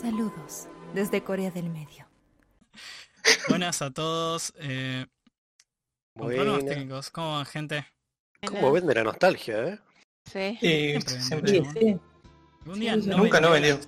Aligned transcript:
Saludos 0.00 0.66
desde 0.94 1.22
Corea 1.22 1.50
del 1.50 1.68
Medio. 1.68 2.08
Buenas 3.48 3.82
a 3.82 3.90
todos. 3.90 4.54
Eh, 4.58 5.04
con 6.16 6.28
problemas 6.28 6.64
técnicos. 6.64 7.10
¿Cómo 7.10 7.32
van, 7.32 7.44
gente? 7.44 7.86
¿Cómo 8.46 8.72
vende 8.72 8.94
la 8.94 9.04
nostalgia, 9.04 9.62
eh? 9.64 9.78
Sí. 10.24 10.58
Sí, 10.60 11.20
Siempre 11.20 11.50
Sí, 11.52 11.60
¿no? 11.60 11.72
sí. 11.72 11.96
Un 12.66 12.80
día 12.80 12.94
Sí, 12.94 13.02
sí. 13.02 13.08
no 13.10 13.16
Nunca 13.18 13.40
no 13.40 13.50
vendió. 13.50 13.78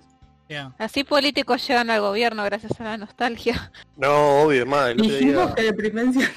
Así 0.76 1.02
políticos 1.02 1.66
llegan 1.66 1.88
al 1.88 2.02
gobierno 2.02 2.44
gracias 2.44 2.78
a 2.78 2.84
la 2.84 2.98
nostalgia. 2.98 3.72
No, 3.96 4.42
obvio, 4.42 4.64
otro 4.64 4.94
Dijimos 4.94 5.46
día... 5.46 5.54
que 5.54 5.62
deprimencia. 5.62 6.30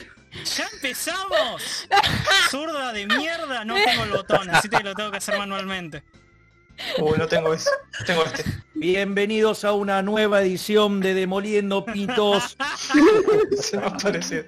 ¡Ya 0.56 0.68
empezamos! 0.74 1.88
¡Zurda 2.50 2.94
de 2.94 3.08
mierda! 3.08 3.66
No 3.66 3.76
tengo 3.76 4.04
el 4.04 4.12
botón, 4.12 4.50
así 4.52 4.70
que 4.70 4.80
lo 4.82 4.96
tengo 4.96 5.12
que 5.12 5.18
hacer 5.18 5.38
manualmente. 5.38 6.04
Uy, 7.00 7.18
no 7.18 7.28
tengo 7.28 7.54
eso. 7.54 7.70
Tengo 8.06 8.24
este. 8.26 8.44
Bienvenidos 8.74 9.64
a 9.64 9.74
una 9.74 10.02
nueva 10.02 10.42
edición 10.42 11.00
de 11.00 11.14
Demoliendo 11.14 11.86
Pitos. 11.86 12.58
Se 13.60 13.78
me 13.78 13.86
ha 13.86 13.98
parecido. 13.98 14.44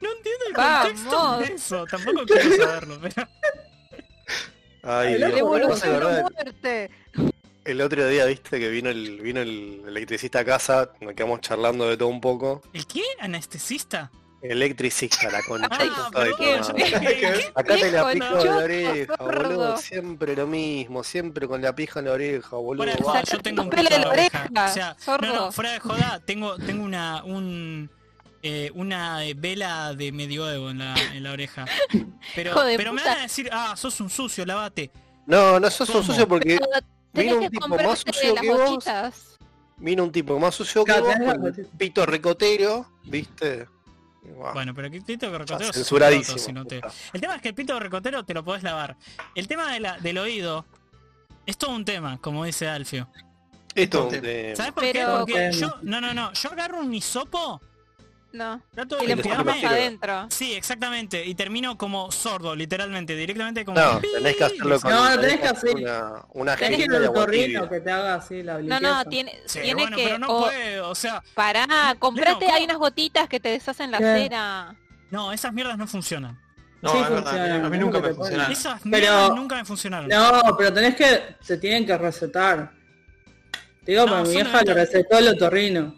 No 0.00 0.10
entiendo 0.12 0.44
el 0.48 0.52
Vamos. 0.54 0.86
contexto 0.88 1.38
de 1.38 1.44
eso. 1.54 1.86
Tampoco 1.86 2.22
quiero 2.26 2.56
saberlo, 2.64 2.98
pero... 3.00 3.28
Ay, 4.82 5.14
El 5.14 5.34
Dios. 5.34 5.48
muerte. 5.48 6.90
El 7.64 7.80
otro 7.82 8.06
día, 8.08 8.24
viste, 8.24 8.58
que 8.58 8.68
vino 8.70 8.88
el, 8.88 9.20
vino 9.20 9.40
el 9.40 9.82
electricista 9.86 10.40
a 10.40 10.44
casa, 10.44 10.90
nos 11.00 11.14
quedamos 11.14 11.40
charlando 11.40 11.88
de 11.88 11.96
todo 11.96 12.08
un 12.08 12.20
poco. 12.20 12.62
¿El 12.72 12.86
qué? 12.86 13.02
¿Anestesista? 13.20 14.10
Electricista, 14.42 15.30
la 15.30 15.42
concha 15.42 15.68
de 15.68 15.90
Ah, 16.14 16.24
tu 16.66 16.72
dije, 16.74 16.98
¿qué? 16.98 17.50
Acá 17.54 17.74
te 17.76 17.90
la 17.92 18.10
pico 18.10 18.24
no. 18.24 18.40
en 18.40 18.46
la 18.46 18.56
oreja, 18.56 19.16
boludo. 19.16 19.76
Siempre 19.76 20.34
lo 20.36 20.46
mismo, 20.46 21.04
siempre 21.04 21.46
con 21.46 21.60
la 21.60 21.74
pija 21.74 22.00
en 22.00 22.06
la 22.06 22.12
oreja, 22.12 22.56
boludo. 22.56 22.84
Fuera 22.84 22.96
de 22.96 23.02
joda, 23.02 23.22
yo 23.24 23.38
tengo 23.40 23.62
un 23.62 23.70
Pele 23.70 23.82
pito 23.82 23.94
en 23.96 24.00
la 24.02 24.08
oreja. 24.08 24.44
oreja, 24.48 24.70
O 24.70 24.72
sea, 24.74 24.88
no, 24.98 25.04
sordo. 25.04 25.26
no, 25.34 25.52
fuera 25.52 25.72
de 25.72 25.80
joda, 25.80 26.20
tengo, 26.24 26.56
tengo 26.56 26.84
una, 26.84 27.22
un, 27.24 27.90
eh, 28.42 28.70
una 28.74 29.24
eh, 29.26 29.34
vela 29.36 29.92
de 29.94 30.10
medioevo 30.12 30.70
en 30.70 30.78
la, 30.78 30.94
en 31.12 31.22
la 31.22 31.32
oreja. 31.32 31.66
Pero, 32.34 32.64
de 32.64 32.76
pero 32.78 32.92
me 32.94 33.02
van 33.04 33.18
a 33.18 33.22
decir, 33.22 33.48
ah, 33.52 33.74
sos 33.76 34.00
un 34.00 34.08
sucio, 34.08 34.46
lavate. 34.46 34.90
No, 35.26 35.60
no 35.60 35.70
sos 35.70 35.88
un 35.90 35.96
¿Cómo? 35.96 36.06
sucio 36.06 36.26
porque 36.26 36.58
vino 37.12 37.36
un 37.36 37.50
tipo 37.50 37.68
más 37.68 37.98
sucio 37.98 38.34
que 38.36 38.48
vos. 38.50 38.84
vino 39.76 40.02
un 40.04 40.12
tipo 40.12 40.38
más 40.38 40.54
sucio 40.54 40.82
que 40.84 40.98
vos, 40.98 41.14
pito 41.76 42.06
recotero, 42.06 42.90
viste. 43.04 43.68
Bueno, 44.22 44.74
pero 44.74 44.88
el 44.88 45.02
pito 45.02 45.26
de 45.26 45.32
ya, 45.32 45.38
recotero 45.38 45.70
es 45.70 45.90
roto, 45.90 46.38
si 46.38 46.52
no 46.52 46.64
te-. 46.64 46.80
El 47.12 47.20
tema 47.20 47.36
es 47.36 47.42
que 47.42 47.48
el 47.48 47.54
pito 47.54 47.74
de 47.74 47.80
recotero 47.80 48.24
te 48.24 48.34
lo 48.34 48.44
podés 48.44 48.62
lavar. 48.62 48.96
El 49.34 49.48
tema 49.48 49.72
de 49.72 49.80
la, 49.80 49.98
del 49.98 50.18
oído 50.18 50.66
es 51.46 51.56
todo 51.56 51.70
un 51.74 51.84
tema, 51.84 52.18
como 52.20 52.44
dice 52.44 52.68
Alfio. 52.68 53.08
De... 53.74 54.54
¿Sabes 54.56 54.72
por 54.72 54.82
Pero- 54.82 55.24
qué? 55.26 55.32
Porque 55.32 55.52
yo, 55.52 55.74
no, 55.82 56.00
no, 56.00 56.12
no, 56.12 56.32
yo 56.32 56.50
agarro 56.52 56.80
un 56.80 56.92
hisopo, 56.92 57.60
No. 58.32 58.62
trato 58.72 58.96
Y 59.02 59.06
de 59.06 59.16
le 59.16 59.22
Pero 59.22 59.34
adentro. 59.68 60.26
Sí, 60.30 60.54
exactamente, 60.54 61.24
y 61.26 61.34
termino 61.34 61.76
como 61.76 62.12
sordo, 62.12 62.54
literalmente, 62.54 63.16
directamente 63.16 63.64
como... 63.64 63.80
No, 63.80 64.00
tenés 64.00 64.36
que 64.36 64.44
hacerlo 64.44 64.80
con 64.80 64.90
No, 64.92 65.04
tenés 65.04 65.20
tenés 65.20 65.40
que 65.40 65.46
hacer 65.48 65.74
una, 65.76 66.24
una 66.34 66.56
Tenés 66.56 66.78
que 66.78 66.86
tibia. 66.86 67.68
que 67.68 67.80
te 67.80 67.90
haga 67.90 68.14
así 68.14 68.42
la 68.42 68.52
No, 68.54 68.58
limpieza. 68.60 68.80
no, 68.80 69.04
tiene, 69.06 69.40
Sí, 69.46 69.60
tiene 69.60 69.82
bueno, 69.82 69.96
que... 69.96 70.04
pero 70.04 70.18
no 70.18 70.28
o- 70.28 70.44
puede, 70.44 70.80
o 70.80 70.94
sea, 70.94 71.22
Pará, 71.34 71.96
comprate, 71.98 72.44
¿cómo? 72.46 72.54
hay 72.56 72.64
unas 72.64 72.76
gotitas 72.78 73.28
que 73.28 73.40
te 73.40 73.48
deshacen 73.50 73.90
la 73.90 73.98
¿Qué? 73.98 74.04
cera. 74.04 74.76
no, 75.10 75.32
esas 75.32 75.52
mierdas 75.52 75.76
no 75.76 75.86
funcionan. 75.88 76.38
No, 76.82 76.92
Sí, 76.92 76.98
es 76.98 77.10
verdad. 77.10 77.22
funciona, 77.32 77.66
A 77.66 77.68
mí 77.68 77.78
nunca 77.78 78.00
me 78.00 78.14
funcionaron. 78.14 78.52
Esas 78.52 78.80
Pero- 78.82 78.96
mierdas 78.96 79.30
nunca 79.34 79.56
me 79.56 79.64
funcionaron. 79.64 80.08
No, 80.08 80.56
pero 80.56 80.72
tenés 80.72 80.94
que... 80.96 81.36
Se 81.42 81.58
tienen 81.58 81.84
que 81.84 81.98
recetar. 81.98 82.70
Te 83.84 83.92
digo, 83.92 84.06
No, 84.06 84.12
pero 84.12 84.22
mi 84.24 84.30
vieja 84.30 84.50
lo 84.52 84.58
venta- 84.58 84.74
recetó 84.74 85.18
el 85.18 85.28
otorrino. 85.28 85.94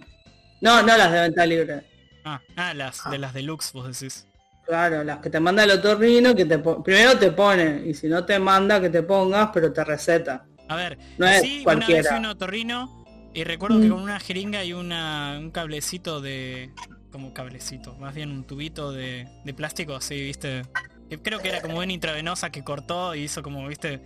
No, 0.61 0.81
no 0.83 0.97
las 0.97 1.13
de 1.13 1.21
venta 1.21 1.47
libre. 1.47 1.92
Ah, 2.25 2.41
ah, 2.57 2.75
las 2.75 3.09
de 3.11 3.19
las 3.19 3.35
deluxe, 3.35 3.73
vos 3.73 3.87
decís. 3.99 4.27
Claro, 4.67 5.03
las 5.03 5.19
que 5.19 5.29
te 5.31 5.41
manda 5.41 5.65
el 5.65 5.71
otorrino, 5.73 6.35
que 6.35 6.45
te 6.45 6.59
primero 6.59 7.19
te 7.19 7.33
pone, 7.33 7.83
y 7.87 7.95
si 7.95 8.07
no 8.09 8.25
te 8.25 8.39
manda 8.39 8.81
que 8.81 8.91
te 8.91 9.03
pongas, 9.03 9.51
pero 9.53 9.73
te 9.73 9.83
receta. 9.85 10.45
A 10.69 10.77
ver, 10.77 10.97
No 11.19 11.27
es 11.27 11.43
sí, 11.43 11.47
una 11.49 11.55
vez 11.57 11.65
cualquiera. 11.65 12.03
fui 12.09 12.17
a 12.17 12.21
un 12.21 12.27
otorrino 12.27 13.05
y 13.35 13.45
recuerdo 13.45 13.81
que 13.81 13.87
Mm. 13.87 13.91
con 13.91 14.03
una 14.03 14.21
jeringa 14.21 14.63
y 14.65 14.73
una, 14.73 15.37
un 15.39 15.51
cablecito 15.51 16.21
de... 16.21 16.71
como 17.11 17.35
cablecito, 17.35 17.95
más 17.97 18.15
bien 18.15 18.31
un 18.31 18.45
tubito 18.45 18.93
de, 18.93 19.27
de 19.45 19.53
plástico 19.55 19.97
así, 19.97 20.15
viste. 20.23 20.63
Que 21.11 21.19
creo 21.21 21.41
que 21.41 21.49
era 21.49 21.61
como 21.61 21.79
una 21.79 21.93
intravenosa 21.93 22.49
que 22.51 22.63
cortó 22.65 23.15
y 23.15 23.23
hizo 23.25 23.43
como, 23.43 23.67
viste, 23.69 24.01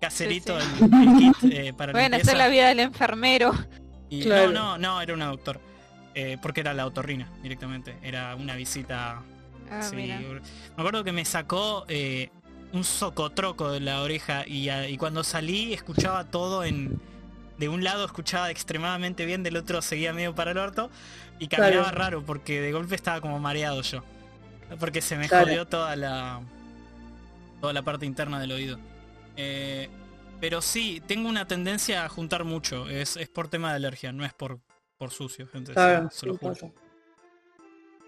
caserito 0.00 0.60
Sí, 0.60 0.66
El, 0.84 1.08
el 1.08 1.16
kit 1.40 1.52
eh, 1.52 1.72
para 1.72 1.92
Bueno, 1.92 2.16
esa 2.16 2.32
limpieza. 2.32 2.32
es 2.32 2.38
la 2.38 2.48
vida 2.48 2.68
del 2.68 2.80
enfermero. 2.80 3.52
Y- 4.10 4.24
Claro. 4.24 4.50
No, 4.50 4.76
no, 4.76 4.78
no, 4.78 5.00
era 5.00 5.14
una 5.14 5.26
doctor. 5.26 5.60
Eh, 6.14 6.36
porque 6.42 6.60
era 6.60 6.74
la 6.74 6.86
otorrina 6.86 7.28
directamente. 7.42 7.96
Era 8.02 8.34
una 8.36 8.54
visita 8.56 9.22
Ah, 9.70 9.80
Sí, 9.82 9.96
mira. 9.96 10.18
me 10.20 10.40
acuerdo 10.76 11.02
que 11.02 11.12
me 11.12 11.24
sacó 11.24 11.86
eh, 11.88 12.28
un 12.74 12.84
socotroco 12.84 13.70
de 13.72 13.80
la 13.80 14.02
oreja 14.02 14.46
y, 14.46 14.68
a- 14.68 14.86
y 14.88 14.98
cuando 14.98 15.24
salí 15.24 15.72
escuchaba 15.72 16.24
todo 16.24 16.64
en... 16.64 17.00
De 17.58 17.68
un 17.70 17.82
lado 17.84 18.04
escuchaba 18.04 18.50
extremadamente 18.50 19.24
bien, 19.24 19.42
del 19.42 19.56
otro 19.56 19.80
seguía 19.80 20.12
medio 20.12 20.34
para 20.34 20.50
el 20.50 20.58
orto 20.58 20.90
y 21.38 21.48
caminaba 21.48 21.84
Claro. 21.84 21.98
raro 21.98 22.22
porque 22.26 22.60
de 22.60 22.72
golpe 22.72 22.94
estaba 22.96 23.20
como 23.22 23.38
mareado 23.38 23.80
yo. 23.82 24.02
Porque 24.78 25.00
se 25.00 25.16
me 25.16 25.28
Claro. 25.28 25.46
jodió 25.46 25.66
toda 25.66 25.96
la... 25.96 26.40
toda 27.60 27.72
la 27.72 27.82
parte 27.82 28.04
interna 28.04 28.38
del 28.40 28.52
oído. 28.52 28.78
Eh, 29.36 29.88
pero 30.40 30.60
sí, 30.60 31.00
tengo 31.06 31.28
una 31.28 31.46
tendencia 31.46 32.04
a 32.04 32.08
juntar 32.10 32.44
mucho. 32.44 32.88
Es, 32.90 33.16
es 33.16 33.28
por 33.28 33.48
tema 33.48 33.70
de 33.70 33.76
alergia, 33.76 34.12
no 34.12 34.24
es 34.24 34.32
por, 34.34 34.58
por 35.02 35.10
sucio, 35.10 35.48
gente. 35.48 35.72
Claro, 35.72 36.08
se, 36.12 36.20
se 36.20 36.26
lo 36.26 36.36
juro. 36.36 36.52
pasa. 36.54 36.70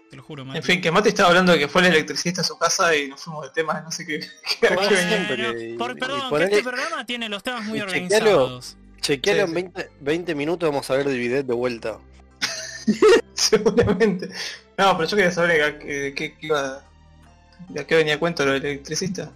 Te 0.09 0.15
lo 0.15 0.23
juro, 0.23 0.45
Mati. 0.45 0.59
En 0.59 0.63
fin, 0.63 0.79
que 0.81 0.91
Mati 0.91 1.09
estaba 1.09 1.27
hablando 1.27 1.51
de 1.51 1.59
que 1.59 1.67
fue 1.67 1.81
el 1.81 1.87
electricista 1.87 2.39
a 2.39 2.43
su 2.45 2.57
casa 2.57 2.95
y 2.95 3.09
nos 3.09 3.21
fuimos 3.21 3.43
de 3.43 3.49
temas, 3.49 3.83
no 3.83 3.91
sé 3.91 4.05
qué, 4.05 4.21
qué, 4.61 4.67
siempre. 4.69 5.71
Y- 5.71 5.77
por, 5.77 5.91
y 5.91 5.95
perdón, 5.95 6.29
que 6.37 6.43
este 6.45 6.63
programa 6.63 7.05
tiene 7.05 7.27
los 7.27 7.43
temas 7.43 7.65
muy 7.65 7.79
chequealo. 7.81 8.43
organizados. 8.43 8.77
Chequealo 9.01 9.39
Sí, 9.39 9.41
en 9.41 9.47
sí. 9.49 9.53
20, 9.73 9.89
20 9.99 10.35
minutos, 10.35 10.69
vamos 10.69 10.89
a 10.89 10.95
ver 10.95 11.05
el 11.07 11.17
bidet 11.17 11.45
de 11.45 11.53
vuelta. 11.53 11.99
Seguramente. 13.33 14.29
No, 14.77 14.95
pero 14.95 15.09
yo 15.09 15.17
quería 15.17 15.31
saber 15.31 15.63
a 15.63 15.77
qué, 15.77 16.37
iba... 16.39 16.81
¿De 17.67 17.81
a 17.81 17.85
qué 17.85 17.95
venía 17.95 18.13
a 18.15 18.19
cuento 18.19 18.45
lo 18.45 18.53
del 18.53 18.63
electricista? 18.65 19.33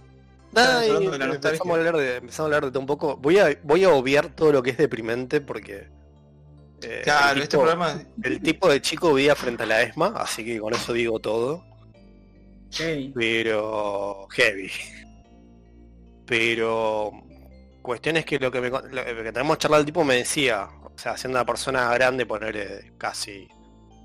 Y 0.52 0.54
de 0.54 1.18
la 1.18 1.24
empezamos, 1.26 1.68
a 1.68 1.74
hablar 1.74 1.96
de, 1.98 2.16
empezamos 2.16 2.40
a 2.40 2.44
hablar 2.44 2.64
de 2.64 2.70
todo 2.70 2.80
un 2.80 2.86
poco. 2.86 3.18
Voy 3.18 3.38
a, 3.38 3.54
voy 3.64 3.84
a 3.84 3.90
obviar 3.90 4.30
todo 4.34 4.50
lo 4.50 4.62
que 4.62 4.70
es 4.70 4.78
deprimente 4.78 5.42
porque... 5.42 5.99
eh, 6.82 7.00
Claro, 7.04 7.32
el 7.36 7.42
este 7.42 7.48
tipo- 7.56 7.62
programa... 7.64 8.02
El 8.22 8.40
tipo 8.40 8.68
de 8.68 8.80
chico 8.80 9.14
vivía 9.14 9.34
frente 9.34 9.62
a 9.62 9.66
la 9.66 9.82
ESMA, 9.82 10.14
así 10.16 10.44
que 10.44 10.58
con 10.58 10.72
eso 10.74 10.92
digo 10.92 11.18
todo. 11.20 11.64
Sí. 12.70 13.12
Pero... 13.14 14.26
Heavy. 14.30 14.70
Pero... 16.26 17.12
Cuestión 17.82 18.18
es 18.18 18.26
que 18.26 18.38
lo 18.38 18.50
que, 18.52 18.60
me, 18.60 18.70
con- 18.70 18.94
lo 18.94 19.02
que 19.04 19.32
tenemos 19.32 19.56
charlado 19.58 19.80
el 19.80 19.86
tipo 19.86 20.04
me 20.04 20.16
decía, 20.16 20.68
o 20.84 20.92
sea, 20.96 21.16
siendo 21.16 21.38
una 21.38 21.46
persona 21.46 21.92
grande, 21.94 22.26
ponerle 22.26 22.92
casi 22.98 23.48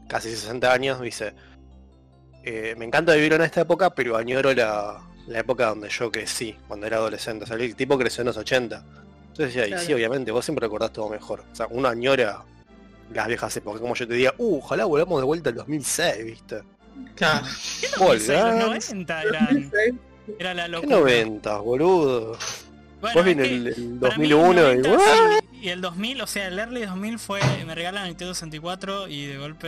casi 0.07 0.29
60 0.29 0.71
años, 0.71 1.01
dice, 1.01 1.33
eh, 2.45 2.73
me 2.77 2.85
encanta 2.85 3.13
vivir 3.15 3.33
en 3.33 3.41
esta 3.41 3.61
época, 3.61 3.89
pero 3.93 4.15
añoro 4.15 4.53
la, 4.53 5.01
la 5.27 5.39
época 5.39 5.65
donde 5.67 5.89
yo 5.89 6.09
crecí, 6.09 6.55
cuando 6.69 6.87
era 6.87 6.97
adolescente. 6.97 7.43
O 7.43 7.47
sea, 7.47 7.57
el 7.57 7.75
tipo 7.75 7.97
creció 7.97 8.21
en 8.21 8.27
los 8.27 8.37
80. 8.37 8.77
Entonces 9.27 9.47
decía, 9.53 9.65
y 9.65 9.71
Claro. 9.71 9.83
sí, 9.85 9.93
obviamente, 9.93 10.31
vos 10.31 10.45
siempre 10.45 10.65
recordás 10.65 10.93
todo 10.93 11.09
mejor. 11.09 11.43
O 11.51 11.55
sea, 11.55 11.67
uno 11.69 11.89
añora 11.89 12.43
las 13.13 13.27
viejas 13.27 13.55
épocas, 13.57 13.81
como 13.81 13.95
yo 13.95 14.07
te 14.07 14.13
diría, 14.13 14.33
uh, 14.38 14.57
ojalá 14.57 14.85
volvamos 14.85 15.19
de 15.19 15.25
vuelta 15.25 15.49
al 15.49 15.55
2006, 15.55 16.25
¿viste? 16.25 16.63
Claro. 17.16 17.45
Los 17.45 17.99
Volver. 17.99 18.55
90 18.55 19.23
eran, 19.23 19.71
era 20.39 20.53
la 20.53 20.63
¿Qué 20.66 20.69
locura. 20.69 20.97
90, 20.97 21.57
boludo? 21.59 22.38
Bueno, 23.01 23.23
viene 23.23 23.43
que 23.43 23.55
el, 23.55 23.67
el 23.67 23.99
para 23.99 24.17
mí 24.17 24.29
2001 24.29 24.51
y 24.51 24.55
90 24.81 24.89
¡guau! 24.89 25.40
sí, 25.52 25.57
y 25.61 25.69
el 25.69 25.81
2000, 25.81 26.22
o 26.22 26.28
sea, 26.28 26.47
el 26.47 26.57
early 26.57 26.85
2000 26.85 27.19
fue, 27.19 27.40
me 27.66 27.75
regalan 27.75 28.03
el 28.03 28.09
Nintendo 28.09 28.34
64 28.34 29.07
y 29.07 29.25
de 29.25 29.37
golpe 29.37 29.67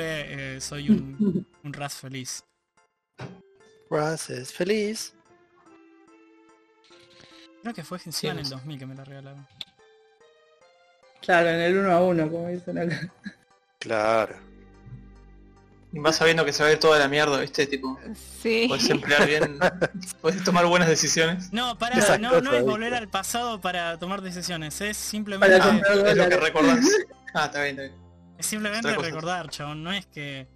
eh, 0.56 0.62
soy 0.62 0.90
un, 0.90 1.46
un 1.64 1.74
ras 1.74 1.96
feliz. 1.96 2.44
Raz 3.90 4.30
es 4.30 4.52
feliz. 4.54 5.14
Creo 7.62 7.74
que 7.74 7.84
fue 7.84 8.00
encima 8.06 8.34
en 8.34 8.40
el 8.40 8.46
Sí, 8.46 8.52
2000 8.52 8.80
que 8.80 8.86
me 8.86 8.96
la 8.96 9.04
regalaron. 9.04 9.48
Claro, 11.22 11.50
en 11.50 11.60
el 11.62 11.78
uno 11.78 11.92
a 11.92 12.04
uno, 12.04 12.30
como 12.32 12.48
dicen 12.50 12.78
acá. 12.78 13.12
Claro. 13.80 14.36
Y 15.94 16.00
vas 16.00 16.18
sabiendo 16.18 16.44
que 16.46 16.52
se 16.54 16.64
va 16.64 16.70
a 16.70 16.74
ir 16.74 16.80
toda 16.80 17.00
la 17.00 17.08
mierda, 17.08 17.40
¿viste? 17.40 17.66
Tipo, 17.66 17.98
Sí. 18.42 18.66
puedes 18.68 18.90
emplear 18.90 19.26
bien, 19.26 19.58
puedes 20.22 20.44
tomar 20.44 20.66
buenas 20.66 20.90
decisiones. 20.90 21.52
No, 21.54 21.78
para, 21.78 21.98
Esas 21.98 22.20
no, 22.20 22.36
es 22.36 22.42
¿viste? 22.44 22.62
volver 22.62 22.94
al 22.94 23.08
pasado 23.08 23.62
para 23.62 23.98
tomar 23.98 24.22
decisiones, 24.22 24.80
es 24.82 24.98
simplemente, 24.98 25.60
comprar 25.60 25.98
Es 26.08 26.18
lo 26.18 26.30
que 26.30 26.38
recordás. 26.38 26.86
Ah, 27.34 27.46
está 27.46 27.62
bien, 27.64 27.80
está 27.80 27.82
bien. 27.84 27.96
es 28.40 28.46
simplemente 28.46 28.96
recordar, 28.96 29.50
chabón, 29.50 29.84
no 29.84 29.92
es 29.92 30.06
que... 30.08 30.48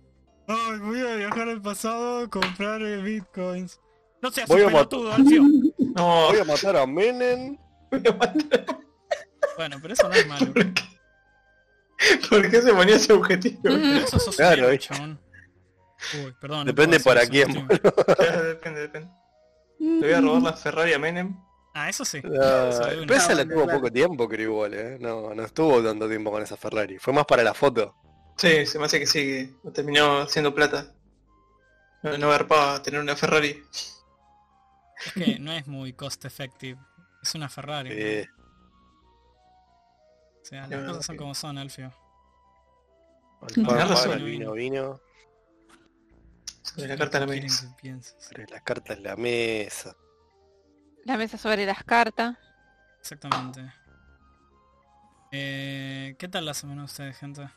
Ay, 0.48 0.80
voy 0.80 1.00
a 1.02 1.16
viajar 1.16 1.48
al 1.50 1.62
pasado, 1.62 2.30
comprar 2.30 2.82
eh, 2.82 2.98
bitcoins. 3.02 3.80
No 4.22 4.32
seas 4.32 4.48
Voy 4.48 4.62
un 4.62 4.70
a 4.70 4.72
matar- 4.72 4.90
pelotudo, 4.90 5.14
Alfio. 5.14 5.44
No, 5.96 6.28
Voy 6.30 6.40
a 6.40 6.44
matar 6.46 6.76
a 6.78 6.86
Menem. 6.88 7.58
Bueno, 9.58 9.78
pero 9.82 9.94
eso 9.94 10.08
no 10.08 10.16
es 10.16 10.28
malo. 10.28 10.54
¿Por 12.30 12.50
qué 12.50 12.62
se 12.62 12.74
ponía 12.74 12.96
ese 12.96 13.14
objetivo? 13.14 13.70
Eso 13.70 14.20
sos 14.20 14.28
un 14.30 14.34
Claro, 14.36 14.58
héroe, 14.64 14.72
¿viste? 14.72 14.88
chabón. 14.94 15.20
Uy, 16.24 16.34
perdón. 16.40 16.60
no 16.60 16.66
Depende 16.66 17.00
puedo 17.00 17.16
para 17.16 17.28
quién. 17.28 17.68
Claro, 17.68 18.44
depende, 18.44 18.82
depende. 18.82 19.10
Le 19.80 20.00
voy 20.00 20.12
a 20.14 20.22
robar 20.22 20.42
la 20.42 20.54
Ferrari 20.54 20.94
a 20.94 21.00
Menem. 21.00 21.38
Ah, 21.74 21.90
eso 21.90 22.04
sí. 22.04 22.22
No, 22.24 22.30
Eso 22.70 22.82
pero 23.08 23.16
esa 23.16 23.34
la 23.34 23.46
No, 23.46 23.54
tuvo 23.54 23.64
claro. 23.64 23.80
poco 23.80 23.92
tiempo, 23.92 24.28
creo 24.28 24.52
igual, 24.52 24.74
¿eh? 24.74 24.98
No, 25.00 25.34
no 25.34 25.44
estuvo 25.44 25.82
tanto 25.82 26.08
tiempo 26.10 26.32
con 26.32 26.42
esa 26.44 26.58
Ferrari. 26.58 26.98
Fue 27.00 27.14
más 27.14 27.26
para 27.26 27.44
la 27.44 27.54
foto. 27.54 27.96
Sí, 28.38 28.66
se 28.66 28.80
me 28.80 28.86
hace 28.86 29.00
que 29.00 29.06
sí, 29.08 29.20
que 29.20 29.54
no 29.64 29.72
terminó 29.72 30.22
haciendo 30.22 30.54
plata. 30.54 30.92
No, 32.04 32.18
no 32.18 32.30
garpaba 32.30 32.82
tener 32.82 33.00
una 33.00 33.16
Ferrari. 33.16 33.64
Es 35.06 35.14
que 35.14 35.40
no 35.40 35.52
es 35.52 35.68
muy 35.68 35.94
cost 35.94 36.26
effective. 36.26 36.80
Es 37.22 37.36
una 37.36 37.48
Ferrari. 37.48 37.90
¿no? 37.90 38.41
O 40.42 40.46
sea, 40.46 40.68
No, 40.68 40.78
las 40.78 40.88
cosas 40.90 41.06
son 41.06 41.18
como 41.18 41.36
son, 41.36 41.58
Alfio. 41.58 41.94
razón. 43.42 44.12
el 44.14 44.24
vino, 44.24 44.52
vino. 44.54 45.00
Sobre 46.64 46.88
la 46.88 46.98
carta 46.98 47.20
la 47.20 47.26
¿Qué 47.26 47.32
quieren 47.80 47.98
mesa. 47.98 48.16
Sobre 48.20 48.48
las 48.48 48.62
cartas 48.62 48.98
en 48.98 49.04
la 49.04 49.16
mesa. 49.16 49.96
La 51.06 51.18
mesa 51.18 51.38
sobre 51.38 51.66
las 51.66 51.84
cartas. 51.84 52.38
Exactamente. 53.00 53.74
Eh, 55.32 56.16
¿Qué 56.20 56.28
tal 56.28 56.46
la 56.46 56.54
semana 56.54 56.84
ustedes, 56.84 57.18
gente? 57.18 57.50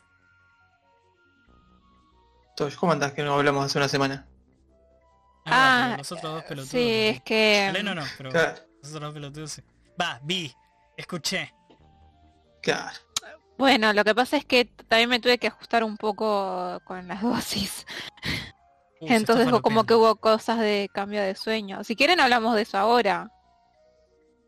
¿cómo 2.79 2.93
andás 2.93 3.11
que 3.13 3.21
no 3.23 3.33
hablamos 3.33 3.65
hace 3.65 3.77
una 3.77 3.87
semana? 3.89 4.27
Ah, 5.45 5.51
Ah, 5.55 5.83
pero 5.89 5.97
los 5.97 6.11
otros 6.11 6.33
dos 6.33 6.43
pelotudos. 6.45 6.69
Sí, 6.69 6.89
es 7.07 7.21
que... 7.21 7.67
Elena 7.67 7.93
no, 7.93 8.03
pero 8.17 8.31
Claro, 8.31 8.55
los 8.81 8.89
otros 8.93 9.01
dos 9.01 9.13
pelotudos 9.13 9.51
sí. 9.51 9.61
Va, 10.01 10.19
vi, 10.23 10.51
escuché. 10.97 11.53
Claro. 12.65 12.97
Bueno, 13.57 13.93
lo 13.93 14.03
que 14.03 14.13
pasa 14.13 14.35
es 14.35 14.43
que 14.45 14.65
también 14.65 15.09
me 15.09 15.19
tuve 15.19 15.37
que 15.37 15.47
ajustar 15.47 15.83
un 15.83 15.95
poco 15.97 16.81
con 16.83 17.07
las 17.07 17.21
dosis. 17.21 17.85
Uh, 18.99 19.07
Entonces 19.09 19.49
como 19.61 19.85
que 19.85 19.93
hubo 19.93 20.15
cosas 20.15 20.59
de 20.59 20.89
cambio 20.93 21.21
de 21.21 21.35
sueño. 21.35 21.83
Si 21.83 21.95
quieren 21.95 22.19
hablamos 22.19 22.55
de 22.55 22.63
eso 22.63 22.77
ahora. 22.77 23.31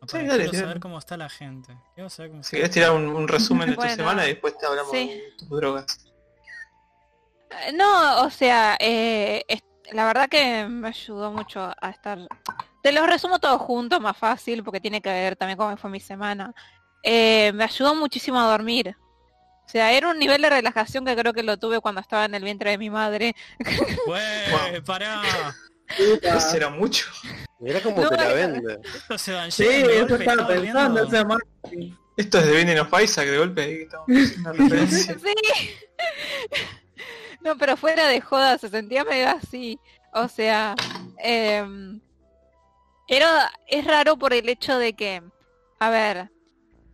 No, 0.00 0.06
Sí, 0.06 0.24
dale, 0.26 0.48
quiero 0.48 0.66
saber 0.66 0.80
cómo 0.80 0.98
está 0.98 1.16
la 1.16 1.28
gente. 1.28 1.76
Quiero 1.94 2.08
saber 2.08 2.30
cómo 2.30 2.42
Si 2.42 2.56
querés 2.56 2.70
tirar 2.70 2.92
un, 2.92 3.08
un 3.08 3.26
resumen 3.26 3.70
de 3.70 3.74
tu 3.74 3.80
Bueno, 3.80 3.96
semana 3.96 4.24
y 4.26 4.28
después 4.28 4.56
te 4.58 4.66
hablamos 4.66 4.92
sí. 4.92 5.08
de 5.08 5.32
tus 5.38 5.48
drogas. 5.48 6.06
Eh, 7.50 7.72
No, 7.72 8.22
o 8.22 8.30
sea, 8.30 8.76
eh, 8.78 9.44
la 9.92 10.06
verdad 10.06 10.28
que 10.28 10.66
me 10.66 10.88
ayudó 10.88 11.32
mucho 11.32 11.72
a 11.80 11.90
estar... 11.90 12.18
Te 12.82 12.92
los 12.92 13.06
resumo 13.08 13.40
todos 13.40 13.60
juntos, 13.60 14.00
más 14.00 14.16
fácil, 14.16 14.62
porque 14.62 14.80
tiene 14.80 15.00
que 15.00 15.10
ver 15.10 15.34
también 15.34 15.58
cómo 15.58 15.76
fue 15.76 15.90
mi 15.90 16.00
semana. 16.00 16.54
Eh, 17.02 17.52
me 17.54 17.64
ayudó 17.64 17.94
muchísimo 17.94 18.40
a 18.40 18.50
dormir. 18.50 18.96
O 19.64 19.68
sea, 19.70 19.92
era 19.92 20.08
un 20.08 20.18
nivel 20.18 20.40
de 20.42 20.50
relajación 20.50 21.04
que 21.04 21.14
creo 21.14 21.32
que 21.34 21.42
lo 21.42 21.56
tuve 21.58 21.80
cuando 21.80 22.00
estaba 22.00 22.24
en 22.24 22.34
el 22.34 22.42
vientre 22.42 22.70
de 22.70 22.78
mi 22.78 22.90
madre. 22.90 23.34
Güey, 24.06 24.50
Wow. 24.76 24.84
pará. 24.84 25.22
Eso 25.98 26.56
era 26.56 26.68
mucho. 26.70 27.06
Mirá 27.60 27.80
cómo 27.82 28.00
No, 28.02 28.08
te 28.10 28.16
la 28.16 28.28
vende. 28.32 28.78
Esto 28.94 29.18
se 29.18 29.32
van 29.32 29.50
Sí, 29.52 29.64
eso 29.64 30.06
golpe, 30.06 30.14
estaba 30.24 30.42
está 30.42 30.46
pensando 30.46 31.02
volviendo- 31.04 31.16
ese 31.16 31.24
marketing. 31.24 31.92
Esto 32.16 32.38
es 32.38 32.46
de 32.46 32.56
Binding 32.56 32.78
of 32.80 33.00
Isaac, 33.02 33.26
de 33.28 33.38
golpe 33.38 33.62
ahí 33.62 33.74
estamos 33.82 34.06
haciendo 34.08 34.50
una 34.50 34.52
referencia. 34.52 35.16
Sí. 35.24 35.34
No, 37.40 37.56
pero 37.56 37.76
fuera 37.76 38.06
de 38.08 38.20
joda, 38.20 38.58
se 38.58 38.68
sentía 38.68 39.04
medio 39.04 39.28
así. 39.30 39.78
O 40.12 40.28
sea, 40.28 40.74
era, 43.06 43.52
es 43.66 43.84
raro 43.84 44.16
por 44.16 44.32
el 44.32 44.48
hecho 44.48 44.78
de 44.78 44.92
que, 44.94 45.22
a 45.78 45.90
ver, 45.90 46.30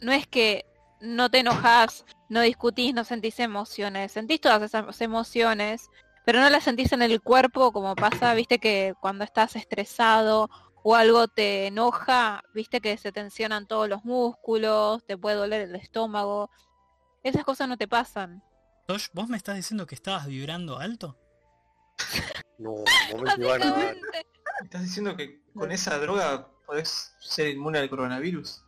no 0.05 0.13
es 0.13 0.27
que 0.27 0.67
no 1.01 1.31
te 1.31 1.41
enojas, 1.41 2.05
no 2.29 2.41
discutís, 2.41 2.95
no 2.95 3.05
sentís 3.05 3.41
emociones, 3.41 4.13
sentís 4.13 4.41
todas 4.41 4.63
esas 4.63 5.01
emociones, 5.01 5.89
pero 6.25 6.41
no 6.41 6.49
las 6.51 6.65
sentís 6.65 6.93
en 6.93 7.03
el 7.03 7.21
cuerpo 7.21 7.73
como 7.73 7.95
pasa, 7.97 8.35
viste 8.35 8.59
que 8.59 8.95
cuando 9.01 9.25
estás 9.25 9.57
estresado 9.57 10.49
o 10.83 10.95
algo 10.95 11.29
te 11.29 11.67
enoja, 11.67 12.43
viste 12.55 12.81
que 12.81 12.97
se 12.99 13.13
tensionan 13.13 13.67
todos 13.67 13.89
los 13.89 14.05
músculos, 14.05 15.05
te 15.07 15.17
puede 15.17 15.37
doler 15.37 15.63
el 15.63 15.77
estómago. 15.77 16.51
Esas 17.23 17.45
cosas 17.45 17.69
no 17.69 17.79
te 17.79 17.89
pasan. 17.89 18.43
Tosh, 18.87 19.09
¿vos 19.15 19.29
me 19.29 19.39
estás 19.39 19.57
diciendo 19.57 19.87
que 19.87 19.95
estabas 19.95 20.27
vibrando 20.27 20.79
alto? 20.79 21.19
No, 22.57 22.85
no, 23.13 23.25
Básicamente. 23.25 24.29
¿Estás 24.63 24.83
diciendo 24.83 25.17
que 25.17 25.43
con 25.55 25.73
esa 25.73 25.99
droga 25.99 26.49
podés 26.65 27.13
ser 27.19 27.49
inmune 27.49 27.81
al 27.81 27.91
coronavirus? 27.91 28.64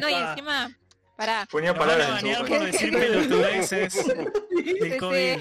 No, 0.00 0.08
y 0.08 0.14
encima, 0.14 0.70
pará. 1.16 1.46
Ponía 1.50 1.74
palabras 1.74 2.08
en 2.08 2.14
banear 2.14 2.38
su 2.38 2.46
por 2.46 2.58
boca. 2.58 2.64
decir 2.72 2.92
pelotudeces 2.92 4.06
del 4.50 4.96
COVID. 4.98 5.38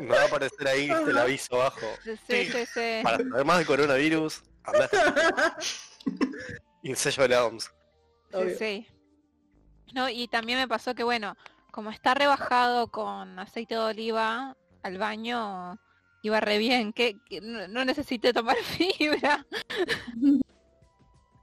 Me 0.00 0.08
va 0.08 0.22
a 0.22 0.26
aparecer 0.26 0.68
ahí 0.68 0.90
el 0.90 1.18
aviso 1.18 1.56
abajo. 1.56 1.86
sí, 2.04 2.16
sí, 2.28 2.44
sí, 2.46 2.66
sí. 2.66 3.00
Para 3.02 3.18
saber 3.18 3.44
más 3.44 3.58
de 3.58 3.66
coronavirus, 3.66 4.42
andá. 4.64 4.88
Y 6.82 6.90
el 6.90 6.96
sello 6.96 7.22
de 7.24 7.28
la 7.28 7.44
OMS. 7.44 7.70
Sí, 8.32 8.54
sí. 8.58 8.88
No, 9.94 10.08
y 10.08 10.28
también 10.28 10.58
me 10.58 10.68
pasó 10.68 10.94
que, 10.94 11.02
bueno, 11.02 11.36
como 11.70 11.90
está 11.90 12.14
rebajado 12.14 12.90
con 12.90 13.38
aceite 13.38 13.74
de 13.74 13.80
oliva 13.80 14.56
al 14.82 14.98
baño, 14.98 15.78
iba 16.22 16.40
re 16.40 16.58
bien, 16.58 16.92
que, 16.92 17.16
que 17.24 17.40
no, 17.40 17.68
no 17.68 17.84
necesité 17.84 18.32
tomar 18.32 18.56
fibra. 18.98 19.46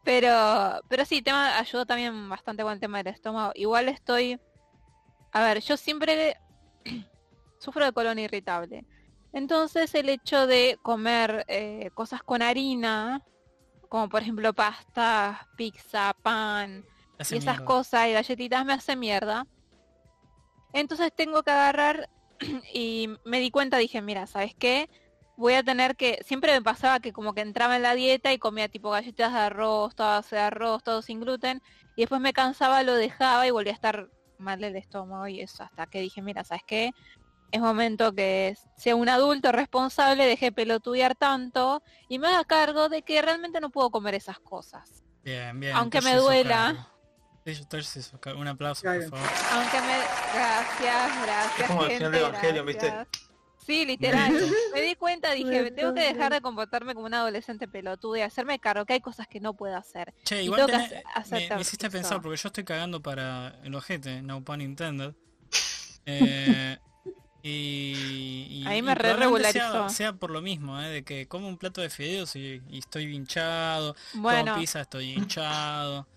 Pero, 0.06 0.82
pero 0.88 1.04
sí, 1.04 1.24
tema 1.24 1.58
ayudó 1.58 1.86
también 1.86 2.30
bastante 2.30 2.62
con 2.62 2.72
el 2.72 2.80
tema 2.80 3.00
del 3.00 3.14
estómago. 3.14 3.52
Igual 3.56 3.90
estoy, 3.90 4.40
a 5.32 5.44
ver, 5.44 5.60
yo 5.62 5.76
siempre 5.78 6.38
sufro 7.60 7.84
de 7.84 7.92
colon 7.92 8.20
irritable. 8.20 8.86
Entonces 9.34 9.94
el 9.96 10.08
hecho 10.10 10.46
de 10.46 10.78
comer 10.84 11.44
eh, 11.48 11.90
cosas 11.96 12.22
con 12.22 12.44
harina, 12.44 13.24
como 13.90 14.08
por 14.08 14.22
ejemplo 14.22 14.54
pasta, 14.54 15.48
pizza, 15.58 16.16
pan, 16.22 16.86
Hace 17.18 17.36
y 17.36 17.40
esas 17.40 17.56
mierda. 17.56 17.66
cosas 17.66 18.08
y 18.08 18.14
galletitas 18.14 18.64
me 18.64 18.74
hace 18.74 18.96
mierda. 18.96 19.48
Entonces 20.72 21.12
tengo 21.16 21.42
que 21.42 21.52
agarrar 21.52 22.08
y 22.74 23.10
me 23.26 23.40
di 23.40 23.50
cuenta, 23.50 23.78
dije, 23.78 24.04
mira, 24.04 24.28
¿sabes 24.28 24.54
qué? 24.58 24.88
Voy 25.38 25.54
a 25.54 25.64
tener 25.64 25.96
que, 25.96 26.20
siempre 26.26 26.54
me 26.54 26.62
pasaba 26.62 27.00
que 27.00 27.12
como 27.12 27.34
que 27.34 27.42
entraba 27.42 27.76
en 27.76 27.82
la 27.82 27.94
dieta 27.94 28.32
y 28.32 28.40
comía 28.40 28.70
tipo 28.70 28.90
galletas 28.90 29.34
de 29.34 29.40
arroz, 29.40 29.96
base 29.96 30.36
de 30.36 30.42
arroz, 30.42 30.84
todo 30.84 31.02
sin 31.02 31.20
gluten, 31.20 31.62
y 31.96 32.02
después 32.04 32.22
me 32.22 32.34
cansaba, 32.34 32.84
lo 32.84 32.96
dejaba 32.96 33.46
y 33.46 33.52
volvía 33.52 33.74
a 33.74 33.76
estar 33.76 34.10
mal 34.38 34.60
del 34.60 34.76
estómago 34.76 35.28
y 35.28 35.42
eso, 35.42 35.64
hasta 35.64 35.88
que 35.88 36.02
dije, 36.02 36.22
mira, 36.22 36.44
¿sabes 36.44 36.64
qué? 36.66 36.92
Es 37.52 37.62
momento 37.62 38.14
que 38.14 38.56
sea 38.76 38.96
un 38.96 39.08
adulto 39.08 39.52
responsable, 39.52 40.26
deje 40.26 40.48
de 40.48 40.52
pelotudear 40.52 41.16
tanto 41.16 41.84
y 42.10 42.20
me 42.20 42.28
haga 42.28 42.44
cargo 42.44 42.90
de 42.90 43.02
que 43.02 43.22
realmente 43.22 43.62
no 43.62 43.70
puedo 43.70 43.92
comer 43.92 44.16
esas 44.16 44.40
cosas. 44.40 45.04
Bien, 45.24 45.60
bien. 45.60 45.76
Aunque 45.76 46.02
me 46.02 46.16
duela. 46.16 46.90
Un 48.36 48.48
aplauso, 48.48 48.82
por 48.84 49.04
favor. 49.04 49.30
Aunque 49.54 49.82
me... 49.82 49.98
Gracias, 50.34 51.24
gracias. 51.24 51.60
Es 51.60 51.68
como 51.68 51.84
el 51.84 51.90
gente, 51.90 51.98
final 51.98 52.12
de 52.12 52.20
Evangelion, 52.20 52.66
¿viste? 52.66 52.94
Sí, 53.66 53.84
literal. 53.86 54.32
Me 54.74 54.82
di 54.82 54.96
cuenta, 54.96 55.32
dije, 55.32 55.72
tengo 55.72 55.94
que 55.94 56.02
dejar 56.02 56.32
de 56.34 56.42
comportarme 56.42 56.94
como 56.94 57.08
una 57.08 57.22
adolescente 57.22 57.68
pelotuda 57.68 58.20
y 58.20 58.22
hacerme 58.22 58.60
cargo 58.60 58.86
que 58.86 58.94
hay 58.94 59.02
cosas 59.02 59.28
que 59.28 59.40
no 59.40 59.54
puedo 59.56 59.76
hacer. 59.76 60.14
Che, 60.24 60.42
Y 60.42 60.46
igual 60.46 60.68
tenés- 60.68 61.04
me, 61.32 61.56
me 61.56 61.62
hiciste 61.62 61.88
eso. 61.88 61.92
pensar 61.98 62.22
porque 62.22 62.38
yo 62.38 62.48
estoy 62.50 62.64
cagando 62.64 63.02
para 63.02 63.60
el 63.64 63.74
ojete, 63.74 64.22
no 64.22 64.44
pun 64.44 64.62
intended. 64.62 65.14
Eh, 66.08 66.78
y, 67.42 68.48
y- 68.50 68.64
Ahí 68.68 68.80
y 68.80 68.82
me 68.84 68.94
re 68.96 69.02
probablemente 69.14 69.52
sea, 69.52 69.64
regularizó. 69.72 69.96
sea 69.96 70.14
por 70.14 70.30
lo 70.32 70.42
mismo, 70.42 70.80
eh, 70.82 70.90
de 70.90 71.04
que 71.04 71.28
como 71.28 71.48
un 71.48 71.58
plato 71.58 71.82
de 71.82 71.90
fideos 71.90 72.36
y, 72.36 72.62
y 72.70 72.80
estoy 72.80 73.06
hinchado, 73.16 73.96
Bueno, 74.14 74.52
como 74.52 74.62
pizza 74.62 74.82
estoy 74.82 75.14
hinchado. 75.14 76.08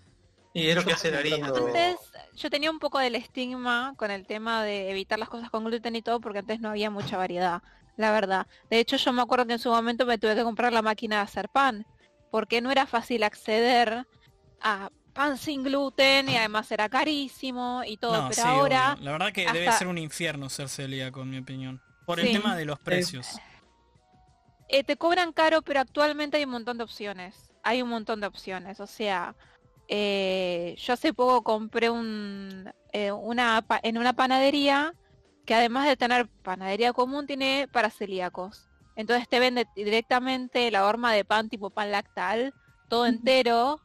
Y 0.53 0.67
es 0.67 0.75
lo 0.75 0.83
que 0.83 0.93
hace 0.93 1.11
la 1.11 1.19
harina. 1.19 1.47
Antes 1.47 1.97
yo 2.35 2.49
tenía 2.49 2.71
un 2.71 2.79
poco 2.79 2.99
del 2.99 3.15
estigma 3.15 3.93
con 3.97 4.09
el 4.11 4.25
tema 4.25 4.63
de 4.63 4.89
evitar 4.89 5.19
las 5.19 5.29
cosas 5.29 5.49
con 5.49 5.63
gluten 5.63 5.95
y 5.95 6.01
todo 6.01 6.19
porque 6.19 6.39
antes 6.39 6.59
no 6.59 6.69
había 6.69 6.89
mucha 6.89 7.17
variedad, 7.17 7.61
la 7.97 8.11
verdad. 8.11 8.47
De 8.69 8.79
hecho 8.79 8.97
yo 8.97 9.13
me 9.13 9.21
acuerdo 9.21 9.45
que 9.45 9.53
en 9.53 9.59
su 9.59 9.69
momento 9.69 10.05
me 10.05 10.17
tuve 10.17 10.35
que 10.35 10.43
comprar 10.43 10.73
la 10.73 10.81
máquina 10.81 11.17
de 11.17 11.21
hacer 11.23 11.49
pan 11.49 11.85
porque 12.31 12.61
no 12.61 12.71
era 12.71 12.85
fácil 12.87 13.23
acceder 13.23 14.05
a 14.61 14.89
pan 15.13 15.37
sin 15.37 15.63
gluten 15.63 16.29
y 16.29 16.37
además 16.37 16.71
era 16.71 16.89
carísimo 16.89 17.83
y 17.85 17.97
todo, 17.97 18.21
No, 18.23 18.29
pero 18.29 18.41
sí, 18.41 18.47
ahora 18.47 18.93
obvio. 18.93 19.05
La 19.05 19.11
verdad 19.11 19.31
que 19.31 19.51
debe 19.51 19.71
ser 19.73 19.87
un 19.87 19.97
infierno 19.97 20.49
ser 20.49 20.69
celíaco, 20.69 21.21
en 21.21 21.29
mi 21.29 21.37
opinión. 21.39 21.81
Por 22.05 22.19
el 22.19 22.31
tema 22.31 22.55
de 22.55 22.65
los 22.65 22.79
precios. 22.79 23.37
eh, 24.67 24.83
te 24.83 24.97
cobran 24.97 25.33
caro, 25.33 25.61
pero 25.61 25.79
actualmente 25.79 26.37
hay 26.37 26.45
un 26.45 26.51
montón 26.51 26.77
de 26.77 26.83
opciones. 26.83 27.49
Hay 27.63 27.81
un 27.81 27.89
montón 27.89 28.21
de 28.21 28.27
opciones. 28.27 28.79
O 28.79 28.87
sea, 28.87 29.35
eh, 29.89 30.75
yo 30.77 30.93
hace 30.93 31.13
poco 31.13 31.43
compré 31.43 31.89
un, 31.89 32.71
eh, 32.93 33.11
una 33.11 33.65
en 33.83 33.97
una 33.97 34.13
panadería 34.13 34.93
que 35.45 35.55
además 35.55 35.87
de 35.87 35.97
tener 35.97 36.29
panadería 36.43 36.93
común 36.93 37.25
tiene 37.25 37.67
para 37.71 37.89
celíacos. 37.89 38.69
Entonces 38.95 39.27
te 39.27 39.39
vende 39.39 39.65
directamente 39.75 40.69
la 40.71 40.85
horma 40.85 41.11
de 41.13 41.25
pan 41.25 41.49
tipo 41.49 41.71
pan 41.71 41.91
lactal, 41.91 42.53
todo 42.87 43.05
entero. 43.07 43.81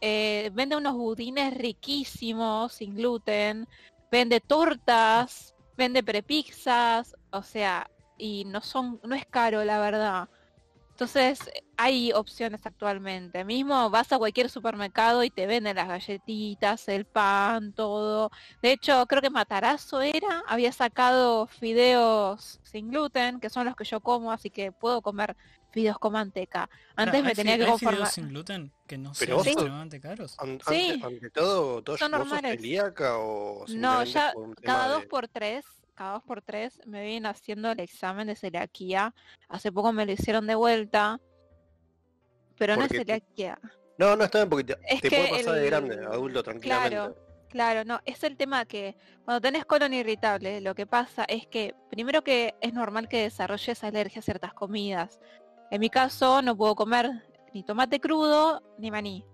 eh, 0.00 0.50
vende 0.54 0.74
unos 0.76 0.94
budines 0.94 1.54
riquísimos, 1.54 2.72
sin 2.72 2.94
gluten, 2.96 3.68
vende 4.10 4.40
tortas, 4.40 5.54
vende 5.76 6.02
prepizzas, 6.02 7.14
o 7.30 7.42
sea, 7.42 7.88
y 8.18 8.44
no 8.46 8.60
son, 8.62 9.00
no 9.04 9.14
es 9.14 9.26
caro 9.26 9.64
la 9.64 9.78
verdad. 9.78 10.28
Entonces 10.90 11.50
hay 11.82 12.12
opciones 12.12 12.60
actualmente. 12.64 13.44
Mismo 13.44 13.90
vas 13.90 14.12
a 14.12 14.18
cualquier 14.18 14.48
supermercado 14.48 15.24
y 15.24 15.30
te 15.30 15.46
venden 15.46 15.74
las 15.76 15.88
galletitas, 15.88 16.86
el 16.88 17.04
pan, 17.06 17.72
todo. 17.72 18.30
De 18.62 18.70
hecho, 18.72 19.04
creo 19.06 19.20
que 19.20 19.30
Matarazo 19.30 20.00
era, 20.00 20.44
había 20.46 20.70
sacado 20.72 21.48
fideos 21.48 22.60
sin 22.62 22.90
gluten, 22.90 23.40
que 23.40 23.50
son 23.50 23.64
los 23.66 23.74
que 23.74 23.84
yo 23.84 24.00
como, 24.00 24.30
así 24.30 24.48
que 24.48 24.70
puedo 24.70 25.02
comer 25.02 25.36
fideos 25.72 25.98
con 25.98 26.12
manteca. 26.12 26.68
Antes 26.94 27.22
me 27.22 27.30
¿hay 27.30 27.34
tenía 27.34 27.58
que 27.58 27.66
conformar. 27.66 27.94
fideos 27.96 28.12
sin 28.14 28.28
gluten 28.28 28.72
que 28.86 28.98
no 28.98 29.12
Pero 29.18 29.36
vos- 29.38 29.46
extremadamente 29.46 30.00
caros. 30.00 30.36
An- 30.38 30.60
Sí. 30.68 30.90
ante, 30.92 31.06
ante 31.06 31.30
todo, 31.30 31.82
¿vos 31.82 31.98
Son 31.98 32.10
normales. 32.12 32.56
celíaca 32.60 33.18
o 33.18 33.64
No, 33.68 34.04
ya 34.04 34.32
cada 34.62 34.88
dos 34.88 35.00
de- 35.02 35.06
por 35.08 35.26
tres, 35.28 35.64
cada 35.94 36.12
dos 36.12 36.22
por 36.22 36.42
tres 36.42 36.78
me 36.86 37.02
vienen 37.02 37.26
haciendo 37.26 37.70
el 37.72 37.80
examen 37.80 38.26
de 38.28 38.36
celiaquía. 38.36 39.14
Hace 39.48 39.72
poco 39.72 39.92
me 39.92 40.06
lo 40.06 40.12
hicieron 40.12 40.46
de 40.46 40.54
vuelta, 40.54 41.18
pero 42.58 42.76
no 42.76 42.82
es 42.82 42.88
Porque 42.88 43.04
te- 43.04 43.12
celiaquía. 43.12 43.58
No, 43.98 44.16
no 44.16 44.24
está 44.24 44.38
bien 44.38 44.50
porque 44.50 44.64
te, 44.74 44.78
Es 44.88 45.00
te 45.00 45.10
puede 45.10 45.28
pasar 45.30 45.54
de 45.54 45.60
el- 45.64 45.66
grande, 45.70 45.94
adulto, 46.06 46.42
tranquilamente. 46.42 46.96
Claro, 46.96 47.16
claro, 47.48 47.84
no, 47.84 48.00
es 48.04 48.22
el 48.24 48.36
tema 48.36 48.64
que 48.64 48.96
cuando 49.24 49.40
tenés 49.40 49.64
colon 49.66 49.92
irritable, 49.92 50.60
lo 50.60 50.74
que 50.74 50.86
pasa 50.86 51.24
es 51.28 51.46
que 51.46 51.74
primero 51.90 52.24
que 52.24 52.54
es 52.60 52.72
normal 52.72 53.08
que 53.08 53.22
desarrolles 53.22 53.84
alergia 53.84 54.20
a 54.20 54.22
ciertas 54.22 54.54
comidas. 54.54 55.20
En 55.70 55.80
mi 55.80 55.90
caso 55.90 56.42
no 56.42 56.56
puedo 56.56 56.74
comer 56.74 57.10
ni 57.54 57.62
tomate 57.62 58.00
crudo 58.00 58.62
ni 58.78 58.90
maní, 58.90 59.24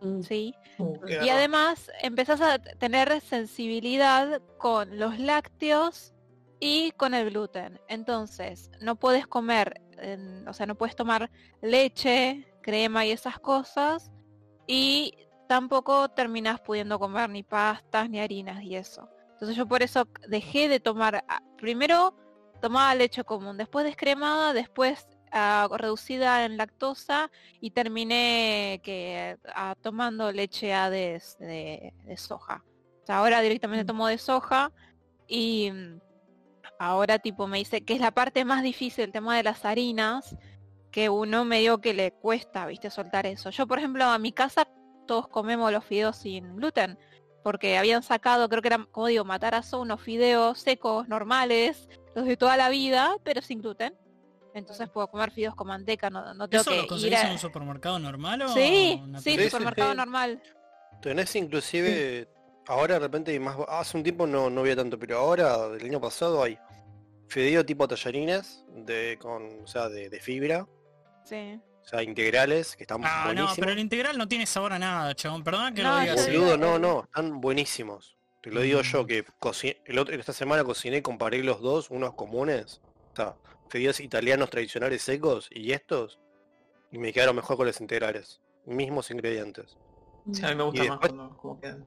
Mm. 0.00 0.22
¿sí? 0.22 0.54
Uh, 0.78 0.96
Y 1.22 1.28
además 1.28 1.90
empezás 2.02 2.40
a 2.40 2.58
tener 2.60 3.20
sensibilidad 3.20 4.40
con 4.56 4.96
los 4.98 5.18
lácteos 5.18 6.14
y 6.60 6.92
con 6.92 7.14
el 7.14 7.30
gluten. 7.30 7.80
Entonces, 7.88 8.70
no 8.80 8.96
puedes 8.96 9.26
comer, 9.26 9.80
o 10.46 10.52
sea, 10.52 10.66
no 10.66 10.76
puedes 10.76 10.94
tomar 10.96 11.30
leche, 11.60 12.46
crema 12.68 13.06
y 13.06 13.10
esas 13.12 13.38
cosas. 13.38 14.10
Y 14.66 15.14
tampoco 15.48 16.10
terminás 16.10 16.60
pudiendo 16.60 16.98
comer 16.98 17.30
ni 17.30 17.42
pastas 17.42 18.10
ni 18.10 18.20
harinas 18.20 18.62
y 18.62 18.76
eso. 18.76 19.08
Entonces 19.32 19.56
yo 19.56 19.66
por 19.66 19.82
eso 19.82 20.06
dejé 20.28 20.68
de 20.68 20.78
tomar, 20.80 21.24
ah, 21.28 21.40
primero 21.56 22.14
tomaba 22.60 22.94
leche 22.94 23.24
común, 23.24 23.56
después 23.56 23.86
descremada, 23.86 24.52
después 24.52 25.06
ah, 25.32 25.68
reducida 25.78 26.44
en 26.44 26.56
lactosa 26.58 27.30
y 27.60 27.70
terminé 27.70 28.80
que 28.82 29.36
ah, 29.54 29.74
tomando 29.80 30.30
leche 30.32 30.74
A 30.74 30.90
de, 30.90 31.22
de- 31.38 31.94
de 32.04 32.16
soja. 32.16 32.64
O 33.02 33.06
sea, 33.06 33.18
ahora 33.18 33.40
directamente 33.40 33.84
Mm. 33.84 33.86
tomo 33.86 34.06
de 34.08 34.18
soja 34.18 34.70
y 35.26 35.70
mm, 35.72 36.00
ahora 36.78 37.18
tipo 37.18 37.46
me 37.46 37.58
dice 37.58 37.80
que 37.84 37.94
es 37.94 38.00
la 38.00 38.10
parte 38.10 38.44
más 38.44 38.62
difícil 38.62 39.04
el 39.04 39.12
tema 39.12 39.36
de 39.36 39.44
las 39.44 39.64
harinas 39.64 40.36
que 40.90 41.08
uno 41.08 41.44
medio 41.44 41.78
que 41.78 41.94
le 41.94 42.12
cuesta, 42.12 42.66
viste, 42.66 42.90
soltar 42.90 43.26
eso. 43.26 43.50
Yo, 43.50 43.66
por 43.66 43.78
ejemplo, 43.78 44.04
a 44.04 44.18
mi 44.18 44.32
casa 44.32 44.68
todos 45.06 45.28
comemos 45.28 45.72
los 45.72 45.84
fideos 45.84 46.16
sin 46.16 46.56
gluten, 46.56 46.98
porque 47.42 47.78
habían 47.78 48.02
sacado, 48.02 48.48
creo 48.48 48.62
que 48.62 48.68
eran, 48.68 48.86
como 48.86 49.06
digo, 49.06 49.24
matarazo, 49.24 49.80
unos 49.80 50.00
fideos 50.00 50.58
secos, 50.60 51.08
normales, 51.08 51.88
los 52.14 52.26
de 52.26 52.36
toda 52.36 52.56
la 52.56 52.68
vida, 52.68 53.16
pero 53.24 53.42
sin 53.42 53.60
gluten. 53.60 53.94
Entonces 54.54 54.88
puedo 54.88 55.08
comer 55.08 55.30
fideos 55.30 55.54
con 55.54 55.68
manteca, 55.68 56.10
no, 56.10 56.34
no 56.34 56.48
tengo 56.48 56.62
¿Eso 56.62 56.70
que 56.70 56.76
lo 56.76 56.82
ir 56.82 56.88
conseguís 56.88 57.18
a... 57.18 57.26
en 57.26 57.32
un 57.32 57.38
supermercado 57.38 57.98
normal 57.98 58.42
o 58.42 58.48
Sí, 58.48 59.00
una 59.02 59.20
sí, 59.20 59.38
supermercado 59.50 59.90
sí. 59.92 59.96
normal. 59.96 60.42
Tenés 61.00 61.36
inclusive, 61.36 62.28
ahora 62.66 62.94
de 62.94 63.00
repente 63.00 63.30
hay 63.30 63.38
más, 63.38 63.56
hace 63.68 63.96
un 63.96 64.02
tiempo 64.02 64.26
no, 64.26 64.50
no 64.50 64.62
había 64.62 64.74
tanto, 64.74 64.98
pero 64.98 65.18
ahora, 65.18 65.68
del 65.68 65.84
año 65.84 66.00
pasado 66.00 66.42
hay 66.42 66.58
fideo 67.28 67.64
tipo 67.64 67.86
tallarines, 67.86 68.64
de, 68.74 69.18
con, 69.20 69.62
o 69.62 69.66
sea, 69.66 69.88
de, 69.88 70.08
de 70.10 70.18
fibra, 70.20 70.66
Sí. 71.28 71.60
o 71.84 71.88
sea, 71.88 72.02
integrales, 72.02 72.76
que 72.76 72.84
están 72.84 73.00
Ah, 73.04 73.32
no, 73.34 73.48
pero 73.56 73.70
el 73.72 73.78
integral 73.78 74.16
no 74.18 74.28
tiene 74.28 74.46
sabor 74.46 74.72
a 74.74 74.78
nada, 74.78 75.14
chabón. 75.14 75.42
Perdón 75.44 75.74
que 75.74 75.82
No, 75.82 75.94
lo 75.94 76.00
diga 76.00 76.14
así. 76.14 76.36
No, 76.58 76.78
no, 76.78 77.04
están 77.04 77.40
buenísimos. 77.40 78.16
Te 78.42 78.50
lo 78.50 78.60
digo 78.60 78.82
yo 78.82 79.04
que 79.06 79.24
coci- 79.40 79.78
el 79.84 79.98
otro, 79.98 80.14
esta 80.14 80.32
semana 80.32 80.64
cociné 80.64 80.98
y 80.98 81.02
comparé 81.02 81.42
los 81.42 81.60
dos, 81.60 81.90
unos 81.90 82.14
comunes, 82.14 82.80
o 83.12 83.16
sea, 83.16 83.34
fideos 83.68 84.00
italianos 84.00 84.48
tradicionales 84.50 85.02
secos 85.02 85.48
y 85.50 85.72
estos, 85.72 86.18
y 86.92 86.98
me 86.98 87.12
quedaron 87.12 87.36
mejor 87.36 87.56
con 87.56 87.66
los 87.66 87.80
integrales, 87.80 88.40
mismos 88.64 89.10
ingredientes. 89.10 89.76
Sí, 90.32 90.44
a 90.44 90.50
mí 90.50 90.54
me 90.54 90.62
gusta 90.64 90.84
Y 90.84 90.88
más 90.88 91.00
después- 91.00 91.12
cuando 91.12 91.36
como 91.36 91.60
quedan. 91.60 91.86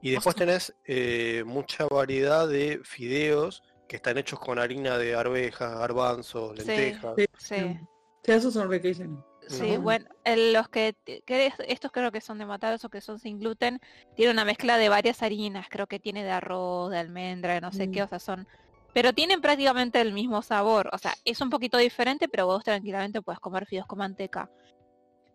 Y 0.00 0.10
después 0.10 0.34
tenés 0.34 0.74
eh, 0.86 1.44
mucha 1.46 1.86
variedad 1.86 2.48
de 2.48 2.80
fideos 2.84 3.62
que 3.88 3.96
están 3.96 4.18
hechos 4.18 4.38
con 4.40 4.58
harina 4.58 4.98
de 4.98 5.14
arveja, 5.14 5.68
garbanzos, 5.78 6.56
lentejas. 6.56 7.14
Sí. 7.16 7.26
Sí. 7.38 7.80
Sí, 8.24 8.32
esos 8.32 8.54
son 8.54 8.70
riquísimos. 8.70 9.24
Sí, 9.48 9.76
bueno, 9.76 10.06
el- 10.24 10.52
los 10.52 10.68
que, 10.68 10.94
que 11.04 11.46
es- 11.46 11.54
estos 11.66 11.90
creo 11.90 12.12
que 12.12 12.20
son 12.20 12.38
de 12.38 12.46
mataros 12.46 12.84
o 12.84 12.88
que 12.88 13.00
son 13.00 13.18
sin 13.18 13.40
gluten, 13.40 13.80
tienen 14.14 14.36
una 14.36 14.44
mezcla 14.44 14.78
de 14.78 14.88
varias 14.88 15.22
harinas, 15.22 15.66
creo 15.68 15.86
que 15.88 15.98
tiene 15.98 16.22
de 16.22 16.30
arroz, 16.30 16.90
de 16.90 16.98
almendra, 16.98 17.54
de 17.54 17.60
no 17.60 17.72
sé 17.72 17.90
qué, 17.90 18.00
Mm. 18.00 18.04
o 18.04 18.08
sea, 18.08 18.18
son, 18.20 18.46
pero 18.94 19.12
tienen 19.12 19.40
prácticamente 19.40 20.00
el 20.00 20.12
mismo 20.12 20.42
sabor, 20.42 20.88
o 20.92 20.98
sea, 20.98 21.14
es 21.24 21.40
un 21.40 21.50
poquito 21.50 21.76
diferente, 21.78 22.28
pero 22.28 22.46
vos 22.46 22.62
tranquilamente 22.62 23.20
puedes 23.20 23.40
comer 23.40 23.66
fideos 23.66 23.86
con 23.86 23.98
manteca 23.98 24.48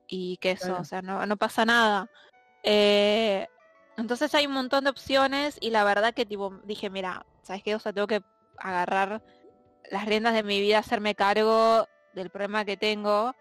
y 0.08 0.38
queso, 0.38 0.68
Claro. 0.68 0.82
o 0.82 0.86
sea, 0.86 1.02
no, 1.02 1.26
no 1.26 1.36
pasa 1.36 1.66
nada. 1.66 2.10
Eh, 2.64 3.46
entonces 3.98 4.34
hay 4.36 4.48
un 4.48 4.54
montón 4.54 4.86
de 4.86 4.90
opciones 4.90 5.58
y 5.60 5.70
la 5.70 5.84
verdad 5.84 6.14
que 6.14 6.26
tipo 6.26 6.62
dije, 6.64 6.90
mira, 6.90 7.26
¿sabes 7.44 7.62
qué? 7.62 7.76
O 7.76 7.80
sea, 7.80 7.92
tengo 7.92 8.08
que 8.08 8.22
agarrar 8.58 9.22
las 9.92 10.06
riendas 10.06 10.34
de 10.34 10.44
mi 10.44 10.62
vida, 10.62 10.80
hacerme 10.80 11.14
cargo 11.14 11.88
del 12.18 12.30
problema 12.30 12.66
que 12.66 12.78
tengo 12.78 13.34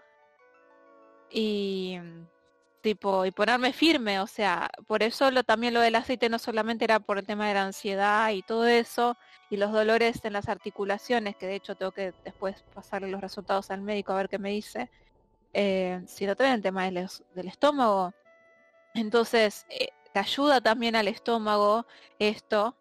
y 1.31 1.99
tipo 2.81 3.27
y 3.27 3.33
ponerme 3.33 3.73
firme, 3.73 4.21
o 4.21 4.27
sea, 4.29 4.71
por 4.87 5.03
eso 5.03 5.31
lo, 5.33 5.43
también 5.43 5.75
lo 5.75 5.81
del 5.81 5.97
aceite 5.97 6.29
no 6.29 6.39
solamente 6.39 6.85
era 6.85 7.01
por 7.01 7.19
el 7.19 7.27
tema 7.27 7.49
de 7.49 7.55
la 7.55 7.65
ansiedad 7.65 8.31
y 8.31 8.43
todo 8.43 8.67
eso 8.67 9.17
y 9.51 9.57
los 9.57 9.73
dolores 9.73 10.25
en 10.25 10.33
las 10.33 10.49
articulaciones, 10.49 11.35
que 11.37 11.47
de 11.47 11.57
hecho 11.57 11.75
tengo 11.75 11.91
que 11.91 12.13
después 12.25 12.65
pasarle 12.75 13.11
los 13.11 13.21
resultados 13.21 13.71
al 13.71 13.81
médico 13.81 14.13
a 14.13 14.17
ver 14.17 14.29
qué 14.29 14.39
me 14.39 14.51
dice, 14.51 14.89
eh, 15.53 16.01
sino 16.07 16.37
también 16.37 16.57
el 16.57 16.63
tema 16.63 16.85
del, 16.85 17.09
del 17.35 17.49
estómago. 17.49 18.13
Entonces, 18.95 19.67
eh, 19.69 19.89
te 20.13 20.21
ayuda 20.21 20.61
también 20.61 20.97
al 20.97 21.09
estómago 21.09 21.87
esto 22.19 22.77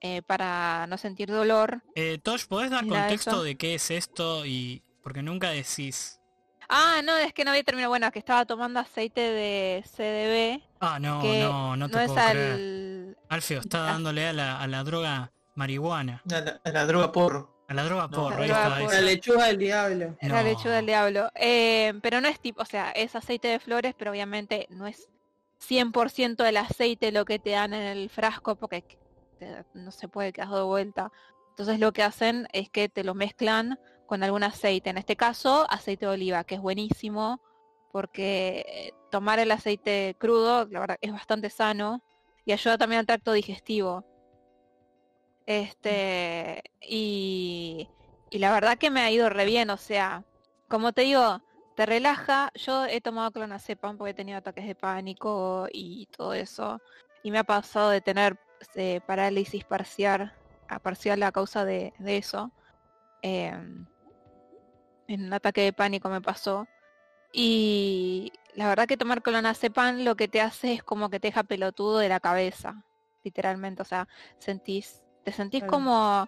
eh, 0.00 0.20
para 0.22 0.86
no 0.88 0.98
sentir 0.98 1.30
dolor. 1.30 1.82
Eh, 1.94 2.18
Tosh, 2.18 2.46
¿podés 2.46 2.70
dar 2.70 2.84
contexto 2.86 3.30
eso. 3.30 3.42
de 3.44 3.54
qué 3.56 3.74
es 3.74 3.90
esto? 3.90 4.44
y 4.44 4.82
Porque 5.02 5.22
nunca 5.22 5.50
decís. 5.50 6.20
Ah, 6.68 7.00
no, 7.04 7.16
es 7.16 7.32
que 7.34 7.44
no 7.44 7.50
había 7.50 7.64
terminado. 7.64 7.90
Bueno, 7.90 8.10
que 8.10 8.18
estaba 8.18 8.44
tomando 8.46 8.80
aceite 8.80 9.20
de 9.20 9.84
CDB. 9.84 10.62
Ah, 10.80 10.98
no, 10.98 11.20
que 11.20 11.40
no, 11.42 11.76
no 11.76 11.88
te 11.88 11.96
no 11.96 12.00
es 12.02 12.12
creer. 12.12 12.52
al... 12.52 13.16
Alfeo 13.28 13.60
está 13.60 13.80
dándole 13.80 14.26
a 14.28 14.32
la, 14.32 14.60
a 14.60 14.66
la 14.66 14.82
droga 14.84 15.32
marihuana. 15.54 16.22
A 16.30 16.40
la, 16.40 16.60
a 16.64 16.70
la 16.70 16.86
droga 16.86 17.12
porro. 17.12 17.52
A 17.68 17.74
la 17.74 17.84
droga 17.84 18.02
No, 18.02 18.10
porro, 18.10 18.36
la 18.38 18.42
ahí 18.42 18.48
droga 18.48 18.78
porro. 18.78 18.92
La 18.92 19.00
lechuga 19.00 19.46
del 19.46 19.58
diablo. 19.58 20.16
La 20.20 20.28
No. 20.28 20.42
lechuga 20.42 20.76
del 20.76 20.86
diablo. 20.86 21.30
Eh, 21.34 21.94
pero 22.02 22.20
no 22.20 22.28
es 22.28 22.40
tipo, 22.40 22.62
o 22.62 22.66
sea, 22.66 22.90
es 22.90 23.14
aceite 23.16 23.48
de 23.48 23.60
flores, 23.60 23.94
pero 23.96 24.10
obviamente 24.10 24.66
no 24.70 24.86
es 24.86 25.08
100% 25.68 26.36
del 26.44 26.56
aceite 26.56 27.12
lo 27.12 27.24
que 27.24 27.38
te 27.38 27.50
dan 27.50 27.72
en 27.74 27.82
el 27.82 28.10
frasco 28.10 28.56
porque 28.56 28.84
te- 29.38 29.64
no 29.74 29.90
se 29.90 30.08
puede 30.08 30.32
que 30.32 30.42
has 30.42 30.50
dado 30.50 30.66
vuelta. 30.66 31.10
Entonces 31.50 31.78
lo 31.80 31.92
que 31.92 32.02
hacen 32.02 32.48
es 32.52 32.68
que 32.70 32.88
te 32.88 33.04
lo 33.04 33.14
mezclan 33.14 33.78
con 34.12 34.22
algún 34.22 34.44
aceite. 34.44 34.90
En 34.90 34.98
este 34.98 35.16
caso, 35.16 35.66
aceite 35.70 36.04
de 36.04 36.12
oliva, 36.12 36.44
que 36.44 36.56
es 36.56 36.60
buenísimo 36.60 37.40
porque 37.92 38.62
eh, 38.68 38.94
tomar 39.10 39.38
el 39.38 39.50
aceite 39.50 40.16
crudo, 40.18 40.66
la 40.66 40.80
verdad, 40.80 40.98
es 41.00 41.12
bastante 41.12 41.48
sano 41.48 42.02
y 42.44 42.52
ayuda 42.52 42.76
también 42.76 42.98
al 42.98 43.06
tracto 43.06 43.32
digestivo. 43.32 44.04
Este, 45.46 46.62
y, 46.82 47.88
la 48.32 48.52
verdad 48.52 48.76
que 48.76 48.90
me 48.90 49.00
ha 49.00 49.10
ido 49.10 49.30
re 49.30 49.46
bien, 49.46 49.70
o 49.70 49.78
sea, 49.78 50.24
como 50.68 50.92
te 50.92 51.02
digo, 51.02 51.40
te 51.74 51.86
relaja. 51.86 52.50
Yo 52.54 52.84
he 52.84 53.00
tomado 53.00 53.30
clonazepam 53.30 53.96
porque 53.96 54.10
he 54.10 54.14
tenido 54.14 54.36
ataques 54.36 54.66
de 54.66 54.74
pánico 54.74 55.68
y 55.72 56.04
todo 56.14 56.34
eso. 56.34 56.82
Y 57.22 57.30
me 57.30 57.38
ha 57.38 57.44
pasado 57.44 57.88
de 57.88 58.02
tener 58.02 58.38
eh, 58.74 59.00
parálisis 59.06 59.64
parcial, 59.64 60.34
a 60.68 60.80
parcial 60.80 61.22
a 61.22 61.32
causa 61.32 61.64
de, 61.64 61.94
de 61.98 62.18
eso. 62.18 62.52
Em, 63.22 63.86
en 65.08 65.24
un 65.26 65.32
ataque 65.32 65.62
de 65.62 65.72
pánico 65.72 66.08
me 66.08 66.20
pasó. 66.20 66.68
Y 67.32 68.32
la 68.54 68.68
verdad 68.68 68.86
que 68.86 68.96
tomar 68.96 69.22
clonazepam 69.22 70.04
lo 70.04 70.16
que 70.16 70.28
te 70.28 70.40
hace 70.40 70.74
es 70.74 70.82
como 70.82 71.08
que 71.10 71.18
te 71.20 71.28
deja 71.28 71.42
pelotudo 71.44 71.98
de 71.98 72.08
la 72.08 72.20
cabeza, 72.20 72.84
literalmente. 73.24 73.82
O 73.82 73.86
sea, 73.86 74.06
sentís, 74.38 75.02
te 75.24 75.32
sentís 75.32 75.60
Claro. 75.60 75.70
como, 75.72 76.26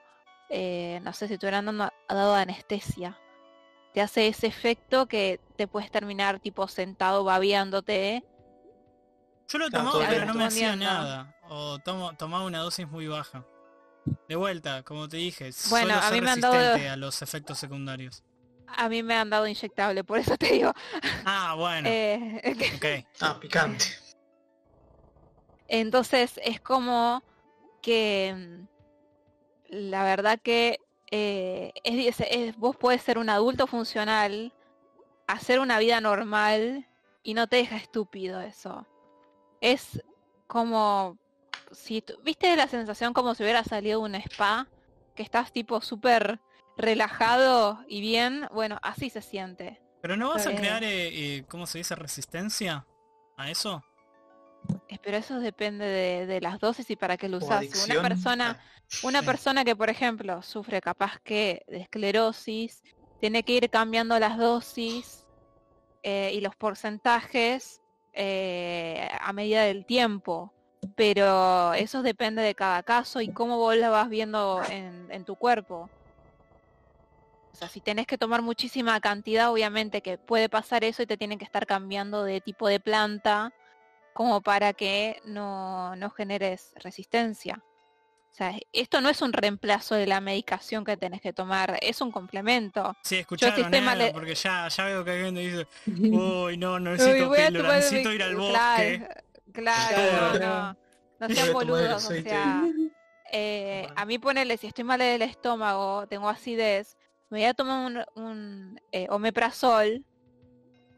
eh, 0.48 1.00
no 1.02 1.12
sé 1.12 1.28
si 1.28 1.36
te 1.38 1.46
hubieran 1.46 1.66
dado, 1.66 1.90
dado 2.08 2.34
anestesia. 2.34 3.18
Te 3.92 4.00
hace 4.00 4.26
ese 4.28 4.46
efecto 4.46 5.06
que 5.06 5.40
te 5.56 5.68
puedes 5.68 5.90
terminar 5.90 6.40
tipo 6.40 6.66
sentado 6.68 7.22
babeándote 7.22 8.24
Yo 9.48 9.58
lo 9.58 9.66
he 9.66 9.70
Claro, 9.70 9.92
pero 10.08 10.24
no 10.24 10.34
me 10.34 10.44
hacía 10.46 10.74
nada. 10.74 11.36
O 11.42 11.78
tomo, 11.78 12.16
tomaba 12.16 12.44
una 12.44 12.60
dosis 12.60 12.88
muy 12.88 13.06
baja. 13.06 13.44
De 14.26 14.36
vuelta, 14.36 14.82
como 14.82 15.06
te 15.08 15.18
dije, 15.18 15.50
Bueno, 15.68 15.86
suelo 15.86 15.94
a 15.98 16.02
ser 16.02 16.12
mí 16.14 16.20
me 16.22 16.30
han 16.30 16.40
dado- 16.40 16.54
resistente 16.54 16.88
a 16.88 16.96
los 16.96 17.20
efectos 17.22 17.58
secundarios. 17.58 18.24
A 18.76 18.88
mí 18.88 19.02
me 19.02 19.14
han 19.14 19.30
dado 19.30 19.46
inyectable, 19.46 20.04
por 20.04 20.18
eso 20.18 20.36
te 20.36 20.52
digo. 20.52 20.72
Ah, 21.24 21.54
bueno, 21.56 21.88
eh, 21.90 22.40
ok. 23.04 23.06
Ah, 23.20 23.38
picante. 23.40 23.84
Entonces 25.68 26.38
es 26.44 26.60
como 26.60 27.22
que 27.82 28.34
mm, 28.36 28.66
la 29.68 30.04
verdad 30.04 30.38
que 30.42 30.78
eh, 31.10 31.72
es, 31.84 32.20
es- 32.20 32.26
es- 32.30 32.56
vos 32.56 32.76
puedes 32.76 33.02
ser 33.02 33.18
un 33.18 33.30
adulto 33.30 33.66
funcional, 33.66 34.52
hacer 35.26 35.60
una 35.60 35.78
vida 35.78 36.00
normal 36.00 36.86
y 37.22 37.34
no 37.34 37.46
te 37.46 37.56
deja 37.56 37.76
estúpido 37.76 38.40
eso. 38.40 38.86
Es 39.60 40.02
como 40.46 41.16
si 41.72 42.04
viste 42.22 42.54
la 42.56 42.68
sensación 42.68 43.12
como 43.14 43.34
si 43.34 43.42
hubiera 43.42 43.64
salido 43.64 44.00
de 44.00 44.04
un 44.06 44.14
spa, 44.16 44.68
que 45.14 45.22
estás 45.22 45.52
tipo 45.52 45.80
súper 45.80 46.40
relajado 46.76 47.78
y 47.88 48.00
bien, 48.00 48.46
bueno, 48.52 48.78
así 48.82 49.10
se 49.10 49.22
siente. 49.22 49.80
Pero 50.00 50.16
no 50.16 50.30
vas 50.30 50.46
a 50.46 50.54
crear, 50.54 50.82
eh, 50.84 51.08
eh, 51.38 51.44
¿cómo 51.48 51.66
se 51.66 51.78
dice? 51.78 51.94
¿Resistencia 51.94 52.86
a 53.36 53.50
eso? 53.50 53.82
Eh, 54.88 54.98
Pero 55.02 55.16
eso 55.16 55.40
depende 55.40 55.86
de, 55.86 56.26
de 56.26 56.40
las 56.40 56.58
dosis 56.58 56.90
y 56.90 56.96
para 56.96 57.16
qué 57.16 57.28
lo 57.28 57.38
usas. 57.38 57.64
Una 57.84 58.02
persona 58.02 58.58
Una 59.02 59.20
Sí. 59.20 59.26
persona 59.26 59.64
que, 59.64 59.76
por 59.76 59.90
ejemplo, 59.90 60.40
sufre 60.40 60.80
capaz 60.80 61.18
que 61.22 61.62
de 61.66 61.78
esclerosis, 61.78 62.82
tiene 63.20 63.42
que 63.42 63.52
ir 63.52 63.68
cambiando 63.68 64.18
las 64.18 64.38
dosis 64.38 65.26
eh, 66.02 66.30
y 66.32 66.40
los 66.40 66.56
porcentajes 66.56 67.80
eh, 68.14 69.06
a 69.20 69.32
medida 69.34 69.64
del 69.64 69.84
tiempo. 69.84 70.54
Pero 70.96 71.74
eso 71.74 72.02
depende 72.02 72.40
de 72.42 72.54
cada 72.54 72.82
caso 72.82 73.20
y 73.20 73.28
cómo 73.28 73.58
vos 73.58 73.76
la 73.76 73.90
vas 73.90 74.08
viendo 74.08 74.62
en, 74.70 75.10
en 75.10 75.24
tu 75.24 75.36
cuerpo. 75.36 75.90
O 77.54 77.56
sea, 77.56 77.68
si 77.68 77.80
tenés 77.80 78.08
que 78.08 78.18
tomar 78.18 78.42
muchísima 78.42 78.99
cantidad, 79.00 79.52
obviamente 79.52 80.02
que 80.02 80.18
puede 80.18 80.49
pasar 80.49 80.82
eso 80.82 81.02
y 81.02 81.06
te 81.06 81.16
tienen 81.16 81.38
que 81.38 81.44
estar 81.44 81.66
cambiando 81.66 82.25
de 82.25 82.40
tipo 82.40 82.66
de 82.66 82.80
planta 82.80 83.52
como 84.12 84.40
para 84.42 84.73
que 84.73 85.20
no, 85.25 85.94
no 85.94 86.11
generes 86.11 86.73
resistencia. 86.82 87.62
O 87.62 88.34
sea, 88.37 88.56
esto 88.73 89.00
no 89.00 89.08
es 89.08 89.23
un 89.23 89.32
reemplazo 89.32 89.94
de 89.94 90.08
la 90.08 90.20
medicación 90.20 90.84
que 90.84 90.96
tenés 90.96 91.20
que 91.20 91.32
tomar, 91.32 91.78
es 91.80 92.00
un 92.00 92.11
complemento. 92.11 92.92
Sí, 93.04 93.18
escucharon, 93.18 93.73
eh, 93.73 93.96
le- 93.96 94.11
porque 94.12 94.34
ya, 94.34 94.66
ya 94.66 94.84
veo 94.87 95.04
que 95.04 95.12
alguien 95.12 95.37
dice, 95.37 95.68
uy, 96.49 96.56
no, 96.56 96.80
no 96.80 96.90
necesito 96.90 97.30
Uy, 97.30 97.37
píldora, 97.37 97.75
necesito 97.76 98.08
mi- 98.08 98.14
ir 98.16 98.23
al 98.25 98.34
bosque. 98.34 99.08
Claro, 99.52 99.96
Claro. 100.32 100.38
no, 100.40 100.76
no 101.20 101.26
a 101.26 101.28
sean 101.28 101.52
boludos, 101.52 102.04
o 102.04 102.20
sea, 102.20 102.64
eh, 103.32 103.87
a 103.94 104.04
mí 104.06 104.18
ponele, 104.18 104.56
si 104.56 104.66
estoy 104.66 104.82
mal 104.82 104.99
del 104.99 105.23
estómago, 105.23 106.08
tengo 106.08 106.28
acidez, 106.28 106.96
me 107.34 107.40
voy 107.40 107.46
a 107.48 107.54
tomar 107.54 108.06
un, 108.14 108.22
un 108.24 108.80
eh, 108.92 109.08
omeprazol, 109.10 110.04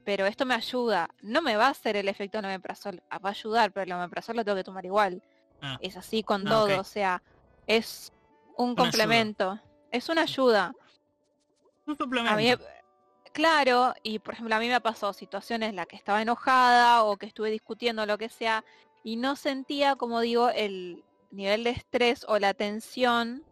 pero 0.04 0.26
esto 0.26 0.44
me 0.44 0.54
ayuda. 0.54 1.08
No 1.22 1.40
me 1.40 1.56
va 1.56 1.68
a 1.68 1.70
hacer 1.70 1.96
el 1.96 2.08
efecto 2.08 2.36
del 2.38 2.44
omeprazol, 2.44 3.02
ah, 3.08 3.18
va 3.18 3.30
a 3.30 3.32
ayudar, 3.32 3.72
pero 3.72 3.84
el 3.84 3.92
omeprazol 3.92 4.36
lo 4.36 4.44
tengo 4.44 4.56
que 4.56 4.64
tomar 4.64 4.84
igual. 4.84 5.22
Ah. 5.62 5.78
Es 5.80 5.96
así 5.96 6.22
con 6.22 6.46
Ah, 6.46 6.50
todo, 6.50 6.80
o 6.80 6.84
sea, 6.84 7.22
es 7.66 8.12
un 8.58 8.70
Una 8.70 8.82
ayuda. 8.82 8.82
complemento, 8.84 9.60
es 9.90 10.08
una 10.10 10.22
ayuda. 10.22 10.74
Un 11.86 11.96
mí, 12.36 12.52
claro, 13.32 13.94
y 14.02 14.18
por 14.18 14.34
ejemplo 14.34 14.54
a 14.56 14.58
mí 14.58 14.68
me 14.68 14.74
ha 14.74 14.80
pasado 14.80 15.14
situaciones 15.14 15.70
en 15.70 15.76
las 15.76 15.86
que 15.86 15.96
estaba 15.96 16.20
enojada 16.20 17.02
o 17.04 17.16
que 17.16 17.26
estuve 17.26 17.50
discutiendo 17.50 18.04
lo 18.04 18.18
que 18.18 18.28
sea 18.28 18.62
y 19.04 19.16
no 19.16 19.36
sentía, 19.36 19.96
como 19.96 20.20
digo, 20.20 20.50
el 20.50 21.02
nivel 21.30 21.64
de 21.64 21.70
estrés 21.70 22.26
o 22.28 22.38
la 22.38 22.52
tensión 22.52 23.42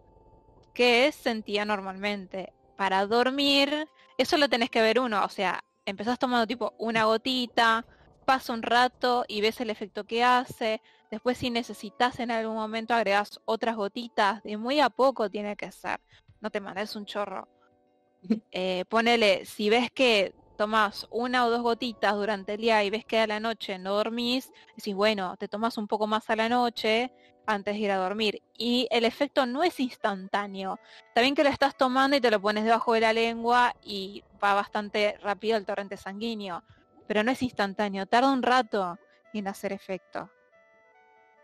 que 0.74 1.12
sentía 1.12 1.64
normalmente. 1.64 2.52
Para 2.76 3.06
dormir, 3.06 3.88
eso 4.18 4.36
lo 4.36 4.48
tenés 4.48 4.70
que 4.70 4.82
ver 4.82 4.98
uno, 4.98 5.24
o 5.24 5.28
sea, 5.28 5.60
empezás 5.86 6.18
tomando 6.18 6.46
tipo 6.46 6.74
una 6.78 7.04
gotita, 7.04 7.86
pasa 8.24 8.52
un 8.52 8.62
rato 8.62 9.24
y 9.28 9.40
ves 9.40 9.60
el 9.60 9.70
efecto 9.70 10.04
que 10.04 10.24
hace, 10.24 10.80
después 11.10 11.38
si 11.38 11.50
necesitas 11.50 12.18
en 12.20 12.30
algún 12.30 12.56
momento 12.56 12.94
agregas 12.94 13.40
otras 13.44 13.76
gotitas, 13.76 14.42
de 14.42 14.56
muy 14.56 14.80
a 14.80 14.90
poco 14.90 15.30
tiene 15.30 15.56
que 15.56 15.70
ser, 15.70 16.00
no 16.40 16.50
te 16.50 16.60
mandes 16.60 16.96
un 16.96 17.06
chorro. 17.06 17.48
Eh, 18.52 18.84
ponele, 18.88 19.44
si 19.44 19.68
ves 19.68 19.90
que 19.90 20.32
tomas 20.56 21.06
una 21.10 21.44
o 21.44 21.50
dos 21.50 21.62
gotitas 21.62 22.14
durante 22.14 22.54
el 22.54 22.60
día 22.60 22.84
y 22.84 22.88
ves 22.90 23.04
que 23.04 23.18
a 23.18 23.26
la 23.26 23.40
noche 23.40 23.78
no 23.78 23.94
dormís, 23.94 24.50
decís, 24.76 24.94
bueno, 24.94 25.36
te 25.36 25.48
tomas 25.48 25.76
un 25.76 25.88
poco 25.88 26.06
más 26.06 26.30
a 26.30 26.36
la 26.36 26.48
noche 26.48 27.12
antes 27.46 27.74
de 27.74 27.80
ir 27.80 27.90
a 27.90 27.96
dormir. 27.96 28.42
Y 28.56 28.86
el 28.90 29.04
efecto 29.04 29.46
no 29.46 29.62
es 29.62 29.78
instantáneo. 29.80 30.78
También 31.14 31.34
que 31.34 31.44
lo 31.44 31.50
estás 31.50 31.76
tomando 31.76 32.16
y 32.16 32.20
te 32.20 32.30
lo 32.30 32.40
pones 32.40 32.64
debajo 32.64 32.92
de 32.92 33.00
la 33.00 33.12
lengua 33.12 33.74
y 33.82 34.22
va 34.42 34.54
bastante 34.54 35.16
rápido 35.22 35.56
el 35.56 35.66
torrente 35.66 35.96
sanguíneo. 35.96 36.62
Pero 37.06 37.22
no 37.22 37.30
es 37.30 37.42
instantáneo, 37.42 38.06
tarda 38.06 38.32
un 38.32 38.42
rato 38.42 38.98
en 39.32 39.48
hacer 39.48 39.72
efecto. 39.72 40.30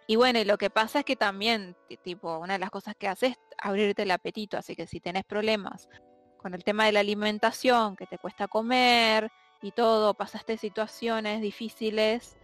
Y 0.07 0.17
bueno, 0.17 0.41
y 0.41 0.45
lo 0.45 0.59
que 0.59 0.71
pasa 0.71 1.01
es 1.01 1.05
que 1.05 1.15
también, 1.15 1.77
ti- 1.87 1.97
tipo, 1.99 2.39
una 2.39 2.55
de 2.55 2.59
las 2.59 2.71
cosas 2.71 2.97
que 2.99 3.07
haces 3.07 3.33
es 3.33 3.39
abrirte 3.59 4.03
el 4.03 4.11
apetito, 4.11 4.59
así 4.59 4.75
que 4.75 4.87
si 4.87 4.99
tenés 4.99 5.25
problemas 5.25 5.89
con 6.37 6.55
el 6.55 6.65
tema 6.65 6.87
de 6.87 6.93
la 6.93 7.01
alimentación, 7.01 7.95
que 7.95 8.07
te 8.07 8.19
cuesta 8.19 8.49
comer 8.49 9.31
y 9.63 9.71
todo, 9.73 10.15
pasaste 10.15 10.57
situaciones 10.57 11.43
difíciles 11.43 12.37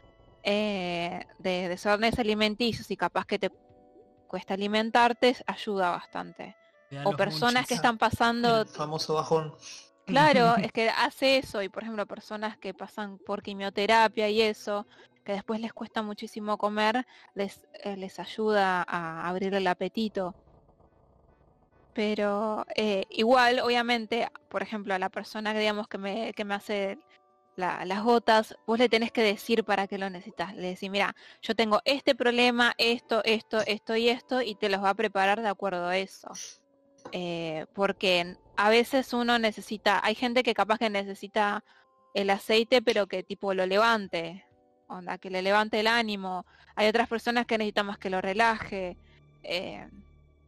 eh, 0.49 1.27
de 1.41 1.69
desórdenes 1.69 2.21
alimenticios 2.21 2.89
y 2.93 2.97
capaz 2.97 3.27
que 3.27 3.37
te 3.37 3.51
cuesta 4.29 4.55
alimentarte, 4.55 5.37
ayuda 5.45 5.91
bastante. 5.91 6.57
O 7.05 7.17
personas 7.17 7.55
munchies. 7.55 7.67
que 7.67 7.75
están 7.75 7.99
pasando 7.99 8.61
El 8.61 8.69
famoso 8.69 9.15
bajón. 9.15 9.53
Claro, 10.05 10.55
es 10.63 10.71
que 10.71 10.89
hace 10.89 11.39
eso 11.39 11.63
y 11.63 11.69
por 11.69 11.83
ejemplo 11.83 12.07
personas 12.07 12.57
que 12.59 12.75
pasan 12.75 13.19
por 13.19 13.43
quimioterapia 13.43 14.29
y 14.29 14.41
eso, 14.41 14.87
que 15.25 15.33
después 15.33 15.61
les 15.61 15.73
cuesta 15.73 16.03
muchísimo 16.03 16.57
comer, 16.59 17.05
les, 17.35 17.67
eh, 17.83 17.97
les 17.97 18.21
ayuda 18.21 18.85
a 18.87 19.29
abrir 19.29 19.53
el 19.53 19.67
apetito. 19.67 20.37
Pero 21.93 22.65
eh, 22.77 23.05
igual, 23.11 23.59
obviamente, 23.59 24.29
por 24.49 24.63
ejemplo, 24.63 24.95
a 24.95 25.01
la 25.01 25.09
persona 25.09 25.53
que 25.53 25.59
digamos 25.59 25.89
que 25.89 25.99
me, 25.99 26.33
que 26.35 26.45
me 26.45 26.55
hace 26.55 26.99
la- 27.57 27.85
las 27.85 28.03
gotas, 28.03 28.57
vos 28.67 28.79
le 28.79 28.89
tenés 28.89 29.11
que 29.13 29.23
decir 29.23 29.65
para 29.65 29.87
qué 29.89 29.99
lo 29.99 30.09
necesitas. 30.11 30.55
Le 30.55 30.69
decís, 30.69 30.91
mira, 30.91 31.15
yo 31.43 31.55
tengo 31.55 31.81
este 31.85 32.15
problema, 32.15 32.75
esto, 32.79 33.23
esto, 33.25 33.61
esto 33.67 33.97
y 33.97 34.09
esto, 34.09 34.43
y 34.43 34.55
te 34.55 34.69
los 34.69 34.83
va 34.83 34.91
a 34.91 34.95
preparar 34.95 35.41
de 35.43 35.49
acuerdo 35.49 35.87
a 35.87 35.97
eso. 35.97 36.29
Eh, 37.13 37.67
porque 37.73 38.37
a 38.57 38.69
veces 38.69 39.13
uno 39.13 39.39
necesita, 39.39 40.01
hay 40.05 40.15
gente 40.15 40.43
que 40.43 40.55
capaz 40.55 40.79
que 40.79 40.91
necesita 40.91 41.65
el 42.15 42.31
aceite, 42.31 42.83
pero 42.83 43.07
que 43.07 43.23
tipo 43.23 43.55
lo 43.55 43.67
levante, 43.67 44.45
onda, 44.87 45.19
que 45.19 45.31
le 45.31 45.43
levante 45.43 45.81
el 45.81 45.87
ánimo. 45.87 46.45
Hay 46.75 46.89
otras 46.89 47.09
personas 47.09 47.47
que 47.47 47.59
necesitan 47.59 47.87
más 47.87 47.99
que 47.99 48.11
lo 48.11 48.21
relaje. 48.21 48.97
eh, 49.43 49.89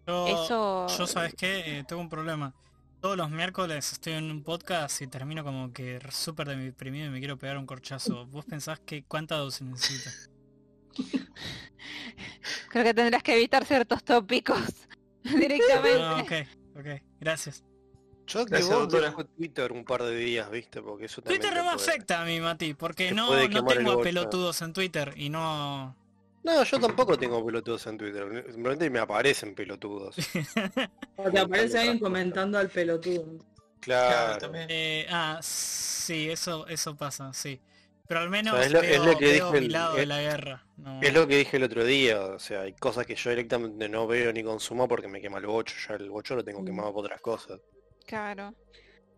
Yo, 0.07 0.27
eso... 0.27 0.87
yo, 0.89 1.07
¿sabes 1.07 1.35
qué? 1.35 1.79
Eh, 1.79 1.85
tengo 1.85 2.03
un 2.03 2.09
problema. 2.09 2.55
Todos 3.01 3.17
los 3.17 3.31
miércoles 3.31 3.93
estoy 3.93 4.15
en 4.15 4.31
un 4.31 4.43
podcast 4.43 5.01
y 5.03 5.07
termino 5.07 5.45
como 5.45 5.73
que 5.73 6.01
súper 6.11 6.49
deprimido 6.49 7.07
y 7.07 7.11
me 7.11 7.21
quiero 7.21 7.39
pegar 7.39 7.57
un 7.57 7.67
corchazo. 7.67 8.27
¿Vos 8.27 8.45
pensás 8.45 8.81
que 8.81 9.05
cuánta 9.05 9.37
dosis 9.37 9.63
necesito? 9.63 10.11
Creo 12.71 12.85
que 12.85 12.95
tendrás 12.95 13.23
que 13.23 13.37
evitar 13.37 13.65
ciertos 13.65 14.03
tópicos 14.03 14.59
directamente. 15.23 16.49
Ok, 16.75 16.81
ok, 16.81 17.03
gracias. 17.21 17.63
Yo 18.27 18.45
que 18.45 18.63
vos 18.63 18.89
dejo 18.91 19.25
Twitter 19.25 19.73
un 19.73 19.85
par 19.85 20.03
de 20.03 20.17
días, 20.17 20.51
viste, 20.51 20.83
porque 20.83 21.07
eso 21.07 21.23
también 21.23 21.41
Twitter 21.41 21.57
te 21.57 21.65
no 21.65 21.71
me 21.71 21.77
afecta 21.77 22.21
a 22.21 22.25
mí, 22.25 22.41
Mati, 22.41 22.75
porque 22.75 23.13
no, 23.13 23.49
no 23.49 23.65
tengo 23.65 23.93
a 23.93 24.03
pelotudos 24.03 24.61
en 24.61 24.73
Twitter 24.73 25.15
y 25.17 25.31
no... 25.31 25.97
No, 26.45 26.63
yo 26.65 26.79
tampoco 26.81 27.19
tengo 27.19 27.45
pelotudos 27.45 27.87
en 27.89 27.99
Twitter, 27.99 28.45
simplemente 28.53 28.89
me 28.91 28.99
aparecen 29.01 29.55
pelotudos. 29.55 30.17
O 31.17 31.31
te 31.31 31.39
aparece 31.41 31.79
alguien 31.79 31.99
comentando 31.99 32.59
al 32.59 32.69
pelotudo. 32.69 33.39
Claro, 33.81 34.09
Claro. 34.11 34.39
también. 34.39 34.67
Eh, 34.71 35.07
ah, 35.11 35.39
sí, 35.43 36.31
eso, 36.31 36.67
eso 36.69 36.97
pasa, 36.97 37.33
sí. 37.33 37.61
Pero 38.07 38.21
al 38.21 38.31
menos 38.31 38.55
O 38.55 38.57
sea, 38.57 38.67
es 38.67 38.73
lo- 38.73 38.81
veo, 38.81 38.91
es 38.93 39.05
lo 39.13 39.19
que 39.19 39.27
veo 39.33 39.53
mi 39.53 39.59
el- 39.59 39.73
lado 39.73 39.95
de 39.97 40.03
es- 40.03 40.09
la 40.09 40.21
guerra. 40.21 40.65
no. 40.77 41.03
Es 41.03 41.13
lo 41.13 41.27
que 41.27 41.37
dije 41.39 41.57
el 41.59 41.65
otro 41.65 41.85
día, 41.85 42.21
o 42.23 42.39
sea, 42.39 42.63
hay 42.63 42.73
cosas 42.73 43.05
que 43.05 43.15
yo 43.17 43.31
directamente 43.31 43.89
no 43.89 44.07
veo 44.07 44.33
ni 44.33 44.43
consumo 44.43 44.87
porque 44.89 45.09
me 45.09 45.21
quema 45.21 45.39
el 45.39 45.47
bocho, 45.47 45.75
ya 45.89 45.97
el 45.97 46.09
bocho 46.09 46.35
lo 46.37 46.45
tengo 46.45 46.63
Mm. 46.63 46.65
quemado 46.67 46.93
por 46.95 47.05
otras 47.05 47.21
cosas. 47.21 47.61
Claro. 48.07 48.55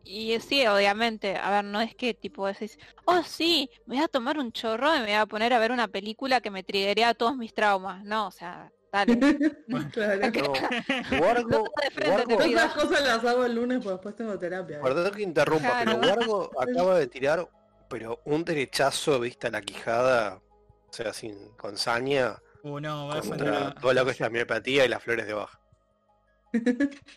Y 0.04 0.38
sí, 0.40 0.66
obviamente, 0.66 1.36
a 1.36 1.50
ver, 1.50 1.64
no 1.64 1.80
es 1.80 1.94
que 1.94 2.14
tipo 2.14 2.46
decís, 2.46 2.78
oh 3.04 3.22
sí, 3.22 3.70
me 3.86 3.96
voy 3.96 4.04
a 4.04 4.08
tomar 4.08 4.38
un 4.38 4.50
chorro 4.52 4.94
y 4.96 5.00
me 5.00 5.04
voy 5.06 5.14
a 5.14 5.26
poner 5.26 5.52
a 5.52 5.58
ver 5.58 5.72
una 5.72 5.88
película 5.88 6.40
que 6.40 6.50
me 6.50 6.62
triggería 6.62 7.14
todos 7.14 7.36
mis 7.36 7.52
traumas. 7.54 8.02
No, 8.04 8.26
o 8.28 8.30
sea, 8.30 8.70
dale. 8.92 9.18
Claro. 9.92 10.30
No, 10.32 11.20
Wargo, 11.20 11.64
Wargo- 11.94 12.26
pido. 12.44 12.58
Otras 12.64 12.72
cosas 12.74 13.02
las 13.06 13.24
hago 13.24 13.44
el 13.44 13.54
lunes 13.54 13.78
porque 13.78 13.92
después 13.94 14.16
tengo 14.16 14.38
terapia. 14.38 14.80
perdón 14.80 15.12
que 15.14 15.22
interrumpa, 15.22 15.82
Claro. 15.82 16.00
pero 16.00 16.14
Wargo 16.14 16.50
acaba 16.60 16.98
de 16.98 17.06
tirar, 17.06 17.48
pero 17.88 18.20
un 18.24 18.44
derechazo, 18.44 19.20
viste, 19.20 19.46
a 19.46 19.50
la 19.50 19.60
quijada 19.60 20.40
o 20.88 20.92
sea, 20.92 21.12
sin 21.12 21.50
con 21.56 21.76
saña 21.76 22.36
Uh, 22.62 22.78
no, 22.80 23.06
va 23.08 23.14
a 23.16 23.20
contra 23.20 23.52
faltar. 23.54 23.80
todo 23.80 23.92
lo 23.94 24.04
que 24.04 24.10
es 24.10 24.20
la 24.20 24.28
miopatía 24.28 24.84
y 24.84 24.88
las 24.88 25.02
flores 25.02 25.26
de 25.26 25.32
baja. 25.32 25.58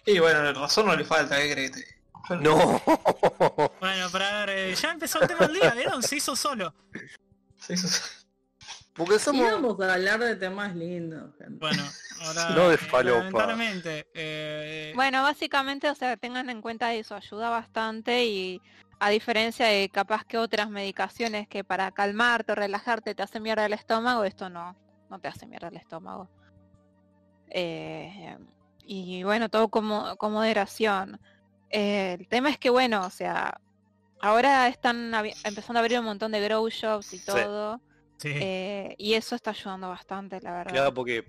Y 0.06 0.20
bueno, 0.20 0.54
razón 0.54 0.86
no 0.86 0.96
le 0.96 1.04
falta, 1.04 1.36
¿qué 1.38 1.52
crees? 1.52 1.72
No. 2.30 2.82
Bueno, 3.80 4.10
para 4.12 4.46
ver, 4.46 4.50
eh, 4.50 4.76
ya 4.76 4.92
empezó 4.92 5.22
el 5.22 5.28
tema 5.28 5.46
del 5.48 5.56
día, 5.56 5.74
¿vieron? 5.74 6.02
Se 6.02 6.16
hizo 6.16 6.36
solo. 6.36 6.74
Sí, 7.58 7.74
eso 7.74 7.88
es- 7.88 8.26
Porque 8.94 9.20
somos 9.20 9.52
vamos 9.52 9.80
a 9.82 9.94
hablar 9.96 10.20
de 10.20 10.36
temas 10.36 10.76
lindos, 10.76 11.36
gente. 11.38 11.58
Bueno, 11.60 11.84
ahora 12.22 12.50
No 12.56 12.70
de 12.70 12.76
eh, 12.76 12.78
falopa. 12.78 13.58
eh, 14.14 14.94
Bueno, 14.96 15.24
básicamente, 15.24 15.90
o 15.90 15.96
sea, 15.96 16.16
tengan 16.16 16.50
en 16.50 16.62
cuenta 16.62 16.94
eso, 16.94 17.16
ayuda 17.16 17.50
bastante 17.50 18.24
y 18.26 18.62
a 19.00 19.10
diferencia 19.10 19.66
de 19.68 19.90
capaz 19.90 20.24
que 20.24 20.38
otras 20.38 20.70
medicaciones 20.70 21.48
que 21.50 21.64
para 21.66 21.92
calmarte 21.92 22.54
o 22.54 22.56
relajarte 22.56 23.16
te 23.16 23.24
hacen 23.24 23.44
mierda 23.44 23.66
el 23.66 23.74
estómago, 23.74 24.24
esto 24.24 24.50
no, 24.50 24.78
no 25.10 25.20
te 25.20 25.28
hace 25.28 25.46
mierda 25.46 25.68
el 25.68 25.78
estómago. 25.78 26.30
Eh, 27.50 28.38
y 28.86 29.24
bueno, 29.24 29.50
todo 29.50 29.68
como, 29.70 30.16
con 30.18 30.32
moderación. 30.34 31.20
Eh, 31.74 32.18
el 32.20 32.28
tema 32.28 32.50
es 32.52 32.58
que 32.60 32.70
bueno, 32.70 33.06
o 33.06 33.10
sea, 33.10 33.60
ahora 34.22 34.68
están 34.68 35.12
empezando 35.44 35.80
a 35.80 35.82
abrir 35.82 36.00
un 36.00 36.06
montón 36.06 36.32
de 36.32 36.40
grow 36.42 36.68
shops 36.70 37.14
y 37.14 37.20
todo. 37.26 37.82
sí. 38.18 38.30
eh, 38.34 38.96
y 38.98 39.16
eso 39.16 39.36
está 39.36 39.50
ayudando 39.52 39.90
bastante, 39.90 40.40
la 40.42 40.52
verdad. 40.54 40.72
Claro, 40.72 40.94
porque 40.94 41.26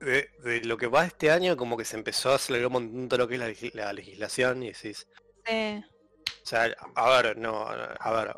de, 0.00 0.28
de 0.44 0.60
lo 0.64 0.76
que 0.76 0.86
va 0.86 1.06
este 1.06 1.30
año 1.30 1.56
como 1.56 1.76
que 1.76 1.84
se 1.84 1.96
empezó 1.96 2.30
a 2.30 2.34
acelerar 2.36 2.66
un 2.68 2.72
montón 2.74 3.08
todo 3.08 3.18
lo 3.20 3.28
que 3.28 3.34
es 3.34 3.40
la, 3.40 3.48
legis- 3.48 3.74
la 3.74 3.92
legislación 3.92 4.62
y 4.62 4.66
decís, 4.72 5.08
Sí. 5.46 5.82
o 6.42 6.46
sea, 6.46 6.70
a 6.94 7.22
ver, 7.22 7.36
no, 7.38 7.66
a 7.66 8.10
ver, 8.12 8.36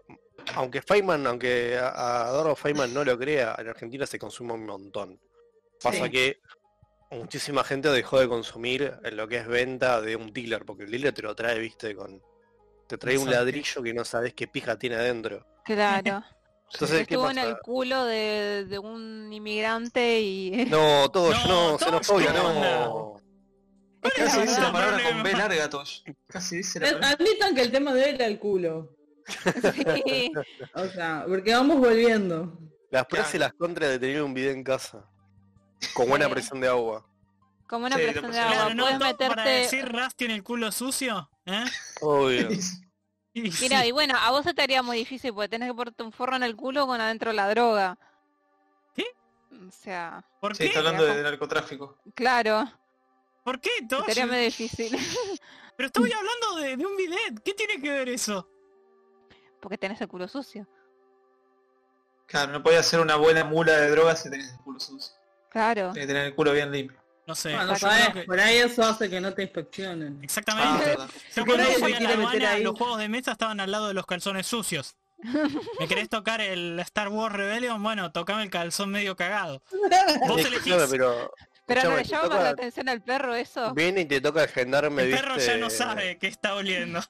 aunque 0.55 0.81
Feynman, 0.81 1.27
aunque 1.27 1.77
a, 1.77 1.89
a 1.89 2.27
Adolfo 2.29 2.55
Feynman 2.57 2.95
no 2.95 3.05
lo 3.05 3.19
crea, 3.19 3.57
en 3.59 3.69
Argentina 3.69 4.07
se 4.07 4.19
consume 4.19 4.53
un 4.55 4.65
montón. 4.65 5.21
Pasa 5.83 6.05
Sí. 6.05 6.11
que 6.11 6.41
muchísima 7.11 7.65
gente 7.65 7.89
dejó 7.91 8.21
de 8.21 8.29
consumir 8.29 8.95
en 9.03 9.17
lo 9.17 9.27
que 9.29 9.39
es 9.39 9.47
venta 9.47 10.01
de 10.01 10.17
un 10.17 10.33
dealer, 10.33 10.65
porque 10.65 10.85
el 10.85 10.91
dealer 10.91 11.13
te 11.13 11.23
lo 11.23 11.35
trae, 11.35 11.59
viste, 11.59 11.95
con 11.95 12.23
te 12.87 12.99
trae 12.99 13.19
un 13.19 13.31
ladrillo 13.31 13.83
que 13.83 13.95
no 13.95 14.05
sabes 14.05 14.35
qué 14.35 14.49
pija 14.49 14.77
tiene 14.77 14.97
adentro. 14.97 15.47
Claro. 15.65 16.25
Entonces, 16.73 17.07
¿qué 17.07 17.15
Estuvo 17.15 17.31
en 17.31 17.39
el 17.39 17.59
culo 17.59 18.05
de, 18.05 18.65
de 18.69 18.79
un 18.79 19.33
inmigrante 19.33 20.21
y... 20.21 20.65
No, 20.71 21.11
todo, 21.11 21.33
No, 21.47 21.73
no, 21.73 21.79
xenofobia, 21.79 22.33
¿qué 22.33 22.39
no. 22.39 23.21
¿Cuál 24.01 24.13
es 24.17 24.25
Casi 24.25 24.41
dice 24.41 24.61
la 24.61 24.73
palabra 24.73 24.99
con 25.09 25.23
B 25.23 25.33
larga, 25.33 25.69
Tosh. 25.69 26.03
Casi 26.29 26.57
dice 26.59 26.81
la 26.81 26.89
Eh, 26.89 26.93
palabra. 26.93 27.11
Admitan 27.11 27.55
que 27.55 27.61
el 27.63 27.73
tema 27.73 27.93
de 27.93 28.05
hoy 28.05 28.11
era 28.11 28.27
el 28.27 28.39
culo. 28.39 28.97
Sí. 30.05 30.33
O 30.75 30.87
sea, 30.89 31.25
porque 31.29 31.53
vamos 31.53 31.79
volviendo. 31.79 32.59
Las 32.91 33.07
pros 33.07 33.35
y 33.35 33.39
las 33.39 33.53
contras 33.53 33.91
de 33.91 33.99
tener 33.99 34.23
un 34.23 34.35
video 34.35 34.53
en 34.53 34.65
casa. 34.65 35.09
Con 35.95 36.09
buena 36.09 36.27
Sí. 36.27 36.33
presión 36.33 36.61
de 36.61 36.69
agua. 36.69 37.07
Como 37.69 37.87
una 37.87 37.97
Sí, 37.97 38.03
presión 38.03 38.31
de 38.33 38.39
agua. 38.39 38.53
Claro, 38.55 38.75
no 38.75 38.83
Puedes 38.85 38.99
todo 38.99 39.29
para 39.29 39.45
meterte... 39.45 39.51
decir 39.61 39.93
Raz 39.93 40.15
tiene 40.17 40.35
el 40.35 40.43
culo 40.43 40.73
sucio, 40.73 41.31
¿eh? 41.47 41.65
Obvio. 42.01 42.49
Y 43.33 43.43
Mira, 43.43 43.83
sí. 43.83 43.87
y 43.87 43.93
bueno, 43.93 44.15
a 44.19 44.33
vos 44.33 44.43
se 44.43 44.53
te 44.55 44.61
haría 44.63 44.83
muy 44.83 44.97
difícil 44.97 45.33
porque 45.33 45.49
tenés 45.49 45.69
que 45.69 45.75
ponerte 45.75 46.03
un 46.03 46.11
forro 46.11 46.35
en 46.35 46.43
el 46.43 46.57
culo 46.57 46.89
con 46.89 47.01
adentro 47.01 47.33
la 47.33 47.49
droga. 47.49 47.97
¿Qué? 48.93 49.05
O 49.69 49.71
sea, 49.71 50.25
¿Por 50.41 50.57
Sí, 50.57 50.65
qué? 50.65 50.67
está 50.67 50.81
hablando 50.81 51.05
de 51.05 51.23
narcotráfico. 51.23 51.97
claro, 52.17 52.65
¿Por 53.45 53.61
qué, 53.61 53.71
se 53.83 53.87
Tosh? 53.87 54.05
te 54.07 54.11
haría 54.11 54.27
muy 54.27 54.37
difícil. 54.39 54.91
Pero 55.77 55.87
estoy 55.87 56.11
hablando 56.13 56.57
de, 56.57 56.77
de 56.77 56.85
un 56.85 56.97
bidet. 56.97 57.41
¿Qué 57.45 57.55
tiene 57.55 57.81
que 57.81 57.91
ver 57.91 58.09
eso? 58.09 58.49
porque 59.61 59.79
tenés 59.79 60.01
el 60.01 60.09
culo 60.09 60.27
sucio. 60.27 60.67
Claro, 62.27 62.51
no 62.51 62.63
podía 62.65 62.83
ser 62.83 62.99
una 62.99 63.15
buena 63.15 63.45
mula 63.45 63.73
de 63.75 63.91
drogas 63.91 64.23
si 64.23 64.31
tenés 64.31 64.51
el 64.53 64.59
culo 64.59 64.81
sucio. 64.81 65.15
Claro. 65.51 65.93
Tenés 65.93 66.07
que 66.07 66.07
tener 66.07 66.27
el 66.27 66.35
culo 66.35 66.53
bien 66.53 66.71
limpio. 66.73 66.99
No 67.27 67.35
sé. 67.35 67.55
Bueno, 67.55 67.73
yo 67.75 67.79
sabes, 67.79 68.09
que- 68.09 68.23
por 68.23 68.41
ahí 68.41 68.57
eso 68.59 68.83
hace 68.83 69.09
que 69.09 69.21
no 69.21 69.33
te 69.35 69.43
inspeccionen. 69.43 70.17
Ah, 70.21 70.25
Exactamente. 70.25 70.85
verdad. 70.87 71.09
Yo 71.37 71.45
Por 71.45 71.55
cuando 71.57 71.73
fui 71.79 71.93
a 71.93 72.01
La 72.01 72.09
meter 72.09 72.21
Habana, 72.25 72.51
ahí. 72.53 72.63
los 72.65 72.77
juegos 72.79 72.99
de 72.99 73.09
mesa 73.09 73.33
estaban 73.33 73.61
al 73.61 73.71
lado 73.71 73.89
de 73.89 73.95
los 73.95 74.07
calzones 74.07 74.47
sucios. 74.47 74.97
¿Me 75.79 75.87
querés 75.87 76.09
tocar 76.09 76.41
el 76.41 76.81
Star 76.81 77.09
Wars 77.09 77.35
Rebellion? 77.35 77.83
Bueno, 77.83 78.11
tocame 78.11 78.43
el 78.43 78.51
calzón 78.51 78.91
medio 78.91 79.17
cagado. 79.17 79.63
Vos 80.27 80.41
elegís. 80.41 80.63
claro, 80.63 80.87
pero 80.91 81.33
Pero 81.67 81.91
no 81.91 81.97
le 81.99 82.05
llama 82.05 82.23
más 82.23 82.31
toca- 82.31 82.43
la 82.43 82.49
atención 82.51 82.89
al 82.89 83.03
perro 83.03 83.35
eso. 83.35 83.75
viene 83.75 84.01
y 84.01 84.05
te 84.07 84.21
toca 84.23 84.43
el 84.45 84.49
gendarme, 84.49 85.03
El 85.03 85.11
perro 85.11 85.35
¿viste? 85.37 85.53
ya 85.53 85.59
no 85.59 85.69
sabe 85.71 86.17
qué 86.19 86.27
está 86.27 86.55
oliendo. 86.55 87.01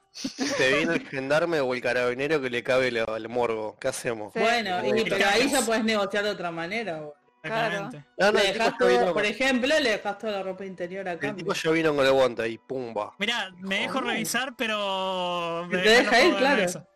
Te 0.58 0.74
viene 0.74 0.94
el 0.94 1.08
gendarme 1.08 1.60
o 1.60 1.72
el 1.72 1.80
carabinero 1.80 2.42
que 2.42 2.50
le 2.50 2.62
cabe 2.64 2.88
el 2.88 3.28
morbo. 3.28 3.78
¿Qué 3.80 3.88
hacemos? 3.88 4.32
Sí. 4.34 4.40
Bueno, 4.40 4.84
y- 4.86 5.04
pero 5.08 5.26
ahí 5.28 5.48
ya 5.48 5.62
puedes 5.62 5.84
negociar 5.84 6.24
de 6.24 6.30
otra 6.30 6.50
manera. 6.50 6.96
boludo. 6.96 7.14
Exactamente. 7.42 8.04
No, 8.18 8.32
Le 8.32 8.52
todo- 8.78 9.12
por 9.14 9.24
ejemplo, 9.24 9.68
le 9.68 9.90
dejas 9.90 10.18
toda 10.18 10.32
la 10.34 10.42
ropa 10.42 10.64
interior 10.66 11.08
a 11.08 11.12
el 11.12 11.36
tipo 11.36 11.54
ya 11.54 11.70
vino 11.70 11.94
con 11.96 12.04
el 12.04 12.12
guante 12.12 12.48
y 12.48 12.58
pumba. 12.58 13.14
Mirá, 13.18 13.50
me 13.58 13.80
dejo 13.80 14.00
revisar, 14.00 14.54
pero... 14.56 15.66
Me 15.70 15.78
te 15.78 15.88
deja 15.88 16.20
ir, 16.22 16.36
claro. 16.36 16.86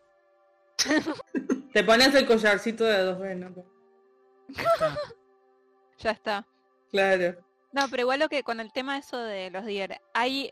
Te 1.73 1.83
pones 1.83 2.13
el 2.13 2.25
collarcito 2.25 2.83
de 2.83 2.99
dos 2.99 3.19
venas. 3.19 3.51
Ya 5.99 6.11
está. 6.11 6.45
Claro. 6.91 7.37
No, 7.71 7.87
pero 7.89 8.01
igual 8.03 8.19
lo 8.19 8.27
que 8.29 8.43
con 8.43 8.59
el 8.59 8.71
tema 8.71 8.97
eso 8.97 9.17
de 9.17 9.49
los 9.49 9.65
dealers, 9.65 9.99
hay 10.13 10.51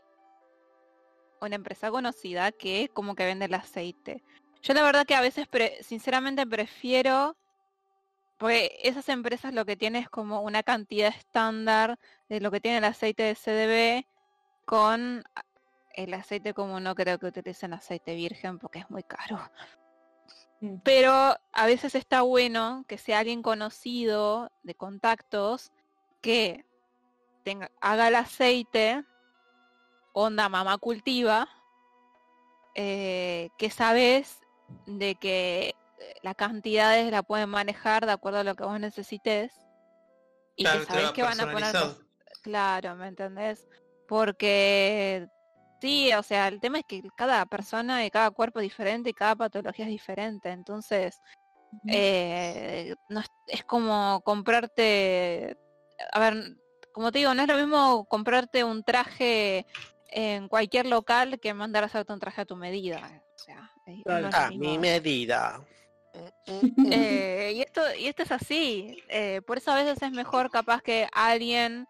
una 1.40 1.54
empresa 1.56 1.90
conocida 1.90 2.50
que 2.50 2.90
como 2.92 3.14
que 3.14 3.26
vende 3.26 3.44
el 3.44 3.54
aceite. 3.54 4.22
Yo 4.62 4.72
la 4.74 4.82
verdad 4.82 5.06
que 5.06 5.14
a 5.14 5.20
veces, 5.20 5.46
pre- 5.46 5.82
sinceramente, 5.82 6.46
prefiero, 6.46 7.36
porque 8.36 8.78
esas 8.82 9.08
empresas 9.08 9.54
lo 9.54 9.64
que 9.64 9.76
tienen 9.76 10.02
es 10.02 10.08
como 10.08 10.40
una 10.40 10.62
cantidad 10.62 11.08
estándar 11.08 11.98
de 12.28 12.40
lo 12.40 12.50
que 12.50 12.60
tiene 12.60 12.78
el 12.78 12.84
aceite 12.84 13.22
de 13.22 13.34
CDB 13.34 14.06
con 14.66 15.22
a- 15.34 15.44
el 15.94 16.12
aceite 16.14 16.54
como 16.54 16.80
no 16.80 16.94
creo 16.94 17.18
que 17.18 17.26
utilicen 17.26 17.72
aceite 17.72 18.14
virgen 18.14 18.58
porque 18.58 18.80
es 18.80 18.90
muy 18.90 19.04
caro. 19.04 19.38
Mm. 20.60 20.78
Pero 20.82 21.12
a 21.12 21.66
veces 21.66 21.94
está 21.94 22.22
bueno 22.22 22.84
que 22.88 22.98
sea 22.98 23.20
alguien 23.20 23.42
conocido 23.42 24.50
de 24.62 24.74
contactos 24.74 25.72
que 26.20 26.64
tenga, 27.44 27.70
haga 27.80 28.08
el 28.08 28.16
aceite, 28.16 29.04
onda 30.12 30.48
mamá 30.48 30.78
cultiva, 30.78 31.48
eh, 32.74 33.50
que 33.58 33.70
sabes 33.70 34.40
de 34.86 35.14
que 35.14 35.76
las 36.22 36.34
cantidades 36.34 37.10
la 37.10 37.22
pueden 37.22 37.48
manejar 37.48 38.06
de 38.06 38.12
acuerdo 38.12 38.40
a 38.40 38.44
lo 38.44 38.54
que 38.54 38.64
vos 38.64 38.78
necesites 38.80 39.52
y 40.56 40.64
Claro, 40.64 40.84
que 40.86 41.02
va 41.02 41.12
que 41.12 41.22
van 41.22 41.40
a 41.40 41.50
poner 41.50 41.74
claro, 42.42 42.96
¿me 42.96 43.08
entendés? 43.08 43.66
Porque 44.06 45.28
sí, 45.80 46.12
o 46.12 46.22
sea, 46.22 46.48
el 46.48 46.60
tema 46.60 46.78
es 46.78 46.84
que 46.86 47.02
cada 47.16 47.44
persona 47.46 48.04
y 48.04 48.10
cada 48.10 48.30
cuerpo 48.30 48.60
es 48.60 48.64
diferente 48.64 49.10
y 49.10 49.14
cada 49.14 49.34
patología 49.34 49.86
es 49.86 49.90
diferente, 49.90 50.50
entonces 50.50 51.20
eh, 51.88 52.94
no 53.08 53.20
es, 53.20 53.26
es 53.48 53.64
como 53.64 54.20
comprarte, 54.24 55.56
a 56.12 56.20
ver, 56.20 56.56
como 56.92 57.10
te 57.10 57.18
digo, 57.18 57.34
no 57.34 57.42
es 57.42 57.48
lo 57.48 57.56
mismo 57.56 58.04
comprarte 58.04 58.62
un 58.62 58.84
traje 58.84 59.66
en 60.08 60.48
cualquier 60.48 60.86
local 60.86 61.40
que 61.40 61.52
mandar 61.54 61.82
a 61.82 61.86
hacerte 61.86 62.12
un 62.12 62.20
traje 62.20 62.42
a 62.42 62.46
tu 62.46 62.54
medida. 62.56 63.22
O 63.34 63.38
sea, 63.38 63.72
eh, 63.86 64.02
no 64.06 64.30
A 64.32 64.48
mismo. 64.48 64.64
mi 64.64 64.78
medida. 64.78 65.60
Eh, 66.90 67.52
y 67.56 67.62
esto 67.62 67.80
y 67.98 68.06
esto 68.06 68.22
es 68.22 68.32
así. 68.32 68.98
eh, 69.08 69.40
por 69.46 69.58
eso 69.58 69.72
a 69.72 69.76
veces 69.76 70.02
es 70.02 70.12
mejor 70.12 70.50
capaz 70.50 70.82
que 70.82 71.08
alguien 71.12 71.88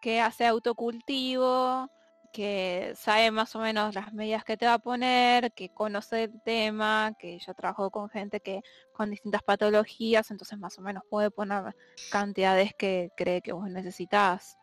que 0.00 0.20
hace 0.20 0.46
autocultivo, 0.46 1.90
que 2.32 2.92
sabe 2.96 3.30
más 3.30 3.54
o 3.56 3.60
menos 3.60 3.94
las 3.94 4.12
medidas 4.12 4.44
que 4.44 4.56
te 4.56 4.66
va 4.66 4.74
a 4.74 4.78
poner, 4.78 5.52
que 5.52 5.70
conoce 5.70 6.24
el 6.24 6.40
tema, 6.42 7.14
que 7.18 7.38
ya 7.38 7.54
trabajó 7.54 7.90
con 7.90 8.08
gente 8.10 8.40
que 8.40 8.62
con 8.92 9.10
distintas 9.10 9.42
patologías, 9.42 10.30
entonces 10.30 10.58
más 10.58 10.78
o 10.78 10.82
menos 10.82 11.02
puede 11.10 11.30
poner 11.30 11.74
cantidades 12.10 12.74
que 12.74 13.10
cree 13.16 13.42
que 13.42 13.52
vos 13.52 13.68
necesitas. 13.70 14.56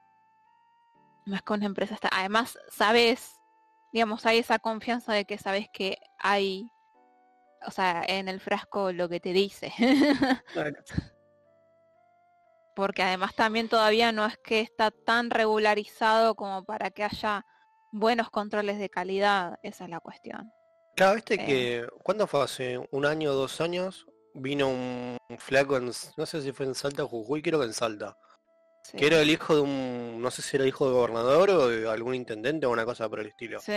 Más 1.26 1.42
con 1.42 1.58
una 1.60 1.66
empresa 1.66 1.96
está. 1.96 2.10
Además, 2.12 2.58
sabes, 2.70 3.42
digamos, 3.92 4.26
hay 4.26 4.40
esa 4.40 4.60
confianza 4.60 5.14
de 5.14 5.26
que 5.26 5.38
sabes 5.38 5.68
que 5.70 5.98
hay 6.18 6.72
o 7.68 7.72
sea, 7.72 8.04
en 8.08 8.28
el 8.28 8.40
frasco 8.40 8.92
lo 8.92 9.08
que 9.10 9.20
te 9.20 9.34
dice. 9.34 9.72
Claro. 10.54 10.72
Porque 12.76 13.04
además 13.04 13.34
también 13.36 13.70
todavía 13.70 14.12
no 14.12 14.26
es 14.26 14.38
que 14.38 14.60
está 14.60 14.92
tan 14.92 15.30
regularizado 15.30 16.36
como 16.36 16.66
para 16.66 16.92
que 16.92 17.04
haya 17.04 17.46
buenos 17.94 18.30
controles 18.30 18.80
de 18.80 18.90
calidad. 18.90 19.58
Esa 19.64 19.86
es 19.86 19.90
la 19.90 20.02
cuestión. 20.02 20.52
Claro, 20.96 21.16
viste 21.16 21.36
Eh. 21.36 21.46
que, 21.46 21.88
¿cuándo 22.04 22.28
fue? 22.28 22.44
Hace 22.44 22.78
un 22.92 23.06
año 23.06 23.32
o 23.32 23.36
dos 23.36 23.62
años, 23.62 24.06
vino 24.34 24.68
un 24.68 25.18
flaco 25.40 25.78
en, 25.78 25.86
no 25.86 26.26
sé 26.26 26.42
si 26.42 26.52
fue 26.52 26.66
en 26.66 26.76
Salta 26.76 27.06
o 27.06 27.08
Jujuy, 27.08 27.42
creo 27.42 27.60
que 27.60 27.66
en 27.66 27.74
Salta, 27.74 28.18
Sí. 28.84 28.98
que 28.98 29.08
era 29.08 29.22
el 29.22 29.30
hijo 29.30 29.56
de 29.56 29.62
un, 29.62 30.22
no 30.22 30.30
sé 30.30 30.42
si 30.42 30.58
era 30.58 30.66
hijo 30.68 30.86
de 30.88 30.94
gobernador 30.94 31.50
o 31.52 31.68
de 31.70 31.90
algún 31.90 32.14
intendente 32.14 32.66
o 32.66 32.72
una 32.72 32.84
cosa 32.86 33.08
por 33.10 33.22
el 33.22 33.28
estilo, 33.28 33.60
Sí. 33.62 33.72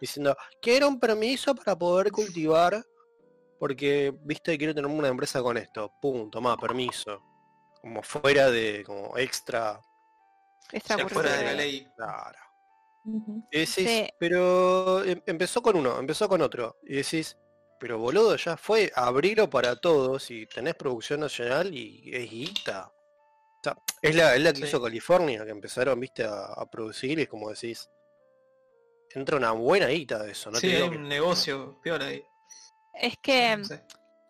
diciendo, 0.00 0.36
quiero 0.60 0.88
un 0.88 0.98
permiso 0.98 1.54
para 1.54 1.76
poder 1.78 2.10
cultivar 2.10 2.84
porque, 3.60 4.12
viste, 4.22 4.56
quiero 4.56 4.74
tener 4.74 4.90
una 4.90 5.08
empresa 5.08 5.42
con 5.42 5.58
esto. 5.58 5.92
Pum, 6.00 6.30
tomá, 6.30 6.56
permiso. 6.56 7.22
Como 7.82 8.02
fuera 8.02 8.50
de, 8.50 8.82
como 8.84 9.16
extra. 9.18 9.78
Extra 10.72 11.06
fuera 11.08 11.36
de 11.36 11.44
la 11.44 11.52
ley. 11.52 11.86
Claro. 11.94 12.38
Ujú. 13.04 13.46
Y 13.50 13.58
decís, 13.58 13.74
Sí. 13.74 14.08
pero 14.18 15.04
em- 15.04 15.22
empezó 15.26 15.60
con 15.62 15.76
uno, 15.76 15.98
empezó 15.98 16.26
con 16.28 16.40
otro. 16.40 16.78
Y 16.84 16.96
decís, 16.96 17.36
pero 17.78 17.98
boludo, 17.98 18.34
ya 18.36 18.56
fue, 18.56 18.90
abrilo 18.94 19.48
para 19.50 19.76
todos 19.76 20.30
y 20.30 20.46
tenés 20.46 20.74
producción 20.74 21.20
nacional 21.20 21.74
y 21.74 22.10
es 22.14 22.30
guita. 22.30 22.86
O 22.88 23.60
sea, 23.62 23.76
es 24.00 24.14
la, 24.16 24.34
es 24.36 24.40
la 24.42 24.52
que 24.54 24.60
Sí. 24.60 24.64
hizo 24.64 24.80
California, 24.82 25.44
que 25.44 25.50
empezaron, 25.50 26.00
viste, 26.00 26.24
a, 26.24 26.46
a 26.46 26.64
producir 26.70 27.18
y 27.18 27.22
es 27.22 27.28
como 27.28 27.50
decís, 27.50 27.90
entra 29.14 29.36
una 29.36 29.52
buena 29.52 29.88
guita 29.88 30.22
de 30.22 30.32
eso, 30.32 30.50
no 30.50 30.58
sí, 30.58 30.68
te 30.68 30.72
hay 30.76 30.78
digo 30.82 30.90
que- 30.92 30.96
un 30.98 31.08
negocio 31.08 31.78
peor 31.82 32.02
ahí. 32.02 32.24
Es 33.00 33.16
que 33.16 33.58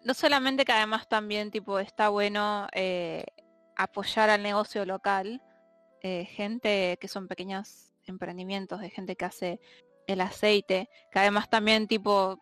No 0.04 0.14
solamente 0.14 0.64
que 0.64 0.72
además 0.72 1.08
también 1.08 1.50
tipo 1.50 1.78
está 1.78 2.08
bueno 2.08 2.68
eh, 2.72 3.24
apoyar 3.76 4.30
al 4.30 4.42
negocio 4.42 4.86
local, 4.86 5.42
eh, 6.02 6.24
gente 6.24 6.96
que 7.00 7.08
son 7.08 7.28
pequeños 7.28 7.90
emprendimientos 8.06 8.80
de 8.80 8.90
gente 8.90 9.16
que 9.16 9.24
hace 9.26 9.60
el 10.06 10.20
aceite, 10.20 10.88
que 11.10 11.18
además 11.18 11.50
también 11.50 11.86
tipo 11.86 12.38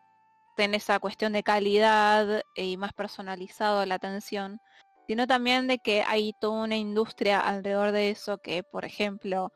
tiene 0.57 0.77
esa 0.77 0.99
cuestión 1.01 1.33
de 1.33 1.43
calidad 1.43 2.43
y 2.55 2.77
más 2.77 2.93
personalizado 2.93 3.85
la 3.87 3.97
atención, 3.97 4.61
sino 5.07 5.27
también 5.27 5.67
de 5.67 5.79
que 5.79 6.03
hay 6.07 6.35
toda 6.41 6.65
una 6.65 6.77
industria 6.77 7.41
alrededor 7.41 7.93
de 7.93 8.11
eso 8.11 8.39
que, 8.39 8.63
por 8.63 8.85
ejemplo, 8.85 9.53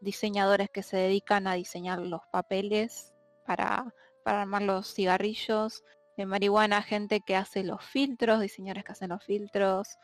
diseñadores 0.00 0.70
que 0.70 0.82
se 0.84 0.96
dedican 0.96 1.48
a 1.48 1.54
diseñar 1.54 1.98
los 1.98 2.20
papeles 2.30 3.12
para, 3.44 3.92
para 4.24 4.42
armar 4.42 4.62
los 4.62 4.94
cigarrillos, 4.94 5.82
de 6.16 6.26
marihuana, 6.26 6.82
gente 6.82 7.20
que 7.20 7.36
hace 7.36 7.64
los 7.64 7.84
filtros, 7.84 8.40
diseñadores 8.40 8.84
que 8.84 8.92
hacen 8.92 9.10
los 9.10 9.24
filtros, 9.24 9.98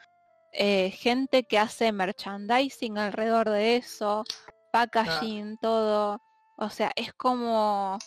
eh, 0.53 0.91
gente 0.91 1.45
que 1.45 1.59
hace 1.59 1.93
merchandising 1.93 2.99
alrededor 2.99 3.51
de 3.51 3.77
eso, 3.77 4.25
packaging, 4.73 5.59
todo. 5.59 6.21
O 6.57 6.71
sea, 6.71 6.93
es 6.97 7.13
como, 7.15 7.99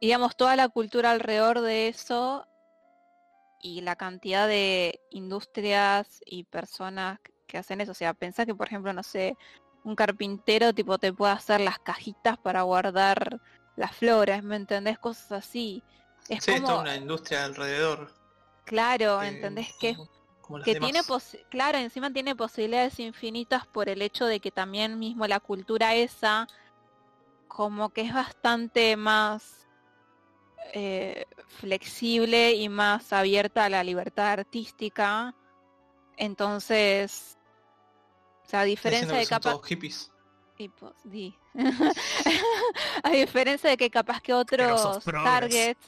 digamos, 0.00 0.36
toda 0.36 0.56
la 0.56 0.68
cultura 0.68 1.10
alrededor 1.10 1.60
de 1.60 1.88
eso 1.88 2.46
y 3.60 3.80
la 3.82 3.96
cantidad 3.96 4.48
de 4.48 5.00
industrias 5.10 6.20
y 6.26 6.44
personas 6.44 7.20
que 7.46 7.58
hacen 7.58 7.80
eso. 7.80 7.92
O 7.92 7.94
sea, 7.94 8.14
pensá 8.14 8.46
que, 8.46 8.54
por 8.54 8.66
ejemplo, 8.66 8.92
no 8.92 9.02
sé, 9.02 9.36
un 9.84 9.94
carpintero 9.94 10.72
tipo 10.72 10.98
te 10.98 11.12
puede 11.12 11.32
hacer 11.32 11.60
las 11.60 11.78
cajitas 11.78 12.38
para 12.38 12.62
guardar 12.62 13.40
las 13.76 13.94
flores, 13.94 14.42
¿me 14.42 14.56
entendés? 14.56 14.98
Cosas 14.98 15.32
así. 15.32 15.82
Es 16.28 16.42
Sí, 16.44 16.50
es 16.52 16.56
como, 16.56 16.66
toda 16.68 16.80
una 16.82 16.96
industria 16.96 17.44
alrededor. 17.44 18.12
claro, 18.64 19.22
eh, 19.22 19.28
¿entendés? 19.28 19.68
Que, 19.78 19.94
como- 19.94 20.10
como 20.40 20.58
las 20.58 20.64
que 20.64 20.74
demás. 20.74 20.90
tiene, 20.90 21.06
posi- 21.06 21.46
claro, 21.50 21.78
encima 21.78 22.10
tiene 22.12 22.34
posibilidades 22.36 22.98
infinitas 23.00 23.66
por 23.66 23.88
el 23.88 24.02
hecho 24.02 24.26
de 24.26 24.40
que 24.40 24.50
también 24.50 24.98
mismo 24.98 25.26
la 25.26 25.40
cultura 25.40 25.94
esa, 25.94 26.46
como 27.48 27.90
que 27.90 28.02
es 28.02 28.12
bastante 28.14 28.96
más 28.96 29.66
eh, 30.72 31.26
flexible 31.46 32.52
y 32.54 32.68
más 32.68 33.12
abierta 33.12 33.66
a 33.66 33.68
la 33.70 33.84
libertad 33.84 34.32
artística. 34.32 35.34
Entonces, 36.16 37.38
o 38.44 38.48
sea, 38.48 38.60
a 38.60 38.64
diferencia 38.64 39.16
de 39.16 39.26
capaz... 39.26 39.60
hippies. 39.64 40.10
Y 40.58 40.68
pues, 40.68 40.92
di. 41.04 41.36
a 43.02 43.10
diferencia 43.10 43.70
de 43.70 43.76
que 43.76 43.90
capaz 43.90 44.20
que 44.20 44.32
otros 44.34 45.04
targets, 45.04 45.86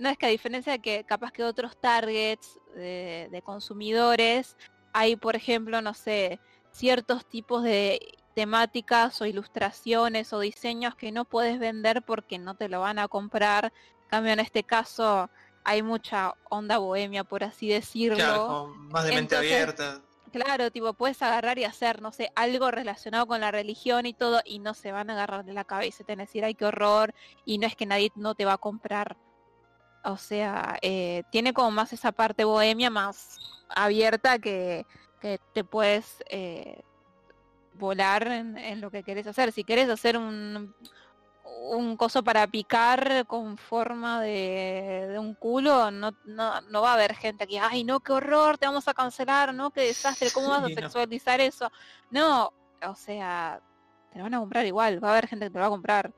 no 0.00 0.08
es 0.08 0.18
que 0.18 0.26
a 0.26 0.30
diferencia 0.30 0.72
de 0.72 0.78
que 0.80 1.04
capaz 1.04 1.30
que 1.30 1.44
otros 1.44 1.76
targets 1.76 2.58
de, 2.74 3.28
de 3.30 3.42
consumidores, 3.42 4.56
hay 4.92 5.14
por 5.14 5.36
ejemplo, 5.36 5.80
no 5.82 5.94
sé, 5.94 6.40
ciertos 6.72 7.26
tipos 7.26 7.62
de 7.62 8.00
temáticas 8.34 9.20
o 9.20 9.26
ilustraciones 9.26 10.32
o 10.32 10.40
diseños 10.40 10.94
que 10.94 11.12
no 11.12 11.24
puedes 11.26 11.58
vender 11.58 12.02
porque 12.02 12.38
no 12.38 12.54
te 12.54 12.68
lo 12.68 12.80
van 12.80 12.98
a 12.98 13.08
comprar. 13.08 13.72
En 14.04 14.08
cambio, 14.08 14.32
en 14.32 14.40
este 14.40 14.64
caso 14.64 15.28
hay 15.64 15.82
mucha 15.82 16.34
onda 16.48 16.78
bohemia, 16.78 17.22
por 17.22 17.44
así 17.44 17.68
decirlo. 17.68 18.16
Claro, 18.16 18.74
más 18.76 19.04
de 19.04 19.10
mente 19.10 19.34
Entonces, 19.34 19.52
abierta. 19.52 20.00
Claro, 20.32 20.70
tipo, 20.70 20.94
puedes 20.94 21.20
agarrar 21.22 21.58
y 21.58 21.64
hacer, 21.64 22.00
no 22.00 22.12
sé, 22.12 22.30
algo 22.36 22.70
relacionado 22.70 23.26
con 23.26 23.40
la 23.40 23.50
religión 23.50 24.06
y 24.06 24.14
todo, 24.14 24.40
y 24.44 24.60
no 24.60 24.74
se 24.74 24.92
van 24.92 25.10
a 25.10 25.14
agarrar 25.14 25.44
de 25.44 25.52
la 25.52 25.64
cabeza 25.64 26.02
y 26.02 26.06
te 26.06 26.12
van 26.12 26.20
a 26.20 26.24
decir, 26.24 26.44
ay, 26.44 26.54
qué 26.54 26.64
horror, 26.64 27.12
y 27.44 27.58
no 27.58 27.66
es 27.66 27.74
que 27.74 27.84
nadie 27.84 28.12
no 28.14 28.34
te 28.34 28.44
va 28.44 28.54
a 28.54 28.58
comprar. 28.58 29.16
O 30.02 30.16
sea, 30.16 30.78
eh, 30.82 31.24
tiene 31.30 31.52
como 31.52 31.70
más 31.70 31.92
esa 31.92 32.12
parte 32.12 32.44
bohemia 32.44 32.90
más 32.90 33.38
abierta 33.68 34.38
que, 34.38 34.86
que 35.20 35.38
te 35.52 35.62
puedes 35.62 36.22
eh, 36.30 36.82
volar 37.74 38.26
en, 38.28 38.56
en 38.56 38.80
lo 38.80 38.90
que 38.90 39.02
querés 39.02 39.26
hacer. 39.26 39.52
Si 39.52 39.64
querés 39.64 39.88
hacer 39.88 40.16
un, 40.16 40.74
un 41.44 41.96
coso 41.96 42.22
para 42.22 42.46
picar 42.46 43.26
con 43.26 43.56
forma 43.56 44.20
de, 44.22 45.08
de 45.10 45.18
un 45.18 45.34
culo, 45.34 45.90
no, 45.90 46.12
no, 46.24 46.60
no 46.62 46.82
va 46.82 46.90
a 46.90 46.94
haber 46.94 47.14
gente 47.14 47.44
aquí, 47.44 47.58
ay 47.58 47.84
no, 47.84 48.00
qué 48.00 48.12
horror, 48.12 48.58
te 48.58 48.66
vamos 48.66 48.88
a 48.88 48.94
cancelar, 48.94 49.54
no, 49.54 49.70
qué 49.70 49.82
desastre, 49.82 50.30
¿cómo 50.32 50.48
vas 50.48 50.64
a 50.64 50.68
no. 50.68 50.74
sexualizar 50.74 51.40
eso? 51.40 51.70
No, 52.10 52.52
o 52.82 52.94
sea, 52.94 53.60
te 54.12 54.18
lo 54.18 54.24
van 54.24 54.34
a 54.34 54.40
comprar 54.40 54.66
igual, 54.66 55.02
va 55.02 55.08
a 55.08 55.12
haber 55.12 55.28
gente 55.28 55.46
que 55.46 55.50
te 55.50 55.58
lo 55.58 55.62
va 55.62 55.66
a 55.66 55.70
comprar. 55.70 56.12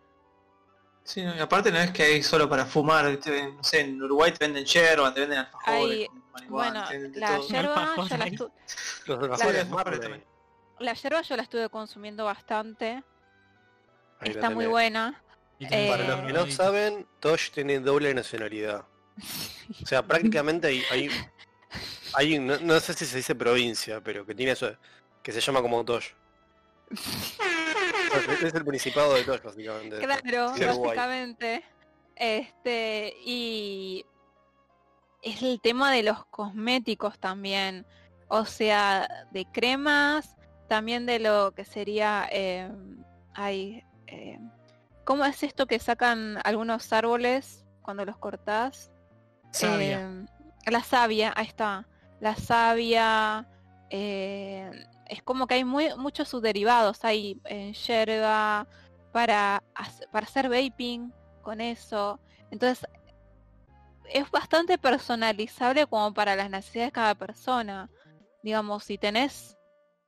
Sí, 1.05 1.23
no, 1.23 1.35
y 1.35 1.38
aparte 1.41 1.71
no 1.73 1.79
es 1.79 1.91
que 1.91 2.03
hay 2.05 2.23
solo 2.23 2.49
para 2.49 2.65
fumar, 2.65 3.11
¿viste? 3.11 3.53
no 3.53 3.65
sé, 3.65 3.81
en 3.81 4.01
Uruguay 4.03 4.33
te 4.33 4.45
venden 4.47 4.65
yerba, 4.65 5.12
te 5.12 5.21
venden 5.21 5.41
alfajores, 5.41 5.99
Hay- 5.99 6.09
marihuana, 6.33 6.71
Bueno, 6.71 6.88
te 6.88 6.93
venden 6.95 7.12
de 7.12 7.21
la 7.21 7.37
todo. 7.37 7.49
yerba, 7.49 7.95
yo 8.09 8.17
la, 8.17 8.25
ahí. 8.25 8.31
estu- 8.31 8.53
Los 9.07 9.19
Sí, 9.19 9.25
alfajores 9.25 9.37
las 9.37 9.43
de 9.43 9.65
mujeres 9.65 9.69
Marley, 9.75 10.01
también. 10.01 10.25
la 10.79 10.95
yerba 10.95 11.23
yo 11.23 11.37
la 11.37 11.43
estuve 11.43 11.69
consumiendo 11.69 12.25
bastante, 12.25 13.03
ahí 14.21 14.31
está 14.31 14.51
muy 14.51 14.67
buena. 14.67 15.23
Y 15.59 15.67
tenés 15.67 15.91
Para 15.91 16.05
Eh, 16.05 16.07
los 16.09 16.27
que 16.27 16.33
no 16.33 16.47
saben, 16.47 17.07
Tosh 17.21 17.51
tiene 17.51 17.81
doble 17.81 18.15
nacionalidad. 18.15 18.85
O 19.83 19.87
sea, 19.87 20.03
prácticamente 20.07 20.69
hay, 20.69 21.11
hay, 22.15 22.38
no, 22.38 22.59
no 22.61 22.79
sé 22.81 22.95
si 22.95 23.07
se 23.07 23.17
dice 23.17 23.35
provincia, 23.35 24.01
pero 24.01 24.25
que 24.25 24.35
tiene 24.35 24.53
eso, 24.53 24.77
que 25.23 25.33
se 25.33 25.41
llama 25.41 25.62
como 25.62 25.85
Tosh. 25.85 26.11
es 28.42 28.55
el 28.55 28.64
principado 28.64 29.14
de 29.14 29.25
Tosh, 29.25 29.42
básicamente. 29.42 29.98
Claro, 29.98 30.51
básicamente. 30.51 31.64
Este, 32.16 33.14
y 33.25 34.05
es 35.22 35.42
el 35.42 35.61
tema 35.61 35.90
de 35.90 36.03
los 36.03 36.25
cosméticos 36.27 37.18
también. 37.18 37.87
O 38.29 38.44
sea, 38.44 39.09
de 39.31 39.44
cremas, 39.46 40.37
también 40.68 41.07
de 41.07 41.18
lo 41.18 41.53
que 41.55 41.64
sería 41.64 42.29
eh, 42.31 42.70
hay 43.35 43.85
eh, 44.07 44.38
¿cómo 45.05 45.25
es 45.25 45.42
esto 45.42 45.66
que 45.66 45.79
sacan 45.79 46.38
algunos 46.44 46.92
árboles 46.92 47.64
cuando 47.83 48.05
los 48.05 48.16
cortás? 48.18 48.90
Eh, 49.62 50.25
la 50.66 50.83
savia, 50.83 51.33
ahí 51.37 51.46
está. 51.46 51.87
La 52.20 52.37
savia. 52.37 53.46
eh, 53.90 54.70
es 55.12 55.22
como 55.22 55.46
que 55.46 55.55
hay 55.55 55.64
muchos 55.64 56.29
subderivados. 56.29 57.05
Hay 57.05 57.38
en 57.44 57.75
yerba 57.75 58.66
para, 59.12 59.62
para 60.11 60.27
hacer 60.27 60.48
vaping 60.48 61.12
con 61.42 61.61
eso. 61.61 62.18
Entonces, 62.51 62.88
es 64.11 64.31
bastante 64.31 64.79
personalizable 64.79 65.87
como 65.87 66.14
para 66.14 66.35
las 66.35 66.48
necesidades 66.48 66.88
de 66.88 66.92
cada 66.92 67.14
persona. 67.14 67.90
Digamos, 68.42 68.85
si 68.85 68.96
tenés, 68.96 69.59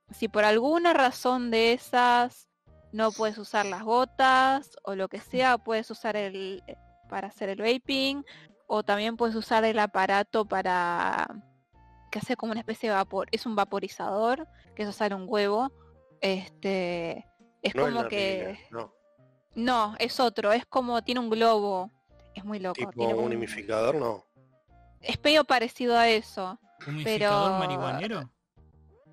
si 0.09 0.27
por 0.27 0.43
alguna 0.43 0.93
razón 0.93 1.51
de 1.51 1.73
esas 1.73 2.49
no 2.91 3.11
puedes 3.11 3.37
usar 3.37 3.67
las 3.67 3.83
gotas 3.83 4.71
o 4.83 4.95
lo 4.95 5.07
que 5.07 5.19
sea, 5.19 5.59
puedes 5.59 5.91
usar 5.91 6.15
el 6.15 6.63
para 7.09 7.27
hacer 7.27 7.49
el 7.49 7.61
vaping 7.61 8.23
o 8.65 8.81
también 8.81 9.17
puedes 9.17 9.35
usar 9.35 9.63
el 9.65 9.77
aparato 9.77 10.45
para 10.45 11.27
que 12.15 12.19
hace 12.19 12.37
como 12.37 12.53
una 12.53 12.61
especie 12.61 12.87
de 12.87 12.95
vapor, 12.95 13.27
es 13.33 13.45
un 13.45 13.57
vaporizador, 13.57 14.47
que 14.73 14.83
eso 14.83 14.93
sale 14.93 15.15
un 15.15 15.25
huevo. 15.27 15.69
Este 16.21 17.25
es 17.61 17.75
No 17.75 17.87
es 17.87 17.91
como 17.91 18.03
la 18.03 18.07
que 18.07 18.57
no. 18.71 18.93
no, 19.53 19.95
es 19.99 20.21
otro, 20.21 20.53
es 20.53 20.65
como 20.65 21.03
tiene 21.03 21.19
un 21.19 21.29
globo. 21.29 21.91
Es 22.33 22.45
muy 22.45 22.59
loco. 22.59 22.75
Tipo 22.75 22.91
tiene 22.91 23.13
un 23.15 23.25
humidificador, 23.25 23.95
no. 23.95 24.23
Es 25.01 25.21
medio 25.21 25.43
parecido 25.43 25.97
a 25.97 26.07
eso. 26.07 26.57
¿Humidificador 26.87 27.51
pero- 27.51 27.59
marihuanero? 27.59 28.29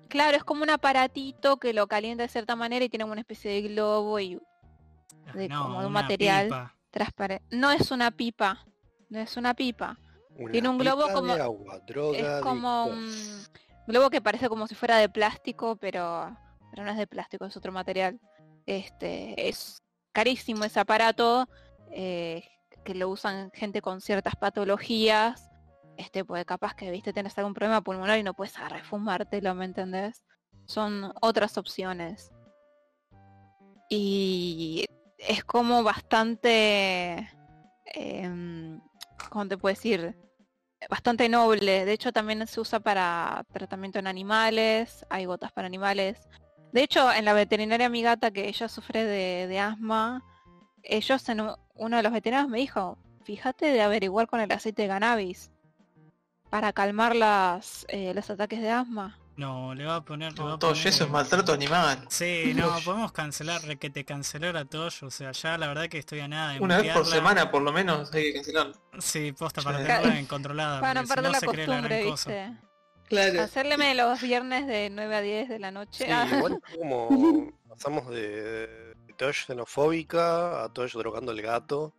Claro, 0.07 0.37
es 0.37 0.45
como 0.45 0.63
un 0.63 0.69
aparatito 0.69 1.57
que 1.57 1.73
lo 1.73 1.87
calienta 1.87 2.23
de 2.23 2.29
cierta 2.29 2.55
manera 2.55 2.85
y 2.85 2.89
tiene 2.89 3.03
como 3.03 3.11
una 3.11 3.21
especie 3.21 3.51
de 3.51 3.63
globo 3.63 4.17
y 4.19 4.39
de 5.33 5.49
no, 5.49 5.63
como 5.63 5.81
de 5.81 5.87
un 5.87 5.91
material. 5.93 6.45
pipa. 6.45 6.75
transparente. 6.89 7.43
No 7.51 7.69
es 7.71 7.91
una 7.91 8.11
pipa, 8.11 8.65
no 9.09 9.19
es 9.19 9.35
una 9.35 9.53
pipa. 9.55 9.97
Una 10.35 10.51
Tiene 10.51 10.69
un 10.69 10.77
globo 10.77 11.03
como- 11.13 11.35
de 11.35 11.41
agua, 11.41 11.79
droga, 11.85 12.17
es 12.37 12.41
como 12.43 12.85
un 12.85 13.43
globo 13.87 14.09
que 14.09 14.21
parece 14.21 14.49
como 14.49 14.67
si 14.67 14.75
fuera 14.75 14.97
de 14.97 15.09
plástico, 15.09 15.75
pero, 15.75 16.35
pero 16.71 16.83
no 16.83 16.91
es 16.91 16.97
de 16.97 17.07
plástico, 17.07 17.45
es 17.45 17.55
otro 17.57 17.71
material. 17.71 18.19
Este, 18.65 19.47
es 19.49 19.81
carísimo 20.11 20.63
ese 20.65 20.79
aparato. 20.79 21.47
eh, 21.95 22.43
que 22.83 22.95
lo 22.95 23.07
usan 23.09 23.51
gente 23.53 23.81
con 23.81 24.01
ciertas 24.01 24.35
patologías, 24.35 25.47
este, 25.95 26.25
pues 26.25 26.43
capaz 26.43 26.73
que 26.73 26.89
viste 26.89 27.13
tenés 27.13 27.37
algún 27.37 27.53
problema 27.53 27.81
pulmonar 27.81 28.17
y 28.17 28.23
no 28.23 28.33
puedes 28.33 28.57
refumártelo, 28.67 29.53
¿me 29.53 29.65
entendés? 29.65 30.25
Son 30.65 31.13
otras 31.21 31.55
opciones. 31.57 32.31
Y 33.89 34.85
es 35.19 35.43
como 35.43 35.83
bastante, 35.83 37.29
em, 37.93 38.81
¿cómo 39.29 39.47
te 39.47 39.57
puedo 39.57 39.73
decir? 39.73 40.15
Bastante 40.89 41.29
noble. 41.29 41.85
De 41.85 41.93
hecho, 41.93 42.11
también 42.11 42.45
se 42.47 42.59
usa 42.59 42.79
para 42.79 43.45
tratamiento 43.51 43.99
en 43.99 44.07
animales, 44.07 45.05
hay 45.09 45.25
gotas 45.25 45.51
para 45.51 45.67
animales. 45.67 46.27
De 46.71 46.83
hecho, 46.83 47.11
en 47.11 47.25
la 47.25 47.33
veterinaria 47.33 47.89
mi 47.89 48.01
gata, 48.01 48.31
que 48.31 48.47
ella 48.47 48.67
sufre 48.67 49.03
de, 49.03 49.59
asma, 49.59 50.23
ellos 50.81 51.29
en 51.29 51.41
uno 51.75 51.97
de 51.97 52.03
los 52.03 52.11
veterinarios 52.11 52.49
me 52.49 52.59
dijo, 52.59 52.97
fíjate 53.23 53.67
de 53.67 53.81
averiguar 53.81 54.27
con 54.27 54.39
el 54.39 54.51
aceite 54.51 54.81
de 54.83 54.87
cannabis 54.87 55.51
para 56.49 56.73
calmar 56.73 57.15
las, 57.15 57.85
eh, 57.89 58.13
los 58.13 58.29
ataques 58.29 58.61
de 58.61 58.69
asma. 58.71 59.19
No, 59.35 59.73
le 59.73 59.85
va 59.85 59.95
a 59.97 60.01
poner... 60.05 60.31
va 60.39 60.43
No, 60.45 60.53
a 60.53 60.59
Tosh, 60.59 60.77
poner- 60.83 60.87
eso 60.89 61.03
es 61.05 61.09
maltrato 61.09 61.53
animal. 61.53 62.05
Sí, 62.09 62.53
no, 62.55 62.71
podemos 62.85 63.11
cancelar, 63.11 63.77
que 63.79 63.89
te 63.89 64.05
cancelar 64.05 64.55
a 64.57 64.65
Tosh, 64.65 65.03
o 65.03 65.09
sea, 65.11 65.31
ya 65.31 65.57
la 65.57 65.67
verdad 65.67 65.89
que 65.89 65.97
estoy 65.97 66.19
a 66.19 66.27
nada 66.27 66.53
de 66.53 66.59
Una 66.59 66.77
vez 66.77 66.93
por 66.93 67.05
semana, 67.05 67.49
por 67.49 67.61
lo 67.63 67.71
menos, 67.71 68.13
hay 68.13 68.23
que 68.25 68.33
cancelarlo. 68.35 68.73
Sí, 68.99 69.31
posta 69.31 69.61
para 69.61 69.79
Sí. 69.79 69.85
tenerla 69.85 70.19
incontrolada. 70.19 70.79
Para 70.81 71.01
no 71.01 71.07
si 71.07 71.13
perder 71.13 71.31
la 71.31 71.39
se 71.39 71.47
cree 71.47 71.65
la 71.67 71.73
costumbre, 71.73 71.99
gran 71.99 72.11
cosa. 72.11 72.59
Claro. 73.09 73.41
Hacerleme 73.41 73.95
los 73.95 74.21
viernes 74.21 74.65
de 74.67 74.89
9 74.89 75.15
a 75.15 75.21
10 75.21 75.49
de 75.49 75.59
la 75.59 75.71
noche. 75.71 76.05
Sí, 76.05 76.11
Ah, 76.11 76.27
igual 76.31 76.59
como 76.79 77.51
pasamos 77.69 78.09
de, 78.09 78.93
Tosh 79.17 79.45
xenofóbica 79.45 80.63
a 80.63 80.69
Tosh 80.69 80.93
drogando 80.93 81.31
el 81.31 81.41
gato. 81.41 81.93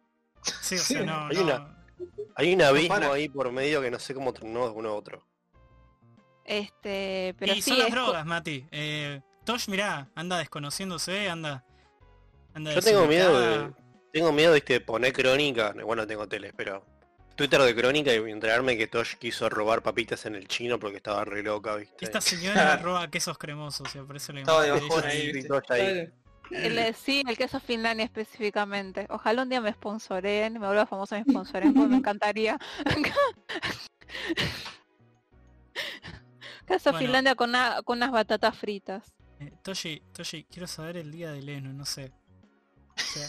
Sí, 0.60 0.76
o 0.76 0.78
Sí, 0.78 0.94
sea, 0.94 1.02
no, 1.04 1.26
hay 1.26 1.36
no. 1.36 1.42
una- 1.42 1.76
Hay 2.36 2.52
un 2.54 2.62
abismo 2.62 3.12
ahí 3.12 3.28
por 3.28 3.50
medio 3.52 3.80
que 3.80 3.90
no 3.90 3.98
sé 3.98 4.14
cómo 4.14 4.32
terminó 4.32 4.64
de 4.66 4.70
uno 4.72 4.88
a 4.90 4.94
otro. 4.94 5.24
Este, 6.44 7.34
pero 7.38 7.54
y 7.54 7.62
sí, 7.62 7.70
son 7.70 7.78
las 7.78 7.90
drogas, 7.90 8.26
Mati. 8.26 8.66
Eh, 8.70 9.20
Tosh, 9.44 9.68
mirá, 9.68 10.08
anda 10.14 10.38
desconociéndose, 10.38 11.28
anda... 11.28 11.64
anda 12.54 12.74
Yo 12.74 12.80
tengo 12.80 13.06
miedo 13.06 13.40
de, 13.40 13.72
tengo 14.12 14.32
miedo 14.32 14.54
viste, 14.54 14.74
de 14.74 14.80
poner 14.80 15.12
crónica, 15.12 15.74
bueno 15.84 16.02
no 16.02 16.06
tengo 16.06 16.28
teles, 16.28 16.52
pero 16.56 16.84
Twitter 17.34 17.60
de 17.62 17.74
crónica 17.74 18.14
y 18.14 18.18
enterarme 18.30 18.76
que 18.76 18.86
Tosh 18.86 19.16
quiso 19.16 19.48
robar 19.48 19.82
papitas 19.82 20.26
en 20.26 20.34
el 20.34 20.48
chino 20.48 20.78
porque 20.78 20.98
estaba 20.98 21.24
re 21.24 21.42
loca, 21.42 21.76
viste. 21.76 22.04
Esta 22.04 22.20
señora 22.20 22.76
roba 22.82 23.10
quesos 23.10 23.38
cremosos, 23.38 23.94
y 23.94 23.98
por 23.98 24.16
eso 24.16 24.32
le 24.32 24.40
Estaba 24.40 24.62
de 24.62 24.78
imagen 24.78 26.22
el, 26.50 26.78
eh, 26.78 26.94
sí, 26.94 27.22
el 27.26 27.36
queso 27.36 27.60
Finlandia 27.60 28.04
específicamente. 28.04 29.06
Ojalá 29.10 29.42
un 29.42 29.48
día 29.48 29.60
me 29.60 29.72
sponsoren, 29.72 30.54
me 30.54 30.66
vuelva 30.66 30.86
famosa 30.86 31.16
me 31.16 31.24
sponsoren, 31.24 31.74
porque 31.74 31.88
me 31.88 31.96
encantaría. 31.96 32.58
queso 36.66 36.90
Bueno. 36.90 36.98
Finlandia 37.06 37.34
con, 37.34 37.50
una- 37.50 37.82
con 37.82 37.98
unas 37.98 38.10
batatas 38.10 38.56
fritas. 38.56 39.12
Eh, 39.40 39.52
Toshi, 39.62 40.02
Toshi, 40.12 40.44
quiero 40.44 40.66
saber 40.66 40.96
el 40.96 41.10
día 41.10 41.30
de 41.32 41.42
Leno, 41.42 41.72
no 41.72 41.84
sé. 41.84 42.12
O 42.96 43.00
sea, 43.00 43.28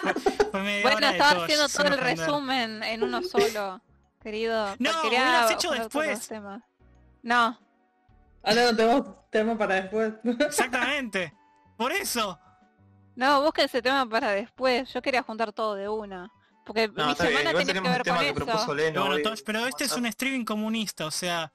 fue- 0.00 0.14
fue 0.50 0.62
media 0.62 0.82
Bueno, 0.82 1.08
estaba 1.08 1.44
haciendo 1.44 1.68
todo 1.68 1.86
el 1.88 1.98
resumen 1.98 2.82
en 2.82 3.02
uno 3.02 3.22
solo, 3.22 3.82
querido. 4.22 4.70
No, 4.78 5.02
quería 5.02 5.20
hubieras 5.22 5.50
hecho 5.50 5.70
después. 5.72 6.30
No, 7.22 7.58
Ahora 8.42 8.64
no 8.70 8.76
tenemos 8.76 9.30
tema 9.30 9.58
para 9.58 9.74
después. 9.82 10.14
Exactamente. 10.24 11.34
Por 11.76 11.92
eso. 11.92 12.38
no, 13.16 13.42
busquen 13.42 13.66
ese 13.66 13.82
tema 13.82 14.08
para 14.08 14.30
después. 14.30 14.90
Yo 14.92 15.02
quería 15.02 15.22
juntar 15.22 15.52
todo 15.52 15.74
de 15.74 15.88
una. 15.88 16.30
Porque 16.64 16.88
No, 16.88 16.94
mi 17.08 17.14
bien, 17.14 17.16
semana 17.16 17.50
igual 17.50 17.64
tiene 17.64 17.82
que 17.82 17.88
ver 17.88 18.02
con 18.04 18.48
eso. 18.50 18.74
Leno. 18.74 19.06
bueno, 19.06 19.22
Tosh, 19.22 19.40
pero 19.44 19.66
este 19.66 19.84
es 19.84 19.92
un 19.92 20.06
streaming 20.06 20.44
comunista, 20.44 21.06
o 21.06 21.10
sea, 21.10 21.52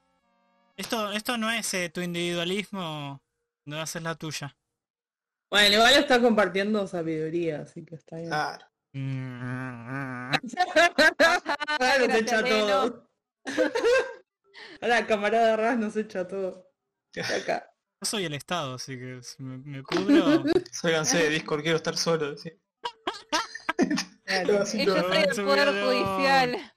esto, 0.76 1.12
esto 1.12 1.38
no 1.38 1.52
es 1.52 1.74
eh, 1.74 1.90
tu 1.90 2.02
individualismo, 2.02 3.22
no 3.66 3.80
haces 3.82 4.02
la 4.02 4.16
tuya. 4.16 4.58
Bueno, 5.50 5.76
igual 5.76 5.94
está 5.96 6.20
compartiendo 6.20 6.88
sabiduría, 6.88 7.62
así 7.62 7.86
que 7.86 7.96
está 7.96 8.16
bien. 8.18 8.30
Claro. 8.30 8.66
Ahora 8.96 10.40
nos 10.40 12.08
Gracias, 12.08 12.22
echa 12.22 12.42
Leno. 12.42 12.68
todo. 12.68 13.12
Ahora 14.82 15.08
camarada 15.08 15.58
Ras 15.58 15.78
nos 15.78 15.96
echa 15.96 16.28
todo. 16.28 16.72
Acá. 17.40 17.72
Yo 18.02 18.06
soy 18.06 18.26
el 18.26 18.34
Estado, 18.34 18.76
así 18.76 18.98
que 18.98 19.22
si 19.22 19.44
me, 19.44 19.58
me 19.60 19.84
cubro. 19.84 20.44
Sálganse 20.72 21.18
de 21.24 21.30
Discord, 21.30 21.62
quiero 21.62 21.78
estar 21.78 21.96
solo. 21.98 22.36
sí. 22.38 22.52
Claro. 24.26 24.54
Yo 24.60 24.66
soy 24.66 24.82
el 24.82 25.36
poder 25.36 25.84
judicial. 25.84 26.74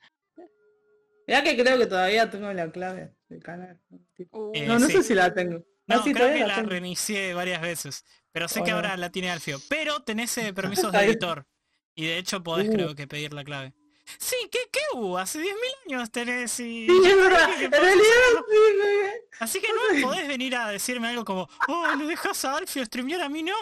Mirá 1.27 1.43
que 1.43 1.57
creo 1.57 1.79
que 1.79 1.87
todavía 1.87 2.31
tengo 2.31 2.53
la 2.53 2.71
clave 2.71 3.16
del 3.29 3.43
canal. 3.43 3.81
Tipo, 4.15 4.53
Eh, 4.55 4.67
no, 4.67 4.79
no 4.79 4.87
sí. 4.87 4.93
sé 4.93 5.03
si 5.03 5.15
la 5.15 5.33
tengo. 5.35 5.59
No, 5.87 6.01
Ah, 6.01 6.03
sí, 6.05 6.13
creo 6.13 6.33
que 6.33 6.41
la 6.41 6.47
la 6.49 6.63
reinicié 6.63 7.33
varias 7.35 7.61
veces, 7.61 8.05
pero 8.33 8.49
sé 8.49 8.63
que 8.63 8.73
ahora 8.73 8.97
la 8.97 9.11
tiene 9.11 9.31
Alfio. 9.31 9.61
Pero 9.69 10.01
tenés 10.03 10.37
eh, 10.39 10.53
permisos 10.55 10.91
de 10.93 10.99
editor. 11.05 11.47
Y 11.95 12.07
de 12.07 12.19
hecho 12.19 12.43
podés 12.43 12.69
Uh. 12.69 12.73
creo 12.73 12.95
que 12.95 13.07
pedir 13.07 13.33
la 13.33 13.45
clave. 13.45 13.73
Sí, 14.19 14.37
¿qué, 14.53 14.59
qué 14.71 14.79
hubo? 14.93 15.19
Hace 15.19 15.41
10.000 15.41 15.49
años 15.89 16.11
tenés 16.13 16.61
y... 16.61 16.87
Sí, 16.87 17.01
es 17.05 17.17
verdad. 17.17 17.49
que 17.59 17.65
En 17.65 17.71
podés 17.71 17.85
realidad 17.87 18.07
hacerlo. 18.23 18.47
sí, 18.49 18.77
me- 18.79 19.45
Así 19.45 19.61
que 19.61 19.69
no 19.69 20.09
podés 20.09 20.29
venir 20.29 20.55
a 20.55 20.69
decirme 20.69 21.09
algo 21.09 21.25
como, 21.25 21.49
oh, 21.69 21.87
¿lo 21.99 22.07
dejas 22.07 22.45
a 22.45 22.57
Alfio 22.57 22.85
streamear 22.85 23.23
a 23.23 23.29
mí 23.29 23.43
no? 23.43 23.55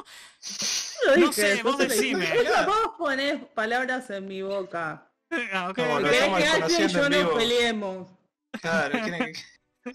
No 1.06 1.14
dije, 1.16 1.32
sé, 1.56 1.62
vos 1.62 1.78
decime. 1.78 2.24
Eso, 2.26 2.66
Vos 2.66 2.92
ponés 2.98 3.42
palabras 3.54 4.08
en 4.10 4.26
mi 4.28 4.42
boca. 4.42 5.10
Ah, 5.52 5.72
No, 5.76 5.98
lo 6.00 6.10
que 6.10 6.18
Alfio 6.20 6.84
y 6.86 6.88
yo 6.88 7.08
nos 7.08 7.34
peleemos. 7.38 8.08
Claro, 8.60 9.00
quieren 9.02 9.32
que- 9.32 9.40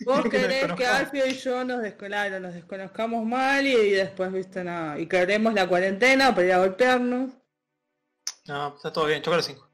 Vos 0.06 0.24
querés 0.30 0.74
que. 0.74 0.86
Alfio 0.86 1.26
y 1.26 1.34
yo 1.34 1.64
nos, 1.64 1.82
desco- 1.82 2.08
claro, 2.08 2.40
nos 2.40 2.54
desconozcamos 2.54 3.26
mal 3.26 3.66
y, 3.66 3.72
y 3.74 3.92
después, 3.92 4.32
viste, 4.32 4.64
nada. 4.64 5.00
Y 5.00 5.08
queremos 5.08 5.54
la 5.54 5.68
cuarentena 5.68 6.34
para 6.34 6.48
ir 6.48 6.54
a 6.54 6.60
golpearnos. 6.60 7.32
No, 8.46 8.76
está 8.76 8.92
todo 8.92 9.06
bien, 9.06 9.22
chocar 9.22 9.44
5. 9.44 9.68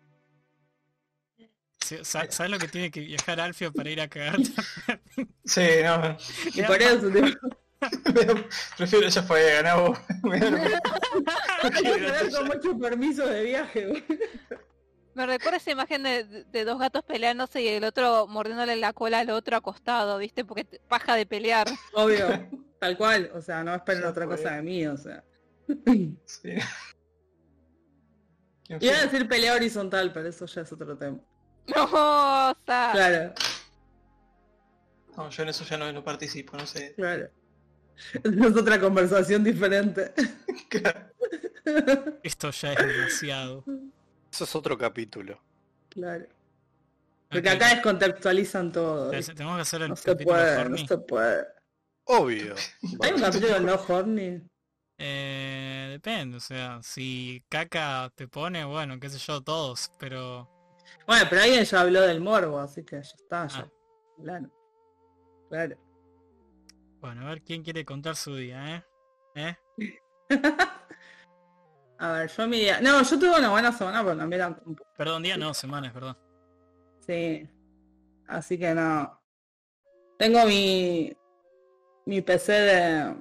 Sí, 1.82 1.97
sa- 2.04 2.30
¿Sabes 2.32 2.51
lo 2.51 2.58
que 2.58 2.67
tiene 2.67 2.89
que 2.89 3.01
viajar 3.01 3.39
Alfio 3.39 3.71
para 3.71 3.89
ir 3.89 4.01
a 4.01 4.08
cagarte? 4.08 4.49
Sí, 5.45 5.62
no, 5.84 6.17
Y 6.56 6.63
por 6.63 6.82
eso, 6.82 7.08
tipo, 7.12 7.28
prefiero 8.78 9.08
ya 9.08 9.21
fue, 9.21 9.54
ganar 9.54 9.80
vos. 9.80 9.99
Me 10.23 10.39
da 10.39 10.49
de 13.25 13.43
viaje, 13.43 13.86
güey. 13.86 14.04
Me 15.15 15.25
recuerda 15.25 15.58
esa 15.58 15.71
imagen 15.71 16.04
de, 16.04 16.43
de 16.45 16.65
dos 16.65 16.78
gatos 16.78 17.04
peleándose 17.04 17.62
y 17.62 17.67
el 17.69 17.84
otro 17.86 18.28
mordiéndole 18.28 18.75
la 18.75 18.93
cola 18.93 19.19
al 19.19 19.30
otro 19.32 19.56
acostado, 19.58 20.17
¿viste? 20.17 20.43
Porque 20.45 20.65
te- 20.65 20.80
paja 20.88 21.15
de 21.15 21.25
pelear. 21.25 21.67
Obvio, 21.93 22.28
tal 22.80 22.97
cual. 22.97 23.32
O 23.34 23.41
sea, 23.41 23.63
no 23.63 23.73
esperen 23.73 24.04
Ya 24.04 24.10
otra 24.10 24.25
fue. 24.28 24.36
cosa 24.38 24.56
de 24.58 24.62
mí, 24.62 24.86
o 24.86 24.97
sea. 24.97 25.23
Sí. 26.25 26.56
Iba 28.69 28.97
a 28.97 29.01
decir 29.04 29.28
pelea 29.28 29.54
horizontal, 29.54 30.12
pero 30.12 30.28
eso 30.28 30.45
ya 30.47 30.62
es 30.62 30.71
otro 30.71 30.97
tema. 30.97 31.19
No, 31.75 31.84
o 31.86 32.56
sea, 32.65 32.89
Claro, 32.93 33.34
No, 35.15 35.30
yo 35.30 35.43
en 35.43 35.49
eso 35.49 35.63
ya 35.63 35.78
no, 35.78 35.91
no 35.93 36.04
participo, 36.04 36.58
no 36.58 36.65
sé. 36.67 36.93
claro. 36.95 37.30
Es 38.23 38.56
otra 38.58 38.80
conversación 38.80 39.43
diferente. 39.43 40.12
Claro. 40.69 41.12
Esto 42.23 42.51
ya 42.51 42.73
es 42.73 42.86
demasiado. 42.86 43.63
Eso 44.36 44.43
es 44.43 44.54
otro 44.54 44.78
capítulo. 44.78 45.41
Claro. 45.88 46.26
Porque 47.30 47.50
acá 47.50 47.69
descontextualizan 47.69 48.69
todo. 48.69 49.10
Tenemos 49.12 49.56
que 49.56 49.62
hacer 49.62 49.82
el 49.84 49.89
No 49.89 49.95
se 49.95 50.12
capítulo 50.12 50.36
puede, 50.36 50.58
horny. 50.58 50.82
no 50.82 50.88
se 50.89 50.98
puede. 50.98 51.45
Obvio. 52.04 52.56
Hay 53.02 53.13
un 53.13 53.21
capítulo 53.21 53.60
no 53.62 53.76
horny. 53.76 54.41
Eh, 54.98 55.88
depende, 55.89 56.36
o 56.36 56.41
sea, 56.41 56.82
si 56.84 57.45
caca 57.48 58.12
te 58.13 58.28
pone, 58.28 58.65
bueno, 58.65 59.00
qué 59.00 59.10
sé 59.10 59.19
yo, 59.19 59.41
todos, 59.41 59.89
pero... 60.00 60.50
Bueno, 61.07 61.26
pero 61.30 61.41
alguien 61.41 61.64
ya 61.64 61.80
habló 61.80 62.01
del 62.01 62.20
morbo, 62.20 62.59
así 62.59 62.84
que 62.84 62.97
ya 62.97 62.99
está, 63.01 63.47
ya. 63.47 63.59
Ah. 63.59 63.72
Claro. 64.22 64.51
Claro. 65.47 65.78
Bueno, 66.99 67.22
a 67.26 67.30
ver 67.30 67.41
quién 67.41 67.64
quiere 67.64 67.86
contar 67.86 68.18
su 68.18 68.36
día, 68.36 68.84
¿eh? 69.36 69.55
¿Eh? 69.80 69.97
A 71.98 72.12
ver, 72.12 72.30
yo 72.30 72.48
mi 72.48 72.60
día. 72.60 72.82
No, 72.82 73.02
yo 73.04 73.20
tuve 73.20 73.38
una 73.39 73.50
buena 73.50 73.72
semana, 73.72 74.04
pero 74.04 74.18
también 74.18 74.41
era 74.41 74.60
un 74.66 74.76
Perdón, 74.98 75.24
día 75.24 75.38
no, 75.38 75.54
semanas, 75.54 75.93
perdón. 75.93 76.18
Sí. 77.06 77.48
Así 78.28 78.58
que 78.58 78.74
no. 78.74 79.20
Tengo 80.18 80.46
mi. 80.46 81.16
mi 82.06 82.22
PC 82.22 82.52
de 82.54 83.16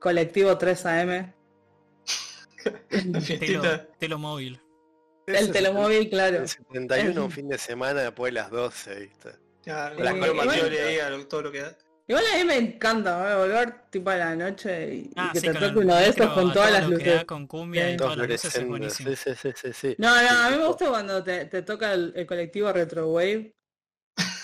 colectivo 0.00 0.58
3AM. 0.58 1.32
La 2.90 3.20
Telo, 3.38 3.80
telo 3.98 4.18
móvil. 4.18 4.60
El 5.26 5.52
telomóvil, 5.52 6.10
claro. 6.10 6.38
El 6.38 6.48
71 6.48 7.24
un 7.24 7.30
fin 7.30 7.48
de 7.48 7.56
semana 7.58 8.02
después 8.02 8.32
de 8.32 8.40
las 8.40 8.50
12, 8.50 8.94
¿viste? 9.00 9.30
Claro, 9.62 9.94
con 9.96 10.04
la 10.04 10.12
igual- 10.12 10.46
Mateo 10.46 10.68
le 10.68 10.88
diga 10.88 11.10
lo- 11.10 11.26
todo 11.28 11.42
lo 11.42 11.52
que 11.52 11.62
da. 11.62 11.76
Igual 12.08 12.24
a 12.34 12.38
mí 12.38 12.44
me 12.44 12.56
encanta 12.56 13.32
¿eh? 13.32 13.36
volver 13.36 13.74
tipo 13.90 14.10
a 14.10 14.16
la 14.16 14.34
noche 14.36 14.94
y, 14.94 14.98
y 14.98 15.10
Ah, 15.16 15.30
que 15.32 15.40
sí, 15.40 15.46
te 15.46 15.54
toque 15.54 15.78
uno 15.78 15.94
de 15.96 16.08
esos 16.08 16.32
con 16.32 16.52
todas 16.52 16.72
las 16.72 16.84
que 16.88 16.90
luces. 16.94 17.24
con 17.24 17.46
cumbia 17.46 17.88
y 17.88 17.92
Sí. 17.92 17.96
todas 17.98 18.16
Todos 18.16 18.28
las 18.28 18.28
luces 18.28 18.44
es 18.56 18.66
fluorescentes, 18.66 18.98
buenísimo. 18.98 19.10
Sí, 19.10 19.34
sí, 19.34 19.52
sí, 19.52 19.52
sí, 19.72 19.72
sí. 19.72 19.94
No, 19.98 20.22
no, 20.22 20.28
a 20.46 20.50
mí 20.50 20.56
me 20.56 20.66
gusta 20.66 20.88
cuando 20.88 21.22
te, 21.22 21.44
te 21.46 21.62
toca 21.62 21.92
el, 21.94 22.12
el 22.16 22.26
colectivo 22.26 22.72
Retrowave. 22.72 23.54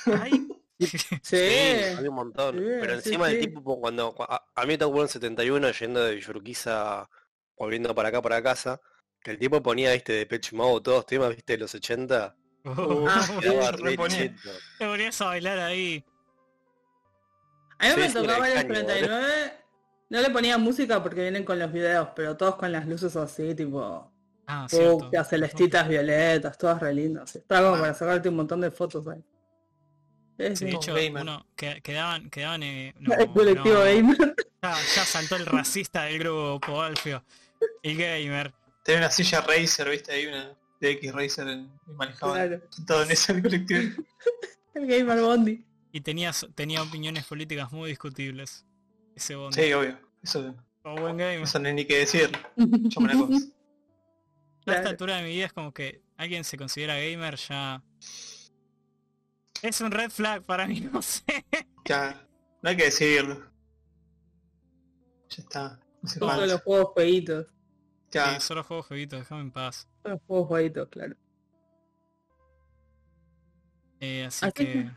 Ay. 0.06 0.46
Sí, 0.80 1.36
Sí, 1.36 1.82
había 1.96 2.08
un 2.10 2.14
montón. 2.14 2.54
Sí, 2.56 2.64
Pero 2.80 2.92
encima 2.94 3.26
sí. 3.26 3.32
el 3.34 3.40
tipo 3.40 3.80
cuando 3.80 4.14
a, 4.20 4.44
a 4.54 4.62
mí 4.62 4.68
me 4.68 4.78
tocó 4.78 5.02
en 5.02 5.08
71 5.08 5.70
yendo 5.72 6.02
de 6.04 6.14
Villurquiza 6.14 7.08
volviendo 7.56 7.92
para 7.94 8.10
acá 8.10 8.22
para 8.22 8.40
casa, 8.42 8.80
que 9.20 9.32
el 9.32 9.38
tipo 9.38 9.60
ponía, 9.60 9.92
viste, 9.92 10.12
de 10.12 10.26
Pitch 10.26 10.52
Mode, 10.52 10.82
todos 10.84 11.04
temas, 11.06 11.30
viste, 11.30 11.54
de 11.54 11.58
los 11.58 11.74
80, 11.74 12.36
Uh, 12.64 13.06
Ah, 13.08 13.72
reponía. 13.72 14.18
cheto. 14.28 14.50
te 14.78 14.86
ponías 14.86 15.20
a 15.20 15.24
bailar 15.26 15.58
ahí. 15.58 16.04
A 17.78 17.84
mí 17.86 17.90
Sí, 17.94 18.00
me 18.00 18.08
tocaba 18.10 18.48
el 18.50 18.56
extraño, 18.58 18.86
39. 18.86 19.52
No 20.10 20.20
le 20.22 20.30
ponía 20.30 20.58
música 20.58 21.02
porque 21.02 21.20
vienen 21.22 21.44
con 21.44 21.58
los 21.58 21.70
videos, 21.72 22.08
pero 22.16 22.36
todos 22.36 22.56
con 22.56 22.72
las 22.72 22.86
luces 22.86 23.14
así, 23.16 23.54
tipo 23.54 24.10
Ah, 24.46 24.66
fucsias, 24.68 25.28
celestitas, 25.28 25.86
violetas, 25.88 26.56
todas 26.56 26.80
re 26.80 26.94
lindas. 26.94 27.36
Estaba 27.36 27.68
como 27.68 27.76
Ah. 27.76 27.80
para 27.80 27.94
sacarte 27.94 28.28
un 28.30 28.36
montón 28.36 28.62
de 28.62 28.70
fotos 28.70 29.06
ahí. 29.06 29.22
Sí, 30.56 30.64
de 30.66 30.70
hecho, 30.70 30.94
gamer. 30.94 31.22
uno, 31.22 31.44
que, 31.56 31.82
quedaban, 31.82 32.30
quedaban 32.30 32.62
eh, 32.62 32.94
no, 33.00 33.12
el 33.14 33.30
colectivo 33.32 33.74
no, 33.74 33.84
gamer. 33.84 34.34
Ya, 34.62 34.72
ya 34.96 35.04
saltó 35.04 35.36
el 35.36 35.44
racista 35.46 36.04
del 36.04 36.20
grupo, 36.20 36.80
Alfio. 36.80 37.22
El 37.82 37.96
gamer. 37.96 38.54
Tenía 38.84 39.00
una 39.00 39.10
silla 39.10 39.40
Racer, 39.42 39.90
viste, 39.90 40.12
ahí 40.12 40.26
una 40.26 40.56
DX 40.80 41.12
Racer 41.12 41.48
en, 41.48 41.70
y 41.86 41.92
manejaba 41.92 42.34
Claro. 42.34 42.62
sentado 42.70 43.02
en 43.02 43.10
ese 43.10 43.42
colectivo. 43.42 44.02
El 44.74 44.86
gamer 44.86 45.20
Bondi. 45.20 45.64
Y 45.92 46.00
tenía, 46.00 46.32
tenía 46.54 46.82
opiniones 46.82 47.24
políticas 47.24 47.72
muy 47.72 47.90
discutibles. 47.90 48.66
Ese 49.14 49.34
bondi. 49.34 49.60
Sí, 49.60 49.72
obvio. 49.72 49.98
Eso, 50.22 50.54
buen 50.82 51.16
gamer. 51.16 51.42
eso 51.42 51.58
no 51.58 51.68
hay 51.68 51.74
ni 51.74 51.84
que 51.84 51.98
decir. 51.98 52.30
Yo 52.56 53.00
me 53.00 53.14
la 53.14 53.18
cosa. 53.26 53.46
A 54.66 54.72
esta 54.74 54.90
altura 54.90 55.16
de 55.16 55.22
mi 55.22 55.30
vida 55.30 55.46
es 55.46 55.52
como 55.52 55.72
que 55.72 56.02
alguien 56.16 56.44
se 56.44 56.58
considera 56.58 56.94
gamer 56.94 57.36
ya... 57.36 57.82
Es 59.62 59.80
un 59.80 59.90
red 59.90 60.10
flag 60.10 60.44
para 60.44 60.66
mí, 60.66 60.80
no 60.92 61.02
sé. 61.02 61.24
Ya, 61.84 62.26
no 62.62 62.70
hay 62.70 62.76
que 62.76 62.84
decirlo. 62.84 63.50
Ya 65.30 65.42
está. 65.42 65.80
No 66.20 66.46
los 66.46 66.62
juegos 66.62 66.90
jueguitos. 66.92 67.46
Ya, 68.10 68.34
Sí, 68.34 68.46
solo 68.46 68.62
juego 68.62 68.82
jueguitos, 68.82 69.18
déjame 69.18 69.42
en 69.42 69.50
paz. 69.50 69.88
Todos 70.02 70.14
los 70.14 70.22
juegos 70.26 70.48
jueguitos, 70.48 70.88
claro. 70.88 71.16
Eh, 74.00 74.24
así, 74.26 74.46
Así 74.46 74.52
que... 74.52 74.90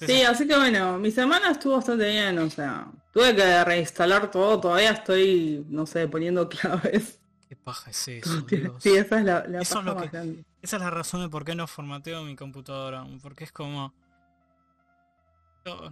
Sí, 0.00 0.22
así 0.22 0.46
que 0.46 0.56
bueno, 0.56 0.98
mi 0.98 1.10
semana 1.10 1.50
estuvo 1.50 1.76
bastante 1.76 2.08
bien, 2.10 2.38
o 2.38 2.50
sea, 2.50 2.90
tuve 3.12 3.34
que 3.34 3.64
reinstalar 3.64 4.30
todo, 4.30 4.60
todavía 4.60 4.90
estoy, 4.90 5.64
no 5.68 5.86
sé, 5.86 6.08
poniendo 6.08 6.48
claves. 6.48 7.20
¿Qué 7.48 7.56
paja 7.56 7.90
es 7.90 8.08
eso, 8.08 8.40
Dios? 8.42 8.82
Sí, 8.82 8.94
esa 8.96 9.18
es 9.18 9.24
la, 9.24 9.46
la 9.46 9.60
Eso 9.60 9.74
es 9.74 9.84
paja 9.84 9.86
lo 9.88 9.94
más 9.94 10.04
que- 10.04 10.10
grande. 10.10 10.44
Esa 10.62 10.76
es 10.76 10.82
la 10.82 10.90
razón 10.90 11.20
de 11.22 11.28
por 11.28 11.44
qué 11.44 11.54
no 11.54 11.66
formateo 11.66 12.22
mi 12.24 12.36
computadora, 12.36 13.06
porque 13.22 13.44
es 13.44 13.52
como... 13.52 13.92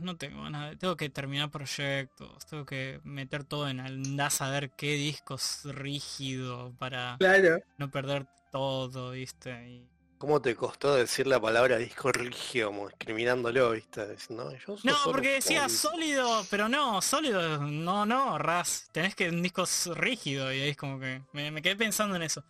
No 0.01 0.17
tengo 0.17 0.45
de... 0.51 0.77
Tengo 0.77 0.97
que 0.99 1.09
terminar 1.09 1.51
proyectos, 1.51 2.45
tengo 2.47 2.67
que 2.67 3.01
meter 3.05 3.45
todo 3.45 3.69
en 3.69 3.81
andar 3.81 4.27
a 4.27 4.31
saber 4.31 4.71
qué 4.71 4.93
discos 4.95 5.61
rígido 5.65 6.73
para 6.79 7.17
Claro. 7.19 7.59
no 7.79 7.91
perder 7.91 8.27
todo, 8.51 9.13
¿viste? 9.13 9.51
Y... 9.71 9.89
¿Cómo 10.23 10.41
te 10.41 10.55
costó 10.55 10.95
decir 10.95 11.27
la 11.27 11.41
palabra 11.41 11.79
disco 11.79 12.13
rígido, 12.13 12.69
como 12.69 12.87
discriminándolo, 12.87 13.73
viste? 13.73 14.07
Diciendo, 14.07 14.53
"No, 14.85 14.97
yo 14.97 14.97
porque 15.11 15.31
decía 15.33 15.69
sólido". 15.69 16.29
sólido, 16.29 16.47
pero 16.49 16.69
no, 16.69 17.03
sólido, 17.03 17.59
no, 17.59 18.07
no, 18.07 18.39
ras. 18.39 18.89
Tenés 18.93 19.17
que 19.17 19.29
un 19.29 19.43
disco 19.43 19.65
rígido 19.97 20.53
y 20.53 20.61
ahí 20.61 20.69
es 20.69 20.77
como 20.77 21.01
que 21.01 21.23
me, 21.33 21.51
me 21.51 21.61
quedé 21.61 21.75
pensando 21.75 22.15
en 22.15 22.23
eso. 22.23 22.45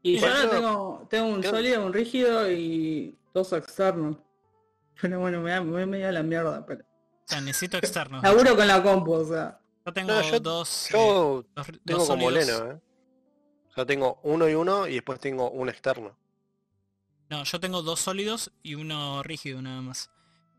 Y 0.00 0.20
yo 0.20 0.28
ahora 0.28 0.48
tengo, 0.48 1.06
tengo 1.10 1.26
un 1.26 1.42
sólido, 1.42 1.84
un 1.84 1.92
rígido 1.92 2.48
y 2.48 3.18
dos 3.34 3.52
externos. 3.52 4.18
Pero 5.02 5.18
bueno, 5.18 5.40
me 5.40 5.50
da, 5.50 5.60
me 5.60 5.98
da 5.98 6.12
la 6.12 6.22
mierda, 6.22 6.64
pero... 6.64 6.84
O 6.84 7.26
sea, 7.26 7.40
necesito 7.40 7.78
externos. 7.78 8.22
Laburo 8.22 8.54
con 8.54 8.68
la 8.68 8.80
compu, 8.80 9.12
o 9.14 9.24
sea. 9.24 9.60
Yo 9.84 9.92
tengo 9.92 10.12
No, 10.12 10.22
yo- 10.22 10.38
dos, 10.38 10.88
eh, 10.90 10.92
Yo 10.92 11.44
dos, 11.52 11.66
tengo 11.84 11.98
dos 11.98 12.08
como. 12.08 12.30
Leno, 12.30 12.70
¿eh? 12.70 12.80
Yo 13.76 13.84
tengo 13.84 14.20
uno 14.22 14.48
y 14.48 14.54
uno 14.54 14.86
y 14.86 14.94
después 14.94 15.18
tengo 15.18 15.50
un 15.50 15.68
externo. 15.68 16.16
No, 17.30 17.44
yo 17.44 17.60
tengo 17.60 17.82
dos 17.82 18.00
sólidos 18.00 18.52
y 18.62 18.74
uno 18.74 19.22
rígido 19.22 19.62
nada 19.62 19.80
más. 19.82 20.10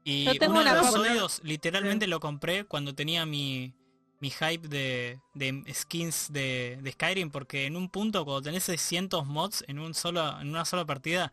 Y 0.03 0.26
Yo 0.26 0.38
tengo 0.38 0.59
uno 0.59 0.63
de 0.63 0.76
los 0.76 0.91
sólidos 0.91 1.41
literalmente 1.43 2.07
lo 2.07 2.20
compré 2.20 2.66
cuando 2.66 2.93
tenía 2.93 3.26
mi, 3.26 3.74
mi 4.20 4.30
hype 4.30 4.68
de, 4.68 5.20
de 5.34 5.63
skins 5.74 6.32
de, 6.32 6.78
de 6.82 6.91
Skyrim 6.91 7.32
porque 7.32 7.66
en 7.66 7.76
un 7.76 7.89
punto 7.89 8.24
cuando 8.26 8.43
tenés 8.43 8.63
600 8.63 9.26
mods 9.26 9.63
en 9.68 9.80
un 9.80 9.93
solo 9.95 10.39
en 10.39 10.49
una 10.49 10.63
sola 10.66 10.86
partida 10.86 11.32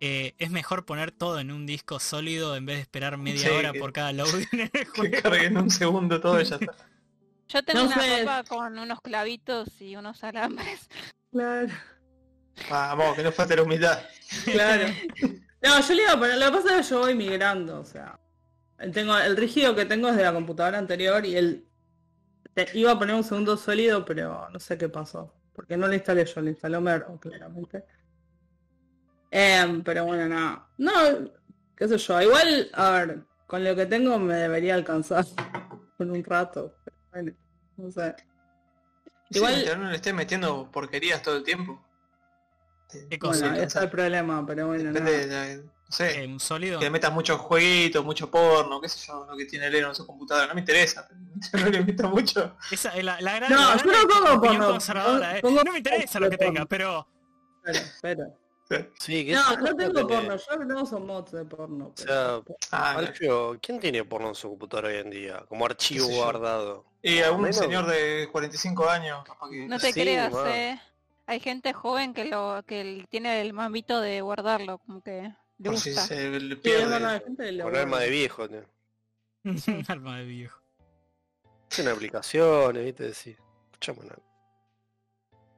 eh, 0.00 0.34
es 0.38 0.50
mejor 0.50 0.84
poner 0.84 1.10
todo 1.12 1.38
en 1.38 1.50
un 1.52 1.64
disco 1.64 2.00
sólido 2.00 2.54
en 2.56 2.66
vez 2.66 2.76
de 2.76 2.82
esperar 2.82 3.16
media 3.16 3.48
Sí, 3.48 3.48
hora 3.48 3.72
que- 3.72 3.78
por 3.78 3.92
cada 3.94 4.12
loading 4.12 4.46
en 4.52 4.60
el 4.60 4.70
que 4.70 4.84
juego. 4.86 5.16
cargue 5.22 5.46
en 5.46 5.56
un 5.58 5.70
segundo 5.70 6.20
todo 6.20 6.40
y 6.40 6.44
ya 6.44 6.56
está. 6.56 6.74
Yo 7.48 7.62
tengo 7.62 7.80
No 7.80 7.86
una 7.86 8.00
sé. 8.02 8.20
copa 8.20 8.44
con 8.44 8.78
unos 8.78 9.00
clavitos 9.00 9.68
y 9.80 9.96
unos 9.96 10.22
alambres. 10.24 10.88
Claro. 11.30 11.72
Vamos, 12.70 13.16
que 13.16 13.22
no 13.22 13.32
falta 13.32 13.56
la 13.56 13.62
humildad. 13.62 14.02
Claro. 14.44 14.86
No, 15.64 15.80
yo 15.80 15.94
le 15.94 16.02
iba 16.02 16.12
a 16.14 16.18
poner, 16.18 16.38
lo 16.38 16.46
que 16.46 16.52
pasa 16.58 16.80
es 16.80 16.88
que 16.88 16.92
yo 16.92 16.98
voy 17.02 17.14
migrando, 17.14 17.78
o 17.80 17.84
sea. 17.84 18.18
Tengo, 18.92 19.16
el 19.16 19.36
rígido 19.36 19.76
que 19.76 19.84
tengo 19.84 20.08
es 20.08 20.16
de 20.16 20.24
la 20.24 20.32
computadora 20.32 20.76
anterior 20.76 21.24
y 21.24 21.36
el 21.36 21.68
te- 22.52 22.66
iba 22.76 22.90
a 22.90 22.98
poner 22.98 23.14
un 23.14 23.22
segundo 23.22 23.56
sólido, 23.56 24.04
pero 24.04 24.48
no 24.50 24.58
sé 24.58 24.76
qué 24.76 24.88
pasó. 24.88 25.32
Porque 25.52 25.76
no 25.76 25.86
lo 25.86 25.94
instalé 25.94 26.24
yo, 26.24 26.40
lo 26.40 26.48
instaló 26.50 26.80
Mero, 26.80 27.16
claramente. 27.20 27.84
Em, 29.30 29.84
pero 29.84 30.04
bueno, 30.04 30.28
nada. 30.28 30.66
No, 30.78 30.92
qué 31.76 31.86
sé 31.86 31.96
yo. 31.96 32.20
Igual, 32.20 32.68
a 32.74 32.90
ver, 32.90 33.20
con 33.46 33.62
lo 33.62 33.76
que 33.76 33.86
tengo 33.86 34.18
me 34.18 34.34
debería 34.34 34.74
alcanzar 34.74 35.24
por 35.96 36.06
un 36.08 36.24
rato. 36.24 36.74
pero 36.84 36.96
bueno, 37.12 37.32
no 37.76 37.90
sé. 37.92 38.16
Igual 39.30 39.64
no 39.80 39.90
le 39.90 39.94
estés 39.96 40.12
metiendo 40.12 40.68
porquerías 40.72 41.22
todo 41.22 41.36
el 41.36 41.44
tiempo. 41.44 41.80
¿Qué 43.10 43.18
cosa? 43.18 43.40
Bueno, 43.48 43.56
ese 43.56 43.78
es 43.78 43.84
el 43.84 43.90
problema, 43.90 44.44
pero 44.46 44.68
bueno, 44.68 44.92
Depende 44.92 45.26
nada. 45.26 45.44
de 45.46 45.56
no 45.58 45.96
sé, 45.96 46.22
Eh, 46.22 46.26
un 46.26 46.40
sólido. 46.40 46.78
que 46.78 46.86
le 46.86 46.90
metas 46.90 47.12
muchos 47.12 47.38
jueguitos, 47.40 48.02
mucho 48.04 48.30
porno, 48.30 48.80
qué 48.80 48.88
sé 48.88 49.06
yo, 49.06 49.26
lo 49.30 49.36
que 49.36 49.44
tiene 49.44 49.68
Leno 49.70 49.88
en 49.88 49.94
su 49.94 50.06
computadora. 50.06 50.46
No 50.46 50.54
me 50.54 50.60
interesa, 50.60 51.06
no 51.52 51.66
le 51.68 51.84
meto 51.84 52.08
mucho. 52.08 52.56
Esa 52.70 52.94
la, 53.02 53.20
la 53.20 53.34
gran, 53.36 53.52
No, 53.52 53.74
la 53.74 53.76
yo 53.76 53.84
no 53.92 54.08
pongo 54.08 54.40
porno, 54.40 54.66
conservadora, 54.70 55.38
eh. 55.38 55.40
pongo 55.42 55.62
No 55.62 55.72
me 55.72 55.78
interesa 55.78 56.18
lo 56.20 56.30
que 56.30 56.38
tenga, 56.38 56.64
pero 56.66 57.06
Pero, 57.62 57.78
pero. 58.00 58.38
Sí, 58.98 59.26
que 59.26 59.32
No, 59.34 59.54
no 59.58 59.76
tengo 59.76 60.08
porno, 60.08 60.34
yo 60.36 60.56
no 60.64 60.86
son 60.86 61.06
mods 61.06 61.32
de 61.32 61.44
porno. 61.44 61.88
O 61.88 61.92
sea, 61.94 62.40
Ah, 62.70 62.92
Alfio, 62.96 63.58
¿quién 63.60 63.78
tiene 63.78 64.02
porno 64.02 64.28
en 64.28 64.34
su 64.34 64.48
computadora 64.48 64.88
hoy 64.88 64.96
en 64.96 65.10
día? 65.10 65.44
Como 65.46 65.66
archivo 65.66 66.06
guardado. 66.08 66.86
y 67.02 67.18
algún 67.18 67.42
Menos- 67.42 67.56
señor 67.58 67.84
de 67.86 68.28
45 68.32 68.88
años, 68.88 69.22
capaz 69.26 69.50
que... 69.50 69.66
No 69.66 69.78
te 69.78 69.88
Sí, 69.92 70.00
creas, 70.00 70.32
eh. 70.46 70.80
Hay 71.26 71.40
gente 71.40 71.72
joven 71.72 72.14
que 72.14 72.24
lo 72.24 72.62
que 72.66 73.06
tiene 73.08 73.40
el 73.40 73.52
mambito 73.52 74.00
de 74.00 74.20
guardarlo, 74.20 74.78
como 74.78 75.00
que 75.02 75.32
le 75.58 75.70
por 75.70 75.78
si 75.78 75.90
gusta. 75.90 76.06
se 76.06 76.28
le 76.40 76.54
es 76.54 76.60
pierde. 76.60 76.82
alma 76.94 76.98
guarda. 76.98 77.20
de 78.00 78.10
viejo, 78.10 78.48
tío. 78.48 78.64
un 79.44 79.84
alma 79.88 80.18
de 80.18 80.24
viejo. 80.24 80.60
Tiene 81.68 81.90
aplicaciones, 81.90 82.84
viste, 82.84 83.14
sí. 83.14 83.36
Escuchame 83.72 84.00
una- 84.00 84.16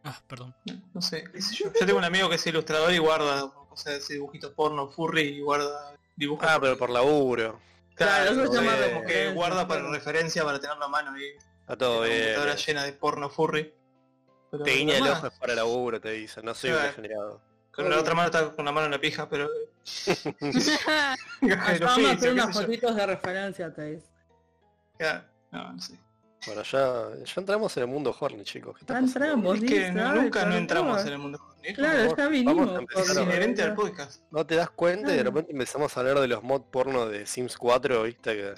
Ah, 0.04 0.20
perdón. 0.26 0.54
No 0.92 1.00
sé, 1.00 1.24
yo. 1.54 1.72
Yo 1.72 1.86
tengo 1.86 1.96
un 1.98 2.04
amigo 2.04 2.28
que 2.28 2.34
es 2.34 2.46
ilustrador 2.46 2.92
y 2.92 2.98
guarda 2.98 3.50
cosas 3.70 3.94
así, 3.94 4.12
dibujitos 4.14 4.52
porno, 4.52 4.88
furry 4.88 5.22
y 5.22 5.40
guarda 5.40 5.96
dibujos. 6.14 6.46
Ah, 6.48 6.58
pero 6.60 6.76
por 6.76 6.90
laburo. 6.90 7.58
Claro, 7.94 8.30
eso 8.32 8.34
no 8.44 8.50
se 8.52 8.56
llama 8.58 8.72
sé, 8.72 8.76
referencia, 8.76 8.94
como 8.94 9.06
que 9.06 9.32
guarda 9.32 9.66
para 9.66 9.80
claro. 9.80 9.94
referencia 9.94 10.44
para 10.44 10.60
tenerlo 10.60 10.84
a 10.84 10.88
mano 10.88 11.18
y 11.18 11.24
Está 11.60 11.76
todo 11.78 12.02
la 12.02 12.08
bien. 12.08 12.20
computadora 12.22 12.54
llena 12.56 12.84
de 12.84 12.92
porno 12.92 13.30
furry. 13.30 13.72
Pero 14.54 14.64
Te 14.64 14.70
guiña 14.72 14.96
el 14.98 15.06
ojo 15.08 15.26
es 15.26 15.32
para 15.38 15.54
laburo, 15.54 16.00
te 16.00 16.10
dice. 16.12 16.42
No 16.42 16.54
soy 16.54 16.70
un 16.70 16.82
degenerado. 16.82 17.40
Con 17.72 17.90
la 17.90 17.98
otra 17.98 18.14
mano 18.14 18.26
está 18.26 18.50
con 18.52 18.64
la 18.64 18.70
mano 18.72 18.86
en 18.86 18.92
la 18.92 19.00
pija, 19.00 19.28
pero... 19.28 19.48
Pero 21.40 21.56
vamos 21.80 21.82
a 21.82 21.94
sí, 21.96 22.06
hacer 22.06 22.32
unas 22.32 22.54
fotitos 22.56 22.94
de 22.96 23.06
referencia, 23.06 23.72
te 23.74 23.84
dice. 23.94 24.06
Ya, 24.98 25.28
No, 25.50 25.80
sé. 25.80 25.98
Bueno, 26.46 26.62
ya, 26.62 27.24
ya 27.24 27.32
entramos 27.36 27.76
en 27.76 27.82
el 27.84 27.88
mundo 27.88 28.14
horny, 28.18 28.44
chicos. 28.44 28.74
¿Qué 28.76 28.80
está 28.82 28.94
Ya 28.94 29.00
pasando? 29.00 29.24
entramos, 29.26 29.54
Es 29.56 29.70
que 29.70 29.92
no- 29.92 30.14
nunca 30.14 30.44
no 30.44 30.54
entramos 30.56 31.00
en 31.02 31.08
el 31.08 31.18
mundo 31.18 31.38
horny. 31.42 31.68
Es 31.68 31.74
Claro, 31.74 31.96
ya 31.96 32.04
Vamos 32.04 32.18
a 32.18 32.28
vinimos. 32.28 32.78
empezar 32.80 33.02
Es 33.16 33.22
inherente 33.22 33.62
al 33.62 33.74
podcast. 33.74 34.22
¿No 34.30 34.46
te 34.46 34.54
das 34.54 34.70
cuenta 34.70 35.12
y 35.12 35.16
de 35.16 35.22
repente 35.22 35.52
empezamos 35.52 35.96
a 35.96 36.00
hablar 36.00 36.20
de 36.20 36.28
los 36.28 36.42
mod 36.42 36.62
porno 36.70 37.06
de 37.06 37.24
Sims 37.26 37.56
4, 37.56 38.02
viste? 38.02 38.34
Que... 38.36 38.54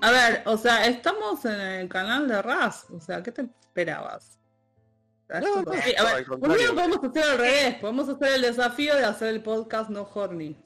A 0.00 0.10
ver, 0.10 0.42
o 0.46 0.56
sea, 0.56 0.86
estamos 0.86 1.44
en 1.44 1.60
el 1.60 1.88
canal 1.88 2.26
de 2.26 2.40
Raz, 2.40 2.86
o 2.90 3.00
sea, 3.00 3.22
¿qué 3.22 3.32
te 3.32 3.42
esperabas? 3.42 4.37
No, 5.28 5.36
Esto- 5.38 5.62
no, 5.62 5.72
sí, 5.82 5.94
a 5.96 6.14
ver, 6.14 6.24
contrario. 6.26 6.56
un 6.56 6.58
día 6.58 6.74
podemos 6.84 7.04
hacer 7.10 7.30
al 7.30 7.38
revés, 7.38 7.74
podemos 7.76 8.08
hacer 8.08 8.32
el 8.34 8.42
desafío 8.42 8.96
de 8.96 9.04
hacer 9.04 9.28
el 9.28 9.42
podcast 9.42 9.90
no 9.90 10.08
horny. 10.14 10.56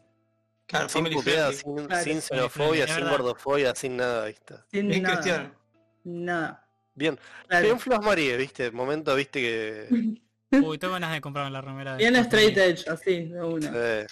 Claro, 0.67 0.89
Sin 0.89 1.05
puteada, 1.11 1.53
sin, 1.53 1.87
Claro, 1.87 2.05
sin 2.05 2.23
sí, 2.23 2.29
xenofobia, 2.29 2.85
es 2.85 2.91
sin 2.95 3.09
gordofobia, 3.09 3.75
sin 3.75 3.97
nada, 3.97 4.27
¿viste? 4.27 4.55
Sin 4.71 4.89
Bien 4.89 5.03
nada. 5.03 5.15
cristiano. 5.17 5.55
Nada. 6.05 6.67
Bien. 6.95 7.19
Claro. 7.49 7.65
Bien 7.65 7.81
Flos 7.81 8.01
Marie, 8.03 8.37
¿viste? 8.37 8.71
Momento, 8.71 9.15
¿viste? 9.15 9.41
Que... 9.41 10.21
Uy, 10.63 10.79
tengo 10.79 10.93
ganas 10.95 11.13
de 11.13 11.21
comprarme 11.21 11.51
la 11.51 11.61
remera. 11.61 11.93
de 11.93 11.99
Bien 11.99 12.15
straight 12.17 12.57
edge, 12.57 12.89
así, 12.89 13.25
de 13.27 13.43
una. 13.43 13.71
eh, 13.75 14.07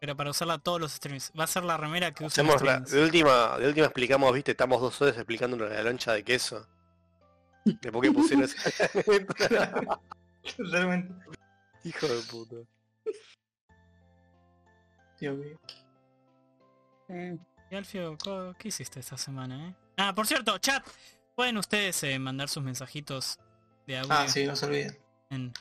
Pero 0.00 0.16
para 0.16 0.30
usarla 0.30 0.58
todos 0.58 0.80
los 0.80 0.92
streams. 0.92 1.30
Va 1.38 1.44
a 1.44 1.46
ser 1.46 1.62
la 1.64 1.76
remera 1.76 2.12
que 2.12 2.28
streams. 2.28 2.90
de 2.90 3.02
última, 3.02 3.58
de 3.58 3.68
última 3.68 3.86
explicamos, 3.86 4.32
¿viste? 4.34 4.50
Estamos 4.50 4.80
dos 4.80 5.00
horas 5.00 5.16
explicando 5.16 5.56
la 5.56 5.82
loncha 5.82 6.12
de 6.12 6.24
queso. 6.24 6.66
De 7.64 7.92
por 7.92 8.02
qué 8.02 8.12
pusieron 8.12 8.44
ese 8.44 8.56
Realmente. 10.58 11.14
Hijo 11.84 12.06
de 12.06 12.20
puta. 12.30 12.56
Dios 15.20 15.36
mío. 15.36 15.58
Y 17.70 17.76
Alfio, 17.76 18.16
¿qué 18.58 18.68
hiciste 18.68 19.00
esta 19.00 19.16
semana, 19.16 19.68
eh? 19.68 19.74
Ah, 19.96 20.14
por 20.14 20.26
cierto, 20.26 20.56
chat. 20.58 20.84
Pueden 21.34 21.56
ustedes 21.56 22.02
eh, 22.04 22.18
mandar 22.18 22.48
sus 22.48 22.62
mensajitos 22.62 23.38
de 23.86 23.98
audio 23.98 24.12
Ah, 24.12 24.28
sí, 24.28 24.46
no 24.46 24.54
se 24.54 24.66
olviden. 24.66 24.98
en, 25.30 25.52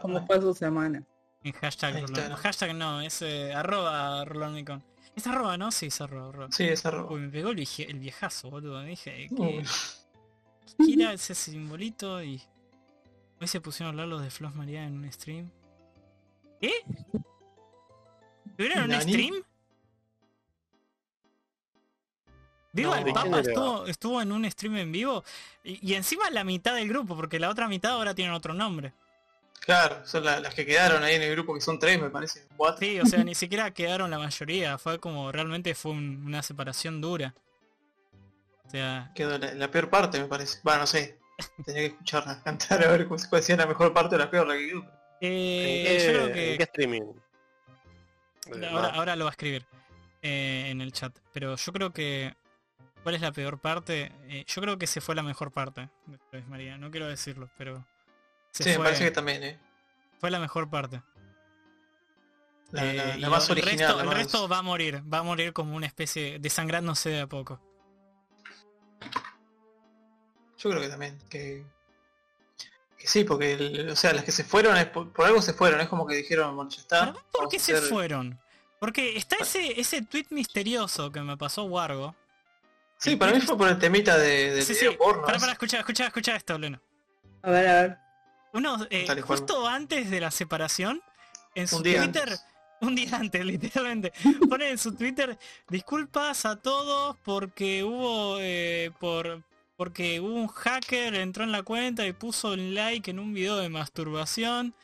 cómo 0.00 0.26
fue 0.26 0.40
su 0.40 0.54
semana. 0.54 1.02
en 1.42 1.52
hashtag 1.52 1.94
Rolón-. 2.02 2.34
Hashtag 2.36 2.74
no, 2.74 3.00
es 3.00 3.22
eh, 3.22 3.54
arroba 3.54 4.24
Rolónicon. 4.24 4.84
Es 5.16 5.26
arroba, 5.26 5.56
¿no? 5.56 5.70
Sí, 5.70 5.86
es 5.86 6.00
arroba. 6.00 6.28
arroba. 6.30 6.48
Sí, 6.50 6.64
es 6.64 6.84
arroba. 6.84 7.12
Uy, 7.12 7.20
me 7.22 7.28
pegó 7.28 7.50
el, 7.50 7.56
vieje- 7.56 7.88
el 7.90 7.98
viejazo, 7.98 8.50
boludo. 8.50 8.82
Dije 8.82 9.28
Uy. 9.30 9.62
que 9.62 9.64
era 10.88 11.12
ese 11.12 11.34
simbolito 11.34 12.22
y... 12.22 12.42
Hoy 13.40 13.48
se 13.48 13.60
pusieron 13.60 13.88
a 13.88 13.90
hablar 13.90 14.08
los 14.08 14.22
de 14.22 14.30
Flos 14.30 14.54
María 14.54 14.84
en 14.84 14.94
un 14.98 15.12
stream. 15.12 15.50
¿Qué? 16.60 16.72
¿Tuvieron 18.56 18.84
un 18.92 19.00
stream? 19.00 19.34
Viva 22.74 22.90
No, 22.92 22.96
el 22.98 23.04
¿de 23.04 23.12
Papa 23.12 23.40
estuvo, 23.40 23.86
estuvo 23.86 24.22
en 24.22 24.32
un 24.32 24.50
stream 24.50 24.76
en 24.76 24.92
vivo 24.92 25.24
y, 25.62 25.90
y 25.90 25.94
encima 25.94 26.30
la 26.30 26.42
mitad 26.44 26.74
del 26.74 26.88
grupo, 26.88 27.16
porque 27.16 27.38
la 27.38 27.50
otra 27.50 27.68
mitad 27.68 27.92
ahora 27.92 28.14
tienen 28.14 28.32
otro 28.32 28.54
nombre. 28.54 28.92
Claro, 29.60 30.06
son 30.06 30.24
la- 30.24 30.40
las 30.40 30.54
que 30.54 30.64
quedaron 30.64 31.02
ahí 31.04 31.16
en 31.16 31.22
el 31.22 31.32
grupo, 31.32 31.54
que 31.54 31.60
son 31.60 31.78
tres, 31.78 32.00
me 32.00 32.10
parece. 32.10 32.46
Cuatro. 32.56 32.78
Sí, 32.86 32.98
o 32.98 33.06
sea, 33.06 33.22
ni 33.24 33.34
siquiera 33.34 33.72
quedaron 33.72 34.10
la 34.10 34.18
mayoría, 34.18 34.78
fue 34.78 34.98
como 34.98 35.30
realmente 35.32 35.74
fue 35.74 35.92
un- 35.92 36.22
una 36.26 36.42
separación 36.42 37.00
dura. 37.00 37.34
Sea, 38.72 39.10
Quedó 39.14 39.36
la, 39.38 39.52
la 39.54 39.70
peor 39.70 39.90
parte, 39.90 40.18
me 40.18 40.26
parece. 40.26 40.60
Va, 40.66 40.78
no 40.78 40.86
sé. 40.86 41.18
Tenía 41.64 41.82
que 41.82 41.86
escucharla 41.88 42.42
cantar 42.44 42.82
a 42.84 42.90
ver 42.90 43.06
cuál 43.06 43.20
cuál 43.28 43.42
sea 43.42 43.56
la 43.56 43.66
mejor 43.66 43.92
parte 43.92 44.14
o 44.14 44.18
la 44.18 44.30
peor 44.30 44.46
la 44.48 44.54
que 44.54 44.68
quedó. 44.68 44.82
eh, 45.20 45.84
¿En, 45.86 45.98
qué, 45.98 46.04
yo 46.06 46.10
creo 46.12 46.26
en 46.28 46.32
que 46.32 46.56
qué 46.56 46.62
streaming? 46.64 47.02
Ahora, 48.70 48.88
ahora 48.94 49.16
lo 49.16 49.24
va 49.26 49.30
a 49.30 49.32
escribir 49.32 49.64
eh, 50.22 50.68
en 50.70 50.80
el 50.80 50.92
chat. 50.92 51.16
Pero 51.32 51.54
yo 51.56 51.72
creo 51.72 51.92
que... 51.92 52.34
¿Cuál 53.02 53.16
es 53.16 53.20
la 53.20 53.32
peor 53.32 53.58
parte? 53.60 54.12
Eh, 54.28 54.44
yo 54.46 54.62
creo 54.62 54.78
que 54.78 54.86
se 54.86 55.00
fue 55.00 55.14
la 55.14 55.22
mejor 55.22 55.50
parte 55.52 55.88
de 56.32 56.42
María. 56.42 56.78
No 56.78 56.90
quiero 56.90 57.08
decirlo, 57.08 57.50
pero... 57.58 57.84
Se 58.52 58.62
Sí, 58.64 58.70
me 58.70 58.76
fue, 58.76 58.84
parece 58.84 59.04
que 59.04 59.10
también, 59.10 59.42
eh. 59.42 59.58
fue 60.20 60.30
la 60.30 60.38
mejor 60.40 60.70
parte. 60.70 61.02
La, 62.70 62.84
la- 62.84 62.92
Eh, 63.14 63.18
la 63.18 63.26
y 63.26 63.30
más 63.30 63.46
el 63.50 63.52
original. 63.58 63.78
resto, 63.78 63.96
la 63.96 64.02
el 64.02 64.08
más- 64.08 64.16
resto 64.16 64.48
va 64.48 64.58
a 64.58 64.62
morir. 64.62 65.02
Va 65.12 65.18
a 65.18 65.22
morir 65.22 65.52
como 65.52 65.74
una 65.74 65.86
especie... 65.86 66.38
Desangrándose 66.38 67.10
de 67.10 67.20
a 67.22 67.26
poco. 67.26 67.60
Yo 70.58 70.70
creo 70.70 70.80
que 70.82 70.88
también. 70.88 71.18
Que, 71.28 71.64
que 72.98 73.06
sí, 73.06 73.24
porque, 73.24 73.54
el- 73.54 73.90
o 73.90 73.96
sea, 73.96 74.12
las 74.12 74.24
que 74.24 74.32
se 74.32 74.44
fueron, 74.44 74.76
es 74.76 74.86
por, 74.86 75.12
por 75.12 75.26
algo 75.26 75.42
se 75.42 75.52
fueron. 75.54 75.80
Es 75.80 75.88
como 75.88 76.06
que 76.06 76.16
dijeron, 76.16 76.54
bueno, 76.56 76.70
ya 76.70 76.80
está. 76.80 77.12
¿Pero 77.12 77.24
¿Por 77.32 77.48
qué 77.48 77.58
se 77.58 77.74
hacer- 77.76 77.88
fueron? 77.88 78.38
Porque 78.78 79.16
está 79.16 79.36
ese, 79.40 79.80
ese 79.80 80.02
tweet 80.02 80.26
misterioso 80.30 81.10
que 81.12 81.20
me 81.20 81.36
pasó 81.36 81.64
Wargo. 81.64 82.14
Sí, 82.98 83.16
para 83.16 83.32
mí 83.32 83.40
fue 83.40 83.56
por 83.56 83.68
el 83.68 83.78
temita 83.78 84.16
de, 84.16 84.52
del 84.54 84.64
Sí, 84.64 84.74
video 84.74 84.92
sí. 84.92 84.96
porno. 84.98 85.24
Para, 85.24 85.38
para, 85.38 85.52
escucha, 85.52 85.78
escucha, 85.78 86.06
escucha 86.06 86.36
esto, 86.36 86.58
Leno. 86.58 86.80
A 87.42 87.50
ver, 87.50 87.68
a 87.68 87.82
ver. 87.82 87.98
Uno, 88.54 88.86
eh, 88.90 89.04
Dale, 89.06 89.22
justo 89.22 89.66
antes 89.66 90.10
de 90.10 90.20
la 90.20 90.30
separación, 90.30 91.02
en 91.54 91.66
su 91.68 91.82
Twitter, 91.82 92.00
antes. 92.02 92.44
un 92.86 92.94
día 92.94 93.16
antes, 93.16 93.44
literalmente, 93.44 94.12
pone 94.48 94.70
en 94.70 94.78
su 94.78 94.94
Twitter, 94.94 95.38
disculpas 95.68 96.44
a 96.46 96.56
todos 96.56 97.16
porque 97.24 97.82
hubo, 97.84 98.38
eh, 98.40 98.90
por, 99.00 99.42
porque 99.76 100.20
hubo 100.20 100.34
un 100.34 100.48
hacker, 100.48 101.14
entró 101.14 101.44
en 101.44 101.52
la 101.52 101.62
cuenta 101.62 102.06
y 102.06 102.12
puso 102.12 102.52
un 102.52 102.74
like 102.74 103.10
en 103.10 103.18
un 103.18 103.32
video 103.32 103.56
de 103.56 103.68
masturbación. 103.68 104.74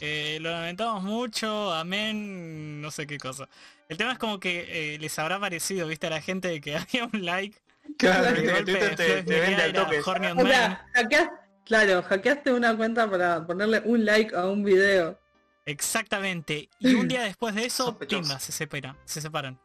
Eh, 0.00 0.38
lo 0.42 0.50
lamentamos 0.50 1.02
mucho, 1.02 1.72
amén, 1.72 2.80
no 2.82 2.90
sé 2.90 3.06
qué 3.06 3.16
cosa. 3.18 3.48
El 3.88 3.96
tema 3.96 4.12
es 4.12 4.18
como 4.18 4.38
que 4.40 4.94
eh, 4.94 4.98
les 4.98 5.18
habrá 5.18 5.38
parecido, 5.40 5.86
viste, 5.88 6.06
a 6.06 6.10
la 6.10 6.20
gente 6.20 6.48
de 6.48 6.60
que 6.60 6.76
había 6.76 7.04
un 7.12 7.24
like. 7.24 7.58
Claro, 7.98 8.24
de 8.24 8.30
viste 8.32 8.46
que 8.46 8.52
golpe 8.52 8.72
Twitter 8.72 8.96
te, 8.96 9.04
Flores 9.04 9.24
te 9.26 9.40
vende 9.40 9.50
María 9.56 9.64
al 9.64 9.70
era 9.70 9.84
toque. 9.84 10.02
Horny 10.04 10.26
on 10.28 10.32
O 10.32 10.42
Man. 10.42 10.50
sea, 10.52 10.86
hackeas- 10.94 11.30
claro, 11.64 12.02
hackeaste 12.02 12.52
una 12.52 12.76
cuenta 12.76 13.10
para 13.10 13.46
ponerle 13.46 13.80
un 13.84 14.04
like 14.04 14.34
a 14.34 14.46
un 14.46 14.64
video. 14.64 15.18
Exactamente. 15.66 16.68
Y 16.78 16.94
un 16.94 17.08
día 17.08 17.22
después 17.22 17.54
de 17.54 17.64
eso, 17.64 17.98
pimba, 17.98 18.38
se 18.38 18.52
separan. 18.52 18.98
Se 19.04 19.20
separan. 19.20 19.58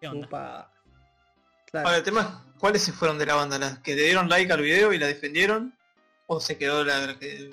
¿Qué 0.00 0.08
onda? 0.08 0.26
Upa. 0.26 0.72
Ahora, 1.74 1.96
el 1.96 2.02
tema 2.02 2.20
es, 2.20 2.58
¿cuáles 2.58 2.82
se 2.82 2.92
fueron 2.92 3.18
de 3.18 3.26
la 3.26 3.34
banda? 3.34 3.58
¿Las 3.58 3.78
que 3.78 3.94
le 3.94 4.02
dieron 4.02 4.28
like 4.28 4.52
al 4.52 4.60
video 4.60 4.92
y 4.92 4.98
la 4.98 5.06
defendieron? 5.06 5.76
¿O 6.26 6.40
se 6.40 6.58
quedó 6.58 6.84
la, 6.84 7.06
la 7.06 7.18
que... 7.18 7.50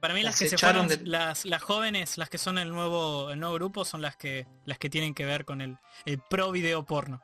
Para 0.00 0.12
mí 0.12 0.22
las 0.22 0.32
las 0.34 0.38
que 0.38 0.48
se 0.50 0.58
fueron, 0.58 0.86
de- 0.86 0.98
las, 0.98 1.46
las 1.46 1.62
jóvenes, 1.62 2.18
las 2.18 2.28
que 2.28 2.36
son 2.36 2.58
el 2.58 2.68
nuevo, 2.68 3.30
el 3.30 3.40
nuevo 3.40 3.54
grupo, 3.54 3.86
son 3.86 4.02
las 4.02 4.16
que 4.16 4.46
las 4.66 4.76
que 4.78 4.90
tienen 4.90 5.14
que 5.14 5.24
ver 5.24 5.46
con 5.46 5.62
el, 5.62 5.78
el 6.04 6.18
pro 6.18 6.50
video 6.50 6.84
porno. 6.84 7.22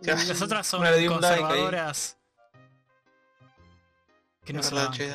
Ya. 0.00 0.14
Las 0.14 0.40
otras 0.40 0.64
son 0.64 0.78
un 0.82 0.86
like 0.86 1.08
conservadoras. 1.08 2.16
que 4.44 4.52
no 4.52 4.62
se 4.62 4.76
che, 4.92 5.10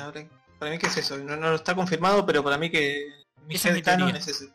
Para 0.59 0.72
mí 0.72 0.78
que 0.78 0.88
es 0.88 0.97
eso. 0.97 1.18
No, 1.20 1.38
no 1.38 1.55
está 1.55 1.74
confirmado, 1.74 2.26
pero 2.26 2.43
para 2.43 2.57
mí 2.57 2.70
que 2.70 3.22
Esa 3.49 3.69
es 3.69 3.73
mi 3.73 3.79
headcanon 3.79 4.11
teoría. 4.11 4.19
es 4.21 4.27
ese. 4.27 4.45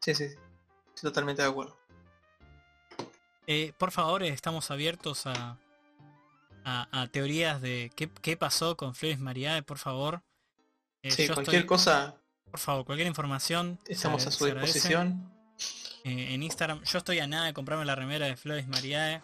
Sí, 0.00 0.14
sí, 0.14 0.28
sí. 0.28 0.34
Estoy 0.94 1.10
totalmente 1.10 1.42
de 1.42 1.48
acuerdo. 1.48 1.76
Eh, 3.46 3.72
por 3.78 3.90
favor, 3.90 4.22
eh, 4.22 4.28
estamos 4.28 4.70
abiertos 4.70 5.26
a, 5.26 5.58
a, 6.64 6.88
a 7.02 7.06
teorías 7.08 7.60
de 7.60 7.90
qué, 7.96 8.08
qué 8.22 8.36
pasó 8.36 8.76
con 8.76 8.94
Flores 8.94 9.18
Mariae, 9.18 9.62
por 9.62 9.78
favor. 9.78 10.22
Eh, 11.02 11.10
sí, 11.10 11.26
yo 11.26 11.34
cualquier 11.34 11.62
estoy- 11.62 11.66
cosa 11.68 12.16
por 12.50 12.60
favor, 12.60 12.84
cualquier 12.84 13.06
información. 13.08 13.78
se 13.86 13.92
estamos 13.92 14.26
a 14.26 14.30
su 14.30 14.44
disposición. 14.46 15.32
eh, 16.04 16.34
en 16.34 16.42
Instagram. 16.42 16.82
Yo 16.84 16.98
estoy 16.98 17.18
a 17.20 17.26
nada 17.26 17.46
de 17.46 17.52
comprarme 17.54 17.84
la 17.84 17.94
remera 17.94 18.26
de 18.26 18.36
Flores 18.36 18.66
Mariae 18.66 19.22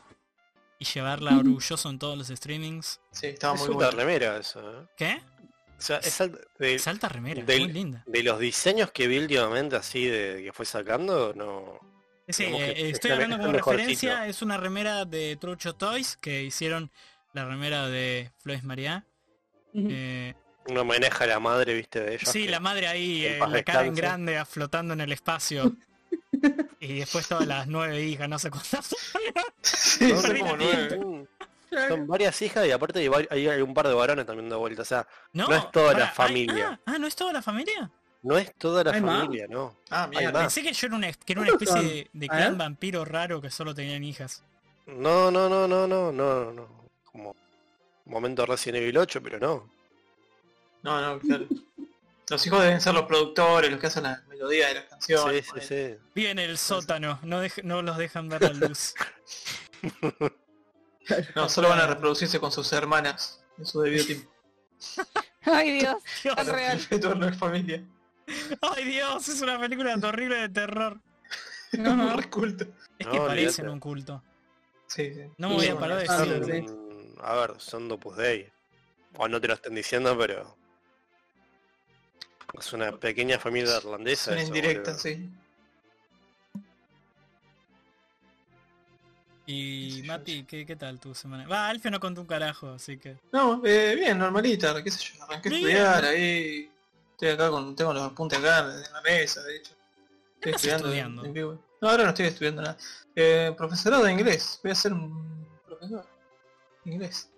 y 0.78 0.84
llevarla 0.84 1.30
orgulloso 1.38 1.90
en 1.90 1.99
todos 1.99 2.16
los 2.16 2.28
streamings. 2.28 3.01
Sí, 3.11 3.26
estaba 3.28 3.55
Es 3.55 3.61
muy 3.61 3.70
una 3.70 3.76
bueno. 3.86 3.99
remera 3.99 4.36
eso, 4.38 4.61
¿eh? 4.82 4.86
¿Qué? 4.97 5.22
O 5.79 5.81
sea, 5.83 6.01
de, 6.59 6.74
Es 6.74 6.87
alta 6.89 7.09
remera, 7.09 7.43
del- 7.45 7.61
muy 7.64 7.72
linda. 7.72 8.03
de 8.07 8.22
los 8.22 8.39
diseños 8.41 8.91
que 8.93 9.07
vi 9.09 9.18
últimamente 9.18 9.77
así 9.77 10.07
de 10.07 10.43
que 10.45 10.53
fue 10.53 10.64
sacando, 10.66 11.33
no. 11.35 11.79
Sí, 12.29 12.45
eh, 12.45 12.72
es 12.89 12.95
estoy 12.95 13.11
la- 13.11 13.14
hablando 13.16 13.39
como 13.39 13.53
referencia, 13.53 14.27
es 14.27 14.43
una 14.43 14.57
remera 14.57 15.05
de 15.05 15.37
Trucho 15.37 15.74
Toys 15.74 16.16
que 16.16 16.43
hicieron 16.43 16.91
la 17.35 17.45
remera 17.45 17.89
de 17.89 18.33
Flores 18.39 18.64
María. 18.64 19.05
Eh, 19.74 20.35
Un 20.68 20.79
homenaje 20.79 21.24
a 21.24 21.27
la 21.27 21.39
madre, 21.41 21.74
viste, 21.74 22.01
de 22.01 22.14
ellos. 22.14 22.31
sí, 22.31 22.45
que- 22.47 22.51
la 22.51 22.59
madre 22.61 22.89
ahí, 22.89 23.27
en 23.27 23.35
eh, 23.35 23.47
la 23.49 23.62
cara 23.62 23.85
en 23.87 23.95
grande, 23.95 24.43
flotando 24.47 24.95
en 24.95 25.03
el 25.03 25.12
espacio. 25.12 25.77
y 26.81 26.99
después 27.01 27.29
todas 27.29 27.47
las 27.47 27.66
nueve 27.66 28.03
hijas, 28.03 28.29
no 28.29 28.39
sé 28.39 28.51
cuántas. 28.51 28.95
Sí, 29.62 30.12
No, 30.12 30.22
como 30.22 30.57
nueve. 30.57 31.27
Son, 31.71 31.89
son 31.89 32.07
varias 32.07 32.41
hijas 32.43 32.67
y 32.67 32.71
aparte 32.71 32.99
hay, 33.01 33.09
hay- 33.31 33.49
hay 33.49 33.61
un 33.62 33.75
par 33.75 33.89
de 33.89 33.95
varones 33.95 34.27
también 34.27 34.49
de 34.49 34.57
vuelta. 34.57 34.83
O 34.83 34.85
sea, 34.85 35.07
No 35.33 35.53
es 35.53 35.71
toda 35.71 35.93
la 35.95 36.07
hay- 36.07 36.14
familia. 36.14 36.81
ah, 36.87 36.93
ah, 36.95 36.99
¿no 36.99 37.07
es 37.07 37.17
toda 37.17 37.33
la 37.33 37.43
familia? 37.43 37.91
no 38.23 38.37
es 38.37 38.53
toda 38.57 38.83
la 38.83 38.93
familia, 38.93 39.47
¿no? 39.49 39.77
Ah, 39.89 40.09
más. 40.12 40.33
Pensé 40.33 40.62
que 40.62 40.73
yo 40.73 40.87
era 40.89 40.97
una, 40.97 41.12
que 41.12 41.33
era 41.33 41.41
una 41.43 41.51
¿Cuántos 41.51 41.69
especie 41.69 41.95
de, 41.95 42.11
de 42.12 42.29
clan 42.29 42.41
ver. 42.41 42.55
vampiro 42.59 43.05
raro 43.05 43.41
que 43.41 43.51
solo 43.51 43.73
tenían 43.73 44.03
hijas. 44.03 44.43
No, 44.87 45.31
no, 45.31 45.49
no, 45.49 45.69
no, 45.69 45.87
no, 45.87 46.11
no, 46.11 46.53
no. 46.53 46.69
Como 47.05 47.37
momento 48.07 48.45
Resident 48.45 48.83
Evil 48.83 48.99
8, 48.99 49.23
pero 49.23 49.39
no. 49.39 49.71
No, 50.83 51.01
no, 51.01 51.21
claro. 51.21 51.47
Los 52.29 52.45
hijos 52.45 52.61
deben 52.62 52.81
ser 52.81 52.95
los 52.95 53.05
productores, 53.05 53.71
los 53.71 53.79
que 53.79 53.87
hacen 53.87 54.03
la 54.03 54.21
melodía 54.29 54.69
de 54.69 54.75
las 54.75 54.85
Sí, 54.85 54.89
canciones. 55.14 55.47
sí, 55.61 55.97
sí. 56.17 56.27
En 56.27 56.39
el 56.41 56.59
sótano, 56.59 57.21
no, 57.23 57.43
no 57.62 57.83
los 57.83 57.97
dejan 57.97 58.29
ver 58.29 58.43
la 58.43 58.69
luz. 58.69 58.95
No, 61.35 61.49
solo 61.49 61.69
van 61.69 61.81
a 61.81 61.87
reproducirse 61.87 62.41
con 62.41 62.51
sus 62.53 62.73
hermanas 62.73 63.43
en 63.59 63.67
su 63.67 63.81
debido 63.81 64.05
tiempo. 64.05 64.31
Ay 65.43 65.79
Dios, 65.79 65.97
Dios, 66.23 66.37
es 66.39 66.47
real. 66.49 66.79
El 66.79 66.85
retorno 66.89 67.27
de 67.27 67.33
familia. 67.33 67.85
Ay 68.61 68.85
Dios, 68.85 69.29
es 69.29 69.41
una 69.41 69.59
película 69.61 69.95
horrible 70.03 70.37
de 70.37 70.49
terror. 70.49 71.01
Ajá. 71.79 72.17
Re 72.17 72.31
culto. 72.31 72.67
Es 72.99 73.07
que 73.07 73.19
No, 73.19 73.27
parecen 73.27 73.69
un 73.69 73.81
culto. 73.81 74.23
Sí, 74.89 75.13
sí. 75.15 75.23
No 75.39 75.51
me 75.51 75.55
voy 75.57 75.67
a 75.69 75.79
parar 75.79 75.99
de 75.99 76.07
decirlo. 76.09 76.47
sí. 76.47 76.67
A 77.23 77.35
ver, 77.35 77.55
son 77.59 77.91
Opus 77.91 78.17
Dei. 78.17 78.51
O 79.19 79.27
no 79.29 79.41
te 79.41 79.49
lo 79.49 79.55
estén 79.55 79.75
diciendo, 79.75 80.17
pero... 80.19 80.57
Es 82.59 82.73
una 82.73 82.93
pequeña 82.93 83.39
familia 83.39 83.77
irlandesa. 83.79 84.33
Son 84.33 84.39
indirectas, 84.39 85.03
sí. 85.03 85.31
Y 89.49 90.03
Mati, 90.07 90.42
¿qué, 90.44 90.66
¿qué 90.66 90.74
tal 90.74 90.99
tu 90.99 91.14
semana? 91.14 91.47
Va, 91.47 91.68
Alfio 91.68 91.90
no 91.92 92.01
contó 92.01 92.20
un 92.20 92.26
carajo, 92.26 92.70
así 92.70 92.99
que... 92.99 93.16
No, 93.32 93.62
eh, 93.64 93.94
bien, 93.94 94.18
normalita, 94.18 94.82
qué 94.82 94.90
sé 94.90 95.05
yo, 95.05 95.22
arranqué 95.22 95.49
a 95.49 95.53
Bien. 95.53 95.66
estudiar 95.66 96.05
ahí. 96.05 96.70
Estoy 97.12 97.28
acá 97.28 97.49
con, 97.51 97.76
tengo 97.76 97.94
los 97.94 98.03
apuntes 98.03 98.38
acá 98.40 98.59
en 98.61 98.92
la 98.92 99.01
mesa, 99.03 99.42
de 99.44 99.57
hecho. 99.57 99.72
Estoy 100.34 100.53
estudiando, 100.53 100.86
en- 100.88 100.92
estudiando? 100.94 101.24
en 101.24 101.32
vivo. 101.32 101.59
No, 101.80 101.88
ahora 101.88 102.03
no 102.05 102.09
estoy 102.11 102.26
estudiando 102.26 102.62
nada. 102.62 102.76
Eh, 103.14 103.55
profesorado 103.57 104.03
de 104.05 104.12
inglés, 104.12 104.59
voy 104.62 104.72
a 104.72 104.74
ser 104.74 104.92
un 104.92 105.49
profesor 105.64 106.05
de 106.84 106.92
inglés. 106.92 107.30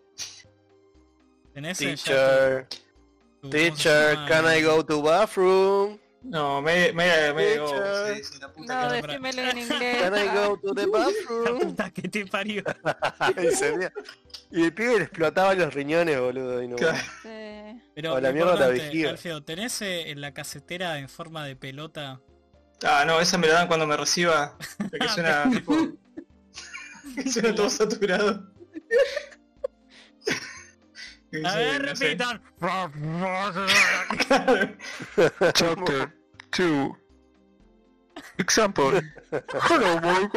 ¿Tenés 1.53 1.81
eh, 1.83 1.95
ya 1.97 2.05
Teacher, 2.05 2.69
tu- 2.69 2.77
tu- 2.77 3.51
¿cómo 3.51 3.53
se 3.53 3.71
teacher, 3.71 4.19
can 4.27 4.47
I 4.59 4.63
go 4.63 4.83
to 4.85 5.03
bathroom? 5.03 5.99
No, 6.23 6.61
me, 6.61 6.93
me, 6.93 7.33
me, 7.33 7.59
oh, 7.61 7.69
sí, 8.15 8.25
sí, 8.25 8.39
la 8.41 8.53
puta 8.53 8.83
No, 8.89 8.93
decímelo 8.93 9.43
en 9.43 9.59
inglés. 9.59 10.03
Can 10.03 10.15
I 10.19 10.27
go 10.35 10.59
to 10.59 10.75
the 10.75 10.87
La 10.87 10.99
bathroom? 10.99 11.61
puta 11.61 11.91
que 11.91 12.09
te 12.09 12.27
parió. 12.27 12.63
Y 14.51 14.65
el 14.65 14.73
pibe 14.73 14.97
le 14.97 15.05
explotaba 15.05 15.53
los 15.55 15.75
riñones, 15.75 16.19
boludo. 16.19 16.63
Y 16.63 16.69
no... 16.69 16.79
Sí. 16.79 17.83
Pero 17.95 18.15
O 18.15 18.21
la 18.21 18.33
mierda 18.33 18.57
la 18.57 18.69
vejiga. 18.69 19.11
Alfio, 19.11 19.43
¿tenés 19.43 19.83
eh, 19.83 20.11
en 20.11 20.23
la 20.23 20.33
casetera 20.33 20.99
en 20.99 21.09
forma 21.11 21.45
de 21.45 21.55
pelota? 21.55 22.21
Ah, 22.83 23.05
no, 23.07 23.21
esa 23.21 23.37
me 23.37 23.47
la 23.47 23.55
dan 23.55 23.67
cuando 23.69 23.87
me 23.87 23.97
reciba. 23.97 24.57
la 24.91 24.99
Que 24.99 25.09
suena 25.09 25.51
tipo. 25.51 25.77
que 27.15 27.31
suena 27.31 27.55
todo 27.55 27.69
saturado. 27.69 28.51
Que 31.31 31.47
A 31.47 31.57
ver, 31.57 31.83
no 31.83 31.89
repitan. 31.89 32.43
Chapter 35.53 36.15
2. 36.57 36.97
Example. 38.39 39.03
Hello. 39.69 40.01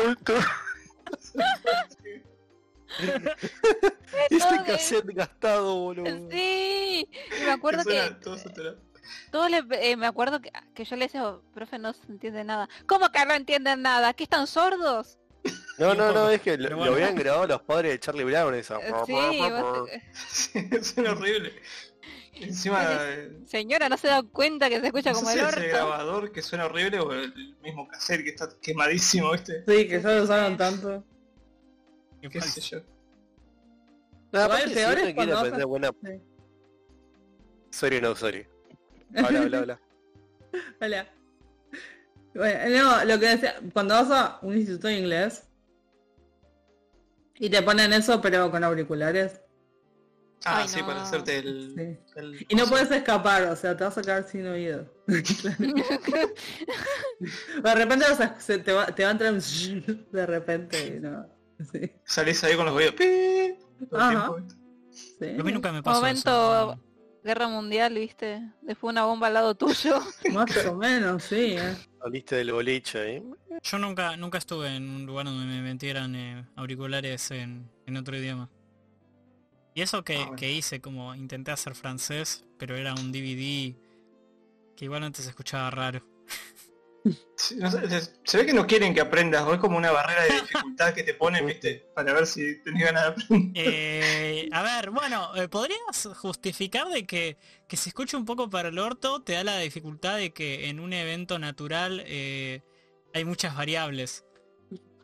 Este 4.30 4.64
cassette 4.66 5.06
gastado, 5.14 5.76
boludo. 5.76 6.30
Sí, 6.30 7.08
y 7.40 7.44
me 7.46 7.52
acuerdo 7.52 7.86
que 7.86 7.98
suena 8.02 8.20
todo 8.20 8.38
saturado. 8.38 8.82
todo 9.32 9.48
le, 9.48 9.64
eh, 9.80 9.96
me 9.96 10.08
acuerdo 10.08 10.42
que, 10.42 10.52
que 10.76 10.84
yo 10.84 10.98
le 10.98 11.06
decía, 11.06 11.26
"Oh, 11.26 11.42
profe, 11.54 11.80
no 11.80 11.94
se 11.94 12.06
entiende 12.08 12.44
nada. 12.44 12.68
¿Cómo 12.88 13.10
que 13.10 13.26
no 13.26 13.34
entienden 13.34 13.82
nada? 13.82 14.14
¿Qué 14.14 14.24
están 14.24 14.46
sordos? 14.46 15.18
No, 15.82 15.96
no, 15.96 16.14
no, 16.14 16.30
es 16.30 16.42
que 16.42 16.58
lo, 16.58 16.84
habían 16.84 17.16
grabado 17.16 17.48
los 17.48 17.62
padres 17.64 17.94
de 17.94 18.00
Charlie 18.00 18.24
Brown 18.24 18.54
esa. 18.54 18.78
Eh, 18.78 18.94
Sí, 19.08 20.54
Sí, 20.54 20.84
suena 20.84 21.12
horrible. 21.14 21.54
Encima, 22.34 22.88
eh, 22.88 23.40
señora, 23.48 23.90
¿no 23.90 23.98
se 23.98 24.08
da 24.08 24.22
cuenta 24.22 24.70
que 24.70 24.80
se 24.80 24.86
escucha 24.88 25.12
no 25.12 25.18
como 25.18 25.32
sé 25.32 25.40
el 25.40 25.40
si 25.40 25.46
es 25.46 25.56
orto? 25.56 25.68
grabador 25.70 26.32
que 26.32 26.42
suena 26.44 26.66
horrible 26.66 27.00
o 27.00 27.12
el 27.14 27.56
mismo 27.64 27.88
cassette 27.88 28.24
que 28.24 28.30
está 28.30 28.50
quemadísimo, 28.62 29.32
¿viste? 29.32 29.64
Sí, 29.68 29.88
que 29.88 30.02
ya 30.02 30.12
lo 30.12 30.24
usaron 30.24 30.56
tanto. 30.56 31.04
Qué 32.22 32.42
sé 32.42 32.62
yo. 32.62 32.80
No, 34.32 34.56
el 34.58 34.70
si 34.70 34.76
peor 34.76 35.00
es 35.00 35.14
cuando 35.16 35.38
aprender 35.38 35.66
buena... 35.66 35.92
Sí. 36.04 36.22
Sorry, 37.72 38.02
no, 38.02 38.16
sorry. 38.16 38.48
Habla, 39.16 39.40
habla, 39.42 39.58
habla. 39.58 39.82
Hola. 40.82 41.08
Bueno, 42.36 42.70
no, 42.70 43.06
lo 43.06 43.20
que 43.20 43.28
decía, 43.28 43.56
cuando 43.74 43.96
vas 43.96 44.12
a 44.12 44.40
un 44.42 44.56
instituto 44.56 44.88
de 44.88 45.00
inglés 45.00 45.51
y 47.42 47.50
te 47.50 47.62
ponen 47.62 47.92
eso 47.92 48.22
pero 48.22 48.50
con 48.52 48.64
auriculares 48.64 49.42
Ah, 50.44 50.62
Ay, 50.64 50.68
sí, 50.70 50.80
no. 50.80 50.88
para 50.88 51.04
hacerte 51.04 51.38
el... 51.38 51.76
sí. 51.78 52.00
el- 52.16 52.46
y 52.50 52.56
no 52.56 52.66
puedes 52.66 52.90
escapar, 52.90 53.44
o 53.44 53.56
sea, 53.56 53.78
te 53.78 53.84
vas 53.84 53.96
a 54.00 54.02
quedar 54.02 54.28
sin 54.28 54.48
oído. 54.48 54.92
de 55.08 55.22
repente 57.76 58.06
vas 58.10 58.20
a- 58.22 58.40
se 58.40 58.58
te, 58.58 58.74
va, 58.74 58.88
te 58.88 59.04
va 59.04 59.10
a 59.10 59.12
entrar 59.12 59.34
un 59.34 60.08
de 60.12 60.26
repente 60.26 61.00
no. 61.00 61.28
Sí. 61.72 61.92
Salís 62.06 62.44
ahí 62.44 62.56
con 62.56 62.66
los 62.66 62.74
oídos. 62.76 62.96
Sí. 62.98 63.56
A 65.40 65.44
mí 65.44 65.52
nunca 65.52 65.72
me 65.72 65.84
pasó 65.84 66.00
Momento 66.00 66.72
eso. 66.72 66.84
guerra 67.24 67.48
mundial, 67.48 67.94
¿viste? 67.94 68.42
Después 68.64 68.92
una 68.92 69.06
bomba 69.06 69.28
al 69.28 69.36
lado 69.36 69.54
tuyo. 69.54 70.00
Más 70.34 70.66
o 70.66 70.76
menos, 70.76 71.22
sí. 71.24 71.56
eh. 71.60 71.76
Saliste 72.02 72.36
del 72.36 72.52
boliche 72.52 73.00
ahí. 73.00 73.24
Yo 73.64 73.78
nunca 73.78 74.18
nunca 74.18 74.38
estuve 74.40 74.76
en 74.76 74.90
un 74.90 75.06
lugar 75.06 75.26
donde 75.26 75.46
me 75.46 75.62
metieran 75.62 76.16
eh, 76.16 76.46
auriculares 76.56 77.30
en, 77.32 77.70
en 77.86 77.98
otro 77.98 78.18
idioma. 78.18 78.50
Y 79.76 79.82
eso 79.82 80.04
que, 80.04 80.16
Ah, 80.18 80.22
bueno. 80.22 80.36
que 80.36 80.52
hice, 80.52 80.82
como 80.82 81.14
intenté 81.16 81.52
hacer 81.52 81.76
francés, 81.76 82.44
pero 82.58 82.76
era 82.76 82.94
un 82.94 83.12
DVD 83.12 83.76
que 84.76 84.86
igual 84.86 85.04
antes 85.04 85.24
se 85.26 85.30
escuchaba 85.30 85.70
raro. 85.70 86.02
Sí, 87.36 87.56
no 87.56 87.72
sé, 87.72 87.80
se, 88.24 88.38
ve 88.38 88.46
que 88.46 88.54
no 88.54 88.68
quieren 88.68 88.94
que 88.94 89.02
aprendas, 89.02 89.44
o 89.44 89.54
es 89.54 89.60
como 89.60 89.76
una 89.78 89.92
barrera 89.92 90.24
de 90.24 90.42
dificultad 90.42 90.94
que 90.94 91.02
te 91.04 91.16
ponen, 91.16 91.46
viste, 91.48 91.90
para 91.96 92.14
ver 92.14 92.28
si 92.28 92.62
tenés 92.62 92.86
ganas 92.86 93.04
de 93.04 93.24
aprender. 93.24 93.52
Eh, 93.56 94.50
a 94.52 94.62
ver, 94.62 94.92
bueno, 94.92 95.36
eh, 95.36 95.48
¿podrías 95.48 96.10
justificar 96.18 96.88
de 96.90 97.08
que, 97.08 97.38
que 97.68 97.78
se 97.78 97.90
escuche 97.90 98.16
un 98.16 98.26
poco 98.26 98.50
para 98.50 98.70
el 98.70 98.78
orto 98.78 99.24
te 99.24 99.34
da 99.34 99.44
la 99.44 99.58
dificultad 99.58 100.18
de 100.18 100.32
que 100.32 100.70
en 100.70 100.80
un 100.80 100.94
evento 100.94 101.40
natural 101.40 102.04
eh, 102.06 102.62
hay 103.14 103.26
muchas 103.26 103.56
variables? 103.56 104.24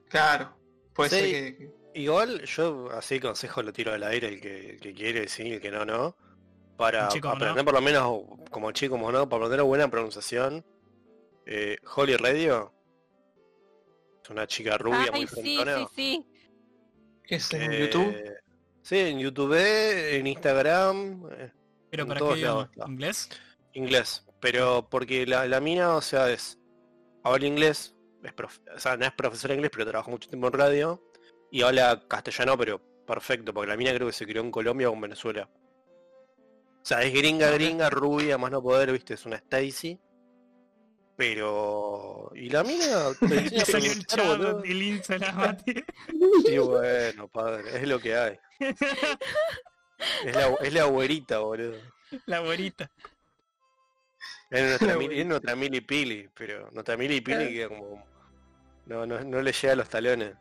Claro, 0.09 0.55
puede 0.93 1.09
Sí. 1.09 1.15
ser 1.15 1.57
que, 1.57 1.77
Igual 1.97 2.43
yo 2.43 2.91
así 2.91 3.19
consejo 3.19 3.63
lo 3.63 3.73
tiro 3.73 3.91
al 3.91 4.03
aire 4.03 4.27
el 4.27 4.39
que, 4.39 4.69
el 4.71 4.79
que 4.79 4.93
quiere, 4.93 5.27
sí, 5.27 5.53
el 5.53 5.59
que 5.59 5.71
no, 5.71 5.83
no. 5.83 6.15
Para 6.77 7.07
aprender 7.07 7.55
¿no? 7.55 7.65
por 7.65 7.73
lo 7.73 7.81
menos 7.81 8.21
como 8.51 8.71
chico, 8.71 8.93
como 8.93 9.11
no, 9.11 9.27
para 9.27 9.45
aprender 9.45 9.65
buena 9.65 9.89
pronunciación. 9.89 10.63
Eh, 11.49 11.77
Holly 11.95 12.17
Radio. 12.17 12.73
Es 14.23 14.29
una 14.29 14.45
chica 14.47 14.77
rubia 14.77 15.11
muy 15.11 15.21
Ay, 15.21 15.27
sí, 15.27 15.33
frentona. 15.57 15.77
sí, 15.77 15.87
sí. 15.95 16.27
que 17.23 17.35
es 17.35 17.53
en 17.53 17.71
Eh, 17.71 17.79
YouTube. 17.79 18.15
Sí, 18.81 18.97
en 18.99 19.19
YouTube, 19.19 19.53
en 19.55 20.27
Instagram, 20.27 21.29
eh, 21.31 21.51
¿Pero 21.89 22.03
En 22.03 22.07
para 22.09 22.19
todos 22.19 22.35
qué 22.35 22.41
lados. 22.41 22.69
¿Inglés? 22.85 23.29
inglés. 23.73 24.25
Pero 24.41 24.87
porque 24.89 25.25
la, 25.25 25.45
la 25.47 25.59
mina, 25.61 25.95
o 25.95 26.01
sea, 26.01 26.29
es 26.31 26.59
habla 27.23 27.45
inglés, 27.47 27.95
es 28.23 28.33
prof- 28.33 28.59
o 28.75 28.79
sea, 28.79 28.97
no 28.97 29.05
es 29.05 29.11
profesora 29.13 29.53
de 29.53 29.55
inglés, 29.59 29.71
pero 29.73 29.85
trabaja 29.89 30.11
mucho 30.11 30.29
tiempo 30.29 30.47
en 30.47 30.53
radio. 30.53 31.03
Y 31.49 31.61
habla 31.61 32.03
castellano, 32.09 32.57
pero 32.57 32.81
perfecto, 33.05 33.53
porque 33.53 33.69
la 33.69 33.77
mina 33.77 33.93
creo 33.93 34.07
que 34.07 34.13
se 34.13 34.25
crió 34.25 34.41
en 34.41 34.51
Colombia 34.51 34.89
o 34.89 34.93
en 34.93 35.01
Venezuela. 35.01 35.49
O 36.81 36.85
sea, 36.85 37.01
es 37.03 37.13
gringa, 37.13 37.49
gringa, 37.51 37.89
rubia, 37.89 38.37
más 38.37 38.51
no 38.51 38.61
poder, 38.61 38.91
viste, 38.91 39.13
es 39.13 39.25
una 39.25 39.37
Stacy. 39.37 39.97
Pero... 41.17 42.31
Y 42.35 42.49
la 42.49 42.63
mina 42.63 43.11
te 43.19 43.59
Salió 43.65 43.91
el 43.91 45.35
Mati. 45.35 45.83
Y 46.45 46.57
bueno, 46.59 47.27
padre, 47.27 47.81
es 47.81 47.87
lo 47.87 47.99
que 47.99 48.15
hay. 48.15 48.39
Es 50.23 50.35
la, 50.35 50.55
es 50.61 50.73
la 50.73 50.83
güerita, 50.85 51.39
boludo. 51.39 51.75
La 52.27 52.39
güerita. 52.39 52.91
Es 54.51 54.61
nuestra, 54.61 54.87
La 54.89 54.97
mili, 54.97 55.19
es 55.19 55.25
nuestra 55.25 55.55
mili 55.55 55.81
pili, 55.81 56.29
pero 56.35 56.69
nuestra 56.71 56.95
mili 56.95 57.19
pili 57.19 57.51
queda 57.51 57.69
como... 57.69 58.05
No, 58.85 59.05
no, 59.07 59.19
no 59.19 59.41
le 59.41 59.51
llega 59.51 59.73
a 59.73 59.75
los 59.75 59.89
talones. 59.89 60.35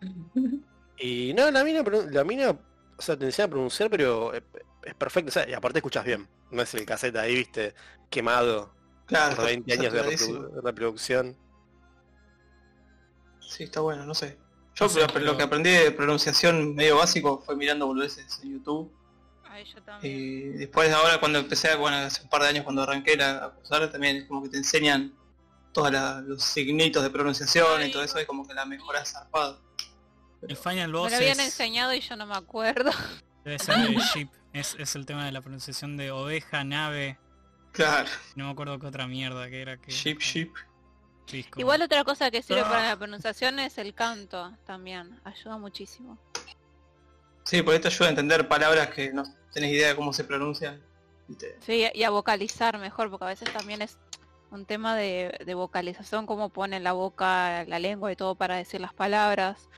Y 1.00 1.32
no, 1.32 1.48
la 1.52 1.62
mina, 1.62 1.84
la 2.10 2.24
mina, 2.24 2.50
o 2.50 3.00
sea, 3.00 3.16
te 3.16 3.26
enseña 3.26 3.46
a 3.46 3.50
pronunciar, 3.50 3.88
pero 3.88 4.34
es, 4.34 4.42
es 4.82 4.94
perfecto, 4.94 5.28
o 5.28 5.30
sea, 5.30 5.48
y 5.48 5.52
aparte 5.52 5.78
escuchas 5.78 6.04
bien. 6.04 6.28
No 6.50 6.60
es 6.60 6.74
el 6.74 6.84
cassette 6.84 7.14
ahí, 7.14 7.36
viste, 7.36 7.72
quemado 8.10 8.74
Claro, 9.08 9.34
por 9.36 9.46
20 9.46 9.72
años 9.72 9.92
de 9.92 10.04
reprodu- 10.04 10.62
reproducción. 10.62 11.36
Sí, 13.40 13.64
está 13.64 13.80
bueno, 13.80 14.04
no 14.04 14.14
sé. 14.14 14.38
Yo 14.74 14.84
No 14.84 14.88
sé, 14.90 15.00
pero 15.00 15.12
pero- 15.14 15.24
lo 15.26 15.36
que 15.36 15.42
aprendí 15.42 15.70
de 15.70 15.90
pronunciación 15.90 16.74
medio 16.74 16.96
básico 16.98 17.42
fue 17.44 17.56
mirando 17.56 17.86
boludeces 17.86 18.38
en 18.42 18.52
YouTube. 18.52 18.92
Ay, 19.44 19.64
yo 19.64 19.82
también. 19.82 20.14
Y 20.14 20.40
después 20.58 20.92
ahora 20.92 21.18
cuando 21.18 21.38
empecé, 21.38 21.74
bueno, 21.74 21.96
hace 21.96 22.22
un 22.22 22.28
par 22.28 22.42
de 22.42 22.48
años 22.48 22.64
cuando 22.64 22.82
arranqué 22.82 23.16
la, 23.16 23.44
a 23.46 23.50
cursar, 23.50 23.90
también 23.90 24.16
es 24.18 24.24
como 24.26 24.42
que 24.42 24.50
te 24.50 24.58
enseñan 24.58 25.14
todos 25.72 25.90
los 26.26 26.42
signitos 26.42 27.02
de 27.02 27.10
pronunciación 27.10 27.82
y 27.84 27.90
todo 27.90 28.02
eso, 28.02 28.20
y 28.20 28.26
como 28.26 28.46
que 28.46 28.54
la 28.54 28.64
mejoras 28.66 29.12
zarpado. 29.12 29.60
El 30.42 30.56
Final 30.56 30.92
Me 30.92 30.98
Boss 30.98 31.10
lo 31.12 31.16
habían 31.16 31.40
es- 31.40 31.46
enseñado 31.46 31.94
y 31.94 32.00
yo 32.00 32.14
no 32.16 32.26
me 32.26 32.36
acuerdo. 32.36 32.90
debe 33.44 33.58
ser 33.58 33.76
de 33.78 33.96
sheep. 33.96 34.28
Es, 34.52 34.76
es 34.78 34.94
el 34.94 35.06
tema 35.06 35.24
de 35.24 35.32
la 35.32 35.40
pronunciación 35.40 35.96
de 35.96 36.10
oveja, 36.10 36.62
nave. 36.64 37.18
Claro, 37.78 38.08
No 38.34 38.46
me 38.46 38.50
acuerdo 38.50 38.78
qué 38.78 38.86
otra 38.86 39.06
mierda 39.06 39.48
que 39.48 39.62
era 39.62 39.76
que. 39.76 39.90
es 39.92 41.46
como- 41.50 41.60
Igual 41.60 41.82
otra 41.82 42.02
cosa 42.04 42.30
que 42.30 42.42
sirve 42.42 42.62
Ah. 42.62 42.68
para 42.68 42.88
la 42.88 42.96
pronunciación 42.96 43.58
es 43.60 43.78
el 43.78 43.94
canto 43.94 44.56
también. 44.66 45.20
Ayuda 45.24 45.58
muchísimo. 45.58 46.18
Sí, 47.44 47.62
por 47.62 47.74
esto 47.74 47.88
ayuda 47.88 48.06
a 48.06 48.10
entender 48.10 48.48
palabras 48.48 48.88
que 48.88 49.12
no 49.12 49.22
tenés 49.52 49.72
idea 49.72 49.88
de 49.88 49.96
cómo 49.96 50.12
se 50.12 50.24
pronuncian. 50.24 50.82
Y 51.28 51.34
te- 51.34 51.56
Sí, 51.60 51.86
y 51.94 52.02
a 52.02 52.10
vocalizar 52.10 52.78
mejor, 52.78 53.10
porque 53.10 53.24
a 53.26 53.28
veces 53.28 53.52
también 53.52 53.80
es 53.82 53.98
un 54.50 54.64
tema 54.66 54.96
de, 54.96 55.38
de 55.44 55.54
vocalización, 55.54 56.26
cómo 56.26 56.48
ponen 56.48 56.82
la 56.82 56.92
boca, 56.92 57.64
la 57.66 57.78
lengua 57.78 58.10
y 58.12 58.16
todo 58.16 58.34
para 58.34 58.56
decir 58.56 58.80
las 58.80 58.94
palabras. 58.94 59.68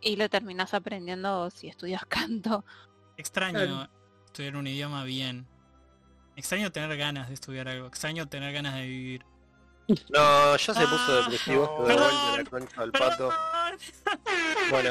Y 0.00 0.16
lo 0.16 0.28
terminás 0.28 0.74
aprendiendo 0.74 1.50
si 1.50 1.68
estudias 1.68 2.04
canto. 2.08 2.64
Extraño 3.16 3.58
Claro. 3.58 3.88
estudiar 4.26 4.56
un 4.56 4.66
idioma 4.66 5.02
bien. 5.04 5.46
Extraño 6.38 6.70
tener 6.70 6.96
ganas 6.96 7.28
de 7.28 7.34
estudiar 7.34 7.68
algo. 7.68 7.88
Extraño 7.88 8.28
tener 8.28 8.52
ganas 8.52 8.74
de 8.76 8.82
vivir. 8.86 9.24
No, 9.88 10.56
ya 10.56 10.74
se 10.74 10.80
puso 10.86 10.96
Ah, 11.08 11.20
depresivo 11.22 11.64
esto 11.64 11.84
de 11.86 11.94
la 11.96 12.44
concha 12.50 12.80
del 12.82 12.92
pato. 12.92 13.32
Bueno. 14.70 14.90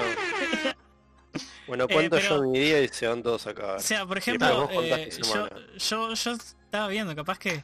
Bueno, 1.68 1.86
Eh, 1.90 1.94
cuento 1.94 2.16
pero- 2.18 2.44
yo 2.44 2.50
mi 2.52 2.60
día 2.60 2.82
y 2.82 2.88
se 2.88 3.08
van 3.08 3.22
todos 3.24 3.46
a 3.48 3.54
cagar. 3.54 3.78
O 3.78 3.80
sea, 3.80 4.06
por 4.06 4.18
ejemplo, 4.18 4.70
eh, 4.72 5.10
yo, 5.22 5.48
yo, 5.78 6.14
yo 6.14 6.32
estaba 6.32 6.88
viendo, 6.88 7.16
capaz 7.16 7.38
que 7.40 7.64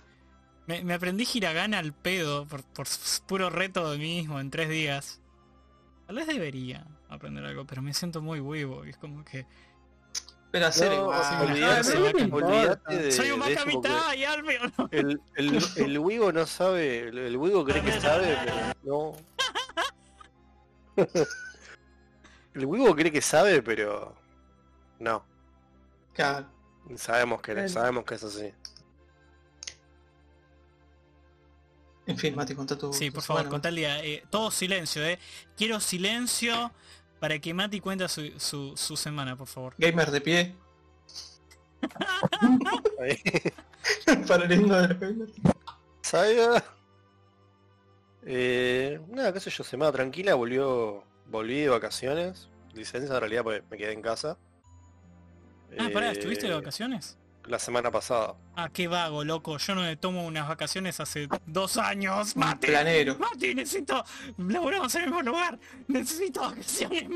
me, 0.68 0.84
me 0.84 0.94
aprendí 0.94 1.28
hiragana 1.34 1.80
al 1.80 1.94
pedo 1.94 2.46
por, 2.48 2.64
por 2.64 2.88
puro 3.28 3.50
reto 3.50 3.92
de 3.92 3.98
mí 3.98 4.18
mismo 4.22 4.40
en 4.40 4.52
tres 4.52 4.70
días. 4.70 5.20
Tal 6.06 6.18
vez 6.18 6.28
debería 6.28 6.86
aprender 7.10 7.44
algo, 7.46 7.66
pero 7.66 7.82
me 7.82 7.94
siento 7.94 8.22
muy 8.22 8.40
huevo 8.40 8.86
y 8.86 8.90
es 8.92 8.98
como 8.98 9.24
que 9.26 9.46
Pero 10.54 10.68
hacer 10.68 10.92
No, 10.92 10.98
igual. 11.02 11.24
sí, 11.24 11.34
olvidate, 11.52 11.96
no 11.96 12.14
me 12.14 12.22
importa. 12.22 12.48
olvidate 12.48 12.96
de, 12.98 13.12
soy 13.12 13.32
un 13.32 13.40
macamita 13.40 14.16
y 14.16 14.24
Alfio, 14.24 14.60
¿no? 14.78 14.88
el, 14.92 15.20
el, 15.36 15.64
el 15.78 15.98
Wigo 15.98 16.32
no 16.32 16.46
sabe, 16.46 17.08
el, 17.08 17.18
el 17.18 17.38
Wigo 17.38 17.66
cree 17.66 17.82
que 17.82 18.00
sabe, 18.00 18.38
pero 18.46 18.56
no. 18.84 19.14
El 22.54 22.68
Wigo 22.68 22.96
cree 22.96 23.12
que 23.12 23.20
sabe, 23.22 23.64
pero 23.64 24.16
no. 25.00 25.26
Claro. 26.14 26.46
Sabemos 26.98 27.42
que 27.42 27.68
sabemos 27.68 28.06
que 28.06 28.14
es 28.14 28.24
así. 28.24 28.54
En 32.06 32.16
fin, 32.18 32.36
Mati, 32.36 32.54
contá 32.54 32.78
tu. 32.78 32.94
Sí, 32.94 33.08
tu 33.08 33.14
por 33.16 33.24
favor, 33.24 33.50
contá 33.50 33.70
el 33.70 33.76
día. 33.78 34.04
Eh, 34.06 34.24
todo 34.30 34.52
silencio, 34.52 35.04
eh. 35.04 35.18
Quiero 35.58 35.80
silencio 35.80 36.72
para 37.24 37.40
que 37.40 37.54
Mati 37.54 37.80
cuente 37.80 38.06
su, 38.10 38.38
su, 38.38 38.76
su 38.76 38.98
semana, 38.98 39.38
por 39.38 39.48
favor. 39.48 39.76
Gamer 39.78 40.12
de 40.12 40.20
pie. 40.20 40.56
Ahí. 43.00 43.18
Paralelo 44.28 44.82
de 44.82 44.88
los 44.90 45.00
gamers. 45.00 45.32
Saiga. 46.02 46.62
Eh, 48.26 49.00
nada, 49.08 49.32
qué 49.32 49.40
sé 49.40 49.50
yo, 49.52 49.64
semana 49.64 49.94
tranquila, 49.94 50.36
volvió, 50.36 51.06
volví 51.30 51.62
de 51.62 51.70
vacaciones, 51.70 52.50
licencia 52.74 53.14
en 53.14 53.20
realidad 53.22 53.44
porque 53.46 53.64
me 53.72 53.78
quedé 53.78 53.94
en 53.94 54.02
casa. 54.02 54.38
Ah, 55.80 55.88
pará, 55.94 56.12
¿estuviste 56.12 56.48
de 56.48 56.52
Eh, 56.52 56.56
vacaciones? 56.58 57.18
La 57.46 57.60
semana 57.60 57.92
pasada. 57.92 58.36
Ah, 58.56 58.70
qué 58.72 58.88
vago, 58.88 59.26
loco. 59.26 59.58
Yo 59.58 59.76
no 59.76 59.82
me 59.82 59.98
tomo 59.98 60.26
unas 60.26 60.48
vacaciones 60.48 61.00
hace 61.02 61.28
dos 61.46 61.78
años. 61.78 62.36
Un 62.36 62.40
Mati, 62.40 62.68
planero. 62.68 63.18
Mati, 63.18 63.54
necesito... 63.54 64.02
Laburamos 64.38 64.96
en 64.96 65.04
el 65.04 65.08
mismo 65.10 65.24
lugar. 65.24 65.60
Necesito 65.88 66.42
vacaciones, 66.42 67.10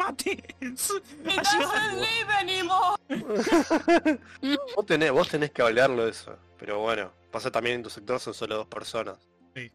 venimos! 2.28 2.98
Vos 4.76 4.86
tenés, 4.86 5.12
vos 5.12 5.30
tenés 5.30 5.52
que 5.52 5.62
hablarlo 5.62 6.08
eso. 6.08 6.38
Pero 6.60 6.80
bueno, 6.80 7.12
pasa 7.32 7.52
también 7.52 7.78
en 7.78 7.84
tu 7.84 7.90
sector 7.90 8.20
son 8.20 8.34
solo 8.34 8.58
dos 8.58 8.68
personas. 8.68 9.18
Sí. 9.56 9.72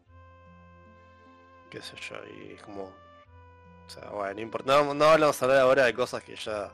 Qué 1.69 1.81
sé 1.81 1.95
yo, 2.09 2.15
y 2.37 2.53
es 2.53 2.61
como. 2.61 2.83
O 2.83 3.89
sea, 3.89 4.09
bueno, 4.09 4.35
no 4.35 4.41
importa. 4.41 4.83
No, 4.83 4.93
no 4.93 5.05
hablamos 5.05 5.41
ahora 5.41 5.61
ahora 5.61 5.85
de 5.85 5.93
cosas 5.93 6.23
que 6.23 6.35
ya 6.35 6.71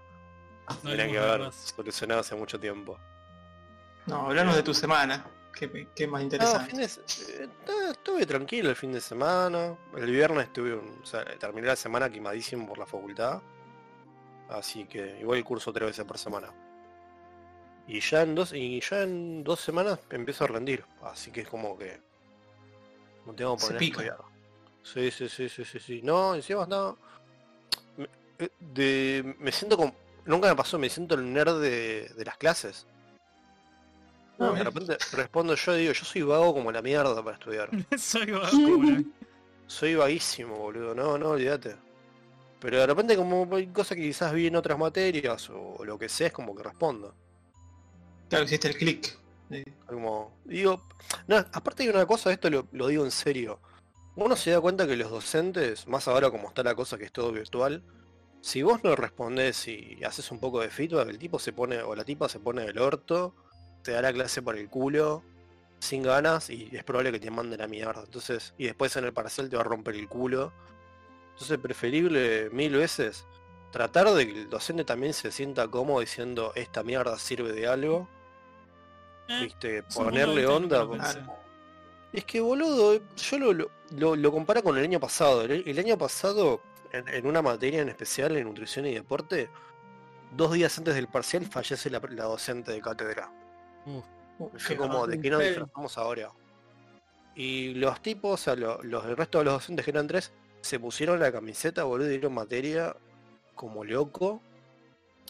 No 0.84 0.90
tenían 0.92 1.12
que 1.12 1.20
haber 1.20 1.52
solucionado 1.52 2.22
hace 2.22 2.36
mucho 2.36 2.60
tiempo. 2.60 3.00
No, 4.10 4.26
hablarnos 4.28 4.55
de 4.55 4.64
tu 4.64 4.74
semana. 4.74 5.26
Qué, 5.53 5.88
qué 5.93 6.07
más 6.07 6.22
interesante. 6.22 6.76
de 6.78 6.84
eh, 6.86 7.49
no, 7.68 7.91
estuve 7.91 8.26
tranquilo 8.26 8.70
el 8.70 8.76
fin 8.76 8.91
de 8.93 9.01
semana. 9.01 9.76
El 9.97 10.10
viernes 10.12 10.45
estuve, 10.47 10.74
un- 10.74 10.99
o 11.01 11.05
sea, 11.05 11.26
terminé 11.38 11.68
la 11.68 11.76
semana 11.76 12.10
quemadísimo 12.10 12.66
por 12.68 12.78
la 12.78 12.86
facultad. 12.86 13.41
Así 14.49 14.86
que 14.86 15.20
igual 15.20 15.38
el 15.39 15.43
curso 15.43 15.72
tres 15.74 15.89
veces 15.89 16.05
por 16.05 16.18
semana. 16.18 16.49
Y 17.88 17.99
ya 17.99 18.22
en 18.22 18.36
dos, 18.36 18.53
y 18.53 18.80
ya 18.80 19.01
en 19.01 19.43
dos 19.43 19.60
semanas 19.60 19.99
empiezo 20.12 20.43
a 20.45 20.47
rendir. 20.47 20.86
Así 21.03 21.32
que 21.32 21.41
es 21.41 21.47
como 21.47 21.78
que 21.78 21.99
no 23.26 23.34
tengo 23.34 23.57
estudiar. 24.01 24.18
Sí, 24.82 25.12
sí, 25.12 25.28
sí, 25.28 25.49
sí, 25.49 25.66
sí, 25.66 25.80
sí. 25.80 26.01
No, 26.03 26.36
encima 26.36 26.66
no. 26.66 26.97
Me, 27.97 28.07
eh, 28.39 28.49
de, 28.60 29.36
me 29.39 29.51
siento 29.51 29.76
como. 29.76 29.93
Nunca 30.26 30.47
me 30.47 30.55
pasó, 30.55 30.80
me 30.80 30.89
siento 30.89 31.16
el 31.16 31.32
nerd 31.34 31.60
de, 31.60 32.10
de 32.16 32.26
las 32.26 32.38
clases. 32.38 32.88
Ah, 34.40 34.52
de 34.52 34.64
repente 34.64 34.98
respondo 35.14 35.54
yo 35.56 35.76
y 35.76 35.82
digo, 35.82 35.94
yo 35.94 36.06
soy 36.06 36.22
vago 36.22 36.54
como 36.54 36.72
la 36.72 36.82
mierda 36.82 37.22
para 37.24 37.36
estudiar. 37.38 37.70
Soy 37.98 38.32
vago, 38.32 38.50
como- 38.52 39.04
Soy 39.68 39.96
vaguísimo, 39.96 40.56
boludo. 40.58 40.96
No, 40.96 41.18
no, 41.18 41.30
olvídate. 41.30 41.76
Pero 42.60 42.80
de 42.80 42.88
repente 42.88 43.16
como 43.16 43.48
hay 43.56 43.68
cosas 43.68 43.96
que 43.96 44.04
quizás 44.04 44.34
vi 44.34 44.48
en 44.48 44.56
otras 44.56 44.78
materias 44.78 45.50
o, 45.50 45.84
lo 45.86 45.98
que 46.00 46.10
sea, 46.10 46.28
es 46.28 46.34
como 46.34 46.56
que 46.56 46.64
respondo. 46.64 47.14
Claro, 48.30 48.46
hiciste 48.46 48.68
el 48.70 48.76
click. 48.78 49.18
Eh, 49.52 49.64
Como, 49.88 50.38
digo, 50.46 50.88
no, 51.28 51.38
aparte 51.38 51.84
hay 51.84 51.90
una 51.90 52.06
cosa, 52.06 52.32
esto 52.32 52.50
lo, 52.50 52.68
lo 52.72 52.88
digo 52.88 53.04
en 53.06 53.12
serio. 53.12 53.60
Uno 54.16 54.36
se 54.36 54.52
da 54.52 54.60
cuenta 54.62 54.86
que 54.86 54.96
los 54.98 55.10
docentes, 55.10 55.88
más 55.88 56.08
ahora 56.08 56.30
como 56.30 56.50
está 56.50 56.62
la 56.62 56.76
cosa 56.76 56.98
que 56.98 57.06
es 57.06 57.12
todo 57.12 57.32
virtual, 57.32 57.84
si 58.42 58.62
vos 58.62 58.84
no 58.84 58.96
respondés 58.96 59.68
y 59.68 60.04
haces 60.04 60.30
un 60.32 60.40
poco 60.40 60.60
de 60.62 60.70
feedback, 60.70 61.10
el 61.10 61.18
tipo 61.18 61.40
se 61.40 61.54
pone, 61.54 61.82
o 61.82 61.96
la 61.96 62.04
tipa 62.04 62.28
se 62.30 62.40
pone 62.40 62.64
del 62.66 62.78
orto, 62.80 63.36
te 63.84 63.92
da 63.92 64.02
la 64.02 64.14
clase 64.14 64.42
por 64.42 64.58
el 64.58 64.70
culo, 64.70 65.24
sin 65.80 66.04
ganas, 66.04 66.50
y 66.50 66.70
es 66.76 66.84
probable 66.84 67.12
que 67.12 67.20
te 67.20 67.32
manden 67.32 67.62
a 67.62 67.68
mierda. 67.68 68.02
Entonces, 68.04 68.54
y 68.58 68.66
después 68.66 68.96
en 68.98 69.06
el 69.06 69.14
parcial 69.14 69.50
te 69.50 69.56
va 69.56 69.62
a 69.62 69.66
romper 69.66 69.96
el 69.96 70.08
culo. 70.08 70.52
Entonces 71.34 71.58
preferible 71.58 72.50
mil 72.52 72.76
veces 72.76 73.26
tratar 73.72 74.10
de 74.12 74.28
que 74.28 74.42
el 74.42 74.50
docente 74.50 74.84
también 74.84 75.14
se 75.14 75.32
sienta 75.32 75.68
cómodo 75.68 76.02
diciendo 76.02 76.52
esta 76.56 76.84
mierda 76.84 77.18
sirve 77.18 77.54
de 77.54 77.68
algo. 77.68 78.10
Eh, 79.30 79.44
Viste, 79.44 79.84
ponerle 79.84 80.46
onda. 80.48 80.86
es 82.12 82.26
que 82.26 82.42
boludo, 82.42 83.00
yo 83.16 83.38
lo, 83.38 83.54
lo, 83.54 83.70
lo- 83.92 84.16
lo 84.16 84.32
comparo 84.32 84.64
con 84.64 84.78
el 84.78 84.84
año 84.84 85.00
pasado. 85.00 85.44
El, 85.44 85.64
el 85.66 85.80
año 85.80 85.98
pasado, 85.98 86.62
en, 86.92 87.08
en 87.08 87.26
una 87.28 87.42
materia 87.42 87.82
en 87.82 87.90
especial, 87.90 88.36
en 88.36 88.46
nutrición 88.46 88.86
y 88.88 88.94
deporte, 88.96 89.50
dos 90.36 90.52
días 90.52 90.78
antes 90.78 90.96
del 90.96 91.08
parcial 91.08 91.46
fallece 91.46 91.90
la, 91.90 92.02
la 92.10 92.24
docente 92.26 92.72
de 92.74 92.82
cátedra. 92.82 93.32
Uh, 93.86 94.02
uh, 94.44 94.50
Fue 94.58 94.76
qué 94.76 94.78
como. 94.78 95.08
¿de 95.08 95.20
qué 95.20 95.30
nos 95.30 95.42
disfrazamos 95.42 95.98
ahora? 95.98 96.32
Y 97.36 97.74
los 97.76 98.02
tipos, 98.02 98.34
o 98.34 98.44
sea, 98.44 98.56
lo- 98.56 98.82
los, 98.84 99.06
el 99.06 99.16
resto 99.16 99.40
de 99.40 99.46
los 99.46 99.54
docentes 99.54 99.86
que 99.86 99.92
eran 99.92 100.08
tres, 100.08 100.32
se 100.62 100.80
pusieron 100.80 101.20
la 101.20 101.32
camiseta, 101.32 101.84
boludo, 101.84 102.08
y 102.08 102.12
dieron 102.12 102.34
materia 102.34 102.96
como 103.56 103.84
loco. 103.86 104.42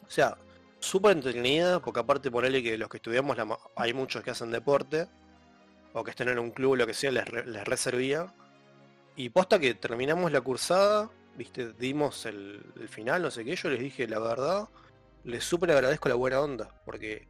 O 0.08 0.10
sea, 0.10 0.38
súper 0.80 1.12
entretenida, 1.12 1.80
porque 1.82 2.00
aparte 2.00 2.32
ponerle 2.32 2.64
que 2.64 2.78
los 2.78 2.89
que 2.89 2.97
estudiamos, 2.97 3.38
la 3.38 3.58
hay 3.76 3.93
muchos 3.93 4.24
que 4.24 4.32
hacen 4.32 4.50
deporte, 4.52 5.08
o 5.93 6.04
que 6.04 6.12
estén 6.12 6.30
en 6.30 6.39
un 6.39 6.52
club, 6.52 6.76
lo 6.76 6.88
que 6.88 6.93
sea, 6.93 7.12
les, 7.12 7.26
re- 7.28 7.45
les 7.45 7.64
reservía. 7.66 8.34
Y 9.16 9.30
posta 9.30 9.60
que 9.60 9.76
terminamos 9.76 10.32
la 10.32 10.41
cursada, 10.41 11.10
viste, 11.36 11.74
dimos 11.74 12.26
el, 12.26 12.64
el 12.80 12.88
final, 12.88 13.22
no 13.22 13.30
sé 13.30 13.43
qué, 13.43 13.56
yo 13.56 13.70
les 13.70 13.80
dije, 13.80 14.08
la 14.08 14.20
verdad, 14.20 14.70
les 15.26 15.43
súper 15.43 15.72
agradezco 15.72 16.08
la 16.10 16.16
buena 16.16 16.39
onda, 16.39 16.70
porque 16.86 17.28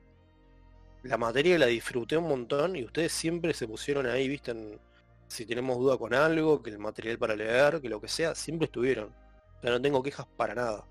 la 1.04 1.18
materia 1.18 1.58
la 1.58 1.66
disfruté 1.68 2.18
un 2.18 2.28
montón 2.28 2.76
y 2.76 2.84
ustedes 2.84 3.12
siempre 3.12 3.54
se 3.54 3.68
pusieron 3.68 4.06
ahí, 4.06 4.28
viste, 4.28 4.52
en- 4.52 4.80
si 5.28 5.46
tenemos 5.46 5.78
duda 5.78 5.98
con 5.98 6.14
algo, 6.14 6.62
que 6.64 6.72
el 6.72 6.80
material 6.80 7.18
para 7.18 7.36
leer, 7.36 7.82
que 7.82 7.90
lo 7.90 8.02
que 8.02 8.08
sea, 8.08 8.34
siempre 8.36 8.66
estuvieron. 8.66 9.14
O 9.58 9.62
sea, 9.62 9.72
no 9.72 9.82
tengo 9.82 10.02
quejas 10.02 10.26
para 10.38 10.56
nada. 10.56 10.84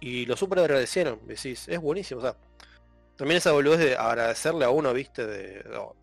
Y 0.00 0.26
lo 0.26 0.36
súper 0.36 0.58
agradecieron, 0.60 1.20
decís, 1.26 1.68
es 1.68 1.80
buenísimo, 1.80 2.20
o 2.20 2.24
sea, 2.24 2.36
también 3.16 3.38
esa 3.38 3.52
boludez 3.52 3.78
de 3.78 3.96
agradecerle 3.96 4.64
a 4.64 4.70
uno, 4.70 4.92
viste, 4.92 5.26
de 5.26 5.76
oh, 5.76 5.94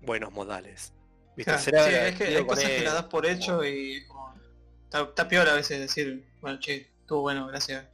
buenos 0.00 0.32
modales. 0.32 0.92
Viste, 1.36 1.52
Claro, 1.52 1.62
ser 1.62 1.74
sí, 1.84 1.94
es 1.94 2.14
que 2.16 2.36
hay 2.36 2.44
cosas 2.46 2.64
que 2.64 2.78
él, 2.78 2.84
las 2.84 2.94
das 2.94 3.04
por 3.04 3.24
hecho 3.24 3.64
y 3.64 4.04
está, 4.84 5.02
está 5.02 5.28
peor 5.28 5.48
a 5.48 5.54
veces 5.54 5.78
decir, 5.78 6.24
bueno, 6.40 6.58
che, 6.58 6.90
estuvo 7.00 7.20
bueno, 7.20 7.46
gracias. 7.46 7.86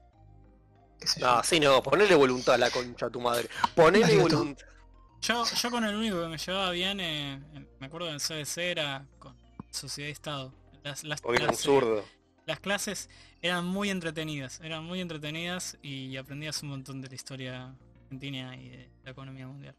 Qué 1.05 1.09
sé 1.09 1.21
yo. 1.21 1.27
No, 1.27 1.43
sí, 1.43 1.61
no, 1.61 1.83
ponele 1.83 2.15
voluntad 2.15 2.55
a 2.55 2.59
la 2.59 2.71
concha 2.71 3.07
a 3.07 3.11
tu 3.11 3.21
madre. 3.21 3.51
Ponele 3.75 4.17
voluntad. 4.17 4.65
Yo, 5.21 5.45
yo 5.45 5.71
con 5.71 5.85
el 5.85 5.95
único 5.95 6.23
que 6.23 6.29
me 6.29 6.39
llevaba 6.39 6.71
bien, 6.71 6.99
eh, 6.99 7.39
me 7.79 7.87
acuerdo 7.87 8.09
en 8.09 8.19
CBC 8.19 8.59
era 8.59 9.07
con 9.19 9.37
Sociedad 9.71 10.09
y 10.09 10.13
Estado. 10.13 10.55
Las, 10.83 11.05
las, 11.05 11.23
un 11.23 11.37
eh, 11.37 11.55
zurdo. 11.55 12.05
las 12.47 12.61
clases 12.61 13.11
eran 13.43 13.67
muy 13.67 13.91
entretenidas, 13.91 14.61
eran 14.61 14.85
muy 14.85 15.03
entretenidas 15.03 15.77
y 15.83 16.17
aprendías 16.17 16.63
un 16.63 16.71
montón 16.71 17.03
de 17.03 17.09
la 17.09 17.15
historia 17.15 17.75
argentina 18.05 18.57
y 18.57 18.71
de 18.71 18.91
la 19.05 19.11
economía 19.11 19.47
mundial. 19.47 19.75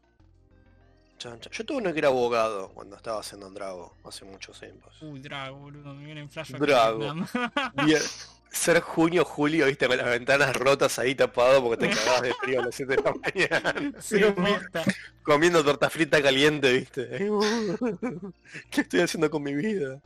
Yo 1.18 1.64
tuve 1.64 1.78
uno 1.78 1.92
que 1.92 1.98
era 1.98 2.08
abogado 2.08 2.68
cuando 2.68 2.94
estaba 2.94 3.20
haciendo 3.20 3.46
Andrago 3.46 3.96
hace 4.04 4.24
muchos 4.24 4.60
tiempos. 4.60 4.94
Uy, 5.00 5.18
Drago, 5.18 5.58
boludo, 5.58 5.94
me 5.94 6.04
viene 6.04 6.20
en 6.20 6.30
flash. 6.30 6.52
Drago. 6.52 7.14
Bien. 7.84 8.02
Ser 8.50 8.80
junio, 8.80 9.24
julio, 9.24 9.66
viste, 9.66 9.86
con 9.86 9.96
las 9.98 10.06
ventanas 10.06 10.56
rotas 10.56 10.98
ahí 10.98 11.14
tapado 11.14 11.62
porque 11.62 11.86
te 11.86 11.94
cagabas 11.94 12.22
de 12.22 12.34
frío 12.34 12.60
a 12.60 12.64
las 12.66 12.74
7 12.74 12.96
de 12.96 13.02
la 13.02 13.12
mañana. 13.14 13.92
Sí. 14.00 14.20
Comiendo 15.22 15.62
torta 15.64 15.90
frita 15.90 16.22
caliente, 16.22 16.72
viste. 16.72 17.08
¿Qué 18.70 18.80
estoy 18.80 19.00
haciendo 19.00 19.30
con 19.30 19.42
mi 19.42 19.54
vida? 19.54 20.00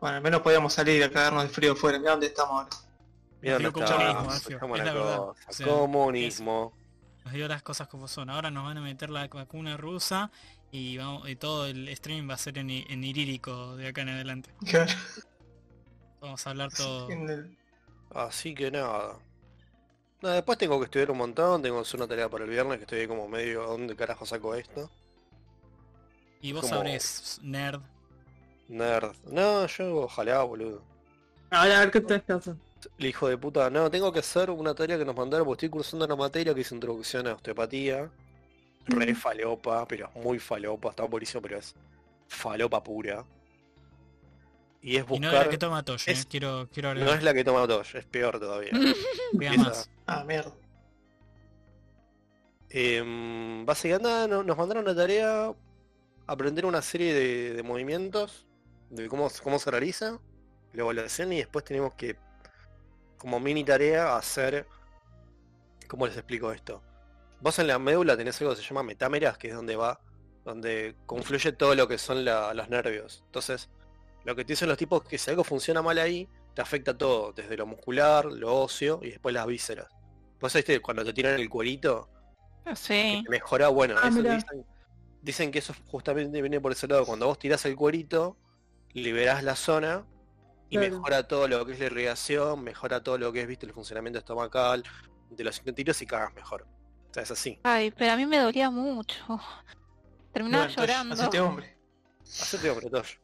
Bueno, 0.00 0.16
al 0.16 0.22
menos 0.22 0.40
podíamos 0.42 0.72
salir 0.72 1.02
a 1.04 1.10
cagarnos 1.10 1.42
de 1.44 1.48
frío 1.50 1.72
afuera. 1.72 1.98
Mirá 1.98 2.12
dónde 2.12 2.26
estamos 2.26 2.52
ahora. 2.52 2.76
Mira 3.42 3.58
dónde 3.58 3.68
estamos, 3.80 4.34
Alfio, 4.34 4.56
dejamos 4.56 4.78
es 4.78 4.84
la 4.84 4.92
la 4.92 4.98
verdad. 4.98 5.16
cosa. 5.18 5.44
O 5.48 5.52
sea, 5.52 5.66
Comunismo. 5.66 6.72
Nos 7.24 7.34
dio 7.34 7.48
las 7.48 7.62
cosas 7.62 7.88
como 7.88 8.08
son. 8.08 8.30
Ahora 8.30 8.50
nos 8.50 8.64
van 8.64 8.78
a 8.78 8.80
meter 8.80 9.10
la 9.10 9.26
vacuna 9.26 9.76
rusa 9.76 10.30
y, 10.70 10.96
vamos, 10.96 11.28
y 11.28 11.36
todo 11.36 11.66
el 11.66 11.88
streaming 11.88 12.28
va 12.30 12.34
a 12.34 12.38
ser 12.38 12.58
en, 12.58 12.70
en 12.70 13.04
irírico 13.04 13.76
de 13.76 13.88
acá 13.88 14.02
en 14.02 14.10
adelante. 14.10 14.50
Vamos 16.26 16.44
a 16.44 16.50
hablar 16.50 16.72
todo. 16.72 17.08
Así 18.10 18.52
que 18.52 18.68
nada. 18.68 19.16
No, 20.22 20.28
después 20.30 20.58
tengo 20.58 20.78
que 20.80 20.86
estudiar 20.86 21.12
un 21.12 21.18
montón, 21.18 21.62
tengo 21.62 21.76
que 21.76 21.82
hacer 21.82 22.00
una 22.00 22.08
tarea 22.08 22.28
para 22.28 22.42
el 22.44 22.50
viernes, 22.50 22.78
que 22.78 22.82
estoy 22.82 23.00
ahí 23.00 23.06
como 23.06 23.28
medio, 23.28 23.62
¿dónde 23.62 23.94
carajo 23.94 24.26
saco 24.26 24.54
esto? 24.56 24.90
Y 26.40 26.52
vos 26.52 26.62
como- 26.62 26.74
sabrés, 26.74 27.38
nerd. 27.44 27.80
Nerd. 28.68 29.14
No, 29.26 29.66
yo 29.68 29.96
ojalá, 29.98 30.42
boludo. 30.42 30.82
Ahora 31.50 31.80
a 31.82 31.86
ver 31.86 31.90
qué 31.92 32.32
hacer. 32.32 32.56
El 32.98 33.06
hijo 33.06 33.28
de 33.28 33.38
puta, 33.38 33.70
no, 33.70 33.88
tengo 33.88 34.12
que 34.12 34.18
hacer 34.18 34.50
una 34.50 34.74
tarea 34.74 34.98
que 34.98 35.04
nos 35.04 35.14
mandaron 35.14 35.46
porque 35.46 35.66
estoy 35.66 35.78
cursando 35.78 36.06
una 36.06 36.16
materia 36.16 36.52
que 36.54 36.62
es 36.62 36.72
introducción 36.72 37.28
a 37.28 37.34
osteopatía. 37.34 38.10
Re 38.86 39.14
falopa, 39.14 39.86
pero 39.86 40.10
muy 40.16 40.40
falopa, 40.40 40.90
está 40.90 41.04
buenísimo, 41.04 41.40
pero 41.40 41.58
es 41.58 41.74
falopa 42.26 42.82
pura. 42.82 43.24
Y 44.86 44.98
es 44.98 45.02
Y 45.02 45.18
no 45.18 45.26
buscar. 45.28 45.34
es 45.34 45.44
la 45.46 45.50
que 45.50 45.58
toma 45.58 45.84
Tosh, 45.84 46.08
eh, 46.08 46.12
es- 46.12 46.26
quiero, 46.26 46.68
quiero 46.72 46.94
No 46.94 47.12
es 47.12 47.22
la 47.24 47.34
que 47.34 47.42
toma 47.42 47.66
Tosh, 47.66 47.96
es 47.96 48.04
peor 48.04 48.38
todavía. 48.38 48.70
Pega 49.36 49.50
esa- 49.52 49.62
más. 49.64 49.90
Ah, 50.06 50.22
mierda. 50.24 50.52
Em, 52.70 53.64
básicamente 53.64 54.28
no- 54.28 54.42
nos 54.42 54.56
mandaron 54.56 54.84
una 54.84 54.94
tarea 54.94 55.52
aprender 56.26 56.66
una 56.66 56.82
serie 56.82 57.14
de, 57.14 57.54
de 57.54 57.62
movimientos, 57.62 58.46
de 58.90 59.08
cómo, 59.08 59.28
cómo 59.42 59.58
se 59.58 59.70
realiza, 59.70 60.20
la 60.72 60.82
evaluación 60.82 61.32
y 61.32 61.38
después 61.38 61.64
tenemos 61.64 61.94
que, 61.94 62.16
como 63.18 63.40
mini 63.40 63.64
tarea, 63.64 64.16
hacer... 64.16 64.66
¿Cómo 65.88 66.06
les 66.06 66.16
explico 66.16 66.50
esto? 66.52 66.82
Vos 67.40 67.58
en 67.60 67.68
la 67.68 67.78
médula 67.78 68.16
tenés 68.16 68.40
algo 68.40 68.54
que 68.54 68.60
se 68.62 68.68
llama 68.68 68.82
metámeras, 68.82 69.38
que 69.38 69.48
es 69.48 69.54
donde 69.54 69.76
va, 69.76 70.00
donde 70.44 70.96
confluye 71.06 71.52
todo 71.52 71.74
lo 71.76 71.86
que 71.86 71.96
son 71.98 72.24
la- 72.24 72.52
los 72.54 72.68
nervios. 72.68 73.22
Entonces, 73.26 73.68
lo 74.26 74.34
que 74.36 74.44
te 74.44 74.52
dicen 74.52 74.68
los 74.68 74.76
tipos 74.76 75.02
es 75.04 75.08
que 75.08 75.18
si 75.18 75.30
algo 75.30 75.44
funciona 75.44 75.80
mal 75.82 75.96
ahí, 75.98 76.28
te 76.54 76.60
afecta 76.60 76.96
todo, 76.98 77.32
desde 77.32 77.56
lo 77.56 77.64
muscular, 77.66 78.24
lo 78.26 78.62
óseo 78.62 78.98
y 79.02 79.10
después 79.10 79.32
las 79.34 79.46
vísceras. 79.46 79.86
Vos 80.40 80.52
viste 80.52 80.80
cuando 80.80 81.04
te 81.04 81.12
tiran 81.12 81.34
el 81.40 81.48
cuerito, 81.48 82.10
Sí. 82.74 83.22
que 83.24 83.30
mejora, 83.30 83.68
bueno, 83.68 83.94
Ah, 84.02 84.08
eso 84.08 84.22
dicen, 84.22 84.66
dicen 85.22 85.50
que 85.52 85.60
eso 85.60 85.74
justamente 85.86 86.40
viene 86.42 86.60
por 86.60 86.72
ese 86.72 86.88
lado. 86.88 87.06
Cuando 87.06 87.26
vos 87.26 87.38
tirás 87.38 87.64
el 87.66 87.76
cuerito, 87.76 88.36
liberás 88.92 89.44
la 89.44 89.54
zona 89.54 90.04
y 90.68 90.76
Claro. 90.76 90.94
mejora 90.96 91.28
todo 91.28 91.46
lo 91.46 91.64
que 91.64 91.74
es 91.74 91.78
la 91.78 91.86
irrigación, 91.86 92.64
mejora 92.64 93.02
todo 93.02 93.18
lo 93.18 93.32
que 93.32 93.42
es, 93.42 93.46
viste, 93.46 93.64
el 93.66 93.72
funcionamiento 93.72 94.18
estomacal, 94.18 94.82
de 95.30 95.44
los 95.44 95.58
intestinos 95.58 96.02
y 96.02 96.06
cagas 96.06 96.34
mejor. 96.34 96.62
O 97.10 97.14
sea, 97.14 97.22
es 97.22 97.30
así. 97.30 97.60
Ay, 97.62 97.92
pero 97.92 98.12
a 98.12 98.16
mí 98.16 98.26
me 98.26 98.38
dolía 98.38 98.70
mucho. 98.70 99.40
Terminaba 100.32 100.66
llorando. 100.66 101.14
hacete 101.14 101.38
hombre. 101.40 101.76
Hacete 102.22 102.70
hombre, 102.70 102.90
Tosh. 102.90 103.14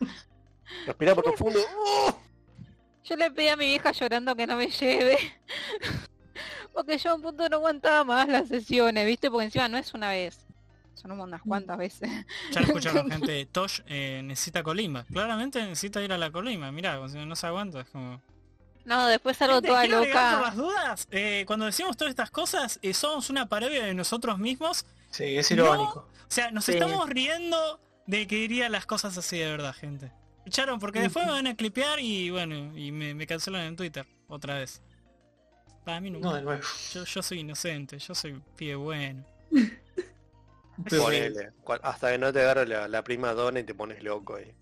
Respirá 0.86 1.14
por 1.14 1.24
profundo. 1.24 1.58
¡Oh! 1.76 2.16
Yo 3.04 3.16
le 3.16 3.30
pedí 3.30 3.48
a 3.48 3.56
mi 3.56 3.66
vieja 3.66 3.92
llorando 3.92 4.36
que 4.36 4.46
no 4.46 4.56
me 4.56 4.68
lleve. 4.68 5.18
Porque 6.72 6.98
yo 6.98 7.10
a 7.10 7.14
un 7.14 7.22
punto 7.22 7.48
no 7.48 7.56
aguantaba 7.56 8.04
más 8.04 8.28
las 8.28 8.48
sesiones, 8.48 9.04
¿viste? 9.06 9.30
Porque 9.30 9.46
encima 9.46 9.68
no 9.68 9.76
es 9.78 9.92
una 9.94 10.10
vez. 10.10 10.46
Son 10.94 11.10
unas 11.18 11.42
cuantas 11.42 11.78
veces. 11.78 12.08
Ya 12.52 12.60
lo 12.60 12.66
escucharon 12.68 13.10
gente, 13.10 13.46
Tosh 13.46 13.80
eh, 13.86 14.20
necesita 14.24 14.62
colimba. 14.62 15.04
Claramente 15.04 15.60
necesita 15.62 16.02
ir 16.02 16.12
a 16.12 16.18
la 16.18 16.30
colimba, 16.30 16.70
mirá, 16.70 17.00
si 17.08 17.16
no 17.24 17.34
se 17.36 17.46
aguanta, 17.46 17.80
es 17.80 17.88
como... 17.90 18.20
No, 18.84 19.06
después 19.08 19.36
salgo 19.36 19.56
Gente, 19.56 19.68
toda 19.68 19.80
agregar 19.80 20.06
por 20.06 20.08
loca. 20.08 20.40
las 20.42 20.56
dudas, 20.56 21.08
eh, 21.10 21.44
cuando 21.46 21.66
decimos 21.66 21.96
todas 21.96 22.10
estas 22.10 22.30
cosas, 22.30 22.78
eh, 22.82 22.94
somos 22.94 23.30
una 23.30 23.46
parodia 23.48 23.84
de 23.84 23.94
nosotros 23.94 24.38
mismos. 24.38 24.84
Sí, 25.10 25.36
es 25.36 25.50
No. 25.50 25.64
irónico. 25.64 26.00
O 26.00 26.24
sea, 26.30 26.50
nos 26.50 26.64
Sí. 26.64 26.72
estamos 26.72 27.08
riendo 27.08 27.80
de 28.06 28.26
que 28.26 28.36
diría 28.36 28.68
las 28.68 28.86
cosas 28.86 29.16
así 29.18 29.38
de 29.38 29.50
verdad, 29.50 29.74
gente. 29.74 30.12
¿Escucharon? 30.40 30.78
Porque 30.78 31.00
después 31.00 31.26
me 31.26 31.32
van 31.32 31.46
a 31.46 31.54
clipear 31.56 32.00
y 32.00 32.30
bueno, 32.30 32.76
y 32.76 32.92
me, 32.92 33.14
me 33.14 33.26
cancelan 33.26 33.62
en 33.62 33.76
Twitter 33.76 34.06
otra 34.28 34.58
vez. 34.58 34.82
Para 35.84 36.00
mí 36.00 36.10
No, 36.18 36.18
nunca. 36.18 36.36
de 36.36 36.42
nuevo. 36.42 36.62
Yo, 36.92 37.04
yo 37.04 37.22
soy 37.22 37.40
inocente, 37.40 37.98
yo 37.98 38.14
soy 38.14 38.40
pibe 38.56 38.74
bueno. 38.76 39.24
Ponele. 40.88 41.52
Hasta 41.82 42.12
que 42.12 42.18
no 42.18 42.32
te 42.32 42.40
agarre 42.40 42.66
la, 42.66 42.88
la 42.88 43.04
prima 43.04 43.32
dona 43.34 43.60
y 43.60 43.64
te 43.64 43.74
pones 43.74 44.02
loco 44.02 44.36
ahí. 44.36 44.54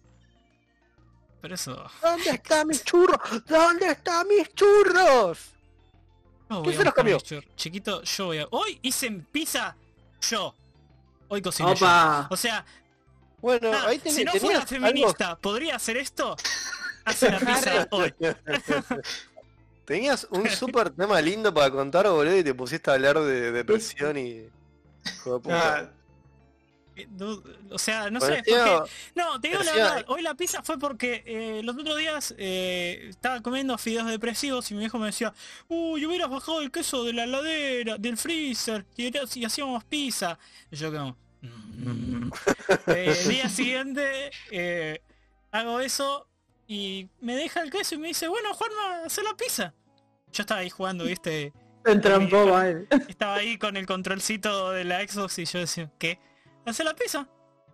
Pero 1.40 1.54
eso... 1.54 1.86
¿Dónde 2.02 2.30
están 2.30 2.66
mis 2.66 2.84
churros? 2.84 3.18
¿Dónde 3.46 3.86
están 3.92 4.26
mis 4.26 4.52
churros? 4.54 5.54
No 6.48 6.62
¿Quién 6.62 6.64
voy 6.64 6.74
a 6.74 6.76
se 6.78 6.84
los 6.84 6.94
cambió? 6.94 7.18
Chiquito, 7.56 8.02
yo 8.02 8.26
voy 8.26 8.38
a... 8.38 8.48
Hoy 8.50 8.78
hice 8.82 9.10
pizza 9.30 9.76
yo. 10.20 10.54
Hoy 11.28 11.42
yo. 11.42 11.66
Opa. 11.66 12.26
O 12.30 12.36
sea, 12.36 12.64
Bueno, 13.40 13.70
nada, 13.70 13.88
ahí 13.88 14.00
si 14.04 14.24
no 14.24 14.32
tenías 14.32 14.40
fuera 14.40 14.58
algo- 14.60 14.66
feminista, 14.68 15.36
¿podría 15.36 15.76
hacer 15.76 15.96
esto? 15.96 16.36
Hace 17.04 17.30
la 17.30 17.38
pizza 17.40 17.86
hoy. 17.90 18.14
Tenías 19.84 20.26
un 20.30 20.48
súper 20.50 20.90
tema 20.90 21.20
lindo 21.20 21.52
para 21.54 21.70
contar, 21.70 22.06
boludo, 22.08 22.36
y 22.36 22.44
te 22.44 22.52
pusiste 22.54 22.90
a 22.90 22.94
hablar 22.94 23.20
de 23.20 23.52
depresión 23.52 24.18
y... 24.18 24.42
Puta. 25.24 25.78
Ah, 25.78 25.90
Eh, 26.96 27.08
O 27.70 27.78
sea, 27.78 28.10
no 28.10 28.18
Bueno, 28.18 28.34
sé, 28.36 28.42
tío, 28.42 28.56
porque... 28.58 28.90
No, 29.14 29.40
te 29.40 29.48
digo 29.48 29.62
la 29.62 29.72
verdad, 29.72 30.04
hoy 30.08 30.20
la 30.20 30.34
pizza 30.34 30.62
fue 30.62 30.78
porque 30.78 31.22
eh, 31.24 31.62
los 31.62 31.76
otros 31.78 31.96
días 31.96 32.34
eh, 32.36 33.06
estaba 33.08 33.40
comiendo 33.40 33.78
fideos 33.78 34.06
depresivos 34.08 34.68
y 34.70 34.74
mi 34.74 34.80
viejo 34.80 34.98
me 34.98 35.06
decía, 35.06 35.32
uy, 35.68 36.04
hubieras 36.04 36.28
bajado 36.28 36.60
el 36.60 36.70
queso 36.70 37.04
de 37.04 37.12
la 37.14 37.24
heladera, 37.24 37.96
del 37.96 38.18
freezer, 38.18 38.84
y 38.96 39.44
hacíamos 39.44 39.84
pizza. 39.84 40.38
Y 40.70 40.76
yo 40.76 40.92
como... 40.92 41.16
"Mm". 41.40 42.30
Eh, 42.86 43.14
el 43.24 43.28
día 43.28 43.48
siguiente 43.48 44.30
eh, 44.50 45.00
hago 45.50 45.80
eso 45.80 46.28
y 46.66 47.08
me 47.20 47.34
deja 47.36 47.60
el 47.60 47.70
queso 47.70 47.94
y 47.94 47.98
me 47.98 48.08
dice, 48.08 48.28
bueno, 48.28 48.52
Juanma, 48.52 49.04
haz 49.06 49.18
la 49.22 49.34
pizza. 49.36 49.74
Yo 50.32 50.42
estaba 50.42 50.60
ahí 50.60 50.70
jugando, 50.70 51.04
viste, 51.04 51.52
Se 51.84 51.92
entrampó, 51.92 52.46
vale. 52.46 52.86
estaba 53.08 53.36
ahí 53.36 53.56
con 53.56 53.76
el 53.76 53.86
controlcito 53.86 54.72
de 54.72 54.84
la 54.84 55.00
Xbox 55.06 55.38
y 55.38 55.44
yo 55.46 55.60
decía, 55.60 55.90
¿qué? 55.98 56.18
¿Hace 56.66 56.84
la 56.84 56.94
pizza? 56.94 57.26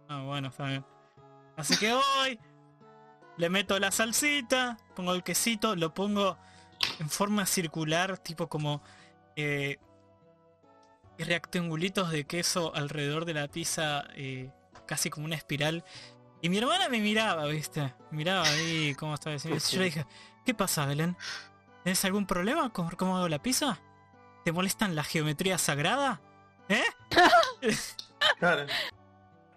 Ah, 0.09 0.23
bueno, 0.23 0.49
está 0.49 0.67
bien. 0.67 0.85
Así 1.57 1.77
que 1.77 1.93
hoy 1.93 2.39
le 3.37 3.51
meto 3.51 3.79
la 3.81 3.91
salsita, 3.91 4.79
pongo 4.95 5.12
el 5.15 5.25
quesito, 5.25 5.75
lo 5.75 5.93
pongo 5.93 6.39
en 7.01 7.09
forma 7.11 7.47
circular, 7.47 8.19
tipo 8.19 8.49
como 8.49 8.83
eh, 9.37 9.79
rectangulitos 11.19 12.11
de 12.11 12.25
queso 12.25 12.75
alrededor 12.75 13.25
de 13.25 13.35
la 13.35 13.49
pizza, 13.49 14.05
eh, 14.17 14.51
casi 14.87 15.11
como 15.11 15.27
una 15.27 15.37
espiral. 15.37 15.85
Y 16.43 16.49
mi 16.49 16.59
hermana 16.59 16.89
me 16.89 16.99
miraba, 17.01 17.47
¿viste? 17.47 17.95
Miraba 18.11 18.45
ahí 18.47 18.95
cómo 18.97 19.15
estaba 19.15 19.37
haciendo. 19.37 19.59
Y 19.59 19.73
yo 19.73 19.79
le 19.79 19.85
dije, 19.87 20.07
¿qué 20.45 20.55
pasa, 20.55 20.85
Belén? 20.87 21.17
¿Tienes 21.83 22.05
algún 22.05 22.27
problema 22.27 22.73
con 22.73 22.89
cómo 22.91 23.17
hago 23.17 23.29
la 23.29 23.43
pizza? 23.43 23.81
¿Te 24.45 24.53
molestan 24.53 24.95
la 24.95 25.05
geometría 25.05 25.57
sagrada? 25.59 26.21
¿Eh? 26.69 26.83
claro. 28.39 28.67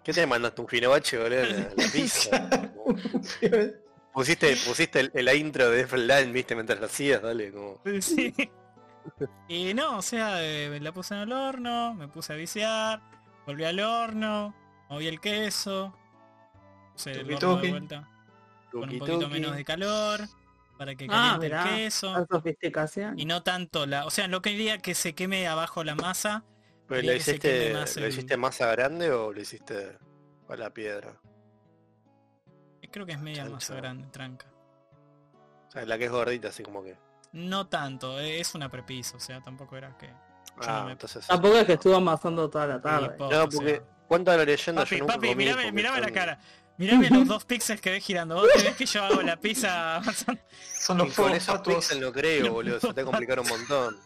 ¿Qué 0.04 0.12
te 0.12 0.26
mandaste? 0.26 0.60
Un 0.62 0.68
finobache, 0.68 1.18
boludo, 1.18 1.42
la, 1.44 1.70
la 1.76 1.88
pizza. 1.92 2.48
pusiste, 4.14 4.56
pusiste 4.66 5.00
el- 5.12 5.24
la 5.24 5.34
intro 5.34 5.68
de 5.70 5.84
Deathline, 5.84 6.32
viste, 6.32 6.54
mientras 6.54 6.80
lo 6.80 6.86
hacías, 6.86 7.20
dale, 7.22 7.52
como... 7.52 7.80
Sí. 8.00 8.34
Y 9.48 9.74
no, 9.74 9.98
o 9.98 10.02
sea, 10.02 10.42
eh, 10.42 10.68
me 10.70 10.80
la 10.80 10.92
puse 10.92 11.14
en 11.14 11.20
el 11.20 11.32
horno, 11.32 11.94
me 11.94 12.08
puse 12.08 12.32
a 12.32 12.36
viciar, 12.36 13.00
volví 13.46 13.64
al 13.64 13.80
horno, 13.80 14.54
moví 14.88 15.06
el 15.06 15.20
queso, 15.20 15.94
puse 16.92 17.12
el 17.12 17.32
horno 17.34 17.56
de 17.56 17.70
vuelta 17.70 18.08
con 18.70 18.90
un 18.90 18.98
poquito 18.98 19.28
menos 19.28 19.56
de 19.56 19.64
calor 19.64 20.20
para 20.76 20.94
que 20.94 21.06
Ah, 21.10 21.38
caliente 21.40 21.46
el 21.46 21.84
queso. 21.84 22.14
y 23.16 23.24
no 23.24 23.42
tanto 23.42 23.86
la, 23.86 24.06
o 24.06 24.10
sea, 24.10 24.28
no 24.28 24.42
quería 24.42 24.78
que 24.78 24.94
se 24.94 25.14
queme 25.14 25.46
abajo 25.48 25.82
la 25.84 25.94
masa, 25.94 26.44
¿Pero 26.86 27.02
lo 27.02 27.12
hiciste, 27.14 27.72
más 27.74 27.96
lo 27.96 28.04
el- 28.06 28.12
hiciste 28.12 28.36
masa 28.36 28.70
grande 28.72 29.10
o 29.10 29.32
lo 29.32 29.40
hiciste 29.40 29.98
a 30.48 30.56
la 30.56 30.70
piedra? 30.72 31.20
creo 32.90 33.04
que 33.04 33.12
es 33.12 33.20
media 33.20 33.44
masa 33.44 33.74
grande, 33.74 34.06
tranca. 34.08 34.46
O 35.68 35.70
sea, 35.70 35.84
la 35.84 35.98
que 35.98 36.06
es 36.06 36.10
gordita, 36.10 36.48
así 36.48 36.62
como 36.62 36.82
que... 36.82 36.96
No 37.32 37.66
tanto, 37.66 38.18
eh, 38.20 38.40
es 38.40 38.54
una 38.54 38.68
prepisa, 38.70 39.16
o 39.16 39.20
sea, 39.20 39.40
tampoco 39.40 39.76
era 39.76 39.96
que... 39.98 40.08
Ah, 40.60 40.80
no 40.80 40.86
me- 40.86 40.92
entonces... 40.92 41.26
Tampoco 41.26 41.56
es 41.56 41.66
que 41.66 41.74
estuvo 41.74 41.94
amasando 41.96 42.48
toda 42.48 42.66
la 42.66 42.80
tarde. 42.80 43.10
poco, 43.10 43.32
No, 43.32 43.44
o 43.44 43.48
porque 43.48 43.70
sea. 43.76 43.82
cuenta 44.08 44.36
la 44.36 44.44
leyenda, 44.44 44.82
Papi, 44.82 44.94
yo 44.96 45.00
nunca 45.02 45.14
papi, 45.14 45.28
comí 45.28 45.44
mirame, 45.72 46.00
la 46.00 46.10
cara. 46.10 46.38
Mirame 46.78 47.10
los 47.10 47.26
dos 47.26 47.44
píxeles 47.44 47.80
que 47.80 47.90
ves 47.90 48.04
girando. 48.04 48.36
Vos 48.36 48.48
te 48.54 48.62
ves 48.62 48.76
que 48.76 48.86
yo 48.86 49.02
hago 49.02 49.20
la 49.22 49.36
pizza 49.36 49.96
avanzando. 49.96 50.40
Son 50.80 50.96
Y 50.96 50.98
los 51.00 51.06
con 51.08 51.24
fuegos 51.24 51.36
esos 51.38 51.60
píxeles 51.60 52.02
no 52.04 52.12
creo, 52.12 52.52
boludo, 52.52 52.78
se 52.78 52.92
te 52.94 53.02
va 53.02 53.08
a 53.08 53.10
complicar 53.10 53.40
un 53.40 53.48
montón. 53.48 53.96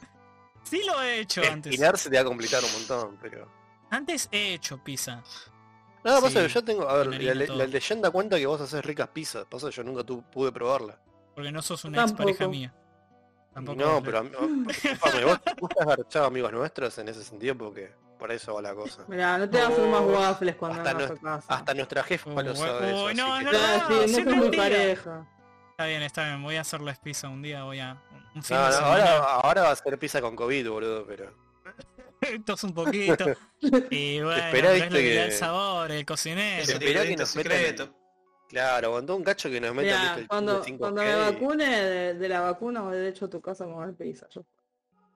Sí 0.65 0.81
lo 0.87 1.03
he 1.03 1.21
hecho 1.21 1.43
antes. 1.43 1.71
Esquilar 1.73 1.99
se 1.99 2.09
te 2.09 2.17
va 2.17 2.23
a 2.23 2.25
complicar 2.25 2.65
un 2.65 2.73
montón, 2.73 3.19
pero... 3.21 3.47
Antes 3.91 4.27
he 4.33 4.55
hecho 4.55 4.83
pizza. 4.83 5.23
No, 6.03 6.17
Sí, 6.17 6.23
pasa 6.23 6.43
que 6.43 6.49
yo 6.49 6.65
tengo... 6.65 6.89
A 6.89 6.95
ver, 6.97 7.09
con 7.11 7.25
la, 7.27 7.35
le- 7.35 7.69
leyenda 7.69 8.11
cuenta 8.11 8.39
que 8.39 8.47
vos 8.47 8.59
haces 8.61 8.83
ricas 8.85 9.09
pizzas, 9.09 9.45
pasa 9.45 9.67
que 9.69 9.73
yo 9.77 9.85
nunca 9.85 10.03
tu- 10.03 10.23
pude 10.23 10.51
probarla. 10.51 10.99
Porque 11.35 11.53
no 11.53 11.61
sos 11.61 11.85
una 11.85 12.03
ex 12.03 12.13
pareja 12.15 12.49
mía. 12.49 12.75
Tampoco 13.55 13.79
no, 13.81 14.03
pero 14.03 14.19
a 14.19 14.23
mí- 14.23 14.31
vos, 15.61 15.71
has 15.81 15.87
garchado 15.87 16.27
amigos 16.27 16.53
nuestros 16.53 16.97
en 16.99 17.09
ese 17.09 17.23
sentido 17.23 17.57
porque 17.57 17.93
por 18.19 18.33
eso 18.33 18.55
va 18.55 18.63
la 18.63 18.75
cosa. 18.75 19.05
Mirá, 19.09 19.37
no 19.37 19.49
te 19.51 19.59
vas 19.59 19.67
a 19.69 19.73
hacer 19.73 19.89
más 19.89 20.01
Oh, 20.01 20.07
waffles 20.13 20.57
cuando 20.57 20.79
hasta 20.79 20.95
no- 20.95 21.05
a 21.05 21.09
casa. 21.39 21.55
Hasta 21.55 21.75
nuestra 21.75 22.03
jefa 22.05 22.31
Uy, 22.31 22.45
lo 22.45 22.57
sabe 22.57 22.91
eso. 22.91 23.05
uy, 23.05 23.15
no, 23.15 23.35
así 23.35 23.45
no, 23.45 23.51
que- 23.51 23.57
Ah, 23.59 23.77
no, 23.77 23.89
sí, 23.89 23.95
no 24.01 24.09
siempre 24.09 24.39
sos 24.39 24.51
mi 24.51 24.57
pareja. 24.57 25.27
Está 25.71 25.87
bien, 25.87 26.03
está 26.03 26.25
bien. 26.27 26.43
Voy 26.43 26.57
a 26.57 26.61
hacerles 26.63 26.99
pizza 26.99 27.29
un 27.29 27.43
día. 27.43 27.65
Voy 27.65 27.81
a. 27.81 28.01
Un, 28.35 28.43
fin 28.43 28.57
No, 28.57 28.65
de 28.73 28.81
no, 28.81 28.87
ahora, 28.87 29.17
ahora 29.19 29.63
va 29.63 29.71
a 29.73 29.77
ser 29.77 29.99
pizza 29.99 30.21
con 30.21 30.35
COVID, 30.37 30.69
boludo, 30.71 31.05
pero. 31.07 31.33
Tos 32.47 32.65
un 32.65 32.73
poquito. 32.75 33.27
Y 33.91 34.21
bueno, 34.21 34.43
Esperá, 34.45 34.73
es 34.75 34.85
lo 34.91 34.97
que 34.97 35.03
le 35.03 35.15
da 35.15 35.23
el 35.25 35.31
que- 35.31 35.37
sabor, 35.37 35.91
el 35.93 36.05
cocinero. 36.07 36.63
Esperá 36.63 36.79
que 36.79 36.85
ingrediente 36.87 37.23
nos 37.23 37.37
metan 37.37 37.53
secreto. 37.53 37.95
Claro, 38.53 38.89
aguantó 38.89 39.17
un 39.17 39.25
cacho 39.25 39.51
que 39.51 39.61
nos 39.61 39.75
metan 39.75 40.01
¿viste, 40.01 40.21
el 40.21 40.29
cuando, 40.29 40.63
chip 40.63 40.65
de 40.65 40.73
5G 40.75 40.79
cuando 40.79 41.03
me 41.03 41.15
vacune 41.17 41.65
de, 41.65 42.15
de 42.15 42.29
la 42.29 42.41
vacuna 42.41 42.83
voy 42.83 42.97
derecho 42.97 43.25
a 43.25 43.31
tu 43.31 43.41
casa 43.41 43.65
a 43.65 43.67
comer 43.67 43.95
pizza. 43.95 44.29
Yo. 44.31 44.45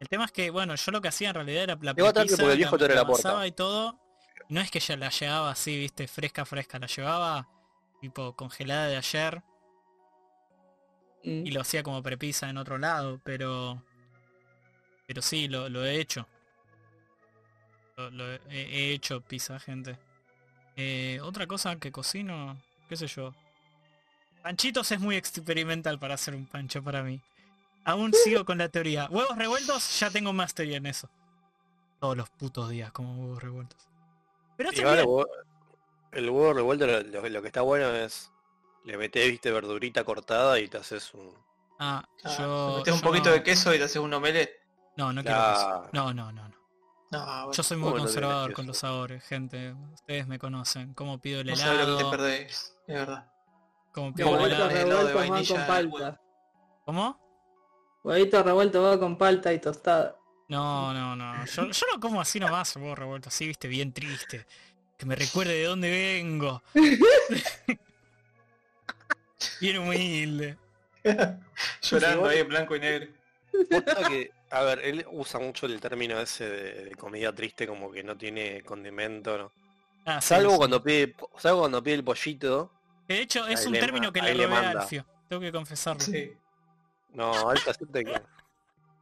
El 0.00 0.08
tema 0.08 0.24
es 0.24 0.32
que, 0.32 0.50
bueno, 0.50 0.74
yo 0.74 0.92
lo 0.92 1.00
que 1.00 1.08
hacía 1.08 1.28
en 1.28 1.34
realidad 1.34 1.62
era 1.62 1.78
la 1.80 1.94
pizza, 1.94 2.12
porque 2.12 2.34
el 2.52 2.56
viejo 2.56 2.76
la 2.76 3.06
puerta. 3.06 3.46
y 3.46 3.52
todo. 3.52 4.00
No 4.48 4.60
es 4.60 4.70
que 4.70 4.80
ya 4.80 4.96
la 4.96 5.10
llevaba 5.10 5.50
así, 5.50 5.76
viste, 5.76 6.08
fresca, 6.08 6.44
fresca. 6.44 6.78
La 6.78 6.86
llevaba 6.86 7.48
tipo 8.00 8.34
congelada 8.34 8.86
de 8.88 8.96
ayer 8.96 9.42
Mm. 11.26 11.44
y 11.44 11.50
lo 11.50 11.60
hacía 11.60 11.82
como 11.82 12.02
prepizza 12.02 12.48
en 12.48 12.56
otro 12.56 12.78
lado, 12.78 13.20
pero... 13.24 13.82
Pero 15.08 15.22
sí, 15.22 15.48
lo, 15.48 15.68
lo 15.68 15.84
he 15.84 16.00
hecho. 16.00 16.26
Lo, 17.96 18.10
lo 18.10 18.32
he, 18.32 18.40
he 18.48 18.92
hecho 18.92 19.20
pizza, 19.20 19.58
gente. 19.58 19.98
Eh, 20.76 21.18
otra 21.22 21.46
cosa 21.46 21.76
que 21.76 21.90
cocino, 21.90 22.60
qué 22.88 22.96
sé 22.96 23.06
yo. 23.06 23.34
Panchitos 24.42 24.92
es 24.92 25.00
muy 25.00 25.16
experimental 25.16 25.98
para 25.98 26.14
hacer 26.14 26.34
un 26.34 26.46
pancho 26.46 26.82
para 26.82 27.02
mí. 27.02 27.20
Aún 27.84 28.12
sigo 28.12 28.44
con 28.44 28.58
la 28.58 28.68
teoría. 28.68 29.08
Huevos 29.10 29.36
revueltos, 29.36 29.98
ya 30.00 30.10
tengo 30.10 30.32
más 30.32 30.54
teoría 30.54 30.76
en 30.76 30.86
eso. 30.86 31.08
Todos 32.00 32.16
los 32.16 32.28
putos 32.30 32.68
días 32.70 32.92
como 32.92 33.14
huevos 33.24 33.42
revueltos. 33.42 33.78
Pero 34.56 34.70
el 34.70 34.84
huevo, 34.84 35.26
el 36.12 36.30
huevo 36.30 36.52
revuelto 36.52 36.86
lo, 36.86 37.02
lo- 37.02 37.28
lo 37.28 37.42
que 37.42 37.48
está 37.48 37.62
bueno 37.62 37.90
es 37.94 38.30
le 38.84 38.96
metés, 38.96 39.30
viste, 39.30 39.50
verdurita 39.50 40.04
cortada 40.04 40.58
y 40.60 40.68
te 40.68 40.78
haces 40.78 41.12
un. 41.14 41.32
Ah, 41.78 42.04
Ah, 42.24 42.36
yo... 42.38 42.68
le 42.72 42.76
metés 42.78 42.94
un 42.94 43.00
yo 43.00 43.06
poquito 43.06 43.28
no- 43.30 43.34
de 43.34 43.42
queso 43.42 43.74
y 43.74 43.78
te 43.78 43.84
haces 43.84 43.96
un 43.96 44.12
omelette. 44.14 44.50
No, 44.96 45.12
no 45.12 45.22
quiero 45.22 45.36
Claro. 45.36 45.82
queso. 45.82 45.90
No, 45.92 46.14
no, 46.14 46.32
no, 46.32 46.48
no. 46.48 46.56
No, 47.10 47.24
bueno, 47.24 47.52
Yo 47.52 47.62
soy 47.62 47.76
muy 47.76 47.84
¿Cómo 47.86 47.96
no 47.98 48.02
conservador 48.04 48.52
con 48.52 48.66
los 48.66 48.78
sabores, 48.78 49.22
gente. 49.24 49.74
Ustedes 49.94 50.26
me 50.26 50.38
conocen. 50.38 50.92
Cómo 50.94 51.18
pido 51.18 51.40
el 51.40 51.46
no 51.48 51.56
sabes 51.56 51.80
lo 51.80 51.84
que 51.84 51.90
te 51.92 51.92
helado. 51.98 52.10
perdés, 52.10 52.75
es 52.86 52.94
verdad. 52.94 53.26
Huevitos 53.96 54.26
Huevitos 54.26 54.72
helado. 54.72 55.06
de 55.06 55.14
vainilla, 55.14 55.56
con 55.56 55.66
palta. 55.66 56.20
¿Cómo? 56.84 57.20
Huevito 58.02 58.42
revuelto 58.42 58.82
va 58.82 59.00
con 59.00 59.16
palta 59.18 59.52
y 59.52 59.58
tostada. 59.58 60.16
No, 60.48 60.92
no, 60.94 61.16
no. 61.16 61.44
Yo, 61.46 61.70
yo 61.70 61.86
lo 61.92 62.00
como 62.00 62.20
así 62.20 62.38
nomás, 62.38 62.76
huevo 62.76 62.94
revuelto, 62.94 63.28
así, 63.30 63.46
viste, 63.46 63.66
bien 63.68 63.92
triste. 63.92 64.46
Que 64.96 65.06
me 65.06 65.16
recuerde 65.16 65.54
de 65.54 65.64
dónde 65.64 65.90
vengo. 65.90 66.62
bien 69.60 69.78
humilde. 69.78 70.56
Llorando 71.82 72.28
ahí 72.28 72.38
en 72.38 72.48
blanco 72.48 72.76
y 72.76 72.80
negro. 72.80 73.08
Que, 74.08 74.30
a 74.50 74.62
ver, 74.62 74.80
él 74.80 75.06
usa 75.10 75.40
mucho 75.40 75.66
el 75.66 75.80
término 75.80 76.18
ese 76.20 76.48
de, 76.48 76.84
de 76.86 76.94
comida 76.94 77.34
triste 77.34 77.66
como 77.66 77.90
que 77.90 78.02
no 78.02 78.16
tiene 78.16 78.62
condimento, 78.62 79.38
¿no? 79.38 79.52
Ah, 80.04 80.20
sí, 80.20 80.28
Salvo 80.28 80.52
sí. 80.52 80.56
cuando 80.58 80.82
pide, 80.82 81.14
salvo 81.38 81.60
cuando 81.60 81.82
pide 81.82 81.96
el 81.96 82.04
pollito. 82.04 82.70
De 83.08 83.20
hecho, 83.20 83.46
es 83.46 83.60
Ahí 83.60 83.66
un 83.66 83.72
término 83.74 84.12
que 84.12 84.20
le 84.20 84.34
robé 84.34 84.56
a. 84.56 84.70
Alfio. 84.70 85.06
Tengo 85.28 85.40
que 85.40 85.52
confesarlo. 85.52 86.00
Sí. 86.00 86.32
No, 87.10 87.48
alta 87.48 87.72
que 87.72 88.04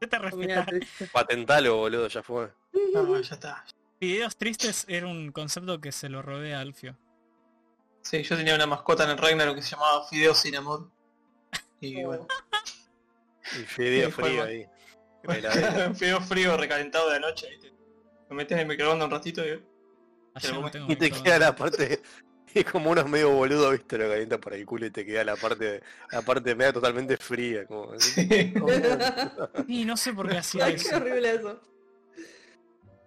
¿Qué 0.00 0.06
te 0.06 0.18
respetas? 0.18 0.66
patentalo, 1.12 1.76
boludo, 1.76 2.08
ya 2.08 2.22
fue. 2.22 2.52
No, 2.92 3.20
ya 3.20 3.34
está. 3.34 3.64
Videos 4.00 4.36
tristes 4.36 4.84
era 4.88 5.06
un 5.06 5.32
concepto 5.32 5.80
que 5.80 5.92
se 5.92 6.08
lo 6.08 6.22
robé 6.22 6.54
a 6.54 6.60
Alfio. 6.60 6.96
Sí, 8.02 8.22
yo 8.22 8.36
tenía 8.36 8.54
una 8.54 8.66
mascota 8.66 9.04
en 9.04 9.10
el 9.10 9.18
Ragnarok 9.18 9.56
que 9.56 9.62
se 9.62 9.70
llamaba 9.70 10.06
Fideo 10.06 10.34
sin 10.34 10.56
amor. 10.56 10.90
Y 11.80 12.04
bueno, 12.04 12.26
Y 13.58 13.62
fideo 13.64 14.10
frío 14.10 14.44
ahí. 14.44 14.66
fideo 15.94 16.20
frío 16.20 16.56
recalentado 16.56 17.10
de 17.10 17.20
la 17.20 17.28
noche. 17.28 17.48
¿viste? 17.50 17.72
Lo 18.28 18.36
metes 18.36 18.52
en 18.52 18.60
el 18.60 18.66
microondas 18.68 19.06
un 19.06 19.10
ratito 19.10 19.44
y... 19.44 19.50
Ayer 19.50 19.62
Pero 20.50 20.60
no 20.60 20.70
tengo 20.70 20.92
Y 20.92 20.96
te 20.96 21.10
queda 21.10 21.38
la 21.38 21.54
parte, 21.54 22.02
es 22.60 22.64
como 22.64 22.90
unos 22.90 23.08
medio 23.08 23.30
boludo, 23.30 23.70
viste, 23.70 23.98
lo 23.98 24.08
calienta 24.08 24.38
por 24.38 24.54
el 24.54 24.64
culo 24.64 24.86
y 24.86 24.90
te 24.90 25.04
queda 25.04 25.24
la 25.24 25.36
parte, 25.36 25.82
la 26.10 26.22
parte 26.22 26.54
media 26.54 26.72
totalmente 26.72 27.16
fría, 27.16 27.66
como 27.66 27.92
Sí. 27.98 28.54
Sí, 29.66 29.84
no 29.84 29.96
sé 29.96 30.12
por 30.12 30.28
qué 30.28 30.38
hacía 30.38 30.66
Ay, 30.66 30.74
qué 30.76 30.80
eso. 30.82 30.96
horrible 30.96 31.34
eso. 31.34 31.60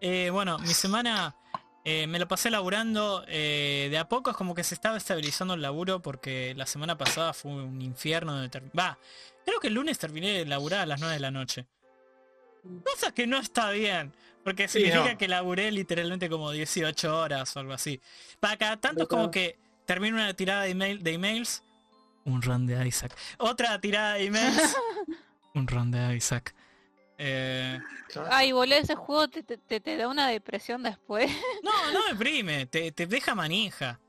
Eh, 0.02 0.30
bueno, 0.32 0.60
mi 0.60 0.74
semana 0.74 1.36
eh, 1.84 2.06
me 2.08 2.20
lo 2.20 2.28
pasé 2.28 2.50
laburando. 2.52 3.24
eh, 3.28 3.88
de 3.89 3.98
a 3.98 4.08
poco 4.08 4.30
es 4.32 4.38
como 4.38 4.54
que 4.54 4.64
se 4.64 4.76
estaba 4.76 4.98
estabilizando 4.98 5.54
el 5.54 5.62
laburo 5.62 6.02
porque 6.02 6.54
la 6.56 6.66
semana 6.66 6.98
pasada 6.98 7.34
fue 7.34 7.52
un 7.52 7.82
infierno 7.82 8.39
de 8.41 8.50
Va, 8.78 8.98
creo 9.45 9.60
que 9.60 9.68
el 9.68 9.74
lunes 9.74 9.98
terminé 9.98 10.39
de 10.39 10.45
laburar 10.45 10.82
a 10.82 10.86
las 10.86 11.00
9 11.00 11.16
de 11.16 11.20
la 11.22 11.32
noche. 11.32 11.66
Cosa 12.84 13.12
que 13.14 13.26
no 13.28 13.38
está 13.38 13.72
bien. 13.72 14.12
Porque 14.48 14.70
Sí, 14.70 14.80
significa 14.80 15.12
no. 15.12 15.18
que 15.18 15.28
laburé 15.28 15.70
literalmente 15.74 16.30
como 16.30 16.52
18 16.52 17.18
horas 17.20 17.54
o 17.54 17.60
algo 17.60 17.74
así. 17.74 18.00
Para 18.39 18.56
cada 18.56 18.78
tanto 18.78 19.04
es 19.04 19.10
como 19.10 19.30
que 19.30 19.60
termino 19.86 20.16
una 20.16 20.34
tirada 20.34 20.64
de, 20.64 20.70
email, 20.70 21.04
de 21.04 21.12
emails. 21.12 21.64
Un 22.24 22.41
run 22.41 22.66
de 22.66 22.88
Isaac. 22.88 23.14
Otra 23.39 23.78
tirada 23.82 24.14
de 24.14 24.24
emails. 24.28 24.74
un 25.54 25.68
run 25.68 25.91
de 25.91 26.16
Isaac. 26.16 26.56
Eh, 27.18 27.78
Ay, 28.30 28.54
boludo, 28.54 28.78
ese 28.78 28.95
juego 28.95 29.28
te, 29.28 29.43
te, 29.43 29.58
te- 29.58 29.98
da 29.98 30.08
una 30.08 30.30
depresión 30.30 30.82
después. 30.82 31.30
no, 31.64 31.91
no 31.91 32.08
deprime, 32.08 32.68
te, 32.68 32.93
te 32.93 33.06
deja 33.06 33.36
manija. 33.36 34.00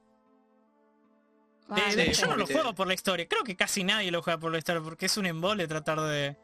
Eh, 1.76 2.12
Sí, 2.14 2.20
yo 2.22 2.28
no 2.28 2.36
lo 2.36 2.46
juego 2.46 2.76
por 2.76 2.86
la 2.86 2.94
historia. 2.94 3.26
Creo 3.26 3.42
que 3.42 3.56
casi 3.56 3.82
nadie 3.82 4.12
lo 4.12 4.22
juega 4.22 4.38
por 4.38 4.52
la 4.52 4.58
historia 4.58 4.82
porque 4.82 5.06
es 5.06 5.16
un 5.16 5.26
embole 5.26 5.66
tratar 5.66 6.00
de... 6.00 6.36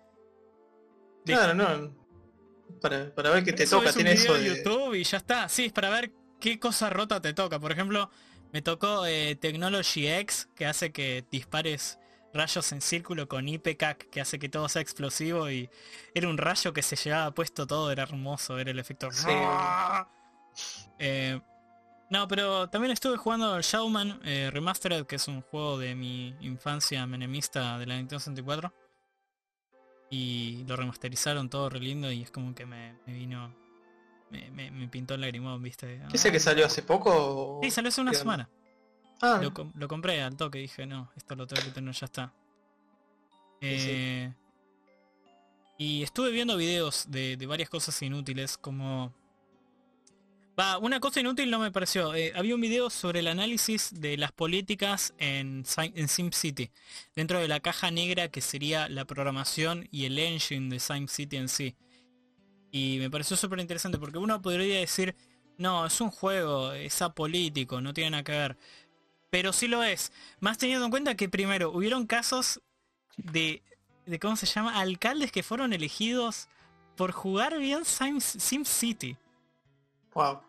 de- 1.25 1.33
Claro, 1.33 1.55
no. 1.55 2.04
Para, 2.81 3.15
para 3.15 3.31
ver 3.31 3.45
qué 3.45 3.53
te 3.53 3.65
Eso 3.65 3.79
toca, 3.79 3.91
es 3.91 3.95
tiene 3.95 4.13
eso 4.13 4.35
de. 4.35 4.45
YouTube 4.47 4.95
y 4.95 5.05
ya 5.05 5.19
está. 5.19 5.49
Sí, 5.49 5.67
es 5.67 5.73
para 5.73 5.91
ver 5.91 6.13
qué 6.41 6.59
cosa 6.59 6.91
rota 6.91 7.21
te 7.21 7.33
toca. 7.33 7.59
Por 7.59 7.73
ejemplo, 7.73 8.11
me 8.53 8.63
tocó 8.63 9.07
eh, 9.07 9.37
Technology 9.37 10.09
X, 10.09 10.49
que 10.55 10.67
hace 10.67 10.93
que 10.93 11.25
dispares 11.31 11.99
rayos 12.35 12.73
en 12.73 12.81
círculo 12.81 13.29
con 13.29 13.49
IPCAC, 13.49 14.11
que 14.11 14.21
hace 14.21 14.39
que 14.39 14.49
todo 14.49 14.69
sea 14.69 14.83
explosivo 14.83 15.51
y 15.51 15.71
era 16.15 16.29
un 16.29 16.37
rayo 16.37 16.73
que 16.73 16.83
se 16.83 16.97
llevaba 16.97 17.33
puesto 17.33 17.67
todo, 17.67 17.91
era 17.91 18.03
hermoso, 18.03 18.59
era 18.59 18.71
el 18.71 18.79
efecto. 18.79 19.11
Sí. 19.13 19.29
Eh, 20.99 21.41
no, 22.11 22.29
pero 22.29 22.69
también 22.69 22.93
estuve 22.93 23.17
jugando 23.17 23.55
al 23.55 23.63
Shadowman 23.63 24.21
eh, 24.25 24.51
Remastered, 24.53 25.07
que 25.07 25.17
es 25.17 25.27
un 25.27 25.43
juego 25.43 25.79
de 25.79 25.95
mi 25.95 26.37
infancia 26.41 27.07
menemista 27.07 27.79
de 27.79 27.87
la 27.87 27.97
Nintendo 27.97 28.21
64. 28.21 28.73
Y 30.17 30.65
lo 30.69 30.77
remasterizaron 30.77 31.51
todo 31.51 31.69
re 31.69 31.81
lindo 31.81 32.11
y 32.13 32.23
es 32.23 32.31
como 32.31 32.55
que 32.55 32.65
me, 32.67 32.95
me 33.05 33.15
vino... 33.15 33.53
Me, 34.31 34.49
me- 34.51 34.71
me 34.71 34.87
pintó 34.89 35.15
el 35.15 35.21
lagrimón, 35.23 35.61
viste. 35.63 36.01
¿Ese 36.13 36.31
que 36.31 36.39
salió 36.39 36.67
hace 36.67 36.83
poco? 36.83 37.11
o- 37.59 37.61
Sí, 37.65 37.71
salió 37.73 37.89
hace 37.89 38.01
una 38.01 38.13
semana. 38.21 38.49
Ah, 39.21 39.39
Lo, 39.43 39.53
com- 39.53 39.73
lo 39.75 39.89
compré 39.89 40.23
al 40.23 40.37
toque, 40.37 40.59
dije, 40.59 40.87
no, 40.87 41.11
esto 41.17 41.35
lo 41.35 41.47
tengo 41.49 41.63
que 41.65 41.71
tener, 41.73 41.93
ya 41.95 42.05
está. 42.05 42.33
Sí, 43.61 43.79
sí. 43.79 43.91
Eh, 43.91 44.33
Y 45.79 46.03
estuve 46.05 46.31
viendo 46.31 46.57
videos 46.57 47.07
de, 47.11 47.37
de 47.37 47.47
varias 47.47 47.69
cosas 47.69 48.01
inútiles, 48.03 48.57
como... 48.57 49.13
Va, 50.59 50.79
una 50.79 51.01
cosa 51.01 51.19
inútil 51.21 51.51
no 51.51 51.59
me 51.59 51.73
pareció. 51.73 52.15
eh, 52.15 52.33
había 52.37 52.55
un 52.55 52.61
video 52.61 52.89
sobre 52.89 53.21
el 53.21 53.27
análisis 53.27 53.91
de 53.93 54.17
las 54.17 54.31
políticas 54.33 55.13
en, 55.19 55.65
Sim- 55.65 55.93
en 55.97 56.09
SimCity, 56.09 56.71
dentro 57.17 57.41
de 57.41 57.49
la 57.49 57.59
caja 57.61 57.91
negra 57.91 58.29
que 58.29 58.41
sería 58.41 58.89
la 58.89 59.05
programación 59.05 59.89
y 59.91 60.05
el 60.05 60.19
engine 60.19 60.69
de 60.71 60.79
SimCity 60.79 61.37
en 61.37 61.49
sí. 61.49 61.75
Y 62.73 62.99
me 63.01 63.11
pareció 63.11 63.37
súper 63.37 63.61
interesante 63.61 63.99
porque 63.99 64.19
uno 64.19 64.43
podría 64.43 64.81
decir, 64.81 65.17
no, 65.59 65.87
es 65.87 66.01
un 66.01 66.11
juego, 66.11 66.73
es 66.73 67.03
apolítico, 67.03 67.81
no 67.81 67.95
tiene 67.95 68.11
nada 68.11 68.25
que 68.25 68.33
ver. 68.33 68.57
Pero 69.31 69.53
sí 69.53 69.69
lo 69.69 69.83
es. 69.85 70.13
Más 70.41 70.59
teniendo 70.59 70.85
en 70.87 70.91
cuenta 70.91 71.17
que 71.17 71.29
primero 71.29 71.71
hubieron 71.73 72.07
casos 72.07 72.63
de, 73.17 73.63
de 74.07 74.19
¿cómo 74.21 74.37
se 74.37 74.47
llama? 74.47 74.81
Alcaldes 74.81 75.33
que 75.33 75.43
fueron 75.43 75.73
elegidos 75.73 76.49
por 76.97 77.13
jugar 77.13 77.59
bien 77.59 77.85
Sim, 77.85 78.21
SimCity. 78.21 79.17
Wow. 80.15 80.41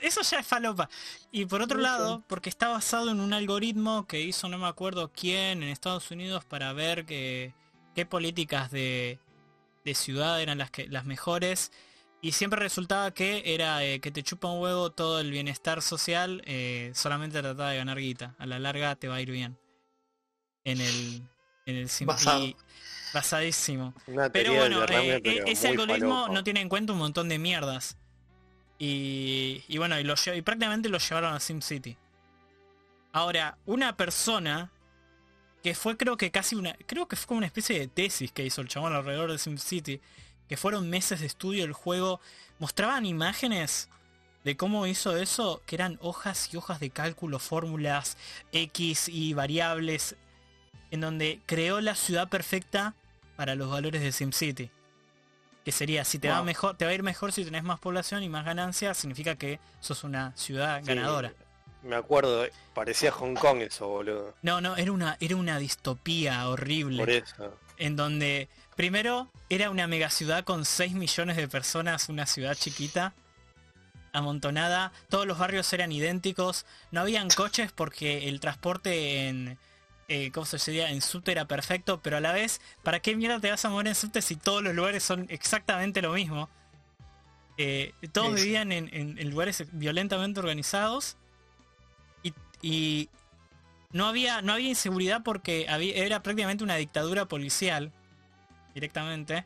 Eso 0.00 0.22
ya 0.22 0.38
es 0.38 0.46
falopa. 0.46 0.88
Y 1.30 1.44
por 1.46 1.60
otro 1.60 1.76
Muy 1.76 1.84
lado, 1.84 2.22
porque 2.26 2.48
está 2.48 2.68
basado 2.68 3.10
en 3.10 3.20
un 3.20 3.32
algoritmo 3.32 4.06
que 4.06 4.20
hizo 4.20 4.48
no 4.48 4.58
me 4.58 4.66
acuerdo 4.66 5.12
quién 5.12 5.62
en 5.62 5.68
Estados 5.68 6.10
Unidos 6.10 6.44
para 6.44 6.72
ver 6.72 7.04
que, 7.04 7.54
qué 7.94 8.06
políticas 8.06 8.70
de, 8.70 9.18
de 9.84 9.94
ciudad 9.94 10.40
eran 10.40 10.58
las 10.58 10.70
que 10.70 10.86
las 10.88 11.04
mejores. 11.04 11.72
Y 12.22 12.32
siempre 12.32 12.60
resultaba 12.60 13.10
que 13.10 13.42
era 13.54 13.84
eh, 13.84 14.00
que 14.00 14.12
te 14.12 14.22
chupa 14.22 14.48
un 14.48 14.62
huevo 14.62 14.92
todo 14.92 15.20
el 15.20 15.30
bienestar 15.32 15.82
social, 15.82 16.40
eh, 16.46 16.92
solamente 16.94 17.40
trataba 17.40 17.70
de 17.70 17.78
ganar 17.78 17.98
guita. 17.98 18.36
A 18.38 18.46
la 18.46 18.60
larga 18.60 18.94
te 18.94 19.08
va 19.08 19.16
a 19.16 19.20
ir 19.20 19.30
bien. 19.32 19.58
En 20.64 20.80
el, 20.80 21.22
en 21.66 21.76
el 21.76 21.90
Basado. 22.06 22.44
y- 22.44 22.56
basadísimo. 23.12 23.92
Una 24.06 24.30
Pero 24.30 24.54
bueno, 24.54 24.84
eh, 24.84 25.20
pero 25.22 25.46
ese 25.46 25.68
algoritmo 25.68 26.28
no 26.28 26.44
tiene 26.44 26.60
en 26.60 26.68
cuenta 26.68 26.92
un 26.92 27.00
montón 27.00 27.28
de 27.28 27.38
mierdas. 27.38 27.98
Y, 28.84 29.78
bueno, 29.78 29.94
y 30.00 30.42
prácticamente 30.42 30.88
lo 30.88 30.98
llevaron 30.98 31.34
a 31.34 31.38
SimCity. 31.38 31.96
Ahora, 33.12 33.56
una 33.64 33.96
persona 33.96 34.72
que 35.62 35.76
fue 35.76 35.96
creo 35.96 36.16
que 36.16 36.32
casi 36.32 36.56
una, 36.56 36.74
creo 36.86 37.06
que 37.06 37.14
fue 37.14 37.28
como 37.28 37.38
una 37.38 37.46
especie 37.46 37.78
de 37.78 37.86
tesis 37.86 38.32
que 38.32 38.44
hizo 38.44 38.60
el 38.60 38.66
chabón 38.66 38.92
alrededor 38.92 39.30
de 39.30 39.38
SimCity, 39.38 40.00
que 40.48 40.56
fueron 40.56 40.90
meses 40.90 41.20
de 41.20 41.26
estudio 41.26 41.62
del 41.62 41.74
juego, 41.74 42.20
mostraban 42.58 43.06
imágenes 43.06 43.88
de 44.42 44.56
cómo 44.56 44.88
hizo 44.88 45.16
eso, 45.16 45.62
que 45.64 45.76
eran 45.76 45.96
hojas 46.02 46.52
y 46.52 46.56
hojas 46.56 46.80
de 46.80 46.90
cálculo, 46.90 47.38
fórmulas, 47.38 48.16
X 48.50 49.08
y 49.08 49.32
variables, 49.32 50.16
en 50.90 51.02
donde 51.02 51.40
creó 51.46 51.80
la 51.80 51.94
ciudad 51.94 52.28
perfecta 52.28 52.96
para 53.36 53.54
los 53.54 53.70
valores 53.70 54.02
de 54.02 54.10
SimCity. 54.10 54.72
Que 55.64 55.72
sería, 55.72 56.04
si 56.04 56.18
te 56.18 56.28
va 56.28 56.36
Wow. 56.38 56.44
mejor, 56.44 56.76
te 56.76 56.84
va 56.84 56.90
a 56.90 56.94
ir 56.94 57.02
mejor 57.02 57.32
si 57.32 57.44
tenés 57.44 57.62
más 57.62 57.78
población 57.78 58.22
y 58.22 58.28
más 58.28 58.44
ganancias, 58.44 58.96
significa 58.98 59.36
que 59.36 59.60
sos 59.80 60.02
una 60.04 60.32
ciudad 60.36 60.80
Sí, 60.80 60.86
ganadora. 60.88 61.32
Me 61.82 61.96
acuerdo, 61.96 62.44
parecía 62.74 63.10
Hong 63.12 63.34
Kong 63.34 63.60
eso, 63.62 63.88
boludo. 63.88 64.34
No, 64.42 64.60
no, 64.60 64.76
era 64.76 64.92
una, 64.92 65.16
era 65.20 65.36
una 65.36 65.58
distopía 65.58 66.48
horrible. 66.48 66.98
Por 66.98 67.10
eso. 67.10 67.56
en 67.78 67.96
donde 67.96 68.48
primero 68.76 69.28
era 69.48 69.68
una 69.70 69.86
megaciudad 69.88 70.44
con 70.44 70.64
6 70.64 70.92
millones 70.94 71.36
de 71.36 71.48
personas, 71.48 72.08
una 72.08 72.26
ciudad 72.26 72.54
chiquita, 72.54 73.14
amontonada, 74.12 74.92
todos 75.08 75.26
los 75.26 75.38
barrios 75.38 75.72
eran 75.72 75.90
idénticos, 75.90 76.66
no 76.90 77.00
habían 77.00 77.28
coches 77.30 77.72
porque 77.72 78.28
el 78.28 78.40
transporte 78.40 79.28
en, 79.28 79.58
eh, 80.14 80.30
¿cómo 80.32 80.44
se 80.44 80.58
diría? 80.70 80.90
En 80.90 81.00
subte 81.00 81.32
era 81.32 81.46
perfecto, 81.46 82.00
pero 82.02 82.18
a 82.18 82.20
la 82.20 82.32
vez, 82.32 82.60
¿para 82.82 83.00
qué 83.00 83.16
mierda 83.16 83.40
te 83.40 83.50
vas 83.50 83.64
a 83.64 83.70
mover 83.70 83.86
en 83.86 83.94
subte 83.94 84.20
si 84.22 84.36
todos 84.36 84.62
los 84.62 84.74
lugares 84.74 85.02
son 85.02 85.26
exactamente 85.30 86.02
lo 86.02 86.12
mismo? 86.12 86.48
Eh, 87.56 87.92
todos 88.12 88.32
Sí, 88.32 88.38
sí. 88.38 88.44
vivían 88.44 88.72
en, 88.72 88.88
en- 88.94 89.18
en 89.18 89.30
lugares 89.30 89.64
violentamente 89.72 90.40
organizados 90.40 91.16
y, 92.22 92.32
y 92.62 93.08
no 93.92 94.06
había 94.06 94.40
no 94.42 94.54
había 94.54 94.68
inseguridad 94.70 95.22
porque 95.22 95.66
había, 95.68 95.94
era 95.94 96.22
prácticamente 96.22 96.64
una 96.64 96.76
dictadura 96.76 97.26
policial 97.26 97.92
directamente 98.74 99.44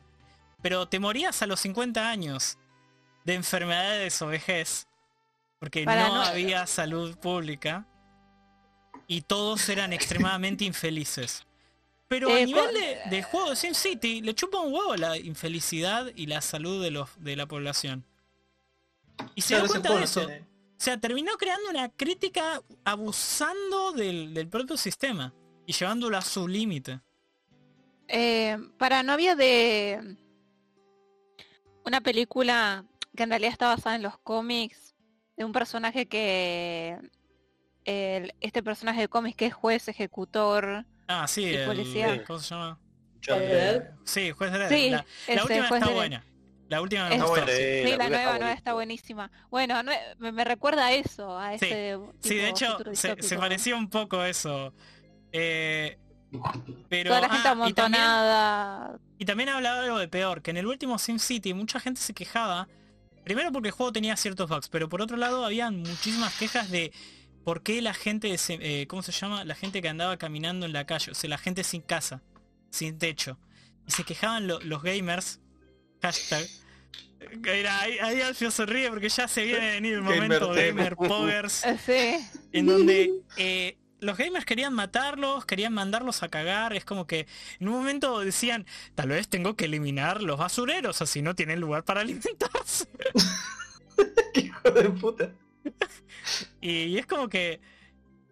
pero 0.61 0.87
te 0.87 0.99
morías 0.99 1.41
a 1.41 1.47
los 1.47 1.59
50 1.59 2.09
años 2.09 2.57
de 3.25 3.33
enfermedades 3.35 4.21
o 4.21 4.27
vejez 4.27 4.87
porque 5.59 5.83
Para 5.83 6.07
no, 6.09 6.15
no- 6.15 6.21
había 6.23 6.65
salud 6.65 7.17
pública 7.17 7.85
y 9.07 9.21
todos 9.21 9.67
eran 9.69 9.93
extremadamente 9.93 10.65
infelices. 10.65 11.43
Pero 12.09 12.29
a 12.29 12.39
Eh, 12.39 12.45
nivel 12.45 12.65
co- 12.65 12.71
de, 12.71 12.99
del 13.09 13.23
juego 13.23 13.49
de 13.49 13.55
SimCity 13.55 14.21
le 14.21 14.33
chupa 14.35 14.59
un 14.59 14.73
huevo 14.73 14.95
la 14.95 15.17
infelicidad 15.17 16.11
y 16.15 16.25
la 16.27 16.41
salud 16.41 16.81
de 16.83 16.91
los 16.91 17.09
de 17.21 17.35
la 17.35 17.45
población. 17.45 18.05
Y 19.35 19.41
se 19.41 19.57
ese 19.57 19.67
cuenta 19.67 19.93
de 19.95 20.03
eso. 20.03 20.25
Tiene- 20.25 20.41
o 20.41 20.79
sea, 20.79 20.97
terminó 20.99 21.31
creando 21.37 21.69
una 21.69 21.89
crítica 21.89 22.61
abusando 22.85 23.91
del, 23.93 24.33
del 24.33 24.47
propio 24.47 24.77
sistema 24.77 25.33
y 25.65 25.73
llevándolo 25.73 26.15
a 26.17 26.21
su 26.21 26.47
límite. 26.47 26.99
Eh, 28.07 28.57
para 28.77 29.01
no 29.03 29.11
había 29.13 29.35
de 29.35 30.15
una 31.83 32.01
película 32.01 32.85
que 33.15 33.23
en 33.23 33.29
realidad 33.29 33.51
está 33.51 33.67
basada 33.67 33.95
en 33.95 34.03
los 34.03 34.17
cómics 34.19 34.93
de 35.35 35.45
un 35.45 35.51
personaje 35.51 36.05
que 36.05 36.97
el- 37.87 38.33
este 38.41 38.61
personaje 38.61 39.01
de 39.01 39.07
cómics 39.07 39.35
que 39.37 39.45
es 39.47 39.53
juez 39.53 39.87
ejecutor 39.87 40.85
Ah, 41.07 41.25
sí, 41.27 41.43
Y 41.45 41.55
el, 41.55 41.65
policía. 41.67 42.23
¿cómo 42.25 42.39
se 42.39 42.53
llama? 42.53 42.77
John 43.25 43.41
Eh, 43.41 43.47
Dredd. 43.47 43.83
Sí, 44.03 44.31
juez 44.31 44.51
de 44.51 44.69
sí 44.69 44.89
La, 44.89 45.41
última 45.43 45.67
juez 45.69 45.81
está 45.81 45.87
de- 45.89 45.93
buena. 45.95 46.23
La 46.69 46.81
última 46.81 47.07
buena, 47.07 47.45
eh, 47.47 47.83
sí, 47.85 47.91
la 47.97 48.09
nueva 48.09 48.23
está 48.23 48.37
nueva 48.39 48.53
está 48.53 48.73
buenísima 48.73 49.31
bueno 49.49 49.81
no- 49.83 49.91
me, 50.19 50.31
me 50.33 50.43
recuerda 50.43 50.87
a 50.87 50.93
eso 50.93 51.37
a 51.39 51.57
Sí, 51.57 51.65
ese 51.65 51.97
Sí, 52.19 52.35
de 52.35 52.41
tipo 52.43 52.47
hecho, 52.57 52.71
futuro 52.77 52.93
se, 52.95 53.37
parecía 53.37 53.75
un 53.77 53.89
poco 53.89 54.19
a 54.19 54.27
eso. 54.27 54.73
Eh, 55.31 55.97
pero, 56.89 57.09
toda 57.11 57.21
la 57.21 57.29
gente 57.29 57.47
ah, 57.47 57.51
y 57.69 57.73
también- 57.73 58.03
amontonada 58.03 58.99
Y 59.17 59.23
también 59.25 59.47
hablaba 59.49 59.81
algo 59.83 59.97
de 59.97 60.09
peor, 60.09 60.41
que 60.41 60.51
en 60.51 60.57
el 60.57 60.65
último 60.67 60.99
SimCity 60.99 61.53
mucha 61.53 61.79
gente 61.79 62.01
se 62.01 62.13
quejaba, 62.13 62.67
primero 63.23 63.51
porque 63.53 63.69
el 63.69 63.73
juego 63.73 63.93
tenía 63.93 64.17
ciertos 64.17 64.49
bugs, 64.49 64.67
pero 64.67 64.89
por 64.89 65.01
otro 65.01 65.15
lado 65.15 65.45
habían 65.45 65.77
muchísimas 65.79 66.35
quejas 66.37 66.69
de 66.69 66.91
por 67.47 67.63
qué 67.63 67.81
la 67.81 67.93
gente, 67.93 68.37
se- 68.37 68.59
eh, 68.59 68.87
¿cómo 68.87 69.01
se 69.01 69.13
llama? 69.13 69.45
La 69.45 69.55
gente 69.55 69.81
que 69.81 69.87
andaba 69.87 70.17
caminando 70.17 70.65
en 70.65 70.73
la 70.73 70.85
calle, 70.85 71.13
o 71.13 71.15
sea, 71.15 71.29
la 71.29 71.37
gente 71.37 71.63
sin 71.63 71.81
casa, 71.81 72.21
sin 72.71 72.97
techo. 72.99 73.39
Y 73.87 73.91
se 73.91 74.03
quejaban 74.03 74.47
lo- 74.47 74.59
los 74.59 74.83
gamers, 74.83 75.39
hashtag. 76.01 76.45
Ahí, 77.69 77.99
ahí 77.99 78.19
Alfio 78.19 78.51
se 78.51 78.65
ríe 78.65 78.89
porque 78.89 79.07
ya 79.07 79.29
se 79.29 79.45
viene 79.45 79.69
a 79.69 79.73
venir 79.75 79.93
el 79.93 80.01
Gamer 80.03 80.13
momento 80.41 80.49
gamer 80.53 80.95
poggers 80.97 81.63
Eh, 81.65 81.77
sí 81.85 82.39
en 82.51 82.65
donde 82.65 83.11
eh, 83.37 83.77
los 84.01 84.17
gamers 84.17 84.43
querían 84.43 84.73
matarlos, 84.73 85.45
querían 85.45 85.73
mandarlos 85.73 86.23
a 86.23 86.27
cagar, 86.27 86.73
es 86.75 86.83
como 86.83 87.07
que 87.07 87.27
en 87.61 87.69
un 87.69 87.75
momento 87.75 88.19
decían, 88.19 88.65
tal 88.93 89.07
vez 89.07 89.29
tengo 89.29 89.55
que 89.55 89.65
eliminar 89.65 90.21
los 90.21 90.37
basureros, 90.37 91.01
así 91.01 91.21
no 91.21 91.33
tienen 91.33 91.61
lugar 91.61 91.85
para 91.85 92.01
alimentarse. 92.01 92.89
Qué 94.33 94.41
hijo 94.41 94.69
de 94.71 94.89
puta. 94.89 95.31
Y, 96.61 96.71
y 96.83 96.97
es 96.97 97.05
como 97.05 97.29
que, 97.29 97.59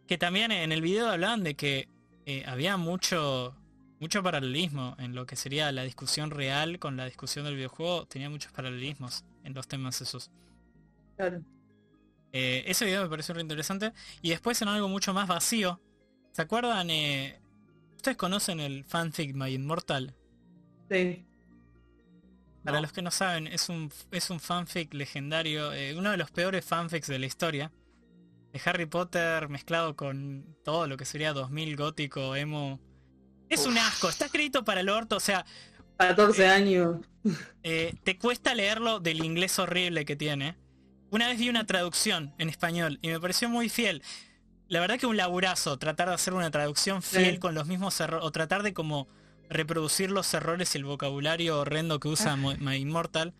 que 0.08 0.18
también 0.18 0.52
en 0.52 0.72
el 0.72 0.82
video 0.82 1.10
hablaban 1.10 1.44
de 1.44 1.56
que 1.56 1.88
eh, 2.26 2.44
había 2.48 2.78
mucho, 2.78 3.56
mucho 4.00 4.24
paralelismo 4.24 4.96
en 5.00 5.16
lo 5.16 5.26
que 5.26 5.36
sería 5.36 5.72
la 5.72 5.84
discusión 5.84 6.32
real 6.32 6.80
con 6.80 6.98
la 6.98 7.06
discusión 7.06 7.46
del 7.46 7.56
videojuego, 7.56 8.06
tenía 8.08 8.30
muchos 8.30 8.52
paralelismos 8.52 9.24
en 9.44 9.54
los 9.54 9.68
temas 9.68 10.02
esos. 10.02 10.32
Claro. 11.18 11.42
Eh, 12.34 12.64
ese 12.68 12.86
video 12.86 13.04
me 13.04 13.10
pareció 13.10 13.34
re 13.34 13.42
interesante. 13.42 13.94
Y 14.22 14.30
después 14.32 14.62
en 14.62 14.68
algo 14.68 14.90
mucho 14.90 15.14
más 15.14 15.28
vacío. 15.28 15.80
¿Se 16.32 16.42
acuerdan? 16.42 16.90
eh, 16.90 17.40
¿Ustedes 17.96 18.18
conocen 18.18 18.60
el 18.60 18.84
fanfic 18.84 19.34
My 19.34 19.54
Immortal? 19.54 20.14
Sí. 20.92 21.26
Para 22.66 22.78
No. 22.78 22.82
los 22.82 22.91
que 22.91 23.01
no 23.01 23.11
saben, 23.11 23.47
es 23.47 23.70
un, 23.70 23.91
es 24.11 24.30
un 24.30 24.39
fanfic 24.41 24.93
legendario, 24.93 25.72
eh, 25.72 25.95
uno 25.97 26.11
de 26.11 26.18
los 26.18 26.32
peores 26.32 26.66
fanfics 26.66 27.07
de 27.07 27.20
la 27.20 27.28
historia. 27.28 27.72
De 28.51 28.61
Harry 28.66 28.86
Potter 28.88 29.47
mezclado 29.49 29.95
con 29.95 30.57
todo 30.63 30.88
lo 30.88 30.97
que 30.97 31.05
sería 31.05 31.32
2000 31.34 31.76
gótico, 31.78 32.36
emo. 32.36 32.80
Es 33.49 33.66
un 33.68 33.78
asco, 33.78 34.09
está 34.09 34.26
escrito 34.26 34.66
para 34.66 34.82
el 34.82 34.89
orto, 34.89 35.18
o 35.18 35.20
sea, 35.20 35.45
14 35.97 36.47
años. 36.47 36.97
eh, 37.63 37.93
te 38.03 38.18
cuesta 38.18 38.55
leerlo 38.55 38.99
del 38.99 39.24
inglés 39.24 39.59
horrible 39.59 40.03
que 40.05 40.16
tiene. 40.16 40.55
Una 41.11 41.28
vez 41.28 41.38
vi 41.38 41.49
una 41.49 41.66
traducción 41.66 42.34
en 42.39 42.49
español 42.49 42.97
y 43.01 43.09
me 43.09 43.20
pareció 43.20 43.47
muy 43.47 43.70
fiel. 43.70 44.01
La 44.68 44.80
verdad 44.80 44.97
que 44.97 45.05
un 45.05 45.18
laburazo 45.18 45.78
tratar 45.78 46.07
de 46.09 46.16
hacer 46.16 46.34
una 46.34 46.49
traducción 46.49 47.03
fiel 47.03 47.34
Sí. 47.36 47.39
con 47.39 47.53
los 47.53 47.68
mismos 47.68 47.99
errores 47.99 48.26
o 48.26 48.32
tratar 48.32 48.63
de 48.63 48.74
como 48.74 49.07
reproducir 49.50 50.12
los 50.12 50.34
errores 50.34 50.74
y 50.76 50.78
el 50.78 50.86
vocabulario 50.86 51.60
horrendo 51.60 52.00
que 52.00 52.08
usa 52.08 52.36
Mo- 52.36 52.56
My 52.60 52.76
Immortal 52.76 53.34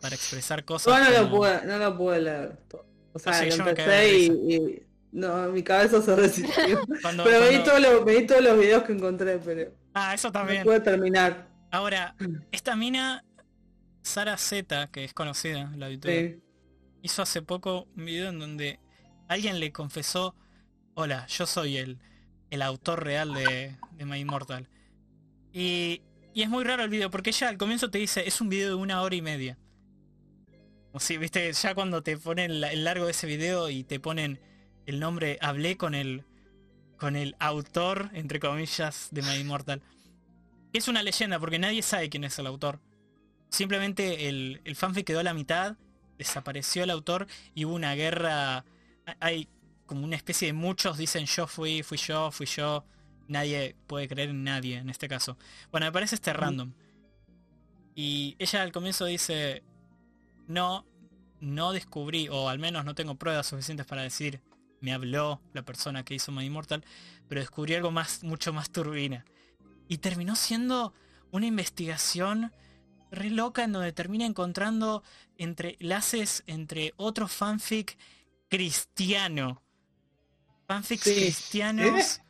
para 0.00 0.14
expresar 0.14 0.64
cosas. 0.64 0.96
Yo 0.96 1.04
no 1.04 1.22
lo 1.22 1.30
pude, 1.30 1.66
no 1.66 1.78
lo 1.78 1.96
pude 1.96 2.20
leer. 2.22 2.58
O 3.12 3.18
sea, 3.18 3.34
sí, 3.34 3.50
lo 3.50 3.56
yo 3.56 3.64
me 3.64 3.70
empecé 3.70 4.18
y, 4.18 4.26
y- 4.54 4.82
no, 5.12 5.48
mi 5.48 5.62
cabeza 5.62 6.00
se 6.00 6.14
resistió. 6.16 6.80
cuando- 7.02 7.24
pero 7.24 7.40
cuando- 7.46 7.64
todos 7.64 7.80
los, 7.80 8.04
me 8.06 8.16
vi 8.20 8.26
todos 8.26 8.42
los 8.42 8.58
videos 8.58 8.82
que 8.84 8.92
encontré, 8.92 9.38
pero 9.38 9.72
Ah, 9.92 10.14
eso 10.14 10.28
no 10.28 10.32
también. 10.32 10.62
pude 10.62 10.80
terminar. 10.80 11.48
Ahora, 11.72 12.14
esta 12.52 12.74
mina, 12.76 13.24
Sara 14.02 14.36
Z, 14.36 14.88
que 14.92 15.04
es 15.04 15.12
conocida, 15.12 15.70
la 15.76 15.90
youtuber, 15.90 16.36
Sí. 16.38 16.42
hizo 17.02 17.22
hace 17.22 17.42
poco 17.42 17.86
un 17.96 18.04
video 18.04 18.28
en 18.28 18.38
donde 18.38 18.78
alguien 19.28 19.58
le 19.60 19.72
confesó, 19.72 20.34
hola, 20.94 21.26
yo 21.26 21.46
soy 21.46 21.76
el, 21.76 21.98
el 22.50 22.62
autor 22.62 23.04
real 23.04 23.34
de, 23.34 23.76
de 23.92 24.04
My 24.06 24.18
Immortal. 24.18 24.68
Y, 25.52 26.02
es 26.34 26.48
muy 26.48 26.64
raro 26.64 26.84
el 26.84 26.90
video, 26.90 27.10
porque 27.10 27.30
ella 27.30 27.48
al 27.48 27.58
comienzo 27.58 27.90
te 27.90 27.98
dice, 27.98 28.26
es 28.26 28.40
un 28.40 28.48
video 28.48 28.68
de 28.68 28.74
una 28.74 29.02
hora 29.02 29.14
y 29.14 29.22
media. 29.22 29.58
O 30.92 31.00
si, 31.00 31.16
viste, 31.18 31.52
ya 31.52 31.74
cuando 31.74 32.02
te 32.02 32.16
ponen 32.16 32.62
el 32.64 32.84
largo 32.84 33.04
de 33.06 33.12
ese 33.12 33.26
video 33.26 33.68
y 33.70 33.84
te 33.84 34.00
ponen 34.00 34.40
el 34.86 34.98
nombre, 35.00 35.38
hablé 35.40 35.76
con 35.76 35.94
el, 35.94 36.24
con 36.96 37.16
el 37.16 37.36
autor, 37.38 38.10
entre 38.14 38.40
comillas, 38.40 39.08
de 39.10 39.22
My 39.22 39.34
Immortal. 39.36 39.82
Es 40.72 40.88
una 40.88 41.02
leyenda, 41.02 41.38
porque 41.38 41.58
nadie 41.58 41.82
sabe 41.82 42.08
quién 42.10 42.24
es 42.24 42.38
el 42.38 42.46
autor. 42.46 42.80
Simplemente 43.50 44.28
el, 44.28 44.60
el 44.64 44.76
fanfic 44.76 45.06
quedó 45.06 45.20
a 45.20 45.24
la 45.24 45.34
mitad, 45.34 45.76
desapareció 46.18 46.84
el 46.84 46.90
autor 46.90 47.26
y 47.54 47.64
hubo 47.64 47.74
una 47.74 47.94
guerra. 47.94 48.58
ha- 48.58 48.64
Hay 49.20 49.48
como 49.86 50.04
una 50.04 50.14
especie 50.16 50.46
de 50.46 50.52
muchos 50.52 50.96
dicen 50.98 51.26
yo 51.26 51.46
fui, 51.48 51.82
fui 51.82 51.98
yo, 51.98 52.30
fui 52.30 52.46
yo. 52.46 52.84
Nadie 53.30 53.76
puede 53.86 54.08
creer 54.08 54.30
en 54.30 54.42
nadie 54.42 54.78
en 54.78 54.90
este 54.90 55.06
caso. 55.06 55.38
Bueno, 55.70 55.86
me 55.86 55.92
parece 55.92 56.16
este 56.16 56.32
random. 56.32 56.72
Y 57.94 58.34
ella 58.40 58.62
al 58.62 58.72
comienzo 58.72 59.04
dice, 59.04 59.62
no, 60.48 60.84
no 61.38 61.70
descubrí, 61.70 62.28
o 62.28 62.48
al 62.48 62.58
menos 62.58 62.84
no 62.84 62.96
tengo 62.96 63.14
pruebas 63.14 63.46
suficientes 63.46 63.86
para 63.86 64.02
decir, 64.02 64.40
me 64.80 64.92
habló 64.92 65.40
la 65.52 65.62
persona 65.62 66.04
que 66.04 66.14
hizo 66.14 66.32
My 66.32 66.44
Immortal, 66.44 66.84
pero 67.28 67.40
descubrí 67.40 67.76
algo 67.76 67.92
más, 67.92 68.24
mucho 68.24 68.52
más 68.52 68.70
turbina. 68.70 69.24
Y 69.86 69.98
terminó 69.98 70.34
siendo 70.34 70.92
una 71.30 71.46
investigación 71.46 72.52
re 73.12 73.30
loca 73.30 73.62
en 73.62 73.70
donde 73.70 73.92
termina 73.92 74.26
encontrando 74.26 75.04
entre 75.38 75.76
enlaces 75.78 76.42
entre 76.48 76.94
otro 76.96 77.28
fanfic 77.28 77.96
cristiano. 78.48 79.62
Fanfics 80.66 81.04
Sí. 81.04 81.14
cristianos 81.14 82.20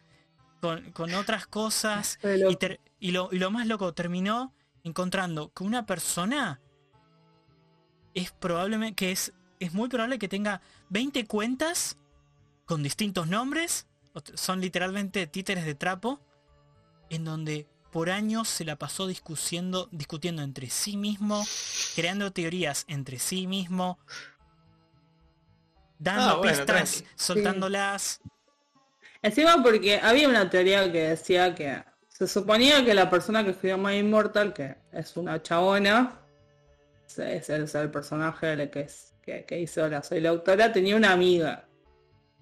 con, 0.61 0.93
con 0.93 1.15
otras 1.15 1.47
cosas. 1.47 2.19
Y, 2.25 2.39
loco. 2.39 2.59
ter- 2.59 2.81
y 2.99 3.11
lo, 3.13 3.29
y 3.33 3.39
lo 3.39 3.51
más 3.51 3.67
loco, 3.67 3.93
terminó 3.95 4.53
encontrando 4.85 5.53
que 5.53 5.65
una 5.65 5.87
persona 5.87 6.61
es 8.15 8.31
probablemente 8.33 8.95
que 8.97 9.13
es, 9.13 9.33
es 9.61 9.73
muy 9.73 9.89
probable 9.89 10.19
que 10.19 10.29
tenga 10.29 10.61
20 10.89 11.27
cuentas 11.27 11.97
con 12.67 12.83
distintos 12.83 13.27
nombres, 13.27 13.87
son 14.35 14.61
literalmente 14.61 15.27
títeres 15.27 15.65
de 15.65 15.75
trapo, 15.75 16.21
en 17.11 17.25
donde 17.25 17.69
por 17.91 18.11
años 18.11 18.49
se 18.49 18.65
la 18.65 18.77
pasó 18.77 19.07
discutiendo, 19.07 19.89
discutiendo 19.93 20.43
entre 20.43 20.71
sí 20.71 20.97
mismo, 20.97 21.45
creando 21.97 22.33
teorías 22.33 22.85
entre 22.89 23.19
sí 23.19 23.47
mismo, 23.47 23.99
dando 25.99 26.23
Ah, 26.31 26.35
bueno, 26.37 26.51
pistas, 26.59 26.67
tranqui. 26.67 27.05
soltándolas. 27.17 28.21
Encima 29.23 29.63
porque 29.63 29.99
había 30.03 30.29
una 30.29 30.49
teoría 30.49 30.91
que 30.91 31.09
decía 31.09 31.55
que 31.55 31.83
se 32.09 32.27
suponía 32.27 32.85
que 32.85 32.95
la 32.95 33.09
persona 33.11 33.45
que 33.45 33.51
escribió 33.51 33.79
My 33.79 33.97
Immortal, 33.99 34.53
que 34.53 34.77
es 34.93 35.17
una 35.17 35.43
chabona, 35.43 36.21
es 37.07 37.19
el, 37.51 37.65
es 37.65 37.75
el 37.75 37.91
personaje 37.91 38.57
de 38.57 38.71
que, 38.71 38.81
es, 38.81 39.15
que, 39.23 39.45
que 39.45 39.61
hizo 39.61 39.87
la 39.89 40.03
Soy 40.03 40.21
la 40.21 40.31
autora, 40.31 40.73
tenía 40.73 40.97
una 40.97 41.13
amiga. 41.13 41.67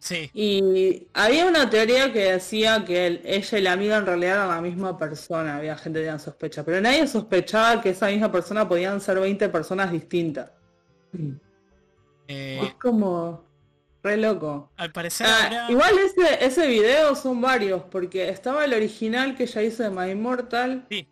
Sí, 0.01 0.31
Y 0.33 1.09
había 1.13 1.47
una 1.47 1.69
teoría 1.69 2.13
que 2.13 2.33
decía 2.33 2.85
que 2.85 3.09
el- 3.09 3.21
ella 3.25 3.59
y 3.59 3.63
la 3.63 3.73
amiga 3.73 3.97
en 3.97 4.07
realidad 4.07 4.35
eran 4.37 4.49
la 4.49 4.61
misma 4.61 4.97
persona, 4.97 5.57
había 5.57 5.77
gente 5.77 5.99
que 5.99 6.05
tenía 6.05 6.19
sospecha, 6.21 6.65
pero 6.65 6.81
nadie 6.81 7.05
sospechaba 7.09 7.81
que 7.83 7.91
esa 7.91 8.07
misma 8.07 8.31
persona 8.31 8.69
podían 8.69 9.01
ser 9.01 9.19
20 9.19 9.49
personas 9.49 9.91
distintas. 9.91 10.53
eh, 12.29 12.61
Es 12.63 12.75
como 12.75 13.48
re 14.09 14.17
loco. 14.17 14.71
al 14.77 14.91
parecer 14.93 15.27
Ah, 15.29 15.67
igual 15.69 15.95
ese, 15.99 16.45
ese 16.45 16.67
video 16.67 17.15
son 17.15 17.41
varios, 17.41 17.83
porque 17.91 18.29
estaba 18.29 18.65
el 18.65 18.75
original 18.75 19.37
que 19.37 19.45
ella 19.45 19.63
hizo 19.63 19.83
de 19.83 19.91
My 19.91 20.11
Immortal, 20.11 20.87
Sí. 20.91 21.07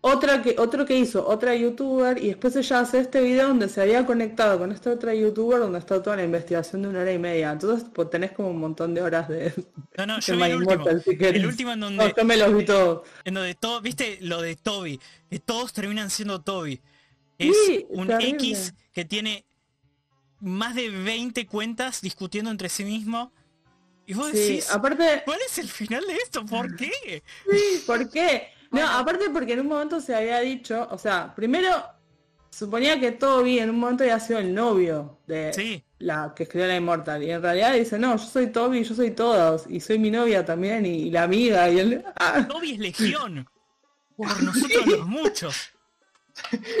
otra 0.00 0.42
que, 0.42 0.54
otro 0.58 0.86
que 0.86 0.96
hizo 0.96 1.26
otra 1.26 1.54
youtuber, 1.56 2.22
y 2.22 2.28
después 2.28 2.54
ella 2.56 2.80
hace 2.80 3.00
este 3.00 3.20
video 3.20 3.48
donde 3.48 3.68
se 3.68 3.80
había 3.82 4.06
conectado 4.06 4.58
con 4.58 4.70
esta 4.72 4.90
otra 4.92 5.12
youtuber 5.14 5.58
donde 5.58 5.78
está 5.80 6.02
toda 6.02 6.16
la 6.16 6.22
investigación 6.24 6.82
de 6.82 6.88
una 6.88 7.00
hora 7.00 7.12
y 7.12 7.18
media. 7.18 7.50
Entonces 7.52 7.88
pues, 7.92 8.08
tenés 8.08 8.30
como 8.32 8.50
un 8.50 8.58
montón 8.60 8.94
de 8.94 9.02
horas 9.02 9.28
de, 9.28 9.52
No, 9.96 10.06
no, 10.06 10.14
de 10.16 10.20
yo 10.22 10.36
vi 10.36 10.42
el 10.44 10.54
último. 10.56 10.72
Immortal, 10.74 11.02
si 11.02 11.18
querés. 11.18 11.40
El 11.42 11.46
último 11.46 11.72
en 11.72 11.80
No, 11.80 11.86
donde, 11.86 12.14
yo 12.16 12.24
me 12.24 12.36
los 12.36 12.54
vi 12.56 12.64
todos. 12.64 13.02
en 13.24 13.34
donde 13.34 13.54
todo, 13.56 13.80
viste 13.80 14.18
lo 14.20 14.40
de 14.40 14.54
Toby, 14.56 15.00
que 15.28 15.38
todos 15.40 15.72
terminan 15.72 16.10
siendo 16.10 16.40
Toby. 16.40 16.80
Es 17.38 17.56
Sí, 17.66 17.86
un 17.90 18.06
terrible. 18.06 18.30
X 18.36 18.74
que 18.92 19.04
tiene 19.04 19.44
más 20.40 20.74
de 20.74 20.90
20 20.90 21.46
cuentas 21.46 22.00
discutiendo 22.00 22.50
entre 22.50 22.68
sí 22.68 22.84
mismo. 22.84 23.32
Y 24.06 24.14
vos 24.14 24.30
Sí, 24.30 24.38
decís, 24.38 24.70
aparte, 24.70 25.22
¿cuál 25.24 25.38
es 25.46 25.58
el 25.58 25.68
final 25.68 26.04
de 26.06 26.16
esto? 26.16 26.44
¿Por 26.46 26.74
qué? 26.76 27.22
Sí, 27.50 27.82
¿por 27.86 28.10
qué? 28.10 28.48
No, 28.70 28.86
aparte 28.86 29.30
porque 29.30 29.54
en 29.54 29.60
un 29.60 29.68
momento 29.68 30.00
se 30.00 30.14
había 30.14 30.40
dicho, 30.40 30.86
o 30.90 30.98
sea, 30.98 31.34
primero 31.34 31.68
suponía 32.50 32.98
que 32.98 33.12
Toby 33.12 33.58
en 33.58 33.70
un 33.70 33.78
momento 33.78 34.04
había 34.04 34.20
sido 34.20 34.38
el 34.38 34.54
novio 34.54 35.20
de 35.26 35.52
Sí, 35.52 35.84
la 35.98 36.32
que 36.34 36.44
escribió 36.44 36.66
la 36.68 36.76
Inmortal. 36.76 37.22
Y 37.22 37.30
en 37.30 37.42
realidad 37.42 37.74
dice, 37.74 37.98
no, 37.98 38.16
yo 38.16 38.24
soy 38.24 38.48
Toby, 38.52 38.84
yo 38.84 38.94
soy 38.94 39.10
todos, 39.12 39.64
y 39.68 39.80
soy 39.80 39.98
mi 39.98 40.10
novia 40.10 40.44
también, 40.44 40.86
y, 40.86 40.90
y 41.04 41.10
la 41.10 41.24
amiga, 41.24 41.70
y 41.70 41.78
el... 41.78 42.04
ah, 42.16 42.46
Toby 42.48 42.72
es 42.72 42.78
legión. 42.78 43.48
Por 44.16 44.42
nosotros 44.42 44.86
los 44.86 45.06
muchos. 45.06 45.70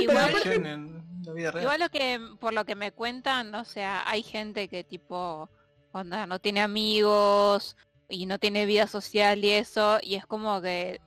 Igual, 0.00 0.97
la 1.28 1.34
vida 1.34 1.50
real. 1.50 1.62
igual 1.64 1.80
lo 1.80 1.88
que, 1.88 2.20
por 2.40 2.52
lo 2.52 2.64
que 2.64 2.74
me 2.74 2.92
cuentan, 2.92 3.54
o 3.54 3.64
sea, 3.64 4.02
hay 4.08 4.22
gente 4.22 4.68
que 4.68 4.84
tipo, 4.84 5.48
onda, 5.92 6.26
no 6.26 6.38
tiene 6.38 6.60
amigos 6.62 7.76
y 8.08 8.26
no 8.26 8.38
tiene 8.38 8.66
vida 8.66 8.86
social 8.86 9.44
y 9.44 9.50
eso, 9.50 9.98
y 10.02 10.14
es 10.16 10.26
como 10.26 10.60
que, 10.62 11.00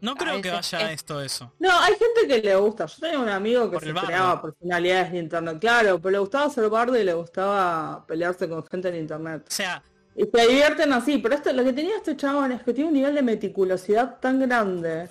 No 0.00 0.14
creo 0.14 0.40
que 0.42 0.50
vaya 0.50 0.80
es- 0.92 1.00
esto 1.00 1.20
eso. 1.22 1.52
No, 1.58 1.70
hay 1.80 1.94
gente 1.94 2.26
que 2.28 2.42
le 2.46 2.56
gusta. 2.56 2.86
Yo 2.86 2.96
tenía 3.00 3.18
un 3.18 3.28
amigo 3.28 3.70
que 3.70 3.78
Por 3.78 3.84
se 3.84 3.92
creaba 3.94 4.40
personalidades 4.42 5.12
de 5.12 5.18
internet, 5.18 5.58
claro, 5.60 5.98
pero 5.98 6.10
le 6.12 6.18
gustaba 6.18 6.50
ser 6.50 6.68
bardo 6.68 6.98
y 6.98 7.04
le 7.04 7.14
gustaba 7.14 8.04
pelearse 8.06 8.48
con 8.48 8.64
gente 8.66 8.88
en 8.90 8.96
internet. 8.96 9.42
O 9.48 9.50
sea, 9.50 9.82
Y 10.14 10.24
se 10.24 10.46
divierten 10.48 10.92
así, 10.94 11.18
pero 11.18 11.34
esto, 11.34 11.52
lo 11.52 11.62
que 11.64 11.72
tenía 11.74 11.96
este 11.96 12.16
chabón 12.16 12.52
es 12.52 12.62
que 12.62 12.72
tiene 12.72 12.88
un 12.88 12.94
nivel 12.94 13.14
de 13.14 13.22
meticulosidad 13.22 14.18
tan 14.18 14.40
grande 14.40 15.10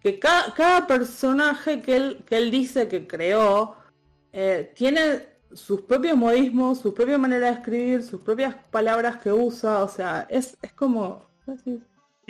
que 0.00 0.18
cada, 0.20 0.54
cada 0.54 0.86
personaje 0.86 1.82
que 1.82 1.96
él, 1.96 2.22
que 2.26 2.36
él 2.36 2.50
dice 2.50 2.86
que 2.88 3.06
creó 3.08 3.76
eh, 4.32 4.72
tiene 4.76 5.26
sus 5.52 5.80
propios 5.82 6.16
modismos, 6.16 6.80
su 6.80 6.94
propia 6.94 7.18
manera 7.18 7.48
de 7.48 7.54
escribir, 7.54 8.02
sus 8.04 8.20
propias 8.20 8.54
palabras 8.70 9.16
que 9.18 9.32
usa, 9.32 9.82
o 9.82 9.88
sea, 9.88 10.26
es, 10.30 10.56
es 10.62 10.72
como... 10.72 11.28
sí, 11.64 11.82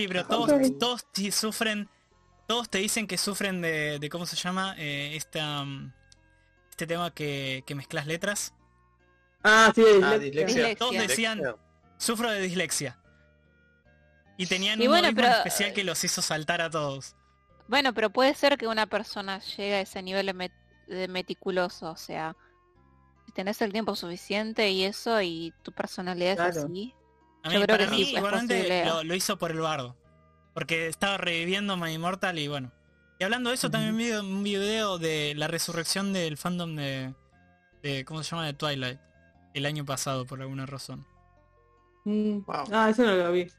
pero 0.08 0.24
todos, 0.26 0.50
Ok. 0.50 0.78
todos 0.78 1.04
sufren, 1.32 1.88
todos 2.46 2.70
te 2.70 2.78
dicen 2.78 3.06
que 3.06 3.18
sufren 3.18 3.60
de, 3.60 3.98
de 3.98 4.08
¿cómo 4.08 4.24
se 4.24 4.36
llama? 4.36 4.74
Eh, 4.78 5.14
esta, 5.16 5.62
mm, 5.64 5.92
este 6.70 6.86
tema 6.86 7.10
que, 7.12 7.62
que 7.66 7.74
mezclas 7.74 8.06
letras. 8.06 8.54
Ah, 9.44 9.70
sí, 9.74 9.82
Ah, 10.02 10.16
dislexia. 10.18 10.44
dislexia. 10.46 10.76
Todos 10.76 10.92
Dislexia. 10.92 11.30
decían, 11.34 11.54
sufro 11.98 12.30
de 12.30 12.40
dislexia. 12.40 12.98
Y 14.38 14.46
tenían 14.46 14.80
Y 14.80 14.86
un 14.86 14.92
bueno, 14.92 15.08
modismo 15.08 15.22
pero- 15.22 15.36
especial 15.36 15.72
que 15.74 15.84
los 15.84 16.02
hizo 16.04 16.22
saltar 16.22 16.62
a 16.62 16.70
todos. 16.70 17.14
bueno, 17.68 17.92
pero 17.92 18.08
puede 18.10 18.34
ser 18.34 18.56
que 18.56 18.66
una 18.66 18.86
persona 18.86 19.38
llegue 19.40 19.74
a 19.74 19.80
ese 19.82 20.02
nivel 20.02 20.26
de, 20.26 20.50
de 20.90 21.08
meticuloso, 21.08 21.90
o 21.90 21.96
sea, 21.96 22.36
si 23.26 23.32
tenés 23.32 23.60
el 23.62 23.72
tiempo 23.72 23.94
suficiente 23.96 24.70
y 24.70 24.84
eso, 24.84 25.20
y 25.22 25.52
tu 25.62 25.72
personalidad 25.72 26.32
es 26.34 26.56
así. 26.58 26.94
A 27.42 27.48
mí, 27.48 27.54
Yo 27.54 27.62
creo 27.62 27.66
para 27.66 27.84
que 27.86 27.90
mí 27.90 27.96
sí, 28.04 28.12
es 28.12 28.18
igualmente 28.18 28.54
posible. 28.56 28.84
lo, 28.84 29.04
lo 29.04 29.14
hizo 29.14 29.38
por 29.38 29.50
el 29.50 29.60
bardo. 29.60 29.96
Porque 30.52 30.88
estaba 30.88 31.16
reviviendo 31.16 31.76
My 31.76 31.92
Immortal 31.92 32.38
y 32.38 32.48
bueno. 32.48 32.72
Y 33.18 33.24
hablando 33.24 33.50
de 33.50 33.54
eso, 33.54 33.70
también 33.70 33.96
vi 33.96 34.10
un 34.12 34.42
video 34.42 34.98
de 34.98 35.34
la 35.36 35.46
resurrección 35.46 36.12
del 36.12 36.36
fandom 36.36 36.74
de, 36.76 37.14
de 37.82 38.04
¿cómo 38.04 38.22
se 38.22 38.30
llama? 38.30 38.46
De 38.46 38.54
Twilight. 38.54 38.98
El 39.54 39.66
año 39.66 39.84
pasado, 39.84 40.26
por 40.26 40.40
alguna 40.40 40.66
razón. 40.66 41.06
Mm. 42.04 42.40
Wow. 42.46 42.64
Ah, 42.72 42.90
eso 42.90 43.04
no 43.04 43.14
lo 43.14 43.32
vi. 43.32 43.50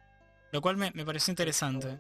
Lo 0.52 0.62
cual 0.62 0.78
me, 0.78 0.91
me 0.91 1.06
pareció 1.06 1.32
interesante. 1.32 1.99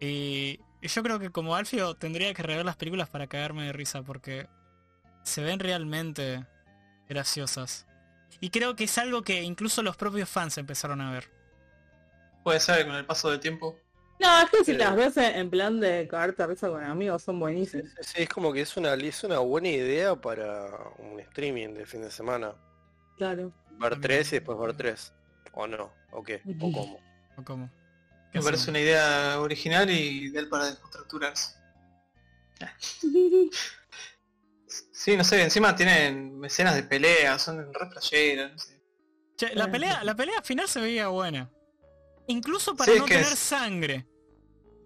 Y, 0.00 0.60
y 0.80 0.88
yo 0.88 1.02
creo 1.02 1.18
que 1.18 1.30
como 1.30 1.54
Alfio 1.56 1.94
tendría 1.94 2.32
que 2.34 2.42
rever 2.42 2.64
las 2.64 2.76
películas 2.76 3.08
para 3.08 3.26
cagarme 3.26 3.64
de 3.64 3.72
risa 3.72 4.02
porque 4.02 4.48
se 5.22 5.42
ven 5.42 5.58
realmente 5.58 6.44
graciosas. 7.08 7.86
Y 8.40 8.50
creo 8.50 8.76
que 8.76 8.84
es 8.84 8.98
algo 8.98 9.22
que 9.22 9.42
incluso 9.42 9.82
los 9.82 9.96
propios 9.96 10.28
fans 10.28 10.58
empezaron 10.58 11.00
a 11.00 11.12
ver. 11.12 11.30
Puede 12.44 12.60
ser 12.60 12.86
con 12.86 12.94
el 12.94 13.04
paso 13.06 13.30
del 13.30 13.40
tiempo. 13.40 13.76
No, 14.18 14.40
es 14.40 14.50
que 14.50 14.58
si 14.64 14.72
Sí. 14.72 14.78
las 14.78 14.96
ves 14.96 15.16
en 15.18 15.34
en 15.36 15.50
plan 15.50 15.78
de 15.80 16.06
cagarte 16.08 16.42
a 16.42 16.46
risa 16.46 16.68
con 16.68 16.82
amigos 16.82 17.22
son 17.22 17.38
buenísimas. 17.38 17.92
Sí, 18.00 18.22
es 18.22 18.28
como 18.28 18.52
que 18.52 18.62
es 18.62 18.76
una, 18.76 18.94
es 18.94 19.24
una 19.24 19.38
buena 19.40 19.68
idea 19.68 20.14
para 20.16 20.68
un 20.98 21.20
streaming 21.20 21.74
de 21.74 21.86
fin 21.86 22.02
de 22.02 22.10
semana. 22.10 22.54
Claro. 23.16 23.52
Ver 23.78 24.00
tres 24.00 24.32
y 24.32 24.36
después 24.36 24.58
ver 24.58 24.74
tres. 24.76 25.12
O 25.52 25.66
no, 25.66 25.90
o 26.12 26.22
qué, 26.22 26.40
o 26.46 26.58
cómo. 26.72 26.98
¿O 27.36 27.42
cómo? 27.44 27.70
¿Qué 28.36 28.40
Me 28.40 28.44
parece 28.44 28.68
una 28.70 28.80
idea 28.80 29.40
original 29.40 29.90
y 29.90 30.28
de 30.28 30.40
él 30.40 30.48
para 30.48 30.66
descontracturarse. 30.66 31.54
Sí, 34.92 35.16
no 35.16 35.22
sé, 35.24 35.42
encima 35.42 35.76
tienen 35.76 36.44
escenas 36.44 36.74
de 36.74 36.82
pelea, 36.82 37.38
son 37.38 37.72
re 37.72 37.88
flasheras, 37.88 38.52
no 38.52 38.58
sé. 38.58 38.82
Che, 39.36 39.54
la 39.54 39.70
pelea, 39.70 40.02
la 40.02 40.16
pelea 40.16 40.42
final 40.42 40.66
se 40.68 40.80
veía 40.80 41.08
buena. 41.08 41.48
Incluso 42.26 42.74
para 42.74 42.92
Sí, 42.92 42.98
no 42.98 43.04
tener 43.04 43.22
es- 43.32 43.38
sangre. 43.38 44.06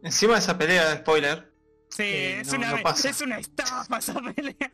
Encima 0.03 0.35
de 0.35 0.41
esa 0.41 0.59
pelea, 0.59 0.97
spoiler, 0.99 1.51
Sí, 1.89 2.03
Eh, 2.03 2.41
es, 2.41 2.49
no- 2.49 2.59
una, 2.59 2.83
no 2.83 2.91
es 2.91 3.21
una 3.23 3.39
estafa 3.39 3.99
esa 3.99 4.15
pelea. 4.35 4.73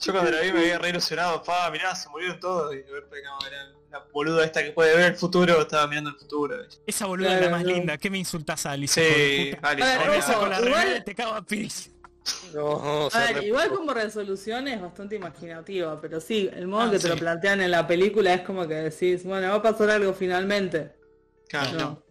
Yo 0.00 0.12
cuando 0.12 0.30
la 0.30 0.40
vi 0.40 0.52
me 0.52 0.60
había 0.60 0.78
re 0.78 0.90
ilusionado, 0.90 1.42
pa, 1.42 1.70
mirá, 1.70 1.94
se 1.94 2.08
murieron 2.08 2.38
todos, 2.40 2.74
y 2.74 2.78
no, 2.78 3.46
era 3.46 3.72
la 3.90 4.04
boluda 4.12 4.44
esta 4.44 4.62
que 4.62 4.72
puede 4.72 4.96
ver 4.96 5.12
el 5.12 5.16
futuro, 5.16 5.60
estaba 5.60 5.86
mirando 5.86 6.10
el 6.10 6.16
futuro. 6.16 6.56
Esa 6.86 7.06
boluda 7.06 7.28
es 7.28 7.34
la 7.34 7.38
Claro, 7.40 7.56
más 7.56 7.64
no. 7.64 7.70
linda. 7.70 7.96
¿Qué 7.98 8.10
me 8.10 8.18
insultas 8.18 8.66
a 8.66 8.72
Alice? 8.72 8.94
Sí? 9.00 9.56
Alice, 9.62 9.88
A 9.88 9.98
ver, 9.98 10.48
la 10.50 10.60
igual- 10.60 11.04
te 11.04 11.14
cago 11.14 11.34
a. 11.34 11.44
No, 12.54 12.80
no, 12.82 13.08
A 13.12 13.32
ver, 13.32 13.44
igual 13.44 13.68
como 13.68 13.92
resolución 13.92 14.66
es 14.68 14.80
bastante 14.80 15.14
imaginativa, 15.16 16.00
pero 16.00 16.20
sí, 16.22 16.48
el 16.54 16.66
modo 16.66 16.88
Ah, 16.88 16.90
que 16.90 16.98
te 16.98 17.08
lo 17.08 17.16
plantean 17.16 17.60
en 17.60 17.70
la 17.70 17.86
película 17.86 18.32
es 18.32 18.40
como 18.40 18.66
que 18.66 18.74
decís, 18.74 19.24
bueno, 19.24 19.48
va 19.50 19.56
a 19.56 19.62
pasar 19.62 19.90
algo 19.90 20.14
finalmente. 20.14 20.94
Claro. 21.50 21.78
No. 21.78 22.02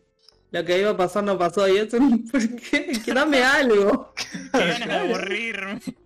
Lo 0.52 0.64
que 0.64 0.78
iba 0.80 0.92
a 0.92 0.98
pasar 0.98 1.24
no 1.24 1.36
pasó 1.36 1.68
y 1.68 1.78
eso, 1.78 1.98
¿por 2.32 2.42
qué? 2.58 3.02
Que 3.04 3.12
dame 3.12 3.44
algo. 3.44 4.14
Qué 4.16 4.60
ganas 4.60 4.88
de 4.88 4.94
aburrirme. 4.94 5.80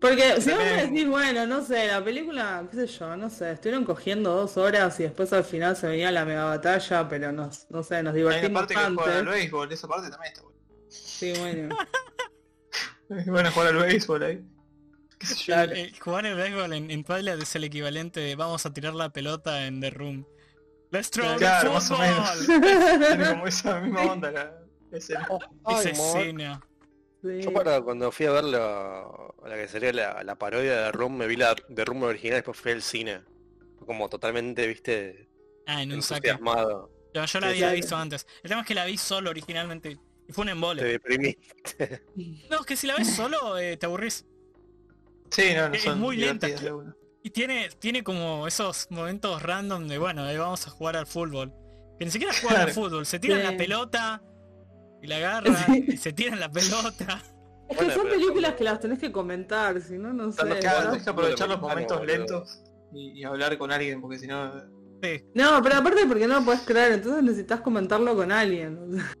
Porque 0.00 0.40
si 0.40 0.50
vos 0.50 0.58
me 0.58 0.64
También- 0.64 0.94
decís, 0.94 1.08
bueno, 1.08 1.46
no 1.46 1.64
sé, 1.64 1.88
la 1.88 2.04
película, 2.04 2.64
qué 2.70 2.76
sé 2.76 2.86
yo, 2.86 3.16
no 3.16 3.28
sé, 3.30 3.50
estuvieron 3.52 3.84
cogiendo 3.84 4.32
dos 4.34 4.56
horas 4.56 4.98
y 5.00 5.02
después 5.04 5.32
al 5.32 5.42
final 5.44 5.76
se 5.76 5.88
venía 5.88 6.12
la 6.12 6.24
mega 6.24 6.44
batalla, 6.44 7.08
pero 7.08 7.32
nos, 7.32 7.66
no 7.70 7.82
sé, 7.82 8.02
nos 8.02 8.14
Hay 8.14 8.22
una 8.22 8.30
divertimos 8.30 8.60
parte 8.62 8.74
que 8.74 8.80
juegan 8.94 9.16
al 9.18 9.26
béisbol, 9.26 9.72
esa 9.72 9.88
parte 9.88 10.08
también 10.10 10.32
está 10.32 10.42
buena. 10.44 10.58
Sí, 10.88 11.32
bueno. 11.38 11.76
Van 13.08 13.46
a 13.46 13.50
jugar 13.50 13.68
al 13.68 13.76
béisbol 13.82 14.22
ahí. 14.22 14.44
¿Qué 15.18 15.26
sé 15.26 15.34
yo? 15.34 15.44
Claro. 15.46 15.72
Eh, 15.72 15.92
jugar 15.98 16.26
el 16.26 16.34
béisbol 16.36 16.72
en, 16.74 16.90
en 16.90 17.02
Twilight 17.04 17.42
es 17.42 17.56
el 17.56 17.64
equivalente 17.64 18.20
de 18.20 18.36
vamos 18.36 18.64
a 18.66 18.72
tirar 18.72 18.94
la 18.94 19.10
pelota 19.10 19.66
en 19.66 19.80
The 19.80 19.90
Room. 19.90 20.26
Let's 20.92 21.10
throw 21.10 21.32
the 21.32 21.38
Claro, 21.38 21.72
más 21.72 21.90
o 21.90 21.98
menos. 21.98 22.30
football. 22.46 22.60
Tiene 23.08 23.28
como 23.30 23.46
esa 23.46 23.80
misma 23.80 24.02
onda 24.02 24.30
la 24.30 24.52
escena. 24.92 25.26
Esa 25.26 25.38
Ay, 25.64 25.88
amor. 25.92 26.18
escena. 26.18 26.60
Sí. 27.22 27.40
Yo 27.40 27.52
para 27.52 27.80
cuando 27.80 28.12
fui 28.12 28.26
a 28.26 28.30
ver 28.32 28.44
la, 28.44 29.06
la 29.44 29.56
que 29.56 29.66
sería 29.68 29.92
la, 29.92 30.22
la 30.22 30.36
parodia 30.36 30.82
de 30.82 30.92
Room, 30.92 31.16
me 31.16 31.26
vi 31.26 31.36
la 31.36 31.54
de 31.68 31.84
Room 31.84 32.02
original 32.04 32.34
y 32.34 32.36
después 32.36 32.56
fui 32.56 32.72
al 32.72 32.82
cine. 32.82 33.22
Fue 33.78 33.86
como 33.86 34.08
totalmente, 34.08 34.66
viste, 34.66 35.28
Ah, 35.66 35.82
en 35.82 35.92
un 35.92 36.02
saque. 36.02 36.28
entusiasmado. 36.30 36.90
Yo, 37.14 37.24
yo 37.24 37.40
la 37.40 37.48
Sí, 37.48 37.52
había 37.54 37.70
sí. 37.70 37.76
visto 37.76 37.96
antes. 37.96 38.26
El 38.42 38.48
tema 38.50 38.60
es 38.62 38.66
que 38.66 38.74
la 38.74 38.84
vi 38.84 38.96
solo 38.96 39.30
originalmente. 39.30 39.98
Y 40.28 40.32
fue 40.32 40.42
un 40.42 40.46
Te 40.48 40.52
embole. 40.52 40.84
deprimí. 40.84 41.36
No, 42.50 42.60
es 42.60 42.66
que 42.66 42.76
si 42.76 42.86
la 42.86 42.96
ves 42.96 43.14
solo 43.16 43.58
eh, 43.58 43.76
te 43.76 43.86
aburrís. 43.86 44.26
Sí, 45.30 45.54
no, 45.54 45.68
no 45.70 45.74
Es 45.74 45.82
son 45.82 46.00
muy 46.00 46.16
lenta. 46.16 46.48
Y 47.22 47.30
tiene, 47.30 47.68
tiene 47.78 48.02
como 48.04 48.46
esos 48.46 48.86
momentos 48.90 49.42
random 49.42 49.88
de 49.88 49.98
bueno, 49.98 50.22
ahí 50.22 50.38
vamos 50.38 50.66
a 50.66 50.70
jugar 50.70 50.96
al 50.96 51.06
fútbol. 51.06 51.52
Que 51.98 52.04
ni 52.04 52.10
siquiera 52.10 52.32
juegan 52.40 52.62
al 52.62 52.70
fútbol, 52.72 53.04
se 53.06 53.18
tiran 53.18 53.40
Sí. 53.40 53.44
la 53.44 53.56
pelota 53.56 54.22
y 55.02 55.06
la 55.06 55.16
agarran 55.16 55.56
Sí. 55.66 55.84
y 55.88 55.96
se 55.96 56.12
tiran 56.12 56.40
la 56.40 56.50
pelota. 56.50 57.22
Es 57.68 57.76
que 57.76 57.84
Bueno, 57.84 57.92
son 57.94 58.02
pero- 58.04 58.14
películas 58.14 58.54
que 58.54 58.64
las 58.64 58.80
tenés 58.80 58.98
que 58.98 59.12
comentar, 59.12 59.80
si 59.82 59.98
no, 59.98 60.12
no 60.12 60.32
sé. 60.32 60.42
Tenés 60.42 61.02
que 61.04 61.10
aprovechar 61.10 61.48
los 61.48 61.60
momentos 61.60 62.04
lentos 62.06 62.62
y, 62.94 63.20
y 63.20 63.24
hablar 63.24 63.56
con 63.58 63.70
alguien, 63.70 64.00
porque 64.00 64.18
si 64.18 64.26
no... 64.26 64.52
Sí. 65.02 65.22
No, 65.34 65.62
pero 65.62 65.76
aparte 65.76 66.06
porque 66.06 66.26
no 66.26 66.40
lo 66.40 66.44
puedes 66.44 66.62
creer, 66.62 66.92
entonces 66.94 67.22
necesitas 67.22 67.60
comentarlo 67.60 68.16
con 68.16 68.32
alguien. 68.32 68.78
o 68.78 68.92
sea. 68.96 69.12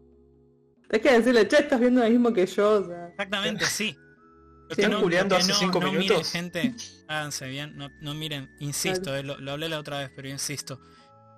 Tienes 0.90 1.06
que 1.06 1.18
decirle, 1.18 1.46
che, 1.48 1.58
estás 1.58 1.78
viendo 1.78 2.02
lo 2.02 2.08
mismo 2.08 2.32
que 2.32 2.46
yo, 2.46 2.70
o 2.80 2.86
sea. 2.86 3.08
Exactamente, 3.08 3.64
sí. 3.66 3.94
Lo 3.96 4.68
Están 4.70 4.90
no- 4.92 5.00
culeando 5.02 5.36
hace 5.36 5.52
no- 5.52 5.58
cinco 5.58 5.80
no 5.80 5.86
miren, 5.92 6.00
minutos. 6.00 6.32
gente, 6.32 6.74
háganse 7.06 7.46
bien, 7.48 7.76
no, 7.76 7.88
no 8.00 8.14
miren, 8.14 8.48
insisto, 8.60 9.14
eh, 9.14 9.22
lo, 9.22 9.38
lo 9.38 9.52
hablé 9.52 9.68
la 9.68 9.78
otra 9.78 9.98
vez, 9.98 10.10
pero 10.16 10.28
insisto, 10.28 10.80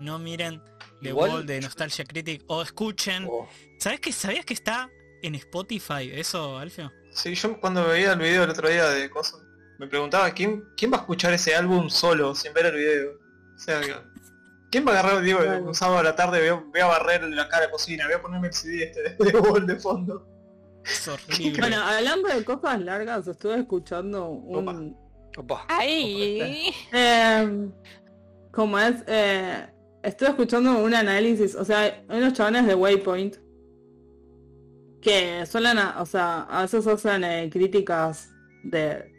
no 0.01 0.19
miren 0.21 0.63
The 1.03 1.11
Igual- 1.11 1.31
Wall 1.31 1.47
de 1.47 1.61
Nostalgia 1.61 2.05
Critic 2.05 2.43
o 2.49 2.63
escuchen. 2.63 3.27
Oh, 3.29 3.49
¿Sabes 3.79 4.01
que 4.01 4.13
sabías 4.13 4.45
que 4.45 4.55
está 4.55 4.89
en 5.23 5.35
Spotify 5.35 6.11
eso, 6.13 6.59
Alfio? 6.59 6.93
Sí, 7.13 7.35
yo 7.35 7.61
cuando 7.61 7.87
veía 7.89 8.13
el 8.13 8.19
video 8.19 8.45
el 8.45 8.51
otro 8.51 8.69
día 8.69 8.89
de 8.89 9.11
cosas, 9.11 9.41
me 9.79 9.87
preguntaba 9.87 10.31
¿quién, 10.33 10.65
quién 10.77 10.93
va 10.93 10.99
a 10.99 11.01
escuchar 11.01 11.33
ese 11.33 11.55
álbum 11.55 11.89
solo, 11.89 12.35
sin 12.35 12.53
ver 12.53 12.67
el 12.67 12.75
video. 12.77 13.11
O 13.57 13.59
sea, 13.59 13.81
que- 13.81 13.95
¿quién 14.71 14.87
va 14.87 14.93
a 14.95 15.01
agarrar, 15.01 15.23
digo, 15.23 15.41
Claro. 15.41 15.65
un 15.65 15.75
sábado 15.75 15.99
a 15.99 16.03
la 16.03 16.15
tarde, 16.17 16.39
voy 16.39 16.49
a, 16.49 16.55
voy 16.55 16.81
a 16.81 16.87
barrer 16.87 17.23
la 17.25 17.49
cara 17.49 17.67
de 17.67 17.73
cocina, 17.73 18.05
voy 18.07 18.15
a 18.15 18.23
ponerme 18.23 18.49
el 18.49 18.55
CD 18.55 18.85
este 18.85 19.03
de, 19.03 19.33
de 19.33 19.39
Wall 19.39 19.67
de 19.67 19.77
fondo? 19.77 20.27
Es 20.85 21.09
horrible. 21.09 21.59
Bueno, 21.61 21.83
hablando 21.83 22.29
de 22.29 22.45
cosas 22.45 22.81
largas, 22.81 23.27
estuve 23.27 23.59
escuchando 23.61 24.29
un... 24.29 24.97
opa. 25.37 25.65
Ahí. 25.69 26.73
Eh, 26.93 27.69
como 28.53 28.79
es, 28.79 29.03
eh, 29.07 29.67
estoy 30.03 30.29
escuchando 30.29 30.79
un 30.83 30.95
análisis, 30.95 31.55
o 31.55 31.65
sea, 31.65 31.81
hay 31.81 32.19
unos 32.19 32.33
chavales 32.33 32.67
de 32.67 32.75
Waypoint 32.75 33.37
que 35.01 35.45
suelen, 35.47 35.79
a- 35.79 36.01
o 36.03 36.07
sea, 36.07 36.43
a 36.43 36.63
veces 36.63 36.87
hacen 36.87 37.25
eh, 37.25 37.49
críticas 37.51 38.33
de, 38.65 39.11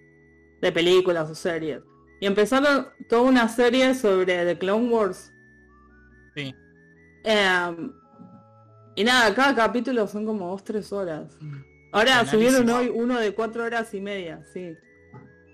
de 0.61 0.71
películas 0.71 1.29
o 1.29 1.35
series. 1.35 1.81
Y 2.19 2.27
empezaron 2.27 2.87
toda 3.09 3.23
una 3.23 3.47
serie 3.49 3.95
sobre 3.95 4.45
The 4.45 4.57
Clone 4.59 4.89
Wars. 4.89 5.31
Sí. 6.35 6.53
Eh, 7.23 7.89
y 8.95 9.03
nada, 9.03 9.33
cada 9.33 9.55
capítulo 9.55 10.05
son 10.07 10.25
como 10.25 10.55
2-3 10.55 10.91
horas. 10.91 11.35
Ahora 11.91 12.19
Análisis. 12.19 12.31
subieron 12.31 12.69
hoy 12.69 12.91
uno 12.93 13.19
de 13.19 13.33
4 13.33 13.63
horas 13.63 13.91
y 13.95 14.01
media, 14.01 14.43
sí. 14.53 14.75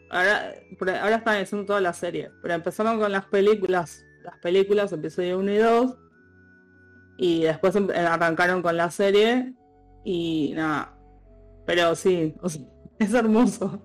Ahora, 0.09 0.53
ahora 1.01 1.15
están 1.15 1.41
haciendo 1.41 1.65
toda 1.65 1.79
la 1.81 1.93
serie. 1.93 2.31
Pero 2.41 2.53
empezaron 2.53 2.99
con 2.99 3.11
las 3.11 3.25
películas, 3.27 4.05
las 4.27 4.37
películas, 4.39 4.91
episodio 4.91 5.39
1 5.39 5.51
y 5.51 5.57
2. 5.57 5.97
Y 7.17 7.43
después 7.43 7.75
em- 7.75 7.89
arrancaron 7.89 8.61
con 8.61 8.75
la 8.77 8.91
serie. 8.91 9.53
Y 10.03 10.53
nada. 10.55 10.93
Pero 11.65 11.95
sí, 11.95 12.35
o 12.41 12.49
sea, 12.49 12.61
es 12.99 13.13
hermoso. 13.13 13.81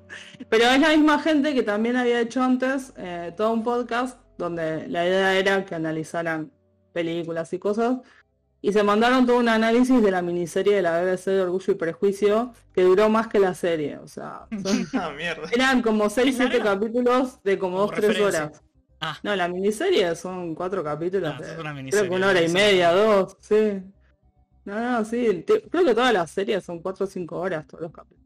Pero 0.49 0.65
es 0.67 0.81
la 0.81 0.89
misma 0.91 1.19
gente 1.21 1.55
que 1.55 1.63
también 1.63 1.97
había 1.97 2.21
hecho 2.21 2.43
antes 2.43 2.93
eh, 2.97 3.33
todo 3.37 3.53
un 3.53 3.63
podcast 3.63 4.21
donde 4.39 4.89
la 4.89 5.07
idea 5.07 5.37
era 5.39 5.65
que 5.65 5.75
analizaran 5.75 6.51
películas 6.93 7.53
y 7.53 7.59
cosas. 7.59 7.99
Y 8.65 8.73
se 8.73 8.85
mandaron 8.85 9.27
todo 9.27 9.39
un 9.39 9.49
análisis 9.49 10.01
de 10.03 10.11
la 10.13 10.23
miniserie 10.23 10.77
de 10.77 10.83
la 10.83 11.01
BBC 11.03 11.27
de 11.33 11.43
Orgullo 11.43 11.73
y 11.73 11.77
Prejuicio 11.77 12.53
que 12.73 12.83
duró 12.85 13.09
más 13.09 13.27
que 13.27 13.41
la 13.41 13.55
serie. 13.55 13.99
O 13.99 14.07
sea, 14.07 14.47
son- 14.63 14.87
Ah, 14.95 15.11
eran 15.53 15.83
como 15.83 16.09
6, 16.11 16.29
¿Es 16.29 16.37
7 16.37 16.59
larga? 16.59 16.75
capítulos 16.75 17.43
de 17.43 17.59
como 17.59 17.77
Como 17.79 17.87
2, 17.89 17.95
3 17.97 18.09
referencia. 18.09 18.45
horas. 18.47 18.63
Ah. 19.05 19.19
No, 19.25 19.35
la 19.35 19.49
miniserie 19.49 20.15
son 20.15 20.55
4 20.55 20.85
capítulos. 20.85 21.37
De- 21.39 21.59
una 21.61 21.75
creo 21.91 22.05
que 22.05 22.11
una 22.11 22.29
hora 22.29 22.41
y 22.41 22.49
media, 22.49 22.93
dos, 22.93 23.37
sí. 23.41 23.83
No, 24.65 24.79
no, 24.79 25.05
sí. 25.05 25.43
te- 25.45 25.63
creo 25.69 25.85
que 25.85 25.93
todas 25.95 26.13
las 26.13 26.31
series 26.31 26.63
son 26.65 26.79
4 26.81 27.05
o 27.05 27.09
5 27.09 27.37
horas 27.41 27.67
todos 27.67 27.83
los 27.83 27.91
capítulos. 27.93 28.23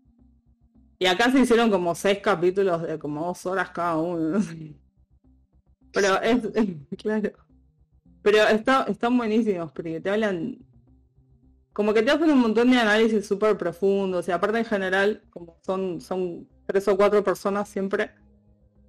Y 0.99 1.07
acá 1.07 1.31
se 1.33 1.41
hicieron 1.41 1.71
como 1.71 1.95
6 1.95 2.19
capítulos 2.23 2.83
de 2.83 2.99
como 2.99 3.25
2 3.27 3.47
horas 3.47 3.71
cada 3.71 3.97
uno. 3.97 4.39
Pero 5.93 6.21
es, 6.21 6.43
claro. 6.99 7.31
Pero 8.21 8.39
está, 8.49 8.83
están 8.85 9.17
buenísimos 9.17 9.73
porque 9.73 9.99
te 10.01 10.11
hablan 10.11 10.59
como 11.73 11.95
que 11.95 12.03
te 12.03 12.11
hacen 12.11 12.31
un 12.31 12.39
montón 12.41 12.71
de 12.71 12.79
análisis 12.79 13.27
súper 13.27 13.57
profundos 13.57 14.29
y 14.29 14.33
aparte 14.33 14.59
en 14.59 14.65
general 14.65 15.23
como 15.31 15.59
son 15.65 16.01
son 16.01 16.49
tres 16.67 16.89
o 16.89 16.97
cuatro 16.97 17.23
personas 17.23 17.69
siempre 17.69 18.11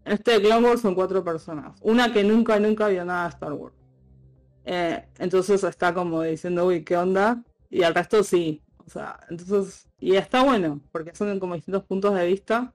este 0.07 0.31
de 0.33 0.41
Clone 0.41 0.67
Wars 0.67 0.81
son 0.81 0.95
cuatro 0.95 1.23
personas 1.23 1.77
una 1.81 2.11
que 2.13 2.23
nunca 2.23 2.59
nunca 2.59 2.87
vio 2.87 3.05
nada 3.05 3.23
de 3.23 3.29
Star 3.29 3.53
Wars 3.53 3.75
Eh, 4.65 5.07
entonces 5.19 5.63
está 5.63 5.93
como 5.93 6.21
diciendo 6.23 6.65
uy 6.67 6.83
qué 6.83 6.97
onda 6.97 7.43
y 7.69 7.83
al 7.83 7.95
resto 7.95 8.23
sí 8.23 8.61
o 8.85 8.89
sea 8.89 9.19
entonces 9.29 9.87
y 9.99 10.15
está 10.15 10.43
bueno 10.43 10.81
porque 10.91 11.15
son 11.15 11.39
como 11.39 11.55
distintos 11.55 11.83
puntos 11.85 12.13
de 12.15 12.25
vista 12.27 12.73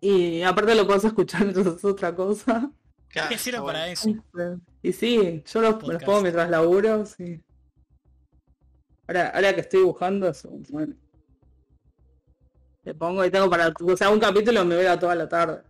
y 0.00 0.42
aparte 0.42 0.74
lo 0.74 0.86
puedes 0.86 1.04
escuchar 1.04 1.42
entonces 1.48 1.76
es 1.76 1.84
otra 1.84 2.14
cosa 2.14 2.70
Claro, 3.08 3.28
¿Qué 3.30 3.38
sirve 3.38 3.58
está 3.58 3.64
para 3.64 3.78
bueno. 3.80 3.92
eso? 3.92 4.10
y 4.82 4.92
sí, 4.92 5.42
yo 5.46 5.60
los, 5.62 5.82
los 5.88 6.02
pongo 6.02 6.20
mientras 6.22 6.50
laburo, 6.50 7.06
sí. 7.06 7.42
Ahora, 9.08 9.28
ahora 9.30 9.54
que 9.54 9.60
estoy 9.62 9.80
dibujando, 9.80 10.28
eso, 10.28 10.50
bueno. 10.70 10.94
Le 12.86 12.94
pongo 12.94 13.24
y 13.24 13.30
tengo 13.32 13.50
para, 13.50 13.68
o 13.68 13.96
sea, 13.96 14.10
un 14.10 14.20
capítulo 14.20 14.64
me 14.64 14.76
veo 14.76 14.96
toda 14.96 15.16
la 15.16 15.28
tarde. 15.28 15.60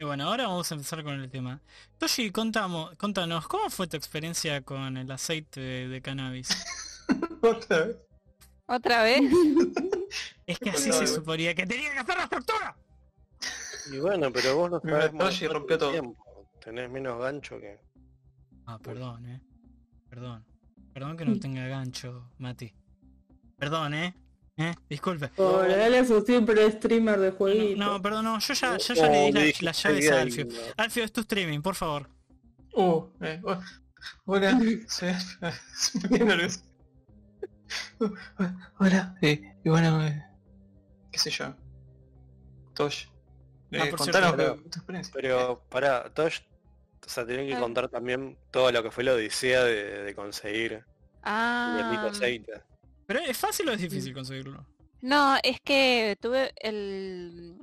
Y 0.00 0.04
bueno, 0.04 0.24
ahora 0.24 0.46
vamos 0.46 0.72
a 0.72 0.74
empezar 0.74 1.04
con 1.04 1.20
el 1.20 1.30
tema. 1.30 1.60
Toshi, 1.98 2.32
contamos, 2.32 2.96
contanos, 2.96 3.46
¿cómo 3.46 3.68
fue 3.68 3.86
tu 3.86 3.98
experiencia 3.98 4.62
con 4.62 4.96
el 4.96 5.10
aceite 5.10 5.60
de, 5.60 5.88
de 5.88 6.00
cannabis? 6.00 6.48
Otra 7.42 7.84
vez. 7.84 7.96
¿Otra 8.66 9.02
vez? 9.02 9.20
Es 10.46 10.58
que 10.58 10.70
así 10.70 10.92
se 10.92 11.06
suponía 11.06 11.54
que 11.54 11.66
tenía 11.66 11.92
que 11.92 11.98
hacer 11.98 12.16
la 12.16 12.24
estructura. 12.24 12.76
Y 13.92 13.98
bueno, 13.98 14.32
pero 14.32 14.56
vos 14.56 14.70
no 14.70 14.80
sabés 14.80 15.12
manejar 15.12 15.52
rompió 15.52 15.78
todo. 15.78 15.90
tiempo. 15.90 16.48
Tenés 16.62 16.90
menos 16.90 17.18
gancho 17.18 17.58
que... 17.58 17.80
Ah, 18.66 18.78
perdón, 18.78 19.26
eh. 19.26 19.40
Perdón. 20.08 20.44
Perdón 20.92 21.16
que 21.16 21.24
no 21.24 21.38
tenga 21.38 21.66
gancho, 21.66 22.30
Mati. 22.38 22.74
Perdón, 23.62 23.94
eh. 23.94 24.12
Eh, 24.56 24.74
disculpe. 24.90 25.28
Por 25.28 25.70
él 25.70 25.94
es 25.94 26.10
un 26.10 26.26
siempre 26.26 26.68
streamer 26.72 27.20
de 27.20 27.30
jueguitos. 27.30 27.78
No, 27.78 28.02
perdón, 28.02 28.24
no, 28.24 28.40
yo 28.40 28.54
ya, 28.54 28.76
yo 28.76 28.94
ya 28.94 29.06
le 29.08 29.18
di 29.18 29.30
Oh, 29.30 29.34
la- 29.34 29.40
dije, 29.44 29.64
las 29.64 29.80
llaves 29.84 30.10
a 30.10 30.20
Alfio. 30.20 30.44
no. 30.46 30.50
Alfio, 30.78 31.04
es 31.04 31.12
tu 31.12 31.20
streaming, 31.20 31.60
por 31.60 31.76
favor. 31.76 32.10
Uh, 32.74 33.04
eh, 33.20 33.40
oh, 33.44 33.60
hola, 34.26 34.58
hola, 38.80 39.14
eh, 39.22 39.54
y 39.64 39.68
bueno, 39.68 40.04
eh, 40.08 40.24
qué 41.12 41.18
sé 41.20 41.30
yo. 41.30 41.54
Tosh. 42.74 43.04
Eh, 43.70 43.78
Ah, 43.80 43.86
por 43.90 44.00
contanos 44.00 44.34
cierto, 44.34 44.56
que- 44.56 44.62
tu 44.70 44.78
experiencia. 44.80 45.12
Pero 45.14 45.62
pará, 45.70 46.12
Tosh, 46.12 46.40
o 47.06 47.08
sea, 47.08 47.24
tienen 47.24 47.46
que 47.46 47.54
Ah. 47.54 47.60
contar 47.60 47.88
también 47.88 48.36
todo 48.50 48.72
lo 48.72 48.82
que 48.82 48.90
fue 48.90 49.04
la 49.04 49.12
odisea 49.14 49.62
de, 49.62 50.02
de 50.02 50.14
conseguir 50.16 50.72
el 50.72 50.84
Ah, 51.22 52.08
aceite. 52.10 52.60
Pero 53.06 53.20
es 53.20 53.36
fácil 53.38 53.68
o 53.68 53.72
es 53.72 53.80
difícil 53.80 54.14
conseguirlo. 54.14 54.66
no, 55.00 55.36
es 55.42 55.60
que 55.60 56.16
tuve 56.20 56.52
el... 56.60 57.56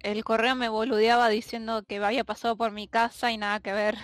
El 0.00 0.22
correo 0.22 0.54
me 0.54 0.68
boludeaba 0.68 1.28
diciendo 1.28 1.82
que 1.82 1.96
había 2.02 2.22
pasado 2.22 2.56
por 2.56 2.70
mi 2.70 2.86
casa 2.86 3.32
y 3.32 3.36
nada 3.36 3.58
que 3.60 3.72
ver. 3.72 3.96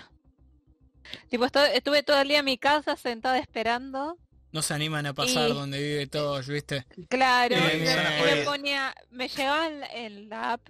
Tipo, 1.29 1.45
estu- 1.45 1.69
estuve 1.73 2.03
todo 2.03 2.19
el 2.19 2.27
día 2.27 2.39
en 2.39 2.45
mi 2.45 2.57
casa 2.57 2.97
sentada 2.97 3.37
esperando. 3.39 4.17
No 4.51 4.61
se 4.61 4.73
animan 4.73 5.05
a 5.05 5.13
pasar 5.13 5.49
Y- 5.49 5.53
donde 5.53 5.79
vive 5.81 6.07
todos, 6.07 6.47
¿viste? 6.47 6.85
Claro, 7.09 7.55
Eh, 7.55 8.19
y 8.19 8.35
me 8.39 8.43
ponía, 8.43 8.93
me 9.09 9.27
llegaba 9.29 9.67
en, 9.67 9.83
en 9.83 10.29
la 10.29 10.53
app 10.53 10.69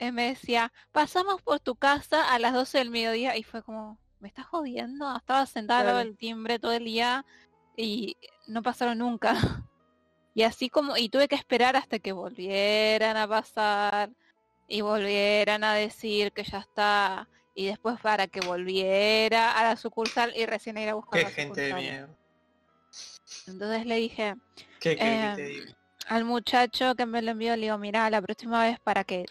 y 0.00 0.10
me 0.12 0.28
decía, 0.28 0.72
pasamos 0.92 1.40
por 1.42 1.60
tu 1.60 1.76
casa 1.76 2.32
a 2.32 2.38
las 2.40 2.52
12 2.54 2.78
del 2.78 2.90
mediodía 2.90 3.36
y 3.36 3.42
fue 3.44 3.62
como, 3.62 4.00
¿me 4.18 4.28
estás 4.28 4.46
jodiendo? 4.46 5.16
Estaba 5.16 5.46
sentada 5.46 5.80
al 5.80 5.86
lado 5.86 5.98
del 5.98 6.16
timbre 6.16 6.58
todo 6.58 6.72
el 6.72 6.84
día 6.84 7.24
y 7.76 8.16
no 8.46 8.62
pasaron 8.62 8.98
nunca. 8.98 9.34
Y 10.36 10.42
así 10.42 10.68
como, 10.68 10.96
y 10.96 11.08
tuve 11.10 11.28
que 11.28 11.36
esperar 11.36 11.76
hasta 11.76 12.00
que 12.00 12.10
volvieran 12.10 13.16
a 13.16 13.28
pasar. 13.28 14.10
y 14.66 14.80
volvieran 14.80 15.62
a 15.62 15.74
decir 15.74 16.32
que 16.32 16.42
ya 16.42 16.58
está 16.58 17.28
y 17.54 17.66
después 17.66 18.00
para 18.00 18.26
que 18.26 18.40
volviera 18.40 19.52
a 19.52 19.62
la 19.62 19.76
sucursal 19.76 20.32
y 20.36 20.44
recién 20.46 20.76
ir 20.78 20.88
a 20.88 20.94
buscar 20.94 21.20
Qué 21.20 21.24
la 21.24 21.30
gente 21.30 21.60
de 21.60 21.74
mierda. 21.74 22.14
Entonces 23.46 23.86
le 23.86 23.96
dije 23.96 24.34
¿Qué 24.80 24.96
Eh, 24.98 25.32
te 25.36 25.74
al 26.06 26.24
muchacho 26.24 26.94
que 26.94 27.06
me 27.06 27.22
lo 27.22 27.30
envió, 27.30 27.56
le 27.56 27.62
digo, 27.62 27.78
mira, 27.78 28.10
la 28.10 28.20
próxima 28.20 28.62
vez 28.64 28.78
para 28.80 29.04
que, 29.04 29.24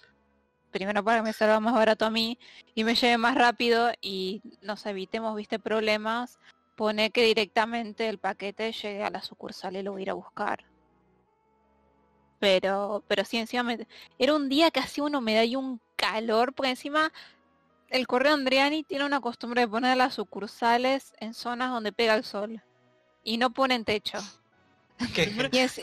primero 0.72 1.04
para 1.04 1.20
que 1.20 1.24
me 1.24 1.34
salga 1.34 1.60
más 1.60 1.74
barato 1.74 2.06
a 2.06 2.10
mí 2.10 2.40
y 2.74 2.84
me 2.84 2.96
lleve 2.96 3.18
más 3.18 3.36
rápido 3.36 3.92
y 4.02 4.42
nos 4.62 4.86
evitemos, 4.86 5.36
viste, 5.36 5.60
problemas, 5.60 6.40
pone 6.76 7.12
que 7.12 7.24
directamente 7.24 8.10
el 8.10 8.18
paquete 8.18 8.72
llegue 8.72 9.04
a 9.04 9.10
la 9.10 9.22
sucursal 9.22 9.76
y 9.76 9.84
lo 9.84 9.92
voy 9.94 10.02
a 10.02 10.04
ir 10.04 10.10
a 10.10 10.14
buscar. 10.14 10.66
Pero, 12.40 13.04
pero 13.08 13.24
sí, 13.24 13.38
encima 13.38 13.64
me- 13.64 13.88
era 14.20 14.34
un 14.36 14.50
día 14.50 14.70
que 14.72 14.80
hacía 14.82 15.04
una 15.04 15.20
humedad 15.20 15.44
y 15.44 15.56
un 15.56 15.80
calor, 15.96 16.54
porque 16.54 16.72
encima 16.72 17.12
el 17.90 18.06
correo 18.08 18.34
Andriani 18.34 18.84
tiene 18.84 19.06
una 19.06 19.22
costumbre 19.22 19.62
de 19.62 19.68
poner 19.68 19.96
las 19.96 20.16
sucursales 20.16 21.14
en 21.20 21.34
zonas 21.34 21.70
donde 21.72 21.92
pega 21.94 22.16
el 22.16 22.24
sol 22.24 22.62
y 23.24 23.38
no 23.38 23.54
ponen 23.54 23.86
techo. 23.86 24.18
¿Qué? 25.16 25.24
Y 25.54 25.58
es, 25.60 25.78
y- 25.78 25.82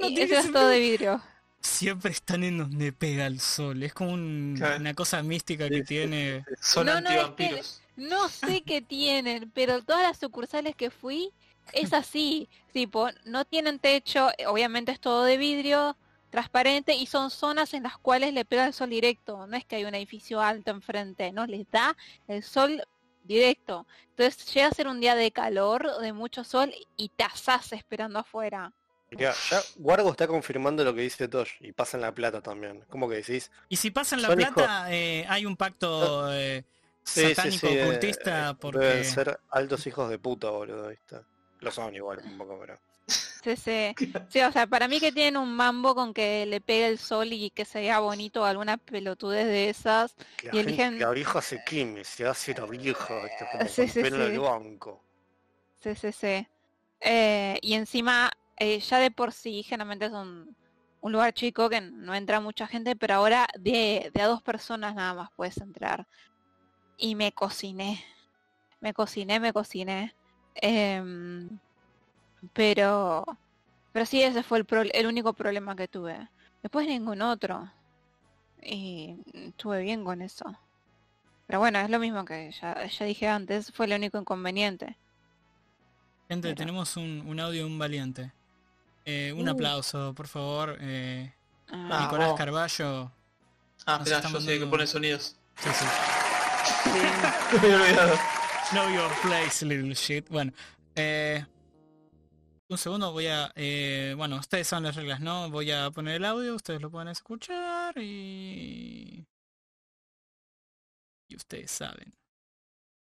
y- 0.00 0.26
no 0.26 0.36
es 0.38 0.52
todo 0.52 0.68
de 0.68 0.78
vidrio. 0.80 1.22
Siempre 1.60 2.10
están 2.10 2.42
en 2.42 2.58
donde 2.58 2.90
pega 2.92 3.26
el 3.26 3.38
sol. 3.38 3.82
Es 3.82 3.92
como 3.92 4.12
un- 4.14 4.60
una 4.78 4.94
cosa 4.94 5.22
mística 5.22 5.68
que 5.68 5.82
tiene. 5.82 6.42
Son 6.60 6.86
No, 6.86 7.00
no, 7.00 7.10
es 7.10 7.14
que- 7.14 7.20
antivampiros. 7.20 7.82
No 8.00 8.28
sé 8.28 8.62
qué 8.62 8.80
tienen, 8.82 9.50
pero 9.54 9.82
todas 9.82 10.02
las 10.02 10.18
sucursales 10.18 10.74
que 10.74 10.90
fui 10.90 11.32
es 11.72 11.92
así. 11.92 12.48
Tipo, 12.72 13.08
no 13.24 13.44
tienen 13.44 13.78
techo, 13.78 14.30
eh, 14.38 14.46
obviamente 14.46 14.92
es 14.92 15.00
todo 15.00 15.24
de 15.24 15.36
vidrio, 15.36 15.96
transparente, 16.30 16.94
y 16.94 17.06
son 17.06 17.30
zonas 17.30 17.74
en 17.74 17.82
las 17.82 17.98
cuales 17.98 18.32
le 18.32 18.44
pega 18.44 18.66
el 18.66 18.72
sol 18.72 18.90
directo. 18.90 19.46
No 19.46 19.56
es 19.56 19.64
que 19.64 19.76
hay 19.76 19.84
un 19.84 19.94
edificio 19.94 20.40
alto 20.40 20.70
enfrente, 20.70 21.30
no, 21.32 21.46
les 21.46 21.70
da 21.70 21.96
el 22.26 22.42
sol 22.42 22.82
directo. 23.24 23.86
Entonces 24.10 24.52
llega 24.54 24.68
a 24.68 24.72
ser 24.72 24.88
un 24.88 25.00
día 25.00 25.14
de 25.14 25.30
calor, 25.30 26.00
de 26.00 26.12
mucho 26.12 26.42
sol, 26.42 26.72
y 26.96 27.10
te 27.10 27.24
asás 27.24 27.72
esperando 27.72 28.20
afuera. 28.20 28.72
Mirá, 29.10 29.34
ya 29.50 29.60
Guargo 29.76 30.10
está 30.12 30.28
confirmando 30.28 30.84
lo 30.84 30.94
que 30.94 31.00
dice 31.00 31.26
Tosh 31.26 31.54
y 31.60 31.72
pasa 31.72 31.96
en 31.96 32.02
la 32.02 32.14
plata 32.14 32.40
también. 32.40 32.84
Como 32.88 33.08
que 33.08 33.16
decís, 33.16 33.50
Y 33.68 33.76
si 33.76 33.90
pasan 33.90 34.22
la 34.22 34.28
Son 34.28 34.36
plata, 34.36 34.86
eh, 34.92 35.26
hay 35.28 35.46
un 35.46 35.56
pacto 35.56 36.32
eh, 36.32 36.64
sí, 37.14 37.34
sí, 37.34 37.50
satánico 37.50 37.50
sí, 37.50 37.68
eh, 37.68 37.78
ocultista 37.78 38.54
eh, 38.54 38.54
porque 38.58 38.78
deben 38.78 39.04
ser 39.04 39.40
altos 39.50 39.86
hijos 39.86 40.08
de 40.10 40.18
puta, 40.18 40.50
boludo, 40.50 40.88
¿viste? 40.88 41.16
Lo 41.60 41.70
son 41.70 41.94
igual 41.94 42.18
un 42.24 42.36
poco, 42.38 42.58
pero... 42.60 42.80
Sí, 43.42 43.56
sí. 43.56 43.96
Sí, 44.28 44.40
o 44.42 44.52
sea, 44.52 44.66
para 44.66 44.86
mí 44.86 45.00
que 45.00 45.12
tienen 45.12 45.36
un 45.38 45.54
mambo 45.54 45.94
con 45.94 46.12
que 46.14 46.44
le 46.46 46.60
pegue 46.60 46.86
el 46.88 46.98
sol 46.98 47.32
y 47.32 47.50
que 47.50 47.64
se 47.64 47.80
vea 47.80 47.98
bonito 48.00 48.44
algunas 48.44 48.78
pelotudez 48.80 49.46
de 49.46 49.70
esas. 49.70 50.14
Y 50.42 50.48
la 50.48 50.54
gente 50.54 50.82
eligen- 50.82 50.98
que 50.98 51.04
abrijo 51.04 51.40
se 51.40 51.62
queme, 51.62 52.04
se 52.04 52.26
hace 52.26 52.52
la 52.52 52.66
vieja. 52.66 53.28
Como 53.50 53.64
Sí, 53.68 53.86
con 53.86 53.88
sí, 53.88 54.00
pelo 54.00 54.16
en 54.16 54.22
sí. 54.32 54.34
el 54.34 54.40
banco. 54.40 55.02
Sí, 55.80 55.94
sí, 55.94 56.12
sí. 56.12 56.46
Eh, 57.00 57.58
y 57.62 57.74
encima, 57.74 58.30
eh, 58.56 58.80
ya 58.80 58.98
de 58.98 59.10
por 59.10 59.32
sí, 59.32 59.62
generalmente 59.62 60.06
es 60.06 60.12
un, 60.12 60.56
un 61.00 61.12
lugar 61.12 61.32
chico 61.34 61.70
que 61.70 61.80
no 61.80 62.14
entra 62.14 62.40
mucha 62.40 62.66
gente, 62.66 62.96
pero 62.96 63.14
ahora 63.14 63.46
de, 63.58 64.10
de 64.14 64.22
a 64.22 64.26
dos 64.28 64.42
personas 64.42 64.94
nada 64.94 65.14
más 65.14 65.30
puedes 65.36 65.56
entrar. 65.58 66.06
Y 67.00 67.14
me 67.14 67.32
cociné. 67.32 68.04
Me 68.80 68.92
cociné, 68.94 69.40
me 69.40 69.52
cociné. 69.52 70.14
Em, 70.54 71.48
pero, 72.52 73.24
pero 73.92 74.06
sí, 74.06 74.22
ese 74.22 74.42
fue 74.42 74.58
el, 74.58 74.64
pro- 74.64 74.82
el 74.82 75.06
único 75.06 75.32
problema 75.32 75.76
que 75.76 75.88
tuve. 75.88 76.28
Después 76.62 76.86
ningún 76.86 77.22
otro. 77.22 77.70
Y 78.62 79.16
estuve 79.32 79.80
bien 79.82 80.04
con 80.04 80.20
eso. 80.22 80.44
Pero 81.46 81.58
bueno, 81.58 81.78
es 81.80 81.90
lo 81.90 81.98
mismo 81.98 82.24
que 82.24 82.52
ya, 82.60 82.86
ya 82.86 83.04
dije 83.06 83.26
antes, 83.28 83.72
fue 83.72 83.86
el 83.86 83.92
único 83.94 84.18
inconveniente. 84.18 84.96
Gente, 86.28 86.48
Pero- 86.48 86.54
tenemos 86.56 86.96
un, 86.96 87.24
un 87.26 87.40
audio 87.40 87.62
de 87.62 87.66
un 87.66 87.78
valiente. 87.78 88.32
Eh, 89.04 89.32
un 89.36 89.48
Uh. 89.48 89.52
aplauso, 89.52 90.14
por 90.14 90.28
favor. 90.28 90.76
eh, 90.80 91.32
Ah, 91.72 91.88
Ah, 91.92 92.02
Nicolás. 92.04 92.34
Carballo. 92.36 93.10
Ah, 93.86 94.04
sé 94.04 94.58
que 94.58 94.66
pone 94.66 94.86
sonidos. 94.86 95.36
Sí, 95.56 95.68
sí. 95.72 95.84
Know 98.72 98.88
your 98.88 99.10
place, 99.22 99.64
little 99.64 99.94
shit. 99.94 100.28
Bueno, 100.28 100.52
eh, 100.94 101.44
un 102.68 102.78
segundo 102.78 103.10
voy 103.12 103.26
a... 103.26 103.50
eh, 103.56 104.14
bueno, 104.16 104.36
ustedes 104.36 104.68
saben 104.68 104.84
las 104.84 104.94
reglas, 104.94 105.20
¿no? 105.20 105.50
Voy 105.50 105.70
a 105.72 105.90
poner 105.90 106.16
el 106.16 106.24
audio, 106.24 106.54
ustedes 106.54 106.80
lo 106.80 106.90
pueden 106.90 107.08
escuchar 107.08 107.98
y... 107.98 109.26
Y 111.28 111.36
ustedes 111.36 111.70
saben. 111.70 112.14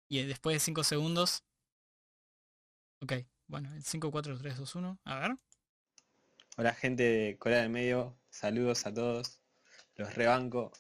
Y 0.09 0.23
después 0.23 0.57
de 0.57 0.61
5 0.61 0.85
segundos... 0.85 1.45
Ok, 3.01 3.15
bueno, 3.47 3.71
en 3.73 3.83
5, 3.83 4.11
4, 4.11 4.39
3, 4.39 4.59
2, 4.59 4.75
1. 4.75 4.99
A 5.05 5.19
ver. 5.19 5.37
Hola 6.57 6.75
gente 6.75 7.03
de 7.03 7.39
Corea 7.39 7.63
del 7.63 7.71
Medio, 7.71 8.17
saludos 8.31 8.87
a 8.87 8.95
todos, 8.95 9.41
los 9.97 10.15
rebanco. 10.15 10.73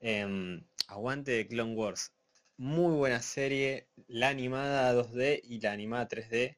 Em, 0.00 0.64
aguante 0.88 1.32
de 1.32 1.46
Clone 1.46 1.74
Wars, 1.74 2.12
muy 2.56 2.94
buena 2.96 3.22
serie, 3.22 3.88
la 4.06 4.28
animada 4.28 4.92
2D 4.92 5.40
y 5.44 5.60
la 5.60 5.72
animada 5.72 6.08
3D 6.08 6.56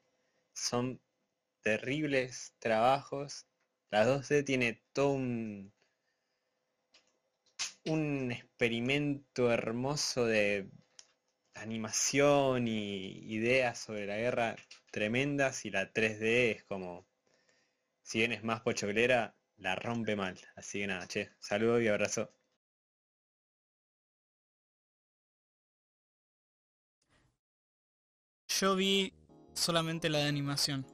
son 0.52 1.00
terribles 1.62 2.54
trabajos. 2.58 3.46
La 3.90 4.04
2D 4.06 4.44
tiene 4.44 4.82
todo 4.92 5.10
un, 5.10 5.72
un 7.86 8.32
experimento 8.32 9.50
hermoso 9.52 10.26
de 10.26 10.70
animación 11.54 12.68
y 12.68 13.24
ideas 13.34 13.78
sobre 13.78 14.06
la 14.06 14.16
guerra 14.16 14.56
tremendas 14.92 15.64
y 15.64 15.70
la 15.70 15.92
3D 15.92 16.52
es 16.52 16.64
como 16.64 17.06
si 18.02 18.18
bien 18.18 18.32
es 18.32 18.44
más 18.44 18.60
pochoclera, 18.60 19.34
la 19.56 19.74
rompe 19.74 20.16
mal. 20.16 20.38
Así 20.54 20.80
que 20.80 20.86
nada, 20.86 21.06
che, 21.08 21.30
saludo 21.40 21.80
y 21.80 21.88
abrazo. 21.88 22.35
Yo 28.60 28.76
vi 28.76 29.12
solamente 29.54 30.08
la 30.08 30.18
de 30.18 30.28
animación 30.28 30.86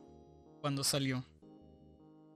cuando 0.61 0.85
salió. 0.85 1.25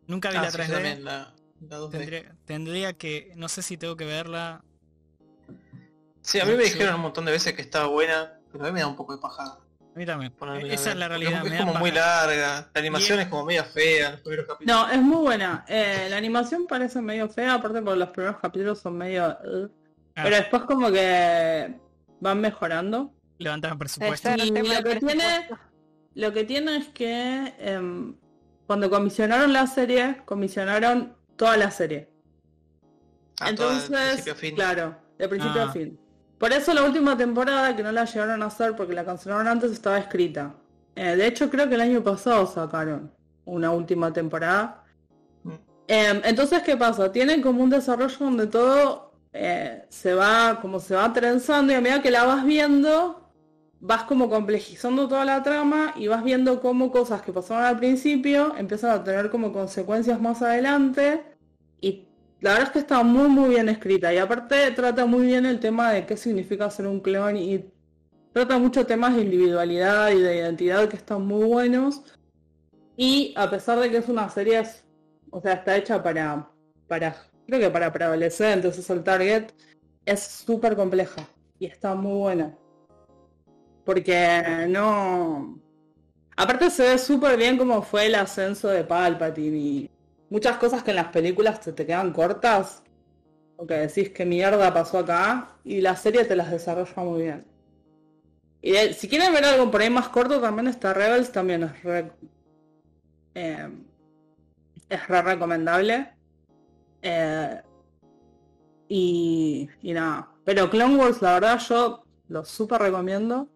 Nunca 0.06 0.30
vi 0.30 0.36
Ah, 0.36 0.42
la 0.42 0.50
sí, 0.50 0.58
3D. 0.58 0.66
yo 0.68 0.74
también, 0.74 1.04
la, 1.04 1.34
la 1.68 1.78
2D. 1.78 1.90
Tendría, 1.90 2.36
tendría 2.44 2.92
que, 2.92 3.32
no 3.36 3.48
sé 3.48 3.62
si 3.62 3.76
tengo 3.76 3.96
que 3.96 4.04
verla. 4.04 4.62
Sí, 6.20 6.40
a 6.40 6.44
mí 6.44 6.52
me 6.54 6.64
Sí. 6.64 6.72
dijeron 6.74 6.96
un 6.96 7.00
montón 7.02 7.24
de 7.24 7.32
veces 7.32 7.54
que 7.54 7.62
estaba 7.62 7.86
buena, 7.86 8.38
pero 8.50 8.64
a 8.64 8.66
mí 8.68 8.72
me 8.74 8.80
da 8.80 8.86
un 8.88 8.96
poco 8.96 9.14
de 9.14 9.20
paja. 9.22 9.44
A 9.94 9.98
mí 9.98 10.04
también. 10.04 10.32
ponerme 10.32 10.70
a 10.70 10.74
Esa 10.74 10.90
es 10.90 10.96
la 10.96 11.08
realidad. 11.08 11.46
Es, 11.46 11.58
como 11.60 11.74
muy 11.74 11.90
larga, 11.90 12.68
la 12.74 12.80
animación 12.80 13.18
Y- 13.18 13.22
es 13.22 13.28
como 13.28 13.44
media 13.46 13.64
fea 13.64 14.06
en 14.08 14.12
los 14.12 14.20
primeros 14.20 14.46
capítulos. 14.46 14.76
No, 14.86 14.90
es 14.92 15.00
muy 15.00 15.16
buena. 15.18 15.64
Eh, 15.68 16.08
la 16.10 16.16
animación 16.18 16.66
parece 16.66 17.00
medio 17.00 17.28
fea, 17.28 17.54
aparte 17.54 17.80
porque 17.80 17.98
los 17.98 18.10
primeros 18.10 18.38
capítulos 18.40 18.78
son 18.80 18.96
medio... 18.98 19.26
uh, 19.44 19.68
Ah. 20.18 20.22
Pero 20.24 20.36
después 20.36 20.62
como 20.62 20.90
que 20.90 21.78
van 22.20 22.40
mejorando. 22.40 23.12
Levantaron 23.38 23.78
presupuesto. 23.78 24.28
Y 24.36 24.36
lo 24.50 24.54
que 24.54 24.62
tiene- 24.62 24.82
presupuesto. 24.82 25.58
Lo 26.14 26.32
que 26.32 26.44
tiene 26.44 26.76
es 26.76 26.88
que 26.88 27.54
em, 27.58 28.14
cuando 28.66 28.88
comisionaron 28.88 29.52
la 29.52 29.66
serie, 29.66 30.22
comisionaron 30.24 31.14
toda 31.36 31.56
la 31.56 31.70
serie. 31.70 32.08
Ah, 33.40 33.54
toda 33.54 33.70
de 33.70 33.74
Entonces, 33.80 34.06
principio 34.08 34.32
a 34.32 34.36
fin. 34.36 34.54
claro, 34.54 34.96
de 35.18 35.28
principio 35.28 35.62
Ah. 35.62 35.64
a 35.68 35.72
fin. 35.72 35.98
Por 36.38 36.52
eso 36.52 36.72
la 36.74 36.82
última 36.84 37.16
temporada 37.16 37.74
que 37.76 37.82
no 37.82 37.92
la 37.92 38.04
llegaron 38.04 38.42
a 38.42 38.46
hacer 38.46 38.74
porque 38.76 38.94
la 38.94 39.04
cancelaron 39.04 39.46
antes 39.46 39.72
estaba 39.72 39.98
escrita. 39.98 40.54
Eh, 40.94 41.16
de 41.16 41.26
hecho 41.26 41.50
creo 41.50 41.68
que 41.68 41.74
el 41.74 41.80
año 41.82 42.02
pasado 42.02 42.46
sacaron 42.46 43.12
una 43.44 43.70
última 43.70 44.12
temporada. 44.12 44.84
Mm. 45.44 45.50
Em, 45.88 46.20
entonces, 46.24 46.62
¿qué 46.62 46.76
pasa? 46.76 47.12
Tienen 47.12 47.42
como 47.42 47.62
un 47.62 47.70
desarrollo 47.70 48.16
donde 48.18 48.46
todo 48.46 49.12
eh, 49.38 49.84
se 49.90 50.14
va, 50.14 50.58
como 50.62 50.80
se 50.80 50.94
va 50.94 51.12
trenzando 51.12 51.70
y 51.70 51.76
a 51.76 51.80
medida 51.82 52.00
que 52.00 52.10
la 52.10 52.24
vas 52.24 52.42
viendo, 52.44 53.25
vas 53.80 54.04
como 54.04 54.28
complejizando 54.28 55.08
toda 55.08 55.24
la 55.24 55.42
trama 55.42 55.94
y 55.96 56.08
vas 56.08 56.24
viendo 56.24 56.60
cómo 56.60 56.90
cosas 56.90 57.22
que 57.22 57.32
pasaron 57.32 57.64
al 57.64 57.78
principio 57.78 58.54
empiezan 58.56 58.90
a 58.90 59.04
tener 59.04 59.30
como 59.30 59.52
consecuencias 59.52 60.20
más 60.20 60.42
adelante. 60.42 61.22
Y 61.80 62.08
la 62.40 62.50
verdad 62.52 62.68
es 62.68 62.72
que 62.72 62.78
está 62.80 63.02
muy 63.02 63.28
muy 63.28 63.50
bien 63.50 63.68
escrita. 63.68 64.12
Y 64.12 64.18
aparte 64.18 64.70
trata 64.72 65.06
muy 65.06 65.26
bien 65.26 65.46
el 65.46 65.60
tema 65.60 65.92
de 65.92 66.06
qué 66.06 66.16
significa 66.16 66.70
ser 66.70 66.86
un 66.86 67.00
clon 67.00 67.36
y 67.36 67.70
trata 68.32 68.58
muchos 68.58 68.86
temas 68.86 69.14
de 69.14 69.22
individualidad 69.22 70.10
y 70.10 70.20
de 70.20 70.36
identidad 70.36 70.88
que 70.88 70.96
están 70.96 71.26
muy 71.26 71.44
buenos. 71.46 72.02
Y 72.96 73.34
a 73.36 73.50
pesar 73.50 73.78
de 73.78 73.90
que 73.90 73.98
es 73.98 74.08
una 74.08 74.28
serie, 74.30 74.62
o 75.30 75.40
sea, 75.40 75.52
está 75.54 75.76
hecha 75.76 76.02
para, 76.02 76.50
para, 76.88 77.16
creo 77.46 77.60
que 77.60 77.70
para, 77.70 77.92
para 77.92 78.06
adolescentes, 78.06 78.78
es 78.78 78.88
el 78.90 79.04
target, 79.04 79.52
es 80.06 80.20
súper 80.20 80.76
compleja 80.76 81.28
y 81.58 81.66
está 81.66 81.94
muy 81.94 82.18
buena. 82.18 82.56
Porque 83.86 84.66
no... 84.68 85.60
Aparte 86.36 86.70
se 86.70 86.82
ve 86.90 86.98
súper 86.98 87.38
bien 87.38 87.56
cómo 87.58 87.82
fue 87.82 88.06
el 88.06 88.16
ascenso 88.16 88.68
de 88.68 88.84
Palpatine 88.84 89.56
y 89.56 89.90
muchas 90.30 90.58
cosas 90.58 90.82
que 90.82 90.90
en 90.90 90.96
las 90.96 91.08
películas 91.08 91.60
se 91.64 91.72
te 91.72 91.86
quedan 91.86 92.12
cortas. 92.12 92.82
o 93.56 93.66
que 93.66 93.74
decís 93.74 94.10
que 94.10 94.24
mierda 94.26 94.72
pasó 94.74 94.98
acá, 95.00 95.56
y 95.64 95.80
la 95.80 95.96
serie 95.96 96.24
te 96.24 96.36
las 96.36 96.50
desarrolla 96.50 97.02
muy 97.04 97.22
bien. 97.22 97.46
Y 98.62 98.74
si 98.94 99.08
quieren 99.08 99.32
ver 99.32 99.44
algo 99.44 99.70
por 99.70 99.80
ahí 99.80 99.90
más 99.90 100.08
corto, 100.08 100.40
también 100.40 100.68
está 100.68 100.92
Rebels, 100.94 101.32
también 101.32 101.62
es 101.64 101.82
re, 101.82 102.12
eh, 103.34 103.70
es 104.88 105.08
re 105.08 105.22
recomendable. 105.22 106.12
Eh, 107.02 107.62
y, 108.88 109.68
y 109.82 109.92
nada. 109.92 110.30
Pero 110.44 110.70
Clone 110.70 110.96
Wars, 110.96 111.22
la 111.22 111.34
verdad, 111.34 111.58
yo 111.68 112.04
lo 112.28 112.44
súper 112.44 112.80
recomiendo. 112.82 113.48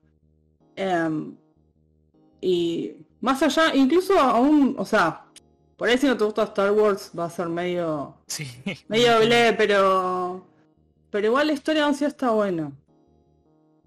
Em, 0.80 1.36
y 2.40 2.96
más 3.20 3.42
allá, 3.42 3.74
incluso 3.74 4.18
aún, 4.18 4.74
o 4.78 4.84
sea, 4.86 5.26
por 5.76 5.88
ahí 5.88 5.98
si 5.98 6.06
no 6.06 6.16
te 6.16 6.24
gusta 6.24 6.44
Star 6.44 6.72
Wars 6.72 7.10
va 7.18 7.26
a 7.26 7.30
ser 7.30 7.48
medio 7.48 8.14
Sí. 8.26 8.46
medio 8.88 9.18
ble, 9.18 9.54
pero 9.58 10.46
pero 11.10 11.26
igual 11.26 11.48
la 11.48 11.52
historia 11.52 11.86
en 11.86 11.94
sí 11.94 12.04
está 12.04 12.30
buena 12.30 12.70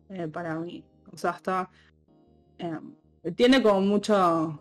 eh, 0.10 0.28
para 0.28 0.56
mí 0.56 0.84
o 1.12 1.18
sea 1.18 1.32
está 1.32 1.70
eh, 2.58 2.80
tiene 3.36 3.62
como 3.62 3.82
mucho 3.82 4.60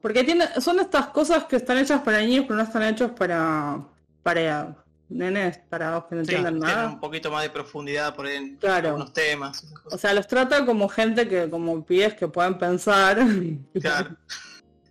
porque 0.00 0.24
tiene 0.24 0.46
son 0.60 0.78
estas 0.80 1.08
cosas 1.08 1.44
que 1.44 1.56
están 1.56 1.78
hechas 1.78 2.00
para 2.02 2.20
niños 2.20 2.44
pero 2.46 2.56
no 2.56 2.62
están 2.64 2.82
hechos 2.82 3.10
para 3.12 3.82
para 4.22 4.76
nenes 5.08 5.58
para 5.68 5.92
los 5.92 6.04
que 6.04 6.14
no 6.16 6.24
Sí, 6.24 6.34
nada 6.36 6.86
un 6.88 7.00
poquito 7.00 7.30
más 7.30 7.42
de 7.42 7.50
profundidad 7.50 8.14
por 8.14 8.26
ahí 8.26 8.36
en 8.36 8.56
Claro. 8.56 8.88
algunos 8.88 9.12
temas. 9.12 9.66
o 9.90 9.96
sea 9.98 10.12
los 10.14 10.26
trata 10.26 10.64
como 10.66 10.88
gente 10.88 11.26
que 11.28 11.48
como 11.48 11.84
pies 11.84 12.14
que 12.14 12.28
pueden 12.28 12.58
pensar 12.58 13.18
Claro. 13.80 14.16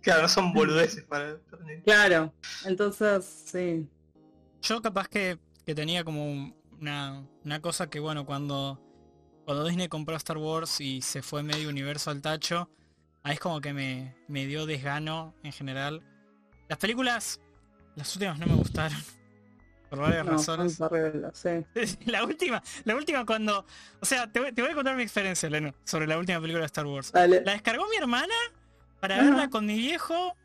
Claro, 0.00 0.22
no 0.22 0.28
son 0.28 0.52
boludeces 0.54 1.04
para, 1.04 1.36
claro 1.84 2.32
entonces 2.64 3.24
sí 3.46 3.86
Yo 4.62 4.80
capaz 4.82 5.08
que, 5.08 5.38
que 5.66 5.74
tenía 5.74 6.02
como 6.04 6.24
un- 6.30 6.54
una, 6.80 7.26
una 7.44 7.60
cosa 7.60 7.90
que 7.90 7.98
bueno, 8.00 8.24
cuando, 8.24 8.80
cuando 9.44 9.64
Disney 9.66 9.88
compró 9.88 10.14
Star 10.16 10.38
Wars 10.38 10.80
y 10.80 11.02
se 11.02 11.22
fue 11.22 11.42
medio 11.42 11.68
universo 11.68 12.10
al 12.12 12.22
tacho, 12.22 12.70
ahí 13.24 13.34
es 13.34 13.40
como 13.40 13.60
que 13.60 13.72
me, 13.72 14.14
me 14.28 14.46
dio 14.46 14.64
desgano 14.64 15.34
en 15.42 15.50
general. 15.52 16.02
Las 16.68 16.78
películas, 16.78 17.40
las 17.96 18.14
últimas 18.14 18.38
no 18.38 18.46
me 18.46 18.54
gustaron. 18.54 18.96
Por 19.90 20.00
varias 20.00 20.24
no, 20.26 20.32
razones. 20.32 20.78
sí. 21.34 21.98
La 22.06 22.24
última, 22.24 22.62
la 22.84 22.94
última 22.96 23.24
cuando. 23.24 23.64
O 24.00 24.04
sea, 24.06 24.30
te, 24.30 24.40
voy- 24.40 24.52
te 24.52 24.60
voy 24.62 24.70
a 24.70 24.74
contar 24.74 24.96
mi 24.96 25.02
experiencia, 25.02 25.48
Leno, 25.48 25.74
sobre 25.84 26.06
la 26.06 26.18
última 26.18 26.40
película 26.40 26.60
de 26.60 26.66
Star 26.66 26.86
Wars. 26.86 27.10
Dale. 27.12 27.42
La 27.44 27.52
descargó 27.52 27.86
mi 27.88 27.96
hermana 27.96 28.34
para 29.00 29.16
verla 29.22 29.48
con 29.48 29.64
mi 29.66 29.76
viejo. 29.78 30.36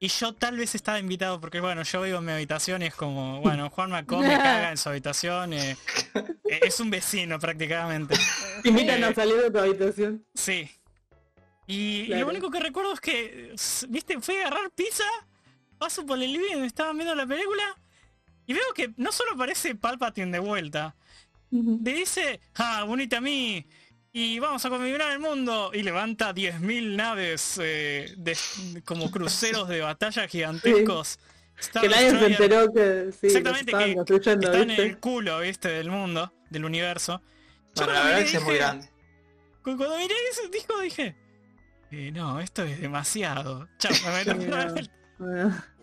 Y 0.00 0.08
yo 0.08 0.34
tal 0.34 0.56
vez 0.58 0.74
estaba 0.74 0.98
invitado 0.98 1.40
porque 1.40 1.60
bueno, 1.60 1.82
yo 1.82 2.02
vivo 2.02 2.18
en 2.18 2.24
mi 2.26 2.32
habitación 2.32 2.82
y 2.82 2.86
es 2.86 2.94
como, 2.94 3.40
bueno, 3.40 3.70
Juan 3.70 3.90
Macó 3.90 4.18
me 4.18 4.28
caga 4.36 4.70
en 4.70 4.76
su 4.76 4.88
habitación. 4.88 5.52
eh, 5.54 5.76
eh, 6.14 6.60
es 6.62 6.78
un 6.80 6.90
vecino 6.90 7.38
prácticamente. 7.38 8.14
Te 8.62 8.68
invitan 8.68 9.02
a 9.04 9.14
salir 9.14 9.36
de 9.36 9.50
tu 9.50 9.58
habitación 9.58 10.24
Sí. 10.34 10.70
Y, 11.66 12.06
Claro. 12.06 12.24
lo 12.26 12.30
único 12.32 12.50
que 12.50 12.60
recuerdo 12.60 12.92
es 12.92 13.00
que, 13.00 13.54
viste, 13.88 14.20
fui 14.20 14.36
a 14.36 14.48
agarrar 14.48 14.70
pizza, 14.72 15.04
paso 15.78 16.04
por 16.04 16.22
el 16.22 16.30
living 16.32 16.52
donde 16.52 16.66
estaban 16.66 16.96
viendo 16.96 17.14
la 17.14 17.26
película 17.26 17.62
y 18.46 18.52
veo 18.52 18.64
que 18.74 18.92
no 18.96 19.12
solo 19.12 19.32
aparece 19.32 19.74
Palpatine 19.74 20.30
de 20.32 20.38
vuelta, 20.38 20.94
le 21.50 21.92
dice, 21.92 22.40
ah, 22.56 22.84
unite 22.84 23.16
a 23.16 23.20
mí 23.20 23.64
y 24.12 24.38
vamos 24.38 24.64
a 24.64 24.70
convivir 24.70 25.00
el 25.00 25.18
mundo 25.20 25.70
y 25.72 25.82
levanta 25.82 26.32
10.000 26.34 26.96
naves 26.96 27.58
eh, 27.62 28.12
de, 28.16 28.36
como 28.84 29.10
cruceros 29.10 29.68
de 29.68 29.80
batalla 29.80 30.26
gigantescos. 30.28 31.18
Star 31.58 31.82
que 31.82 31.88
nadie 31.88 32.10
se 32.10 32.26
enteró 32.26 32.72
que 32.72 33.10
sí, 33.12 33.26
Exactamente, 33.28 33.70
estaban 33.70 33.88
que 33.90 33.94
construyendo, 33.94 34.52
Están 34.52 34.70
en 34.70 34.80
el 34.80 34.98
culo, 34.98 35.38
viste, 35.40 35.68
del 35.68 35.90
mundo, 35.90 36.32
del 36.50 36.64
universo. 36.64 37.22
Bueno, 37.22 37.72
cuando 37.74 37.92
la 37.92 38.02
verdad 38.02 38.16
miré 38.18 38.24
es 38.24 38.30
que 38.32 38.36
es 38.38 38.42
muy 38.44 38.52
dije- 38.54 38.64
grande. 38.64 38.88
cu- 39.62 39.76
Cuando 39.76 39.98
miré 39.98 40.14
ese 40.32 40.48
disco 40.48 40.80
dije, 40.80 41.16
eh, 41.92 42.10
no, 42.12 42.40
esto 42.40 42.64
es 42.64 42.80
demasiado. 42.80 43.68
Chao, 43.78 43.92
me 44.04 44.24
meto 44.24 44.82
Sí, 44.82 44.90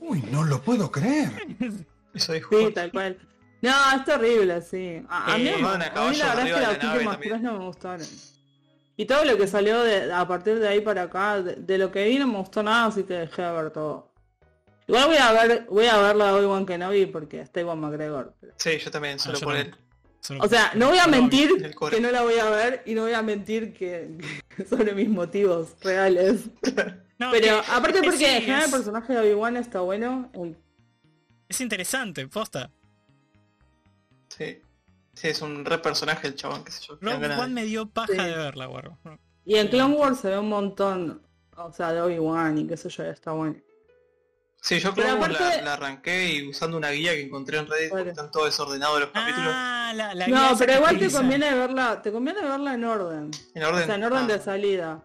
Uy, 0.02 0.22
no 0.32 0.44
lo 0.44 0.62
puedo 0.62 0.92
creer. 0.92 1.32
Dijo. 2.14 2.58
Sí, 2.60 2.72
tal 2.74 2.92
cual. 2.92 3.18
No, 3.62 3.72
es 3.96 4.06
terrible, 4.06 4.62
sí. 4.62 5.04
A, 5.08 5.34
a 5.34 5.38
mí, 5.38 5.48
Eh, 5.48 5.56
no- 5.60 5.68
van 5.68 5.82
a 5.82 5.86
a 5.88 6.10
mí 6.10 6.18
la 6.18 6.26
verdad 6.36 6.48
es 6.48 6.54
que 6.54 6.62
las 6.62 6.94
últimas 6.96 7.20
tres 7.20 7.42
no 7.42 7.58
me 7.60 7.66
gustaron. 7.66 8.08
Y 8.98 9.06
todo 9.06 9.24
lo 9.26 9.38
que 9.38 9.48
salió 9.48 9.82
de, 9.84 10.12
a 10.12 10.28
partir 10.28 10.60
de 10.60 10.68
ahí 10.68 10.82
para 10.82 11.04
acá, 11.04 11.42
de, 11.42 11.56
de 11.56 11.78
lo 11.78 11.92
que 11.92 12.06
vi 12.06 12.20
no 12.20 12.28
me 12.28 12.38
gustó 12.38 12.62
nada, 12.64 12.86
así 12.88 13.04
que 13.04 13.14
dejé 13.14 13.42
de 13.42 13.52
ver 13.52 13.72
todo. 13.72 14.12
Igual 14.88 15.08
voy 15.08 15.18
a 15.18 15.32
ver, 15.32 15.66
voy 15.70 15.86
a 15.86 15.98
ver 16.00 16.16
la 16.16 16.26
de 16.28 16.32
Obi-Wan 16.40 16.66
Kenobi 16.66 17.06
porque 17.06 17.40
está 17.42 17.62
Iwan 17.62 17.80
McGregor. 17.80 18.34
pero- 18.42 18.54
Sí, 18.58 18.78
yo 18.78 18.92
también, 18.92 19.18
solo 19.20 19.38
Ah, 19.38 19.40
yo 19.40 19.46
por 19.48 19.56
él. 19.56 19.76
Solo 20.20 20.44
O 20.44 20.48
sea, 20.48 20.72
no 20.76 20.90
voy 20.90 21.00
a 21.00 21.08
mentir 21.08 21.50
que 21.90 22.00
no 22.02 22.12
la 22.12 22.22
voy 22.24 22.36
a 22.40 22.50
ver 22.50 22.84
y 22.86 22.94
no 22.94 23.04
voy 23.04 23.14
a 23.14 23.22
mentir 23.24 23.74
que 23.74 24.18
sobre 24.70 24.94
mis 24.94 25.10
motivos 25.10 25.76
reales. 25.82 26.42
No, 27.22 27.30
Pero 27.30 27.62
que- 27.62 27.72
aparte 27.72 28.02
que 28.02 28.10
porque 28.10 28.36
en 28.38 28.42
general 28.42 28.64
el 28.66 28.72
personaje 28.72 29.14
de 29.14 29.20
Obi-Wan 29.20 29.56
está 29.56 29.82
bueno. 29.82 30.32
el- 30.34 30.58
es 31.52 31.62
interesante, 31.62 32.28
posta. 32.28 32.70
Sí. 34.30 34.62
Sí, 35.14 35.28
es 35.28 35.42
un 35.42 35.66
re 35.66 35.78
personaje 35.78 36.28
el 36.28 36.36
chabón, 36.36 36.64
qué 36.64 36.72
sé 36.72 36.82
yo. 36.88 36.98
Rogue 37.02 37.28
One 37.36 37.50
me 37.54 37.64
dio 37.66 37.86
paja 37.88 38.14
Sí. 38.14 38.18
de 38.18 38.36
verla, 38.38 38.66
guarro. 38.66 38.98
Y 39.46 39.56
en 39.56 39.68
Clone 39.68 39.96
Wars 39.96 40.20
se 40.20 40.30
ve 40.30 40.40
un 40.40 40.50
montón, 40.50 41.22
o 41.58 41.72
sea, 41.74 41.92
de 41.92 42.02
Obi-Wan 42.02 42.58
y 42.58 42.68
qué 42.68 42.78
sé 42.78 42.90
yo, 42.90 43.04
está 43.04 43.32
bueno. 43.32 43.56
Sí, 44.62 44.80
yo 44.80 44.94
creo 44.94 45.06
que 45.18 45.26
aparte- 45.26 45.40
la, 45.58 45.62
la 45.64 45.74
arranqué 45.74 46.34
y 46.36 46.48
usando 46.50 46.78
una 46.78 46.92
guía 46.92 47.12
que 47.14 47.22
encontré 47.24 47.58
en 47.58 47.68
Reddit, 47.68 47.92
Vale. 47.92 48.10
están 48.12 48.30
todos 48.32 48.46
desordenados 48.46 49.00
los 49.02 49.10
capítulos. 49.10 49.52
Ah, 49.54 49.92
la, 49.96 50.14
la 50.14 50.26
guía 50.28 50.36
No, 50.52 50.58
pero 50.58 50.74
igual 50.76 51.00
te 51.00 51.12
conviene 51.12 51.54
verla, 51.54 52.02
te 52.02 52.12
conviene 52.12 52.42
verla 52.44 52.74
en 52.76 52.84
orden. 52.86 53.32
En 53.56 53.64
orden. 53.64 53.84
O 53.84 53.86
sea, 53.88 53.96
en 53.96 54.04
orden 54.04 54.24
Ah, 54.24 54.28
de 54.28 54.40
salida. 54.40 55.04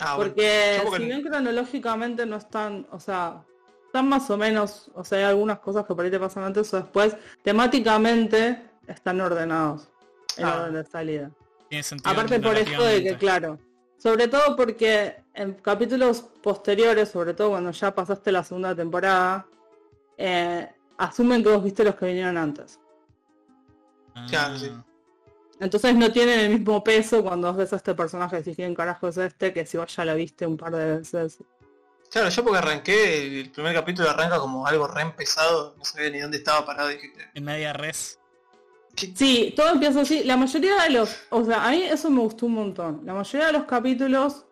ah, 0.00 0.14
porque- 0.16 0.80
si 0.96 1.04
bien 1.04 1.22
cronológicamente 1.22 2.24
no 2.26 2.36
están, 2.36 2.86
o 2.90 2.98
sea, 2.98 3.44
están 3.96 4.08
más 4.10 4.28
o 4.30 4.36
menos, 4.36 4.90
o 4.94 5.04
sea, 5.04 5.18
hay 5.18 5.24
algunas 5.24 5.58
cosas 5.60 5.86
que 5.86 5.94
por 5.94 6.04
ahí 6.04 6.10
te 6.10 6.20
pasan 6.20 6.44
antes 6.44 6.72
o 6.74 6.76
después, 6.76 7.16
temáticamente 7.42 8.62
están 8.86 9.20
ordenados 9.20 9.88
en 10.36 10.44
Ah. 10.44 10.56
orden 10.62 10.74
de 10.74 10.84
salida. 10.84 11.30
Tiene 11.70 11.82
sentido 11.82 12.12
Aparte 12.12 12.38
por 12.40 12.54
esto 12.56 12.84
de 12.84 13.02
que, 13.02 13.16
claro, 13.16 13.58
sobre 13.96 14.28
todo 14.28 14.54
porque 14.54 15.24
en 15.34 15.54
capítulos 15.54 16.20
posteriores, 16.42 17.08
sobre 17.08 17.32
todo 17.34 17.50
cuando 17.50 17.70
ya 17.70 17.94
pasaste 17.94 18.30
la 18.30 18.44
segunda 18.44 18.74
temporada, 18.74 19.46
eh, 20.18 20.68
asumen 20.98 21.42
que 21.42 21.48
vos 21.50 21.64
viste 21.64 21.82
los 21.82 21.94
que 21.94 22.06
vinieron 22.06 22.36
antes. 22.36 22.78
Claro, 24.28 24.58
sí. 24.58 24.70
Ah, 24.72 24.84
Entonces 25.58 25.94
no 25.94 26.12
tienen 26.12 26.38
el 26.40 26.50
mismo 26.58 26.84
peso 26.84 27.22
cuando 27.22 27.48
vos 27.48 27.56
ves 27.56 27.72
a 27.72 27.76
este 27.76 27.94
personaje 27.94 28.36
decís 28.36 28.56
quién 28.56 28.74
carajo 28.74 29.08
es 29.08 29.16
este, 29.16 29.52
que 29.54 29.64
si 29.64 29.78
vos 29.78 29.94
ya 29.96 30.04
lo 30.04 30.14
viste 30.14 30.46
un 30.46 30.56
par 30.58 30.74
de 30.76 30.98
veces. 30.98 31.42
Claro, 32.10 32.28
yo 32.30 32.42
porque 32.44 32.58
arranqué, 32.58 33.40
el 33.40 33.50
primer 33.50 33.74
capítulo 33.74 34.08
arranca 34.08 34.38
como 34.38 34.66
algo 34.66 34.86
re 34.86 35.02
empezado, 35.02 35.74
no 35.76 35.84
sabía 35.84 36.10
ni 36.10 36.20
dónde 36.20 36.38
estaba 36.38 36.64
parado, 36.64 36.88
dije, 36.88 37.12
En 37.34 37.44
media 37.44 37.72
res. 37.72 38.18
¿qué? 38.94 39.12
Sí, 39.14 39.52
todo 39.56 39.70
empieza 39.72 40.00
así. 40.00 40.24
La 40.24 40.36
mayoría 40.36 40.82
de 40.84 40.90
los, 40.90 41.14
o 41.30 41.44
sea, 41.44 41.66
a 41.66 41.70
mí 41.72 41.82
eso 41.82 42.08
me 42.10 42.20
gustó 42.20 42.46
un 42.46 42.54
montón. 42.54 43.02
La 43.04 43.12
mayoría 43.12 43.48
de 43.48 43.52
los 43.52 43.64
capítulos, 43.64 44.46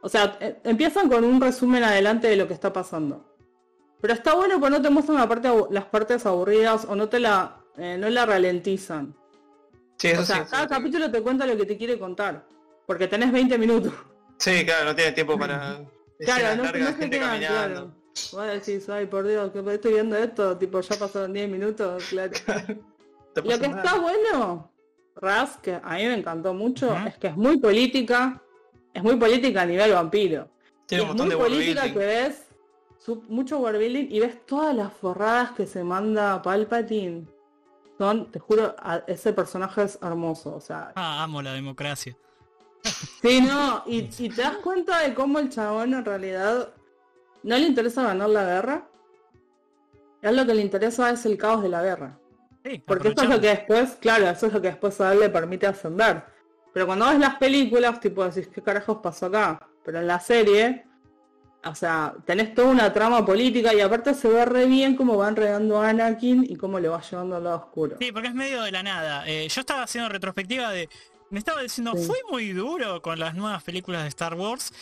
o 0.00 0.08
sea, 0.08 0.38
eh, 0.40 0.58
empiezan 0.64 1.08
con 1.10 1.24
un 1.24 1.40
resumen 1.40 1.84
adelante 1.84 2.28
de 2.28 2.36
lo 2.36 2.48
que 2.48 2.54
está 2.54 2.72
pasando. 2.72 3.28
Pero 4.00 4.14
está 4.14 4.34
bueno 4.34 4.58
porque 4.58 4.76
no 4.76 4.82
te 4.82 4.90
muestran 4.90 5.18
la 5.18 5.28
parte 5.28 5.48
abu- 5.48 5.68
las 5.70 5.84
partes 5.84 6.24
aburridas 6.26 6.86
o 6.88 6.96
no 6.96 7.08
te 7.08 7.20
la, 7.20 7.58
eh, 7.76 7.96
no 7.98 8.08
la 8.08 8.24
ralentizan. 8.26 9.14
Sí, 9.98 10.08
eso 10.08 10.22
O 10.22 10.24
sea, 10.24 10.44
sí. 10.44 10.50
cada 10.50 10.62
sí. 10.64 10.68
capítulo 10.70 11.10
te 11.10 11.22
cuenta 11.22 11.46
lo 11.46 11.56
que 11.56 11.66
te 11.66 11.76
quiere 11.76 11.98
contar. 11.98 12.46
Porque 12.86 13.06
tenés 13.06 13.30
20 13.30 13.56
minutos. 13.58 13.92
Sí, 14.38 14.64
claro, 14.64 14.86
no 14.86 14.94
tiene 14.96 15.12
tiempo 15.12 15.38
para 15.38 15.80
Claro, 16.24 16.56
no, 16.56 16.62
largas, 16.64 16.90
no 16.92 16.96
gente 16.96 17.18
caminando. 17.18 17.74
claro. 17.74 17.94
Vos 18.32 18.46
decís, 18.66 18.88
ay 18.88 19.06
por 19.06 19.26
Dios, 19.26 19.50
que 19.52 19.74
estoy 19.74 19.92
viendo 19.94 20.16
esto, 20.16 20.56
tipo 20.58 20.80
ya 20.80 20.96
pasaron 20.96 21.32
10 21.32 21.48
minutos, 21.48 22.04
claro. 22.10 22.32
Lo 23.34 23.42
que 23.58 23.68
nada. 23.68 23.82
está 23.82 23.98
bueno, 23.98 24.70
Raz, 25.16 25.56
que 25.58 25.74
a 25.74 25.94
mí 25.96 26.04
me 26.04 26.14
encantó 26.14 26.52
mucho, 26.52 26.94
es 27.06 27.16
que 27.16 27.28
es 27.28 27.36
muy 27.36 27.56
política, 27.58 28.42
es 28.92 29.02
muy 29.02 29.16
política 29.16 29.62
a 29.62 29.66
nivel 29.66 29.92
vampiro. 29.92 30.48
Tiene 30.86 31.04
Y 31.04 31.06
un 31.06 31.10
es 31.12 31.16
montón 31.18 31.26
muy 31.26 31.36
de 31.36 31.42
política 31.42 31.92
que 31.92 31.98
ves 31.98 32.46
mucho 33.28 33.58
world 33.58 33.78
building 33.80 34.08
y 34.10 34.20
ves 34.20 34.44
todas 34.46 34.74
las 34.76 34.92
forradas 34.92 35.52
que 35.52 35.66
se 35.66 35.82
manda 35.82 36.40
Palpatine. 36.42 37.26
Son, 37.98 38.30
te 38.30 38.38
juro, 38.38 38.74
a- 38.78 39.02
ese 39.06 39.32
personaje 39.32 39.82
es 39.84 39.98
hermoso, 40.02 40.54
o 40.54 40.60
sea, 40.60 40.92
Ah, 40.94 41.22
amo 41.22 41.40
la 41.42 41.52
democracia. 41.54 42.16
Sí, 43.20 43.40
no, 43.40 43.84
y, 43.86 44.08
y 44.18 44.28
te 44.28 44.42
das 44.42 44.56
cuenta 44.56 45.00
de 45.00 45.14
cómo 45.14 45.38
el 45.38 45.48
chabón 45.48 45.94
en 45.94 46.04
realidad 46.04 46.70
no 47.42 47.56
le 47.56 47.66
interesa 47.66 48.02
ganar 48.02 48.28
la 48.28 48.44
guerra. 48.44 48.88
A 50.22 50.28
él 50.28 50.36
lo 50.36 50.46
que 50.46 50.54
le 50.54 50.62
interesa 50.62 51.10
es 51.10 51.24
el 51.26 51.36
caos 51.36 51.62
de 51.62 51.68
la 51.68 51.82
guerra. 51.82 52.18
Sí, 52.64 52.82
Porque 52.86 53.08
eso 53.08 53.22
es 53.22 53.28
lo 53.28 53.40
que 53.40 53.48
después, 53.48 53.96
claro, 54.00 54.28
eso 54.28 54.46
es 54.46 54.52
lo 54.52 54.60
que 54.60 54.68
después 54.68 55.00
a 55.00 55.12
él 55.12 55.20
le 55.20 55.28
permite 55.30 55.66
ascender. 55.66 56.24
Pero 56.72 56.86
cuando 56.86 57.08
ves 57.08 57.18
las 57.18 57.36
películas, 57.36 58.00
tipo 58.00 58.24
decís, 58.24 58.48
¿qué 58.52 58.62
carajos 58.62 58.98
pasó 59.02 59.26
acá? 59.26 59.68
Pero 59.84 59.98
en 59.98 60.06
la 60.06 60.20
serie, 60.20 60.86
o 61.64 61.74
sea, 61.74 62.14
tenés 62.24 62.54
toda 62.54 62.68
una 62.68 62.92
trama 62.92 63.26
política 63.26 63.74
y 63.74 63.80
aparte 63.80 64.14
se 64.14 64.28
ve 64.28 64.44
re 64.44 64.66
bien 64.66 64.96
cómo 64.96 65.16
van 65.16 65.36
regando 65.36 65.80
a 65.82 65.88
Anakin 65.88 66.44
y 66.48 66.56
cómo 66.56 66.78
le 66.78 66.88
va 66.88 67.00
llevando 67.00 67.36
al 67.36 67.44
lado 67.44 67.56
oscuro. 67.56 67.96
Sí, 68.00 68.12
porque 68.12 68.28
es 68.28 68.34
medio 68.34 68.62
de 68.62 68.72
la 68.72 68.82
nada. 68.82 69.26
Eh, 69.26 69.48
yo 69.48 69.60
estaba 69.60 69.82
haciendo 69.82 70.08
retrospectiva 70.08 70.70
de... 70.70 70.88
Me 71.32 71.38
estaba 71.38 71.62
diciendo, 71.62 71.94
Sí. 71.96 72.04
fue 72.06 72.18
muy 72.30 72.52
duro 72.52 73.02
con 73.02 73.18
las 73.18 73.34
nuevas 73.34 73.62
películas 73.64 74.02
de 74.02 74.08
Star 74.10 74.34
Wars. 74.34 74.72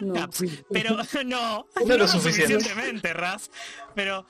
No, 0.00 0.12
Perhaps, 0.12 0.42
pero 0.72 0.96
no, 1.24 1.66
No 1.76 1.86
no 1.86 1.96
lo 1.96 2.08
suficiente. 2.08 2.54
suficientemente, 2.54 3.12
Raz. 3.12 3.48
Pero 3.94 4.26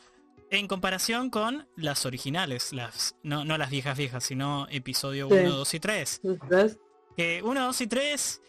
en 0.51 0.69
comparación 0.69 1.31
con 1.31 1.67
las 1.77 2.05
originales, 2.05 2.73
las 2.75 3.17
no, 3.23 3.45
no 3.47 3.57
las 3.59 3.71
viejas 3.71 3.97
viejas, 3.97 4.23
sino 4.25 4.67
episodio 4.71 5.27
Sí. 5.29 5.35
1, 5.37 5.51
2 5.57 5.75
y 5.75 5.81
3. 5.81 6.21
¿Ves? 6.49 6.79
Que 7.17 7.41
1, 7.43 7.65
2 7.67 7.81
y 7.81 7.87
3 7.87 8.43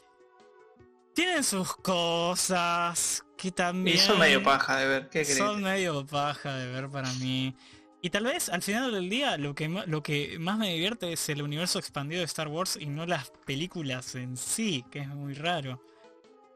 tienen 1.14 1.44
sus 1.46 1.74
cosas 1.78 3.24
que 3.38 3.52
también 3.52 3.96
Y 3.96 4.00
son 4.00 4.20
medio 4.20 4.44
paja 4.44 4.78
de 4.78 4.88
ver, 4.88 5.04
¿qué 5.10 5.24
crees? 5.24 5.38
son 5.38 5.64
medio 5.64 6.06
paja 6.06 6.56
de 6.58 6.68
ver 6.70 6.90
para 6.90 7.12
mí. 7.14 7.56
Y 8.06 8.12
tal 8.12 8.26
vez 8.26 8.50
al 8.50 8.62
final 8.62 8.92
del 8.92 9.10
día 9.10 9.36
lo 9.36 9.56
que, 9.56 9.68
lo 9.68 10.04
que 10.04 10.38
más 10.38 10.60
me 10.60 10.72
divierte 10.72 11.12
es 11.12 11.28
el 11.30 11.42
universo 11.42 11.80
expandido 11.80 12.20
de 12.20 12.26
Star 12.26 12.48
Wars 12.48 12.78
y 12.80 12.86
no 12.86 13.08
las 13.08 13.32
películas 13.48 14.14
en 14.14 14.38
sí, 14.38 14.86
que 14.92 15.00
es 15.00 15.08
muy 15.08 15.34
raro. 15.34 15.82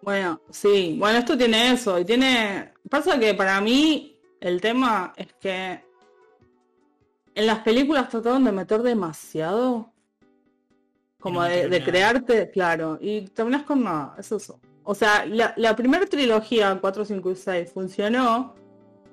Bueno, 0.04 0.40
sí, 0.52 0.96
bueno, 1.00 1.18
esto 1.18 1.36
tiene 1.36 1.72
eso, 1.72 1.98
y 1.98 2.06
tiene... 2.06 2.72
Pasa 2.88 3.20
que 3.20 3.34
para 3.34 3.60
mí 3.62 4.16
el 4.40 4.62
tema 4.62 5.12
es 5.18 5.34
que 5.42 5.84
en 7.34 7.48
las 7.48 7.58
películas 7.62 8.10
trataron 8.10 8.44
de 8.44 8.52
meter 8.52 8.84
demasiado, 8.84 9.92
como 11.20 11.42
no 11.42 11.48
de, 11.48 11.84
crearte, 11.84 12.52
claro, 12.52 13.00
y 13.02 13.22
terminas 13.22 13.64
con 13.64 13.84
nada, 13.84 14.16
es 14.20 14.32
eso. 14.32 14.60
O 14.84 14.94
sea, 14.94 15.26
la, 15.26 15.56
la 15.58 15.76
primera 15.76 16.06
trilogía, 16.06 16.78
4, 16.80 17.06
5 17.06 17.32
y 17.32 17.36
6, 17.36 17.72
funcionó 17.74 18.54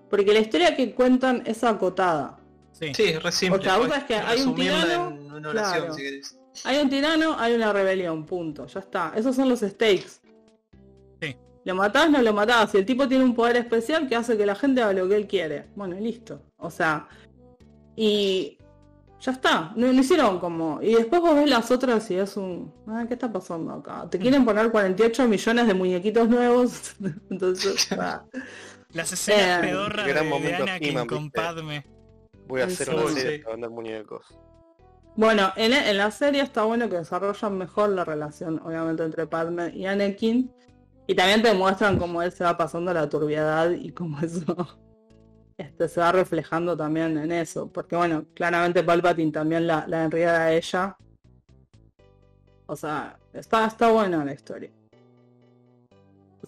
porque 0.08 0.32
la 0.32 0.40
historia 0.40 0.76
que 0.76 0.94
cuentan 0.94 1.42
es 1.46 1.64
acotada. 1.64 2.38
Sí. 2.72 2.92
Sí, 2.94 3.12
re 3.18 3.32
simple. 3.32 3.60
O 3.60 3.62
sea, 3.62 3.78
vos 3.78 3.88
sabés 3.88 4.04
que 4.04 4.14
hay 4.14 4.42
un 4.42 4.54
tirano, 4.54 5.08
en 5.10 5.32
una 5.32 5.48
oración, 5.50 5.78
claro. 5.78 5.94
si 5.94 6.02
querés. 6.02 6.38
Hay 6.64 6.78
un 6.78 6.90
tirano, 6.90 7.36
hay 7.38 7.54
una 7.54 7.72
rebelión, 7.72 8.24
punto, 8.24 8.66
ya 8.66 8.80
está. 8.80 9.12
Esos 9.14 9.36
son 9.36 9.48
los 9.48 9.60
stakes. 9.60 10.20
Sí. 11.20 11.36
Lo 11.64 11.74
matás, 11.74 12.10
no 12.10 12.22
lo 12.22 12.32
matás. 12.32 12.70
Si 12.70 12.78
el 12.78 12.86
tipo 12.86 13.08
tiene 13.08 13.24
un 13.24 13.34
poder 13.34 13.56
especial 13.56 14.08
que 14.08 14.16
hace 14.16 14.36
que 14.36 14.46
la 14.46 14.54
gente 14.54 14.82
haga 14.82 14.92
lo 14.92 15.08
que 15.08 15.16
él 15.16 15.26
quiere. 15.26 15.66
Bueno, 15.74 15.96
y 15.96 16.00
listo. 16.00 16.40
O 16.56 16.70
sea, 16.70 17.08
y 17.94 18.58
ya 19.20 19.32
está. 19.32 19.72
No, 19.76 19.92
no 19.92 20.00
hicieron 20.00 20.38
como... 20.38 20.80
Y 20.82 20.94
después 20.94 21.20
vos 21.20 21.34
ves 21.34 21.48
las 21.48 21.70
otras 21.70 22.10
y 22.10 22.16
es 22.16 22.36
un... 22.36 22.72
Ah, 22.86 23.04
¿Qué 23.08 23.14
está 23.14 23.32
pasando 23.32 23.72
acá? 23.72 24.06
Te 24.10 24.18
quieren 24.18 24.44
poner 24.44 24.70
48 24.70 25.26
millones 25.26 25.66
de 25.66 25.74
muñequitos 25.74 26.28
nuevos. 26.28 26.94
Entonces, 27.30 27.90
ah, 27.98 28.24
Las 28.96 29.12
escenas 29.12 29.60
pedorras 29.60 30.06
gran 30.06 30.24
de, 30.24 30.24
de 30.24 30.30
momento 30.30 30.62
Anakin 30.62 30.88
He-Man, 30.88 31.06
con. 31.06 31.30
Padme. 31.30 31.84
Voy 32.46 32.62
a 32.62 32.64
hacer 32.64 32.94
una 32.94 33.08
serie 33.12 33.44
vender 33.44 33.68
muñecos. 33.68 34.38
Bueno, 35.16 35.52
en, 35.56 35.74
en 35.74 35.98
la 35.98 36.10
serie 36.10 36.40
está 36.40 36.62
bueno 36.64 36.88
que 36.88 36.96
desarrollan 36.96 37.58
mejor 37.58 37.90
la 37.90 38.06
relación, 38.06 38.58
obviamente, 38.64 39.02
entre 39.02 39.26
Padme 39.26 39.70
y 39.74 39.84
Anakin. 39.84 40.50
Y 41.06 41.14
también 41.14 41.42
te 41.42 41.52
muestran 41.52 41.98
cómo 41.98 42.22
él 42.22 42.32
se 42.32 42.42
va 42.42 42.56
pasando 42.56 42.92
la 42.94 43.06
turbiedad 43.08 43.70
y 43.70 43.92
cómo 43.92 44.18
eso 44.22 44.78
este, 45.58 45.88
se 45.88 46.00
va 46.00 46.12
reflejando 46.12 46.74
también 46.74 47.18
en 47.18 47.32
eso. 47.32 47.70
Porque 47.70 47.96
bueno, 47.96 48.24
claramente 48.32 48.82
Palpatine 48.82 49.30
también 49.30 49.66
la, 49.66 49.86
la 49.86 50.04
enrieda 50.04 50.40
a 50.40 50.52
ella. 50.54 50.96
O 52.64 52.74
sea, 52.74 53.18
está, 53.34 53.66
está 53.66 53.90
buena 53.90 54.24
la 54.24 54.32
historia. 54.32 54.70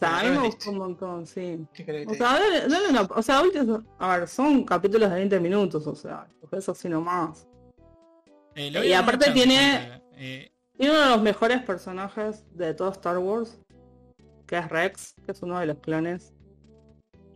O 0.01 0.07
sea, 0.07 0.21
a 0.21 0.23
mí 0.23 0.31
me 0.31 0.47
gustó 0.47 0.71
un 0.71 0.79
montón, 0.79 1.27
sí. 1.27 1.67
¿Qué 1.75 1.85
querés 1.85 2.07
que 2.07 2.13
O 2.13 2.17
sea, 2.17 2.35
dale, 2.35 2.69
dale 2.69 2.89
una... 2.91 3.03
O 3.03 3.21
sea, 3.23 3.39
ahorita- 3.39 3.83
a 3.99 4.17
ver, 4.19 4.29
son 4.29 4.63
capítulos 4.65 5.11
de 5.11 5.17
20 5.17 5.41
minutos, 5.41 5.87
o 5.87 5.95
sea, 5.97 6.27
eso 6.53 6.73
así 6.73 6.89
nomás. 6.89 7.49
Eh, 8.55 8.69
Y 8.87 8.93
a 8.93 9.01
aparte 9.01 9.27
chance, 9.27 9.41
tiene-. 9.43 10.03
Eh, 10.17 10.53
Tiene 10.77 10.93
uno 10.95 11.03
de 11.05 11.11
los 11.11 11.23
mejores 11.23 11.63
personajes 11.63 12.45
de 12.55 12.75
todo 12.75 12.91
Star 12.93 13.19
Wars, 13.19 13.59
que 14.47 14.57
es 14.59 14.69
Rex, 14.69 15.15
que 15.27 15.33
es 15.33 15.43
uno 15.43 15.59
de 15.59 15.67
los 15.67 15.79
clones, 15.79 16.33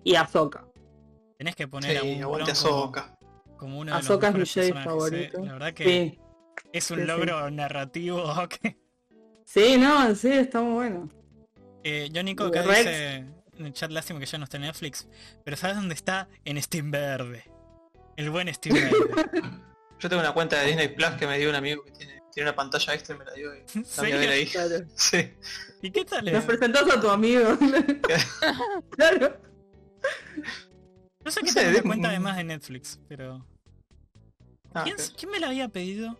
y 0.04 0.14
Ahsoka. 0.14 0.64
tenés 1.38 1.56
que 1.56 1.66
poner 1.66 1.96
a 1.96 2.00
Sí, 2.02 2.12
un 2.14 2.20
Bron 2.20 2.30
como, 2.40 2.42
Ahsoka. 2.52 3.18
como 3.56 3.78
uno 3.80 3.90
de 3.92 3.98
los 3.98 4.06
Ahsoka 4.08 4.28
es 4.28 4.34
mi 4.34 4.46
Jedi 4.46 4.72
personajes, 4.72 4.92
favorito. 4.92 5.38
eh. 5.38 5.46
La 5.46 5.52
verdad 5.54 5.74
que 5.74 5.84
Sí, 5.84 6.20
es 6.72 6.90
un 6.92 6.96
sí, 6.98 7.02
sí. 7.02 7.08
logro 7.08 7.50
narrativo 7.50 8.24
que 8.62 8.78
sí, 9.44 9.76
no, 9.78 10.14
sí, 10.14 10.28
está 10.32 10.60
muy 10.60 10.74
bueno. 10.74 11.08
Eh, 11.84 12.08
yo 12.12 12.22
Nico 12.22 12.44
acá 12.44 12.62
Rex. 12.62 12.78
dice 12.78 13.14
en 13.58 13.66
el 13.66 13.72
chat 13.72 13.90
lástima 13.90 14.18
que 14.20 14.26
ya 14.26 14.38
no 14.38 14.44
está 14.44 14.56
en 14.56 14.62
Netflix, 14.64 15.06
pero 15.44 15.56
¿sabes 15.56 15.76
dónde 15.76 15.94
está? 15.94 16.28
En 16.44 16.60
Steam 16.62 16.90
Verde. 16.90 17.44
El 18.16 18.30
buen 18.30 18.52
Steam 18.54 18.74
Verde. 18.74 18.96
Yo 19.98 20.08
tengo 20.08 20.20
una 20.20 20.32
cuenta 20.34 20.58
de 20.58 20.66
Disney 20.66 20.88
Plus 20.88 21.10
que 21.10 21.26
me 21.28 21.38
dio 21.38 21.48
un 21.48 21.54
amigo 21.54 21.84
que 21.84 21.92
tiene, 21.92 22.20
tiene 22.32 22.48
una 22.50 22.56
pantalla 22.56 22.92
extra 22.94 23.14
y 23.14 23.18
me 23.20 23.24
la 23.24 23.32
dio 23.34 23.54
y 23.54 23.58
¿En 23.58 23.82
la 23.82 23.84
serio? 23.84 24.18
ver 24.18 24.28
ahí. 24.30 24.46
Claro. 24.46 24.84
Sí. 24.96 25.32
¿Y 25.80 25.90
qué 25.92 26.04
tal 26.04 26.24
Nos 26.24 26.34
es? 26.34 26.44
presentás 26.44 26.90
a 26.90 27.00
tu 27.00 27.08
amigo. 27.08 27.56
claro. 28.90 29.40
No 31.24 31.30
sé 31.30 31.40
No 31.40 31.46
qué 31.46 31.52
sé, 31.52 31.60
tengo 31.60 31.72
de- 31.76 31.82
cuenta 31.82 32.08
además 32.08 32.36
de 32.36 32.44
Netflix, 32.44 32.98
pero... 33.08 33.46
Ah, 34.74 34.82
¿Quién, 34.84 34.96
ok. 34.96 35.02
quién 35.16 35.30
me 35.30 35.38
la 35.38 35.48
había 35.48 35.68
pedido? 35.68 36.18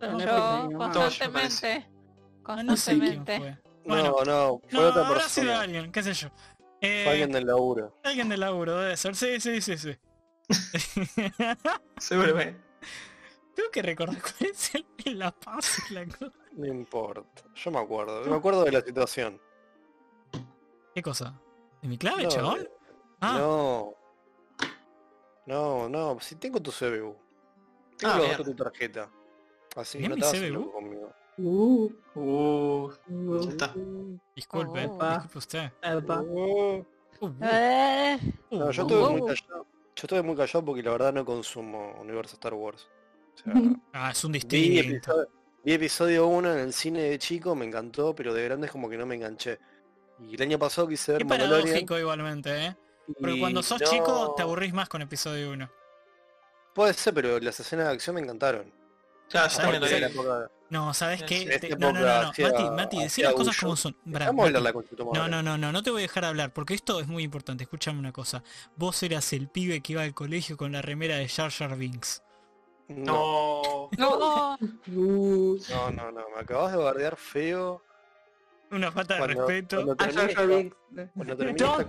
No, 0.00 0.18
Yo 0.20 0.68
no, 0.70 0.78
constantemente. 0.78 1.86
Ah, 2.44 2.62
no 2.62 2.76
sé 2.76 2.92
quién 2.98 3.24
Constantemente. 3.24 3.38
fue. 3.38 3.58
Bueno, 3.84 4.16
no, 4.18 4.24
no, 4.24 4.60
fue 4.68 4.80
no, 4.80 4.88
otra 4.88 5.06
habrá 5.08 5.20
sido 5.28 5.46
persona. 5.48 5.60
alguien, 5.60 5.92
qué 5.92 6.02
sé 6.02 6.14
yo. 6.14 6.28
Eh, 6.80 7.02
Fue 7.04 7.12
alguien 7.12 7.32
del 7.32 7.46
laburo. 7.46 7.94
alguien 8.02 8.28
del 8.28 8.40
laburo, 8.40 8.78
debe 8.80 8.96
ser. 8.96 9.14
Sí, 9.16 9.40
sí, 9.40 9.60
sí, 9.60 9.76
sí. 9.78 9.96
Seguramente. 11.98 12.60
Tengo 13.54 13.70
que 13.70 13.82
recordar 13.82 14.20
cuál 14.20 14.50
es 14.50 14.74
el, 14.74 14.86
el 15.04 15.18
La 15.18 15.30
Paz 15.30 15.82
y 15.90 15.94
la 15.94 16.06
cosa. 16.06 16.32
No 16.52 16.66
importa. 16.66 17.42
Yo 17.54 17.70
me 17.70 17.78
acuerdo. 17.78 18.24
Me 18.24 18.36
acuerdo 18.36 18.64
de 18.64 18.72
la 18.72 18.80
situación. 18.80 19.40
¿Qué 20.94 21.02
cosa? 21.02 21.40
¿De 21.82 21.88
mi 21.88 21.96
clave, 21.98 22.24
No, 22.24 22.28
chabón? 22.28 22.60
eh, 22.60 22.70
Ah, 23.20 23.34
No. 23.38 23.94
No, 25.46 25.88
no, 25.88 26.18
si 26.20 26.36
tengo 26.36 26.60
tu 26.60 26.70
CBU. 26.72 27.14
Tengo 27.98 28.12
Ah, 28.12 28.16
los 28.16 28.26
mierda. 28.26 28.30
datos 28.30 28.46
de 28.46 28.54
tu 28.54 28.64
tarjeta. 28.64 29.10
Así 29.76 29.98
que 29.98 30.04
¿Tenés 30.04 30.18
no 30.18 30.30
te 30.30 30.38
vas 30.40 30.72
conmigo. 30.72 31.12
Uh, 31.36 31.90
Uh, 32.14 32.92
uh, 33.08 33.48
está. 33.48 33.74
disculpe, 34.36 34.86
Oh. 34.86 34.98
disculpe 34.98 35.38
usted. 35.38 35.72
epa. 35.82 36.20
Uh, 36.20 36.84
Uh, 37.20 37.30
Eh, 37.40 38.18
No, 38.50 38.70
yo 38.70 38.82
uh, 38.84 38.86
estuve 38.86 39.02
Uh. 39.04 39.10
muy 39.10 39.20
callado. 39.34 39.66
Yo 39.96 40.02
estuve 40.02 40.22
muy 40.22 40.36
callado 40.36 40.64
porque 40.64 40.82
la 40.82 40.90
verdad 40.90 41.12
no 41.12 41.24
consumo 41.24 41.94
universo 42.00 42.34
Star 42.34 42.54
Wars. 42.54 42.88
O 43.34 43.38
sea, 43.38 43.52
Ah, 43.92 44.10
es 44.10 44.24
un 44.24 44.32
distinto. 44.32 45.26
vi 45.64 45.72
episodio 45.72 46.26
1 46.26 46.52
en 46.52 46.58
el 46.58 46.72
cine 46.72 47.00
de 47.02 47.18
chico, 47.18 47.54
me 47.54 47.64
encantó, 47.64 48.14
pero 48.14 48.34
de 48.34 48.44
grande 48.44 48.66
es 48.66 48.72
como 48.72 48.88
que 48.90 48.96
no 48.98 49.06
me 49.06 49.14
enganché. 49.14 49.58
Y 50.20 50.34
el 50.34 50.42
año 50.42 50.58
pasado 50.58 50.86
quise 50.88 51.12
ver 51.12 51.22
Qué 51.22 51.24
Mandalorian. 51.24 51.62
paradójico 51.62 51.98
igualmente, 51.98 52.66
¿eh? 52.66 52.76
Porque 53.18 53.36
y 53.36 53.40
cuando 53.40 53.62
sos 53.62 53.80
no- 53.80 53.86
chico 53.86 54.34
te 54.36 54.42
aburrís 54.42 54.72
más 54.74 54.88
con 54.88 55.02
episodio 55.02 55.50
1. 55.52 55.70
Puede 56.74 56.92
ser, 56.94 57.14
pero 57.14 57.38
las 57.40 57.58
escenas 57.60 57.86
de 57.86 57.92
acción 57.94 58.14
me 58.16 58.20
encantaron. 58.22 58.70
Claro, 59.28 59.52
Aparte 59.54 59.88
de 59.94 60.00
la 60.00 60.06
época- 60.08 60.50
No, 60.70 60.94
¿sabes 60.94 61.22
qué? 61.22 61.58
Te- 61.60 61.76
No, 61.76 61.92
no, 61.92 62.00
no, 62.00 62.22
no. 62.22 62.32
Mati, 62.38 62.70
Mati, 62.70 62.98
decí 63.02 63.22
las 63.22 63.34
cosas 63.34 63.56
como 63.58 63.76
son. 63.76 63.96
Bra, 64.04 64.32
Mati. 64.32 64.52
la 64.52 64.72
No, 65.12 65.28
no, 65.28 65.42
no, 65.42 65.58
no, 65.58 65.72
no 65.72 65.82
te 65.82 65.90
voy 65.90 66.00
a 66.00 66.02
dejar 66.02 66.24
hablar, 66.24 66.52
porque 66.52 66.74
esto 66.74 67.00
es 67.00 67.06
muy 67.06 67.22
importante. 67.22 67.64
Escúchame 67.64 67.98
una 67.98 68.12
cosa. 68.12 68.42
Vos 68.76 69.02
eras 69.02 69.32
el 69.32 69.48
pibe 69.48 69.80
que 69.80 69.92
iba 69.92 70.02
al 70.02 70.14
colegio 70.14 70.56
con 70.56 70.72
la 70.72 70.82
remera 70.82 71.16
de 71.16 71.28
Jar 71.28 71.50
Jar 71.50 71.76
Binks. 71.76 72.22
No, 72.88 73.88
No. 73.96 74.18
no, 74.18 74.58
no, 74.86 75.90
no, 75.90 76.10
no, 76.12 76.24
me 76.34 76.40
acabas 76.40 76.72
de 76.72 76.78
bardear 76.78 77.16
feo. 77.16 77.82
Una 78.70 78.90
falta 78.90 79.14
de 79.14 79.20
Cuando- 79.20 79.46
respeto. 79.46 79.76
cuando 79.76 79.92
a 79.92 79.96
termine 79.96 80.20
Jar 80.22 80.34
Jar 80.34 80.44
esta- 80.44 80.56
Binks. 80.56 80.76
Cuando 81.14 81.36
cuarentena, 81.36 81.86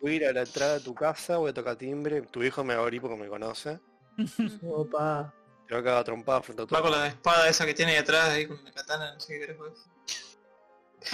Voy 0.00 0.12
a 0.12 0.14
ir 0.16 0.26
a 0.26 0.32
la 0.32 0.40
entrada 0.40 0.74
de 0.74 0.80
tu 0.80 0.94
casa, 0.94 1.36
voy 1.36 1.50
a 1.50 1.54
tocar 1.54 1.76
timbre, 1.76 2.22
tu 2.22 2.42
hijo 2.42 2.64
me 2.64 2.74
va 2.74 2.80
a 2.80 2.82
abrir 2.84 3.00
porque 3.02 3.16
me 3.16 3.28
conoce. 3.28 3.78
Opa. 4.62 5.32
Te 5.70 5.76
va 5.76 5.82
a 5.82 5.84
cagar 5.84 6.02
trompada 6.02 6.42
frente 6.42 6.64
a 6.64 6.66
tu 6.66 6.74
Va 6.74 6.82
con 6.82 6.90
la 6.90 7.06
espada 7.06 7.48
esa 7.48 7.64
que 7.64 7.74
tiene 7.74 7.92
ahí 7.92 7.98
atrás, 7.98 8.30
ahí 8.30 8.44
con 8.44 8.58
la 8.64 8.72
katana, 8.72 9.14
no 9.14 9.20
sé 9.20 9.34
qué 9.34 9.38
querés 9.38 9.56
vos. 9.56 9.86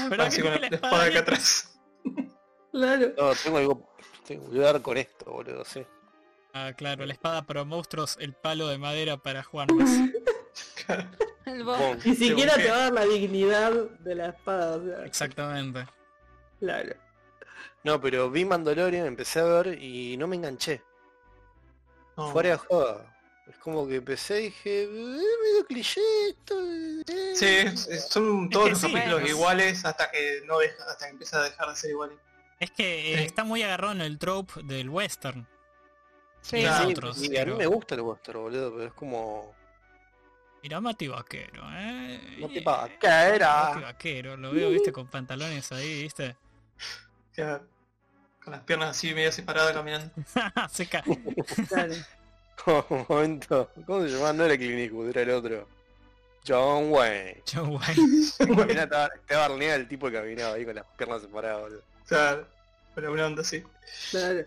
Pero 0.09 0.23
Así 0.23 0.41
con 0.41 0.51
la, 0.51 0.67
espada 0.67 0.77
espada 0.77 1.05
acá 1.05 1.19
atrás. 1.19 1.79
Claro. 2.73 3.13
No, 3.19 3.35
tengo 3.35 3.59
algo. 3.59 3.95
Tengo 4.27 4.51
que 4.51 4.59
dar 4.59 4.81
con 4.81 4.97
esto, 4.97 5.31
boludo, 5.31 5.63
sí. 5.65 5.85
Ah, 6.55 6.73
claro, 6.75 7.05
la 7.05 7.13
espada 7.13 7.45
para 7.45 7.65
monstruos, 7.65 8.17
el 8.19 8.33
palo 8.33 8.69
de 8.69 8.79
madera 8.79 9.19
para 9.19 9.43
Juan. 9.43 9.69
Ni 12.05 12.17
siquiera 12.17 12.55
te 12.55 12.71
va 12.71 12.77
a 12.77 12.79
dar 12.79 12.93
la 12.95 13.05
dignidad 13.05 13.73
de 13.73 14.15
la 14.15 14.29
espada, 14.29 14.77
o 14.77 14.85
sea, 14.85 15.05
Exactamente. 15.05 15.87
claro. 16.61 16.97
No, 17.85 18.01
pero 18.01 18.31
vi 18.31 18.47
Mandalorian, 18.47 19.07
empecé 19.07 19.41
a 19.41 19.45
ver 19.45 19.83
y 19.83 20.17
no 20.17 20.27
me 20.27 20.37
enganché. 20.37 20.83
Fuera 22.33 22.51
de 22.51 22.57
joda. 22.57 23.16
Es 23.49 23.57
como 23.59 23.87
que 23.87 23.97
empecé 23.97 24.41
y 24.41 24.45
dije, 24.47 24.83
"Eh, 24.85 24.89
medio 24.89 25.67
cliché 25.69 26.01
esto. 26.31 26.57
eh". 27.09 27.35
Sí, 27.77 27.99
son 28.09 28.51
todos 28.51 28.65
que 28.67 28.71
los 28.73 28.81
sí, 28.81 28.93
capítulos 28.93 29.23
es- 29.23 29.29
iguales 29.31 29.85
hasta 29.85 30.11
que 30.11 30.43
no 30.47 30.59
deja, 30.59 30.85
hasta 30.89 31.05
que 31.07 31.11
empieza 31.13 31.39
a 31.39 31.43
dejar 31.45 31.69
de 31.69 31.77
ser 31.77 31.91
iguales. 31.91 32.19
Es 32.59 32.71
que 32.73 33.15
eh, 33.15 33.19
Sí. 33.19 33.25
está 33.25 33.45
muy 33.45 33.63
agarrado 33.63 33.93
en 33.93 34.01
el 34.01 34.19
trope 34.19 34.63
del 34.65 34.89
western. 34.91 35.47
Sí. 36.41 36.59
Y 36.59 36.63
Claro. 36.63 36.85
Sí, 36.87 36.93
otros, 36.93 37.23
y 37.23 37.37
a 37.37 37.45
mí 37.47 37.53
me 37.55 37.67
gusta 37.67 37.95
el 37.95 38.01
western, 38.01 38.39
boludo, 38.41 38.73
pero 38.73 38.85
es 38.87 38.93
como... 38.95 39.55
Mira 40.63 40.81
Mati 40.81 41.07
Vaquero, 41.07 41.63
eh. 41.73 42.21
Eh, 42.41 42.63
vaquera. 42.65 43.71
Mati 43.71 43.81
Vaquero, 43.83 44.37
lo 44.37 44.53
veo, 44.53 44.71
viste, 44.71 44.91
con 44.91 45.07
pantalones 45.09 45.71
ahí, 45.71 46.03
viste. 46.03 46.37
Con 47.37 48.53
las 48.53 48.61
piernas 48.63 48.91
así 48.91 49.13
medio 49.15 49.31
separadas 49.31 49.73
caminando. 49.73 50.13
Se. 50.71 50.89
Un 52.91 53.07
momento. 53.09 53.71
¿Cómo 53.87 54.03
se 54.03 54.11
llamaba? 54.11 54.33
No 54.33 54.45
era 54.45 54.57
Clint 54.57 54.79
Eastwood, 54.79 55.09
era 55.09 55.23
el 55.23 55.31
otro. 55.31 55.69
John 56.47 56.91
Wayne. 56.91 57.43
Guay. 57.55 57.97
Era 58.71 58.85
estaba, 58.85 59.09
estaba 59.15 59.45
Arnea 59.47 59.75
el 59.75 59.89
tipo 59.89 60.07
que 60.07 60.13
caminaba 60.13 60.55
ahí 60.55 60.65
con 60.65 60.77
las 60.77 60.85
piernas 60.97 61.23
separadas, 61.23 61.61
boludo. 61.61 61.83
Claro, 62.07 62.47
pero 62.95 63.13
una 63.13 63.27
onda 63.27 63.43
así. 63.43 63.65
Claro. 64.11 64.45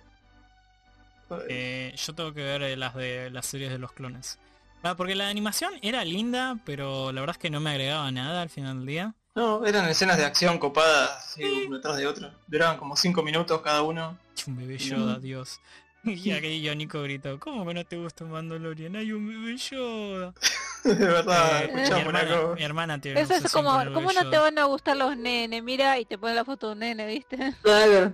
Eh, 1.49 1.93
yo 1.95 2.15
tengo 2.15 2.33
que 2.33 2.41
ver 2.41 2.63
eh, 2.63 2.77
las 2.77 2.95
de 2.95 3.29
las 3.29 3.45
series 3.45 3.69
de 3.69 3.77
los 3.77 3.91
clones. 3.91 4.39
Ah, 4.81 4.95
porque 4.95 5.13
la 5.13 5.27
animación 5.27 5.73
era 5.81 6.05
linda, 6.05 6.57
pero 6.65 7.11
la 7.11 7.19
verdad 7.21 7.35
es 7.35 7.41
que 7.41 7.49
no 7.49 7.59
me 7.59 7.71
agregaba 7.71 8.09
nada 8.11 8.41
al 8.41 8.49
final 8.49 8.77
del 8.77 8.85
día. 8.85 9.13
No, 9.35 9.65
eran 9.65 9.87
escenas 9.89 10.17
de 10.17 10.25
acción 10.25 10.57
copadas, 10.57 11.11
así, 11.17 11.43
uno 11.67 11.75
detrás 11.75 11.97
de 11.97 12.07
otro. 12.07 12.31
Duraban 12.47 12.77
como 12.77 12.95
5 12.95 13.21
minutos 13.21 13.61
cada 13.61 13.81
uno. 13.83 14.17
Un 14.47 14.55
bebé 14.55 14.77
Yoda, 14.77 15.19
Dios. 15.19 15.59
Y 16.03 16.31
aquí 16.31 16.61
yo 16.61 16.73
Nico 16.75 17.01
gritó, 17.03 17.39
¿cómo 17.39 17.65
que 17.65 17.73
no 17.73 17.85
te 17.85 17.97
gusta 17.97 18.23
un 18.23 18.31
Mandalorian? 18.31 18.95
Hay 18.95 19.11
un 19.11 19.27
bebé 19.27 19.57
Yoda. 19.57 20.33
de 20.85 20.93
verdad, 20.95 21.63
Eh, 21.65 21.71
mi, 21.73 21.81
escuchamos 21.81 22.07
una 22.07 22.21
hermana, 22.21 22.41
cosa. 22.41 22.55
mi 22.55 22.63
hermana 22.63 23.01
tiene 23.01 23.21
Eso 23.21 23.33
es 23.33 23.51
como, 23.51 23.71
¿cómo 23.93 24.11
no 24.13 24.29
te 24.29 24.37
van 24.37 24.57
a 24.57 24.63
gustar 24.65 24.95
los 24.97 25.17
nenes? 25.17 25.61
Mira 25.63 25.99
y 25.99 26.05
te 26.05 26.17
pone 26.17 26.33
la 26.35 26.45
foto 26.45 26.67
de 26.67 26.73
un 26.73 26.79
nene, 26.79 27.05
¿viste? 27.07 27.37
Claro. 27.61 28.13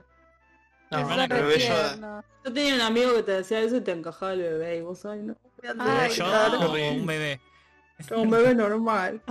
No. 0.92 2.24
Yo 2.46 2.54
tenía 2.54 2.76
un 2.76 2.82
amigo 2.82 3.14
que 3.16 3.24
te 3.24 3.32
decía 3.34 3.60
eso 3.60 3.78
y 3.78 3.82
te 3.82 3.92
encajaba 3.92 4.34
el 4.34 4.42
bebé 4.42 4.78
y 4.78 4.82
vos 4.82 5.04
ay 5.06 5.20
no. 5.24 5.34
¿Un 5.34 5.78
bebé 5.78 6.00
Ay, 6.00 6.12
Yoda 6.12 6.48
claro. 6.50 6.72
o 6.72 6.92
un 6.92 7.06
bebé? 7.06 7.42
Era 7.98 8.18
un 8.18 8.30
bebé 8.30 8.54
normal. 8.56 9.22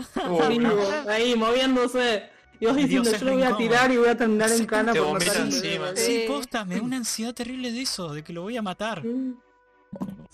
Ahí 1.08 1.36
moviéndose. 1.36 2.28
Y 2.60 2.66
vos 2.66 2.76
diciendo 2.76 3.10
yo 3.10 3.24
lo 3.24 3.32
voy 3.32 3.42
a 3.42 3.56
tirar 3.56 3.90
y 3.90 3.96
voy 3.96 4.08
a 4.08 4.16
terminar 4.16 4.50
en 4.50 4.66
cana 4.66 4.92
te 4.92 5.00
por 5.02 5.12
matar 5.18 5.36
encima. 5.42 5.88
Sí, 5.96 6.02
Sí. 6.04 6.24
posta, 6.28 6.64
me 6.64 6.76
da 6.76 6.82
una 6.82 6.96
ansiedad 6.96 7.34
terrible 7.34 7.72
de 7.72 7.82
eso, 7.82 8.12
de 8.14 8.22
que 8.22 8.32
lo 8.32 8.42
voy 8.42 8.56
a 8.56 8.62
matar. 8.62 9.02
Sí. 9.02 9.34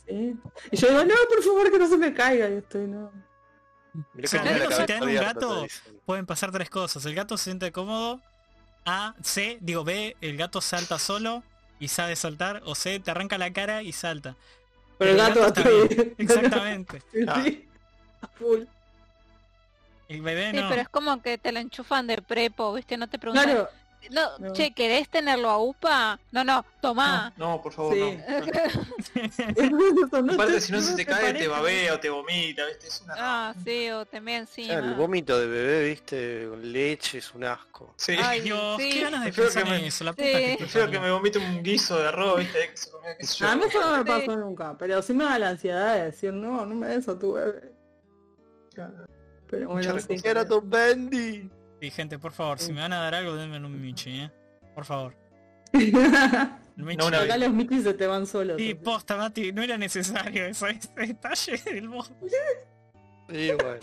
Sí. 0.07 0.37
Y 0.73 0.77
yo 0.77 0.89
digo, 0.89 1.05
no, 1.05 1.15
por 1.29 1.43
favor 1.43 1.71
que 1.71 1.79
no 1.79 1.89
se 1.89 1.97
me 1.97 2.13
caiga. 2.13 2.49
Y 2.49 2.55
estoy, 2.55 2.87
no. 2.87 3.11
Mirá 4.15 4.29
Si 4.29 4.37
que 4.37 4.43
te 4.43 4.49
dan- 4.51 4.59
la 4.59 4.65
si 4.67 4.71
cabeza 4.71 4.87
te 4.87 4.93
dan 4.95 5.03
un 5.03 5.15
gato. 5.15 5.67
Pueden 6.05 6.27
pasar 6.27 6.51
tres 6.53 6.71
cosas. 6.71 7.05
El 7.07 7.15
gato 7.15 7.37
se 7.37 7.45
siente 7.45 7.73
cómodo. 7.73 8.21
A, 8.87 9.15
C, 9.23 9.59
digo 9.61 9.85
B, 9.85 10.17
el 10.21 10.37
gato 10.37 10.61
salta 10.61 10.99
solo 10.99 11.43
y 11.79 11.89
sabe 11.89 12.17
saltar. 12.17 12.63
O 12.65 12.75
C, 12.75 12.99
te 13.01 13.11
arranca 13.11 13.37
la 13.39 13.53
cara 13.53 13.83
y 13.83 13.93
salta. 13.93 14.37
Pero 14.99 15.13
el 15.13 15.17
gato 15.17 15.41
va 15.41 15.47
a 15.47 15.49
está 15.49 15.61
estar 15.63 15.89
bien. 15.89 16.15
Exactamente. 16.19 17.03
Ah. 17.29 17.43
Sí. 17.45 17.67
A 18.23 18.27
full. 18.29 18.61
El 20.11 20.23
bebé 20.23 20.51
Sí, 20.51 20.57
no. 20.57 20.69
pero 20.69 20.83
es 20.83 20.89
como 20.89 21.23
que 21.23 21.39
te 21.39 21.53
lo 21.53 21.61
enchufan 21.61 22.07
de 22.07 22.21
prepo, 22.21 22.73
¿viste? 22.75 22.97
No 22.97 23.09
te 23.09 23.19
preguntan. 23.19 23.45
Claro. 23.45 23.69
No, 24.11 24.39
No. 24.39 24.53
che, 24.55 24.73
¿querés 24.73 25.09
tenerlo 25.11 25.51
a 25.51 25.59
UPA? 25.59 26.19
No, 26.33 26.43
no, 26.43 26.65
tomá. 26.81 27.33
No, 27.37 27.51
no, 27.51 27.63
por 27.63 27.71
favor, 27.73 27.95
Sí. 27.95 28.01
no. 28.01 29.21
Aparte, 30.35 30.61
si 30.63 30.73
no 30.73 30.81
se 30.81 30.97
te 30.97 31.05
cae, 31.05 31.21
parece. 31.27 31.39
te 31.45 31.49
babea 31.49 31.95
o 31.95 32.01
te 32.01 32.09
vomita, 32.09 32.65
¿viste? 32.67 32.87
Es 32.89 33.03
una... 33.03 33.15
Ah, 33.19 33.55
sí, 33.63 33.91
o 33.91 34.07
te 34.07 34.21
mea 34.23 34.47
el 34.57 34.95
vómito 34.95 35.39
de 35.39 35.47
bebé, 35.47 35.89
viste, 35.91 36.47
con 36.49 36.73
leche 36.73 37.19
es 37.19 37.35
un 37.35 37.45
asco. 37.45 37.93
Sí. 37.99 38.17
Ay, 38.23 38.41
Dios, 38.51 38.81
sí. 38.81 38.89
qué 38.91 39.03
ganas 39.03 39.21
de 39.25 39.33
Prefiero 39.33 39.49
pensar 39.51 39.65
que 39.65 39.75
en 39.77 39.83
me- 39.83 39.89
eso. 39.89 40.05
La 40.05 40.13
puta 40.15 40.25
Sí. 40.25 40.33
que 40.33 40.49
te 40.53 40.57
Prefiero 40.57 40.87
que 40.91 40.97
parió. 40.97 41.01
me 41.03 41.11
vomite 41.13 41.39
un 41.39 41.63
guiso 41.63 41.99
de 41.99 42.09
arroz, 42.09 42.39
¿viste? 42.39 42.71
Que 42.71 42.77
se 42.79 42.91
comía, 42.91 43.17
qué 43.19 43.27
sé 43.27 43.39
yo. 43.39 43.49
A 43.49 43.57
mí 43.57 43.63
eso 43.69 43.81
no 43.81 43.91
me 43.93 43.99
Sí. 43.99 44.05
pasó 44.27 44.37
nunca, 44.39 44.77
pero 44.79 45.03
sí 45.03 45.13
me 45.13 45.25
da 45.25 45.39
la 45.39 45.51
ansiedad 45.51 45.95
de 45.97 46.05
decir, 46.07 46.33
no, 46.33 46.65
no 46.67 46.75
me 46.75 46.87
des 46.89 47.07
a 47.07 47.19
tu 47.19 47.35
bebé. 47.35 47.71
Pero 49.51 49.69
bueno, 49.69 49.95
Mucha 49.95 50.07
sí. 50.07 50.17
Era 50.25 50.47
Tom 50.47 50.69
Bendy. 50.71 51.51
Sí, 51.81 51.91
gente, 51.91 52.19
por 52.19 52.33
favor, 52.33 52.59
si 52.59 52.73
me 52.73 52.81
van 52.83 52.93
a 52.93 53.01
dar 53.01 53.15
algo, 53.15 53.35
denme 53.37 53.57
un 53.59 53.81
Michi, 53.81 54.21
¿eh? 54.21 54.31
Por 54.75 54.85
favor. 54.85 55.15
Acá 55.73 56.61
El 56.77 56.85
Michi. 56.85 56.97
No, 56.99 57.07
una 57.09 57.21
vez. 57.21 57.39
los 57.39 57.53
mitis 57.53 57.83
se 57.83 57.95
te 57.95 58.07
van 58.07 58.27
solos. 58.27 58.57
Sí, 58.59 58.75
posta, 58.75 59.17
Mati, 59.17 59.53
no 59.53 59.63
era 59.63 59.77
necesario 59.77 60.47
eso, 60.47 60.67
ese 60.67 60.89
detalle 60.95 61.59
del 61.65 61.89
boss. 61.89 62.11
Sí, 63.29 63.51
bueno. 63.61 63.79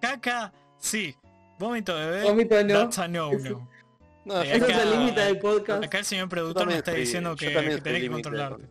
Caca, 0.00 0.52
sí. 0.78 1.14
Vómito 1.58 1.96
de 1.96 2.06
bebé, 2.06 2.22
Vómito 2.24 2.64
no. 2.64 2.74
that's 2.74 2.98
a 2.98 3.06
no, 3.08 3.32
no. 3.32 3.68
No, 4.24 4.40
Eh, 4.42 4.56
es 4.56 4.62
acá- 4.62 4.82
el 4.82 4.90
límite 4.90 5.20
del 5.20 5.38
podcast. 5.38 5.84
Acá 5.84 5.98
el 5.98 6.04
señor 6.04 6.28
productor 6.28 6.66
me 6.66 6.76
está 6.78 6.92
diciendo 6.92 7.34
que, 7.36 7.52
que 7.52 7.78
tenés 7.80 8.02
que 8.02 8.10
controlarte. 8.10 8.64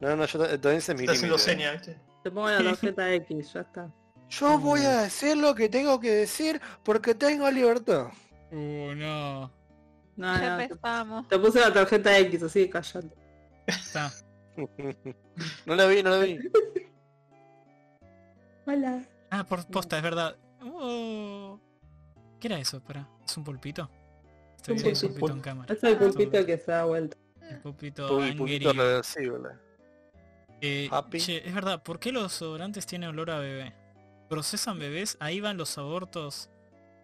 No, 0.00 0.14
no, 0.16 0.24
yo 0.26 0.38
ta- 0.38 0.48
también 0.60 0.76
ese 0.76 0.92
es 0.92 0.98
mi 0.98 1.04
Está 1.04 1.12
haciendo 1.12 1.36
límite. 1.36 1.98
Te 2.22 2.30
pongo 2.30 2.48
la 2.50 2.62
tarjeta 2.62 3.12
X, 3.14 3.52
ya 3.54 3.60
está. 3.60 3.90
Yo 4.30 4.58
voy 4.58 4.80
a 4.80 5.02
decir 5.02 5.36
lo 5.36 5.54
que 5.54 5.68
tengo 5.68 5.98
que 6.00 6.10
decir 6.10 6.60
porque 6.82 7.14
tengo 7.14 7.50
libertad. 7.50 8.08
Uh, 8.50 8.94
no. 8.94 9.50
No, 10.16 10.36
Ya 10.38 10.56
no, 10.56 10.60
empezamos. 10.62 11.28
te 11.28 11.38
puse 11.38 11.60
la 11.60 11.72
tarjeta 11.72 12.18
X, 12.18 12.42
así. 12.42 12.70
Está. 13.66 14.10
no 15.66 15.74
la 15.74 15.86
vi, 15.86 16.02
no 16.02 16.10
la 16.10 16.18
vi. 16.18 16.38
Hola. 18.66 19.02
Ah, 19.30 19.44
por 19.44 19.66
posta, 19.66 19.96
es 19.96 20.02
verdad. 20.02 20.36
Oh. 20.62 21.58
¿Qué 22.40 22.48
era 22.48 22.58
eso? 22.58 22.80
Para, 22.82 23.08
¿es 23.26 23.36
un 23.36 23.44
pulpito? 23.44 23.88
Estoy 24.56 24.76
Un 24.76 24.82
pulpito. 24.82 25.08
pulpito 25.08 25.32
en 25.32 25.40
cámara. 25.40 25.74
Es 25.74 25.82
el 25.84 25.96
pulpito 25.96 26.44
que 26.46 26.58
se 26.58 26.70
da 26.72 26.84
vuelta. 26.84 27.16
El 27.40 27.60
pulpito 27.60 28.20
angry. 28.20 28.58
reversible. 28.58 29.48
Eh, 30.60 30.88
Happy. 30.90 31.18
che, 31.20 31.46
es 31.46 31.54
verdad, 31.54 31.82
¿por 31.82 31.98
qué 32.00 32.10
los 32.12 32.24
desodorantes 32.24 32.84
tienen 32.84 33.10
olor 33.10 33.30
a 33.30 33.38
bebé? 33.38 33.72
¿Procesan 34.28 34.78
bebés? 34.78 35.16
Ahí 35.20 35.40
van 35.40 35.56
los 35.56 35.76
abortos. 35.78 36.50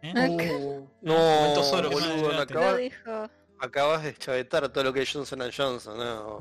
¿Eh? 0.03 0.13
Uh, 0.15 0.87
No, 1.01 1.63
Soros. 1.63 1.93
boludo. 1.93 2.33
Lo 2.33 2.41
acabas, 2.41 2.77
dijo. 2.77 3.31
acabas 3.59 4.03
de 4.03 4.15
chavetar 4.15 4.69
todo 4.69 4.85
lo 4.85 4.93
que 4.93 5.03
es 5.03 5.11
Johnson 5.13 5.41
Johnson, 5.57 5.97
no. 5.99 6.41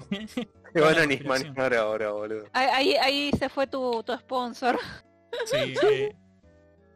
Te 0.73 0.81
van 0.81 0.97
a 0.97 1.03
animar 1.03 1.73
ahora, 1.75 2.11
boludo. 2.11 2.45
Ahí, 2.51 2.67
ahí, 2.73 2.95
ahí 2.95 3.31
se 3.37 3.47
fue 3.47 3.67
tu, 3.67 4.03
tu 4.03 4.13
sponsor. 4.17 4.77
Sí, 5.45 5.73
eh, 5.83 6.15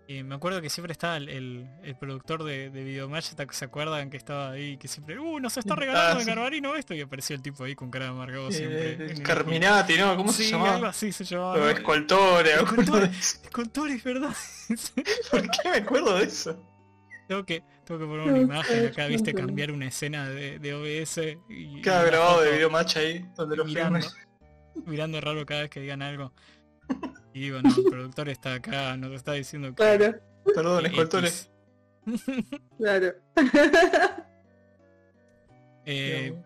y 0.07 0.23
me 0.23 0.35
acuerdo 0.35 0.61
que 0.61 0.69
siempre 0.69 0.93
estaba 0.93 1.17
el, 1.17 1.27
el, 1.29 1.69
el 1.83 1.95
productor 1.97 2.43
de, 2.43 2.69
de 2.69 2.83
Videomatch, 2.83 3.33
¿te- 3.33 3.47
¿se 3.51 3.65
acuerdan 3.65 4.09
que 4.09 4.17
estaba 4.17 4.51
ahí? 4.51 4.77
Que 4.77 4.87
siempre, 4.87 5.19
uh, 5.19 5.39
nos 5.39 5.57
está 5.57 5.75
regalando 5.75 6.11
Ah, 6.11 6.15
de 6.19 6.23
sí. 6.23 6.29
Garbarino 6.29 6.75
esto 6.75 6.93
y 6.93 7.01
apareció 7.01 7.35
el 7.35 7.41
tipo 7.41 7.63
ahí 7.65 7.75
con 7.75 7.91
cara 7.91 8.05
de 8.05 8.11
amargado 8.11 8.49
siempre. 8.51 8.91
eh, 8.93 9.11
el- 9.11 9.21
Carminati, 9.23 9.97
¿no? 9.97 10.15
¿Cómo 10.15 10.31
se 10.31 10.43
Sí, 10.45 10.53
algo 10.53 10.65
llamaba? 10.65 10.89
así 10.89 11.11
se 11.11 11.23
llamaba. 11.25 11.55
O. 11.55 11.67
Escoltore, 11.69 12.55
o 12.57 12.63
Escoltore. 12.63 13.05
algo 13.05 13.17
así. 13.19 13.37
Escultores, 13.43 14.03
¿verdad? 14.03 14.33
¿Por 15.31 15.41
qué 15.41 15.69
me 15.69 15.77
acuerdo 15.77 16.17
de 16.17 16.23
eso? 16.25 16.63
tengo 17.27 17.43
que, 17.43 17.61
tengo 17.83 17.99
que 17.99 18.05
poner 18.05 18.21
una 18.21 18.39
imagen 18.39 18.85
acá, 18.87 19.07
viste, 19.07 19.33
cambiar 19.33 19.71
una 19.73 19.87
escena 19.87 20.29
de, 20.29 20.59
de 20.59 20.73
OBS 20.73 21.37
y, 21.49 21.81
Queda 21.81 22.03
grabado 22.05 22.39
de 22.39 22.45
foto 22.47 22.55
video 22.55 22.69
match 22.69 22.95
ahí, 22.95 23.25
donde 23.35 23.57
lo 23.57 23.65
mirando, 23.65 23.99
mirando 24.85 25.19
raro 25.19 25.45
cada 25.45 25.61
vez 25.63 25.69
que 25.69 25.81
digan 25.81 26.01
algo. 26.01 26.31
Y 27.37 27.39
digo, 27.39 27.61
no, 27.61 27.69
el 27.69 27.83
productor 27.83 28.29
está 28.29 28.55
acá, 28.55 28.97
nos 28.97 29.11
está 29.11 29.33
diciendo 29.33 29.67
que... 29.67 29.75
Claro, 29.75 30.19
Perdón, 30.55 30.87
X. 30.87 30.91
Escoltores. 30.91 31.51
claro. 32.77 33.13
Eh, 35.89 36.37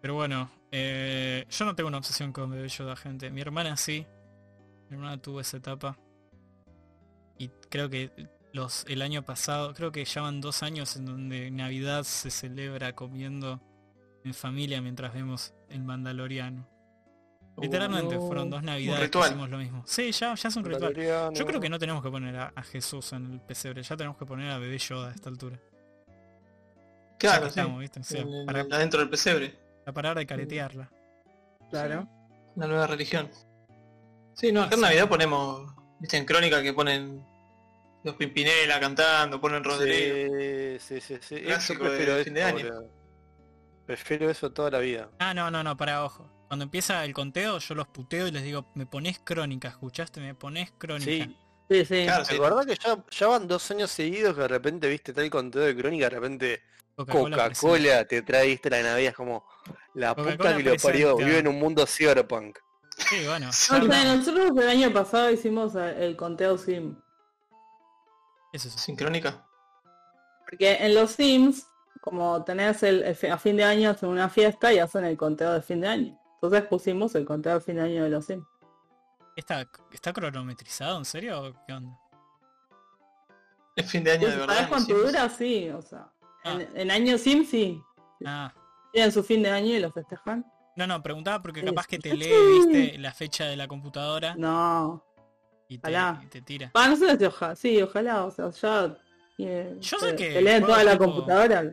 pero 0.00 0.14
bueno, 0.14 0.50
eh, 0.72 1.46
yo 1.48 1.64
no 1.64 1.76
tengo 1.76 1.86
una 1.86 1.98
obsesión 1.98 2.32
con 2.32 2.50
Bebé 2.50 2.68
Yoda, 2.68 2.96
gente. 2.96 3.30
Mi 3.30 3.40
hermana 3.40 3.76
sí. 3.76 4.04
Mi 4.88 4.96
hermana 4.96 5.22
tuvo 5.22 5.40
esa 5.40 5.58
etapa. 5.58 5.96
Y 7.38 7.50
creo 7.70 7.88
que 7.88 8.10
los 8.52 8.84
el 8.88 9.00
año 9.00 9.24
pasado, 9.24 9.74
creo 9.74 9.92
que 9.92 10.04
ya 10.04 10.22
van 10.22 10.40
dos 10.40 10.64
años 10.64 10.96
en 10.96 11.06
donde 11.06 11.52
Navidad 11.52 12.02
se 12.02 12.32
celebra 12.32 12.96
comiendo 12.96 13.62
en 14.24 14.34
familia 14.34 14.82
mientras 14.82 15.14
vemos 15.14 15.54
el 15.68 15.84
Mandaloriano. 15.84 16.73
Literalmente 17.56 18.16
no. 18.16 18.26
fueron 18.26 18.50
dos 18.50 18.62
navidades 18.62 19.10
que 19.10 19.18
hicimos 19.18 19.48
lo 19.48 19.58
mismo. 19.58 19.82
Sí, 19.86 20.10
ya, 20.12 20.34
ya 20.34 20.48
es 20.48 20.56
un 20.56 20.64
ritual. 20.64 20.94
Yo 21.34 21.46
creo 21.46 21.60
que 21.60 21.68
no 21.68 21.78
tenemos 21.78 22.02
que 22.02 22.10
poner 22.10 22.36
a, 22.36 22.52
a 22.54 22.62
Jesús 22.62 23.12
en 23.12 23.32
el 23.32 23.40
pesebre, 23.40 23.82
ya 23.82 23.96
tenemos 23.96 24.16
que 24.18 24.26
poner 24.26 24.50
a 24.50 24.58
Bebé 24.58 24.78
Yoda 24.78 25.10
a 25.10 25.14
esta 25.14 25.28
altura. 25.28 25.58
Claro, 27.18 27.44
sí. 27.44 27.48
estamos, 27.60 27.80
¿viste? 27.80 28.00
O 28.00 28.04
sea, 28.04 28.20
En 28.22 28.32
el- 28.34 28.46
para, 28.46 28.60
adentro 28.62 29.00
del 29.00 29.08
pesebre. 29.08 29.54
para 29.84 29.94
parar 29.94 30.16
de 30.18 30.26
caretearla. 30.26 30.90
Claro. 31.70 32.08
Una 32.56 32.66
nueva 32.66 32.86
religión. 32.86 33.30
Sí, 34.34 34.50
no, 34.52 34.62
acá 34.62 34.74
en 34.74 34.80
Navidad 34.80 35.08
ponemos, 35.08 35.72
viste, 36.00 36.16
en 36.16 36.24
Crónica 36.24 36.60
que 36.62 36.72
ponen 36.72 37.24
los 38.02 38.16
Pimpinela 38.16 38.80
cantando, 38.80 39.40
ponen 39.40 39.62
Rodrigo. 39.62 40.34
Sí, 40.80 41.00
sí, 41.00 41.00
sí, 41.00 41.18
sí. 41.20 41.40
Yo 41.40 41.46
Clásico 41.46 41.84
de 41.84 41.90
prefiero 41.90 42.24
fin 42.24 42.34
de 42.34 42.40
eso, 42.40 42.48
año. 42.56 42.72
Prefiero 43.86 44.28
eso 44.30 44.50
toda 44.52 44.70
la 44.72 44.78
vida. 44.80 45.08
Ah, 45.20 45.32
no, 45.34 45.50
no, 45.50 45.62
no, 45.62 45.76
para 45.76 46.04
ojo. 46.04 46.28
Cuando 46.48 46.64
empieza 46.64 47.04
el 47.04 47.14
conteo, 47.14 47.58
yo 47.58 47.74
los 47.74 47.88
puteo 47.88 48.28
y 48.28 48.30
les 48.30 48.42
digo, 48.42 48.66
me 48.74 48.86
pones 48.86 49.18
crónica, 49.18 49.68
¿escuchaste? 49.68 50.20
Me 50.20 50.34
pones 50.34 50.72
crónica. 50.78 51.24
Sí, 51.24 51.36
Sí, 51.68 51.84
sí. 51.84 52.04
Claro, 52.04 52.24
¿te 52.24 52.34
acordás 52.34 52.66
que 52.66 52.76
ya, 52.76 53.02
ya 53.10 53.26
van 53.26 53.48
dos 53.48 53.70
años 53.70 53.90
seguidos 53.90 54.34
que 54.34 54.42
de 54.42 54.48
repente 54.48 54.88
viste 54.88 55.14
tal 55.14 55.30
conteo 55.30 55.62
de 55.62 55.74
crónica, 55.74 56.04
de 56.04 56.10
repente 56.10 56.62
Coca-Cola 56.94 58.04
te 58.04 58.22
traíste 58.22 58.70
la 58.70 58.82
Navidad, 58.82 59.10
es 59.10 59.16
como 59.16 59.46
la 59.94 60.14
puta 60.14 60.56
que 60.56 60.62
lo 60.62 60.76
parió, 60.76 61.16
vive 61.16 61.38
en 61.38 61.48
un 61.48 61.58
mundo 61.58 61.86
cyberpunk. 61.86 62.58
Sí, 62.96 63.26
bueno. 63.26 63.46
No 63.46 63.52
sé, 63.52 63.80
nosotros 63.80 64.50
el 64.56 64.68
año 64.68 64.92
pasado 64.92 65.30
hicimos 65.30 65.74
eh, 65.74 66.04
el 66.04 66.16
conteo 66.16 66.56
sim. 66.56 66.96
Eso 68.52 68.68
es. 68.68 68.74
Sincrónica. 68.74 69.44
Porque 70.48 70.76
en 70.76 70.94
los 70.94 71.10
Sims, 71.12 71.66
como 72.00 72.44
tenés 72.44 72.82
el, 72.84 73.02
el 73.02 73.32
a 73.32 73.38
fin 73.38 73.56
de 73.56 73.64
año 73.64 73.90
hacen 73.90 74.10
una 74.10 74.28
fiesta 74.28 74.72
y 74.72 74.78
hacen 74.78 75.04
el 75.04 75.16
conteo 75.16 75.52
de 75.54 75.62
fin 75.62 75.80
de 75.80 75.88
año. 75.88 76.20
Entonces 76.44 76.68
pusimos 76.68 77.14
el 77.14 77.24
conteo 77.24 77.54
de 77.54 77.60
fin 77.60 77.76
de 77.76 77.82
año 77.82 78.04
de 78.04 78.10
los 78.10 78.24
Sims. 78.26 78.46
¿Está, 79.36 79.68
¿Está 79.92 80.12
cronometrizado? 80.12 80.98
¿En 80.98 81.04
serio? 81.04 81.54
¿Qué 81.66 81.72
onda? 81.72 81.98
Es 83.76 83.90
fin 83.90 84.04
de 84.04 84.12
año 84.12 84.28
de 84.28 84.36
verdad. 84.36 84.54
¿Sabes 84.54 84.68
cuánto 84.68 84.94
dura? 84.94 85.28
Sí, 85.28 85.68
o 85.70 85.82
sea. 85.82 86.08
Ah. 86.44 86.52
En, 86.52 86.68
en 86.76 86.90
año 86.90 87.18
Sim 87.18 87.44
sí. 87.44 87.82
Ah. 88.24 88.52
Tienen 88.92 89.10
su 89.10 89.24
fin 89.24 89.42
de 89.42 89.50
año 89.50 89.68
y 89.74 89.80
lo 89.80 89.90
festejan. 89.90 90.44
No, 90.76 90.86
no, 90.86 91.02
preguntaba 91.02 91.40
porque 91.42 91.60
Sí. 91.60 91.66
capaz 91.66 91.86
que 91.86 91.98
te 91.98 92.14
lee, 92.14 92.30
viste, 92.58 92.98
la 92.98 93.12
fecha 93.12 93.46
de 93.46 93.56
la 93.56 93.66
computadora 93.66 94.34
No. 94.36 95.04
y 95.68 95.78
te, 95.78 95.88
ojalá. 95.90 96.20
y 96.22 96.26
te 96.26 96.42
tira. 96.42 96.70
Ah, 96.74 96.88
no 96.88 96.96
sé 96.96 97.16
si 97.18 97.24
ojalá. 97.24 97.56
Sí, 97.56 97.82
ojalá. 97.82 98.24
O 98.26 98.30
sea, 98.30 98.50
ya. 98.50 98.96
eh, 99.38 99.76
Yo 99.80 99.98
te- 99.98 100.10
sé 100.10 100.16
que 100.16 100.32
te 100.34 100.42
leen 100.42 100.62
toda 100.64 100.84
la 100.84 100.92
tipo- 100.92 101.04
computadora. 101.06 101.64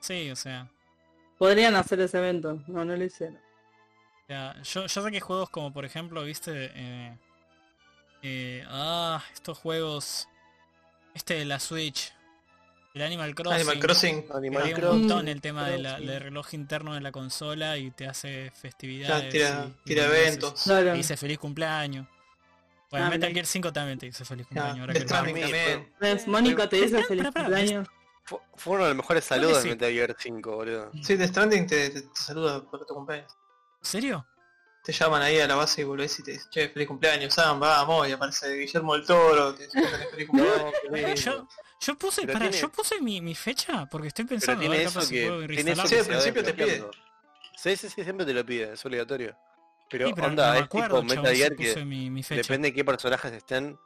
Sí, 0.00 0.30
o 0.30 0.36
sea. 0.36 0.70
Podrían 1.36 1.74
hacer 1.74 2.00
ese 2.00 2.16
evento. 2.18 2.62
No, 2.66 2.84
no 2.84 2.96
lo 2.96 3.04
hicieron. 3.04 3.38
Sea, 4.30 4.62
yo, 4.62 4.86
yo 4.86 5.02
sé 5.02 5.10
que 5.10 5.20
juegos 5.20 5.50
como 5.50 5.72
por 5.72 5.84
ejemplo, 5.84 6.22
viste, 6.24 6.70
eh, 6.74 7.16
eh, 8.22 8.64
ah, 8.68 9.22
estos 9.32 9.58
juegos, 9.58 10.28
este 11.14 11.34
de 11.34 11.44
la 11.44 11.58
Switch, 11.58 12.12
el 12.94 13.02
Animal 13.02 13.34
Crossing, 13.34 13.54
Animal 13.60 13.78
Crossing. 13.80 14.26
que 14.26 14.32
Animal 14.32 14.62
tiene 14.64 14.74
un 14.78 14.80
Crossing. 14.80 15.00
montón 15.06 15.28
el 15.28 15.40
tema 15.40 15.68
de 15.68 15.78
la- 15.78 15.98
del 16.00 16.20
reloj 16.20 16.54
interno 16.54 16.94
de 16.94 17.00
la 17.00 17.12
consola 17.12 17.78
y 17.78 17.90
te 17.92 18.06
hace 18.06 18.46
Ya, 18.46 18.50
festividades. 18.52 19.30
tira, 19.32 19.66
y- 19.66 19.68
y 19.68 19.84
tira 19.84 20.02
boludeces. 20.04 20.26
eventos. 20.28 20.62
Claro. 20.64 20.92
Dice 20.94 21.16
feliz 21.16 21.38
cumpleaños. 21.38 22.06
Bueno, 22.90 23.06
Ah, 23.06 23.10
Metal. 23.10 23.32
Gear 23.32 23.46
5 23.46 23.72
también 23.72 23.98
te 24.00 24.06
dice 24.06 24.24
feliz 24.24 24.46
Ya, 24.50 24.62
cumpleaños. 24.72 24.80
ahora 24.80 24.92
que 24.94 25.00
también. 25.04 25.86
Mónica 26.26 26.68
te 26.68 26.76
dice 26.76 27.02
feliz 27.04 27.26
cumpleaños. 27.32 27.88
Fu- 28.24 28.40
Fue 28.56 28.74
uno 28.74 28.82
de 28.84 28.88
los 28.90 28.96
mejores 28.96 29.22
que 29.24 29.28
saludos 29.28 29.62
sí. 29.62 29.68
de 29.68 29.74
Metal 29.76 29.92
Gear 29.92 30.16
5, 30.18 30.56
boludo. 30.56 30.90
Sí, 31.02 31.16
The 31.16 31.28
Stranding 31.28 31.66
te, 31.66 31.90
te- 31.90 32.02
te 32.02 32.08
saluda 32.20 32.60
por 32.62 32.84
tu 32.84 32.94
cumpleaños. 32.94 33.32
¿En 33.80 33.84
serio? 33.86 34.26
Te 34.82 34.92
llaman 34.92 35.22
ahí 35.22 35.38
a 35.38 35.46
la 35.46 35.56
base 35.56 35.82
y 35.82 35.84
volvés 35.84 36.18
y 36.18 36.22
te 36.22 36.32
dicen, 36.32 36.50
che, 36.50 36.68
feliz 36.70 36.88
cumpleaños, 36.88 37.34
Sam, 37.34 37.60
vamos, 37.60 38.08
y 38.08 38.12
aparece 38.12 38.54
Guillermo 38.54 38.94
del 38.94 39.04
Toro, 39.04 39.54
te 39.54 39.64
dicen, 39.66 39.82
feliz 40.10 40.26
cumpleaños. 40.30 41.24
Yo, 41.24 41.48
yo 41.80 41.94
puse, 41.98 42.26
tiene- 42.26 42.52
yo 42.52 42.68
puse 42.70 43.00
mi, 43.00 43.20
mi 43.20 43.34
fecha 43.34 43.86
porque 43.86 44.08
estoy 44.08 44.24
pensando 44.24 44.60
a 44.60 44.62
tiene 44.62 44.76
ver 44.78 44.86
eso 44.86 44.94
capaz 44.94 45.06
si 45.06 45.14
que 45.14 45.26
puedo 45.26 45.46
tiene 45.46 45.72
eso. 45.72 45.86
Sí, 45.86 45.96
al 45.96 46.06
principio 46.06 46.44
te 46.44 46.54
pide. 46.54 46.90
Sí, 47.56 47.76
sí, 47.76 47.88
sí, 47.90 48.02
siempre 48.04 48.24
te 48.24 48.32
lo 48.32 48.44
pide, 48.44 48.72
es 48.72 48.84
obligatorio. 48.86 49.36
Pero, 49.90 50.06
Sí, 50.06 50.12
pero 50.14 50.26
onda, 50.28 50.56
es 50.56 50.62
acuerdo, 50.64 51.00
tipo 51.02 51.14
Metal 51.14 51.34
Gear 51.36 51.56
que 51.56 51.84
mi, 51.84 52.10
mi 52.10 52.22
fecha. 52.22 52.40
depende 52.42 52.68
de 52.68 52.74
qué 52.74 52.84
personajes 52.84 53.32
estén, 53.32 53.78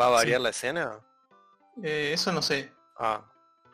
va 0.00 0.06
a 0.06 0.10
variar 0.10 0.38
Sí. 0.38 0.42
la 0.44 0.48
escena. 0.50 1.00
Eh, 1.82 2.12
eso 2.14 2.32
no 2.32 2.40
sé, 2.40 2.72
Ah, 2.96 3.22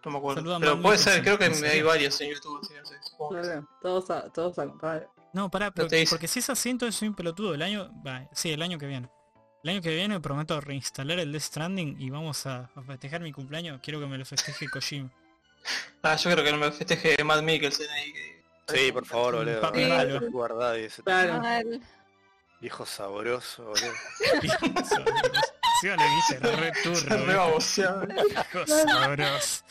no 0.05 0.11
me 0.11 0.19
acuerdo. 0.19 0.55
A 0.57 0.59
Pero 0.61 0.83
puede 0.83 0.99
ser, 0.99 1.23
creo 1.23 1.39
que 1.39 1.47
¿en 1.47 1.65
hay 1.65 1.81
varios 1.83 2.21
en 2.21 2.31
YouTube, 2.35 2.65
sí, 2.67 2.75
no 2.75 2.85
sé, 2.85 2.97
supongo 3.03 3.37
Todos 3.81 4.11
a, 4.11 4.31
todos 4.33 4.59
a 4.59 4.67
comprar. 4.67 5.09
No, 5.35 5.51
pará, 5.51 5.71
pero- 5.71 5.89
dice. 5.89 6.09
porque 6.11 6.29
si 6.29 6.39
es 6.39 6.49
así, 6.49 6.71
entonces 6.71 6.95
soy 6.97 7.09
un 7.09 7.15
pelotudo. 7.15 7.55
El 7.55 7.63
año, 7.63 7.91
va, 8.07 8.27
sí, 8.33 8.51
el 8.53 8.63
año 8.63 8.79
que 8.79 8.87
viene. 8.87 9.11
El 9.63 9.71
año 9.71 9.83
que 9.83 9.95
viene 9.95 10.21
prometo 10.21 10.61
reinstalar 10.61 11.19
el 11.19 11.33
Death 11.33 11.43
Stranding 11.43 11.97
y 12.01 12.11
vamos 12.11 12.47
a, 12.47 12.71
a 12.75 12.83
festejar 12.83 13.21
mi 13.21 13.33
cumpleaños. 13.33 13.81
Quiero 13.83 13.99
que 14.01 14.07
me 14.07 14.17
lo 14.19 14.25
festeje 14.25 14.69
Kojima. 14.69 15.11
Ah, 16.03 16.17
yo 16.17 16.31
creo 16.31 16.45
que 16.45 16.53
no 16.53 16.59
me 16.59 16.71
festeje 16.71 17.25
Matt 17.25 17.43
Mikkelsen 17.43 17.89
ahí. 17.91 18.13
que- 18.13 18.45
sí, 18.69 18.93
por 18.93 19.07
favor, 19.07 19.37
boludo. 19.37 19.61
papi 19.63 19.85
Ah, 19.85 20.05
malo. 20.29 20.75
Ese 20.75 21.03
Claro. 21.03 21.41
Viejo 22.61 22.85
sabroso, 22.87 23.65
boludo. 23.65 23.93
Sí, 25.81 25.89
le 25.89 25.97
dije, 25.97 26.39
re 26.41 26.73
turro. 26.83 26.97
Se 26.97 27.09
re 27.09 27.17
viejo. 27.25 27.39
baboseado. 27.39 28.07
Viejo 28.07 28.67
sabroso. 28.67 29.65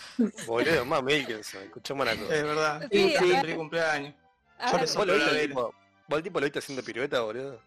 Boludo, 0.48 0.86
más 0.86 1.04
Milkinson, 1.04 1.62
escuchame 1.64 2.02
una 2.02 2.16
cosa. 2.16 2.36
Es 2.36 2.44
verdad. 2.44 2.88
Sí, 2.92 3.14
feliz 3.20 3.56
cumpleaños. 3.56 4.14
Yo 4.72 4.78
le 4.78 4.86
¿Vos 4.86 5.08
lo 5.08 5.14
viste 5.14 5.30
al 5.30 5.48
tipo? 5.48 5.74
¿Vos 6.08 6.18
al 6.18 6.24
tipo 6.24 6.40
lo 6.40 6.44
viste 6.46 6.60
haciendo 6.60 6.84
pirueta, 6.84 7.22
boludo? 7.22 7.60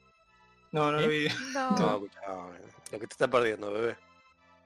No, 0.73 0.93
no 0.93 1.01
lo 1.01 1.09
vi. 1.09 1.29
no. 1.55 1.71
No, 1.79 2.01
lo 2.93 2.99
que 3.01 3.07
te 3.07 3.15
está 3.15 3.29
perdiendo, 3.29 3.73
bebé. 3.73 3.97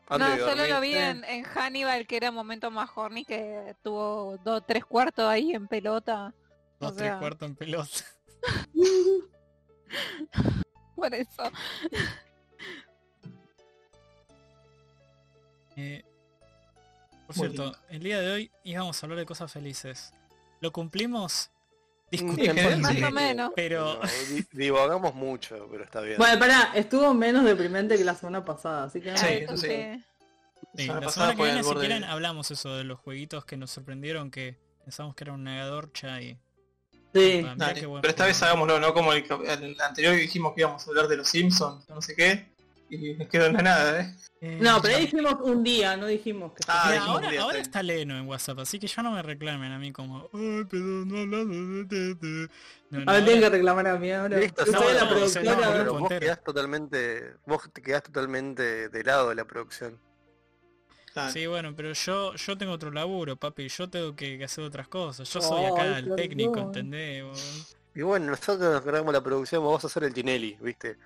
Antes 0.08 0.40
No, 0.40 0.48
solo 0.50 0.66
lo 0.66 0.80
vi 0.80 0.94
en, 0.94 1.22
en 1.24 1.44
Hannibal, 1.44 2.06
que 2.06 2.16
era 2.16 2.30
momento 2.32 2.70
más 2.70 2.90
horny, 2.94 3.24
que 3.24 3.76
tuvo 3.82 4.36
dos, 4.44 4.62
tres 4.66 4.84
cuartos 4.84 5.24
ahí 5.26 5.54
en 5.54 5.68
pelota. 5.68 6.34
O 6.80 6.86
Dos, 6.86 6.96
tres 6.96 7.14
cuartos 7.16 7.48
en 7.48 7.54
pelota. 7.54 8.04
por 10.96 11.14
eso. 11.14 11.42
Eh, 15.76 16.02
por 17.26 17.36
Muy 17.36 17.46
cierto, 17.46 17.62
lindo. 17.64 17.78
el 17.88 18.02
día 18.02 18.20
de 18.20 18.32
hoy 18.32 18.50
íbamos 18.64 19.00
a 19.00 19.06
hablar 19.06 19.18
de 19.20 19.26
cosas 19.26 19.52
felices. 19.52 20.12
¿Lo 20.60 20.72
cumplimos? 20.72 21.50
Más 22.80 22.92
sí. 22.92 23.02
o 23.04 23.10
menos. 23.10 23.52
Pero 23.54 24.00
No, 24.02 24.08
di- 24.34 24.44
divagamos 24.52 25.14
mucho, 25.14 25.68
pero 25.70 25.84
está 25.84 26.00
bien. 26.00 26.18
Bueno, 26.18 26.38
pará, 26.38 26.72
estuvo 26.74 27.14
menos 27.14 27.44
deprimente 27.44 27.96
que 27.96 28.04
la 28.04 28.14
semana 28.14 28.44
pasada, 28.44 28.84
así 28.84 29.00
que. 29.00 29.16
Sí, 29.16 29.26
eso 29.28 29.56
sí. 29.56 29.68
sí. 30.74 30.86
La 30.86 30.94
pasada 31.00 31.10
semana 31.10 31.36
que 31.36 31.42
viene, 31.44 31.62
si 31.62 31.74
quieren, 31.74 32.04
hablamos 32.04 32.50
eso 32.50 32.76
de 32.76 32.84
los 32.84 32.98
jueguitos 32.98 33.44
que 33.44 33.56
nos 33.56 33.70
sorprendieron, 33.70 34.30
que 34.30 34.58
pensamos 34.84 35.14
que 35.14 35.24
era 35.24 35.32
una 35.32 35.52
negadorcha 35.52 36.20
y... 36.20 36.36
Sí. 37.12 37.44
Pero 37.58 38.08
esta 38.08 38.24
vez 38.26 38.40
hagámoslo, 38.42 38.78
¿no? 38.78 38.94
Como 38.94 39.12
el, 39.12 39.24
el 39.60 39.80
anterior 39.80 40.14
que 40.14 40.20
dijimos 40.20 40.54
que 40.54 40.60
íbamos 40.60 40.86
a 40.86 40.90
hablar 40.90 41.08
de 41.08 41.16
los 41.16 41.28
Simpsons, 41.28 41.88
no 41.88 42.00
sé 42.00 42.14
qué, 42.14 42.46
y 42.90 43.14
nos 43.14 43.28
quedó 43.28 43.46
en 43.46 43.52
la 43.54 43.62
nada, 43.62 44.00
¿eh? 44.00 44.16
Eh, 44.40 44.58
No, 44.60 44.80
pero 44.82 44.96
ahí 44.96 45.02
dijimos 45.02 45.34
un 45.42 45.62
día, 45.62 45.96
no 45.96 46.06
dijimos 46.06 46.52
que 46.52 46.62
Ah, 46.66 46.86
mira, 46.90 47.02
ahora, 47.04 47.30
día, 47.30 47.42
ahora 47.42 47.58
está 47.58 47.80
está 47.80 47.82
Leno 47.82 48.18
en 48.18 48.26
WhatsApp, 48.26 48.58
así 48.60 48.78
que 48.78 48.86
ya 48.86 49.02
no 49.02 49.12
me 49.12 49.22
reclamen 49.22 49.72
a 49.72 49.78
mí 49.78 49.92
como... 49.92 50.28
Ay, 50.32 50.64
pero 50.70 50.84
no 50.84 51.18
hablamos 51.20 51.88
de... 51.88 52.14
de-". 52.14 52.48
No, 52.90 52.98
no, 53.04 53.12
Ahora 53.12 53.24
tienen 53.24 53.42
que 53.42 53.50
reclamar 53.50 53.86
a 53.86 53.98
mí 53.98 54.10
ahora. 54.10 54.38
Listo, 54.38 54.64
no, 54.66 54.78
soy 54.80 54.94
la 54.94 55.00
no, 55.00 55.06
no, 55.06 55.10
productora. 55.10 55.54
no, 55.54 55.72
pero 55.72 55.98
vos 55.98 56.08
quedás 56.08 56.42
totalmente, 56.42 57.34
vos 57.46 57.70
te 57.72 57.82
quedás 57.82 58.02
totalmente 58.02 58.88
de 58.88 59.04
lado 59.04 59.28
de 59.28 59.34
la 59.36 59.44
producción. 59.44 60.00
Sí, 61.32 61.46
bueno, 61.46 61.74
pero 61.74 61.92
yo 61.92 62.34
yo 62.36 62.56
tengo 62.56 62.72
otro 62.72 62.90
laburo, 62.90 63.36
papi. 63.36 63.68
Yo 63.68 63.90
tengo 63.90 64.14
que, 64.14 64.38
que 64.38 64.44
hacer 64.44 64.62
otras 64.64 64.88
cosas. 64.88 65.28
Yo 65.32 65.40
soy 65.40 65.64
Ay, 65.64 65.72
acá 65.72 65.98
el 65.98 66.14
técnico, 66.14 66.60
¿entendés? 66.60 67.24
vos? 67.24 67.76
Y 67.94 68.02
bueno, 68.02 68.26
nosotros 68.26 68.58
nos 68.72 68.82
cargamos 68.82 69.12
la 69.12 69.22
producción, 69.22 69.62
vos 69.62 69.74
vas 69.74 69.84
a 69.84 69.86
hacer 69.88 70.04
el 70.04 70.14
Tinelli, 70.14 70.56
¿viste? 70.60 70.96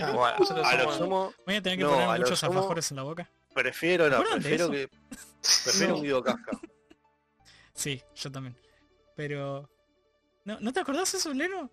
Ah, 0.00 0.06
Como 0.10 0.24
a, 0.26 0.38
lo 0.76 0.92
sumo, 0.92 1.32
Voy 1.46 1.56
a 1.56 1.62
tener 1.62 1.78
que 1.78 1.84
No, 1.84 1.90
poner 1.90 2.20
muchos 2.20 2.40
sumo- 2.42 2.52
alfajores 2.52 2.90
en 2.90 2.96
la 2.96 3.02
boca. 3.04 3.28
prefiero, 3.54 4.08
no, 4.08 4.18
de 4.18 4.24
prefiero 4.30 4.70
que 4.70 4.88
prefiero 5.64 5.88
No. 5.92 5.96
un 5.96 6.02
Guido 6.02 6.22
Casca. 6.22 6.58
Sí, 7.74 8.02
yo 8.14 8.30
también. 8.32 8.56
Pero... 9.16 9.68
¿No, 10.44 10.58
¿no 10.60 10.72
te 10.72 10.80
acordás 10.80 11.12
eso, 11.14 11.32
Leno? 11.34 11.70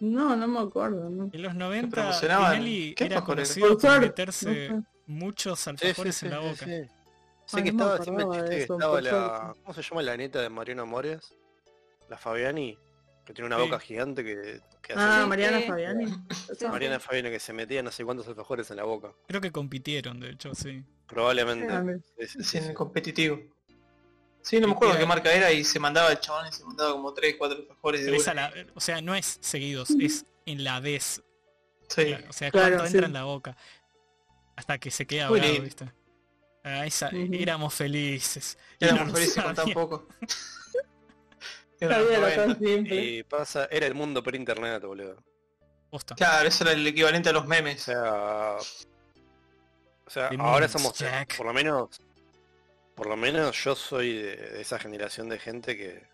No, 0.00 0.34
no 0.36 0.48
me 0.48 0.60
acuerdo. 0.60 1.08
No. 1.08 1.30
En 1.32 1.42
los 1.42 1.54
90 1.54 1.90
promocionaban. 1.96 2.52
Tinelli 2.52 2.94
¿Qué 2.94 3.04
era 3.04 3.22
conocido 3.22 3.78
Por 3.78 4.00
meterse 4.00 4.68
no 4.68 4.80
sé. 4.80 4.86
muchos 5.06 5.60
Sí, 5.60 5.70
alfajores 5.70 6.16
sí, 6.16 6.26
en 6.26 6.32
la 6.32 6.40
sí, 6.40 6.48
boca. 6.48 6.64
sí. 6.66 6.82
Sé 7.44 7.56
Ay, 7.56 7.62
que 7.64 7.68
estaba, 7.70 7.98
siempre 8.02 8.24
el 8.24 8.30
chiste 8.30 8.48
de 8.50 8.56
que 8.56 8.62
estaba 8.62 9.00
la... 9.00 9.54
¿Cómo 9.62 9.74
se 9.74 9.82
llama 9.82 10.02
la 10.02 10.16
neta 10.16 10.40
de 10.40 10.48
Mariano 10.48 10.82
Amores? 10.82 11.34
La 12.08 12.16
Fabiani, 12.18 12.78
que 13.32 13.36
tiene 13.36 13.46
una 13.46 13.56
Sí. 13.56 13.62
boca 13.62 13.80
gigante 13.80 14.22
que, 14.24 14.60
que 14.82 14.92
Ah, 14.94 15.18
hace... 15.20 15.26
Mariana 15.26 15.60
Sí. 15.60 15.66
Fabiani. 15.66 16.06
Sí. 16.58 16.66
Mariana 16.66 17.00
Fabiani 17.00 17.30
que 17.30 17.40
se 17.40 17.52
metía 17.52 17.82
no 17.82 17.90
sé 17.90 18.04
cuántos 18.04 18.28
alfajores 18.28 18.70
en 18.70 18.76
la 18.76 18.84
boca. 18.84 19.12
Creo 19.26 19.40
que 19.40 19.50
compitieron, 19.50 20.20
de 20.20 20.30
hecho, 20.30 20.54
sí. 20.54 20.84
Probablemente. 21.06 21.72
Me- 21.82 21.98
Sí, 22.26 22.42
sí, 22.42 22.60
Sí, 22.60 22.74
competitivo. 22.74 23.40
Sí, 24.42 24.58
no 24.60 24.66
me 24.66 24.74
acuerdo 24.74 24.98
qué 24.98 25.06
marca 25.06 25.32
era 25.32 25.52
y 25.52 25.62
se 25.64 25.78
mandaba 25.78 26.10
el 26.10 26.18
chabón 26.20 26.46
y 26.48 26.52
se 26.52 26.64
mandaba 26.64 26.92
como 26.92 27.14
3, 27.14 27.36
4 27.38 27.58
alfajores 27.58 28.04
de 28.04 28.10
la- 28.34 28.52
o 28.74 28.80
sea, 28.80 29.00
no 29.00 29.14
es 29.14 29.38
seguidos, 29.40 29.90
es 30.00 30.26
en 30.46 30.64
la 30.64 30.80
vez. 30.80 31.22
Sí. 31.88 32.14
O 32.28 32.32
sea, 32.32 32.50
Claro, 32.50 32.76
cuánto 32.76 32.86
sí. 32.90 32.94
entra 32.96 33.06
en 33.06 33.12
la 33.12 33.24
boca. 33.24 33.56
Hasta 34.56 34.78
que 34.78 34.90
se 34.90 35.06
queda 35.06 35.30
lindo. 35.30 35.62
¿viste? 35.62 35.92
Ah, 36.64 36.86
esa- 36.86 37.10
éramos 37.12 37.72
felices. 37.74 38.58
Y 38.80 38.84
Éramos 38.84 39.06
no 39.08 39.14
felices 39.14 39.42
con 39.42 39.54
tan 39.54 39.70
poco. 39.72 40.08
Era 41.82 41.96
Sabía 41.96 42.18
los 42.18 42.18
lo 42.18 42.32
tan 42.32 42.54
90. 42.54 42.58
simple. 42.58 43.16
Y 43.18 43.22
pasa, 43.24 43.66
era 43.70 43.86
el 43.86 43.94
mundo 43.94 44.22
por 44.22 44.34
internet, 44.34 44.82
boludo. 44.84 45.22
Posta. 45.90 46.16
Claro, 46.16 46.48
eso 46.48 46.64
era 46.64 46.72
el 46.72 46.86
equivalente 46.86 47.28
a 47.30 47.32
los 47.32 47.46
O 47.46 47.46
memes. 47.46 47.82
sea, 47.82 48.66
o 50.06 50.10
sea, 50.10 50.28
The 50.28 50.36
ahora 50.38 50.68
memes, 50.68 50.70
somos, 50.72 50.94
Jack. 50.98 51.36
por 51.36 51.46
lo 51.46 51.52
menos, 51.52 52.00
por 52.94 53.06
lo 53.08 53.16
menos 53.16 53.62
yo 53.64 53.74
soy 53.76 54.14
de, 54.14 54.36
de 54.36 54.60
esa 54.62 54.78
generación 54.78 55.28
de 55.28 55.38
gente 55.38 55.76
que, 55.76 56.10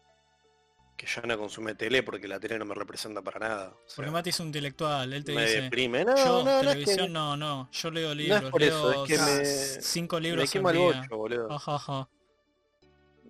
que 0.96 1.06
ya 1.06 1.22
no 1.22 1.38
consume 1.38 1.74
tele 1.74 2.02
porque 2.02 2.28
la 2.28 2.40
tele 2.40 2.58
no 2.58 2.64
me 2.66 2.74
representa 2.74 3.22
para 3.22 3.40
nada. 3.40 3.78
O 3.86 3.88
sea, 3.88 3.96
Porque 3.96 4.10
Mati 4.10 4.30
es 4.30 4.40
un 4.40 4.46
intelectual, 4.48 5.12
él 5.12 5.24
te 5.24 5.32
me 5.32 5.42
dice, 5.42 5.62
deprime. 5.62 6.04
No, 6.04 6.16
yo 6.16 6.42
no, 6.42 6.62
no 6.62 6.70
es 6.72 6.78
televisión 6.80 7.06
que 7.06 7.12
no, 7.12 7.36
no, 7.36 7.68
yo 7.72 7.90
leo 7.90 8.14
no 8.14 8.14
libros, 8.14 8.50
es 8.50 8.50
por 8.50 8.62
eso, 8.62 8.90
leo 8.90 8.92
es 8.94 9.02
que 9.02 9.18
me, 9.18 9.44
cinco 9.80 10.20
me 10.20 10.20
libros 10.20 10.48
quema 10.48 10.70
al 10.70 10.72
el 10.72 10.76
día. 10.76 11.08
bocho, 11.08 11.16
boludo. 11.16 11.54
Ajá, 11.54 11.74
ajá. 11.76 12.08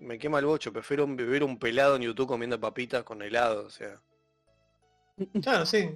Me 0.01 0.19
quema 0.19 0.39
el 0.39 0.47
bocho, 0.47 0.73
prefiero 0.73 1.07
ver 1.09 1.43
un 1.43 1.59
pelado 1.59 1.97
en 1.97 2.03
YouTube 2.03 2.29
comiendo 2.29 2.59
papitas 2.59 3.03
con 3.05 3.21
helado, 3.23 3.67
o 3.67 3.71
sea. 3.71 4.01
Claro, 5.43 5.67
sí. 5.67 5.91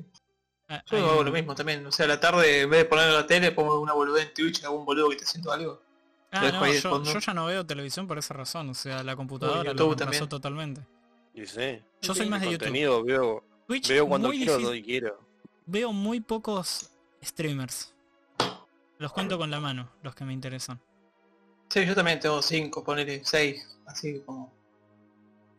Ah, 0.68 0.82
Yo 0.90 0.96
hago 0.98 1.18
un- 1.20 1.26
lo 1.26 1.32
mismo 1.32 1.54
también. 1.54 1.86
O 1.86 1.92
sea, 1.92 2.06
a 2.06 2.08
la 2.08 2.20
tarde, 2.20 2.62
en 2.62 2.70
vez 2.70 2.80
de 2.80 2.84
poner 2.86 3.12
la 3.12 3.26
tele, 3.26 3.52
pongo 3.52 3.80
una 3.80 3.92
boludez 3.92 4.28
en 4.28 4.34
Twitch, 4.34 4.64
algún 4.64 4.84
boludo 4.84 5.10
que 5.10 5.16
te 5.16 5.24
haciendo 5.24 5.52
algo. 5.52 5.80
Ah, 6.32 6.50
no, 6.50 6.66
yo, 7.04 7.18
ya 7.18 7.34
no 7.34 7.44
veo 7.46 7.66
televisión 7.66 8.08
por 8.08 8.16
esa 8.16 8.32
razón, 8.32 8.70
o 8.70 8.74
sea, 8.74 9.02
la 9.02 9.14
computadora 9.14 9.74
lo 9.74 9.94
también. 9.96 10.26
totalmente. 10.28 10.80
Y 11.34 11.44
sí. 11.46 11.78
Yo 12.00 12.14
soy 12.14 12.28
más 12.28 12.40
de 12.40 12.52
YouTube. 12.52 13.04
veo, 13.04 13.44
Twitch 13.66 13.88
veo 13.88 14.08
cuando 14.08 14.30
quiero, 14.30 14.58
donde 14.58 14.82
quiero. 14.82 15.18
Veo 15.66 15.92
muy 15.92 16.20
pocos 16.20 16.90
streamers. 17.22 17.94
Los 18.98 19.12
cuento 19.12 19.36
con 19.36 19.50
la 19.50 19.60
mano, 19.60 19.90
los 20.02 20.14
que 20.14 20.24
me 20.24 20.32
interesan. 20.32 20.80
Sí, 21.72 21.86
yo 21.86 21.94
también 21.94 22.20
tengo 22.20 22.42
cinco, 22.42 22.84
ponele 22.84 23.22
seis, 23.24 23.66
así 23.86 24.20
como. 24.26 24.52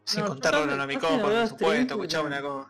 Sin 0.06 0.22
No, 0.22 0.27
contarlo 0.30 0.61
en 0.72 0.77
no 0.77 1.22
por 1.22 1.48
supuesto, 1.48 1.94
escuchame 1.95 2.27
una 2.27 2.41
cosa. 2.41 2.69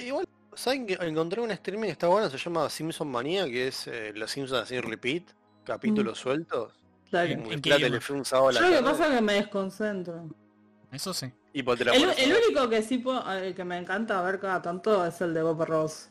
Igual, 0.00 0.28
¿saben 0.54 0.86
que 0.86 0.94
encontré 1.00 1.40
un 1.40 1.50
streaming 1.50 1.86
que 1.86 1.92
está 1.92 2.06
bueno? 2.06 2.30
Se 2.30 2.38
llama 2.38 2.70
Simpson 2.70 3.08
Manía, 3.10 3.46
que 3.46 3.68
es 3.68 3.88
eh, 3.88 4.12
Los 4.14 4.30
Simpsons 4.30 4.62
así 4.62 4.78
repeat, 4.80 5.24
capítulos 5.64 6.18
sueltos. 6.18 6.74
Claro. 7.10 7.28
En- 7.32 7.40
en 7.52 7.58
idioma? 7.58 7.78
Telefe 7.80 8.12
un 8.12 8.24
sábado 8.24 8.48
a 8.50 8.52
la 8.52 8.60
Yo 8.60 8.68
lo 8.68 8.76
que 8.76 8.82
pasa 8.84 9.08
es 9.08 9.14
que 9.16 9.20
me 9.22 9.32
desconcentro. 9.32 10.28
Eso 10.92 11.12
sí. 11.12 11.32
y 11.52 11.62
pues 11.64 11.80
El, 11.80 11.88
el 11.88 12.36
único 12.46 12.68
que 12.68 12.82
sí 12.82 12.98
puedo- 12.98 13.28
el 13.32 13.54
que 13.54 13.64
me 13.64 13.78
encanta 13.78 14.20
ver 14.22 14.38
cada 14.38 14.62
tanto 14.62 15.04
es 15.04 15.20
el 15.20 15.34
de 15.34 15.42
Bob 15.42 15.64
Ross. 15.64 16.10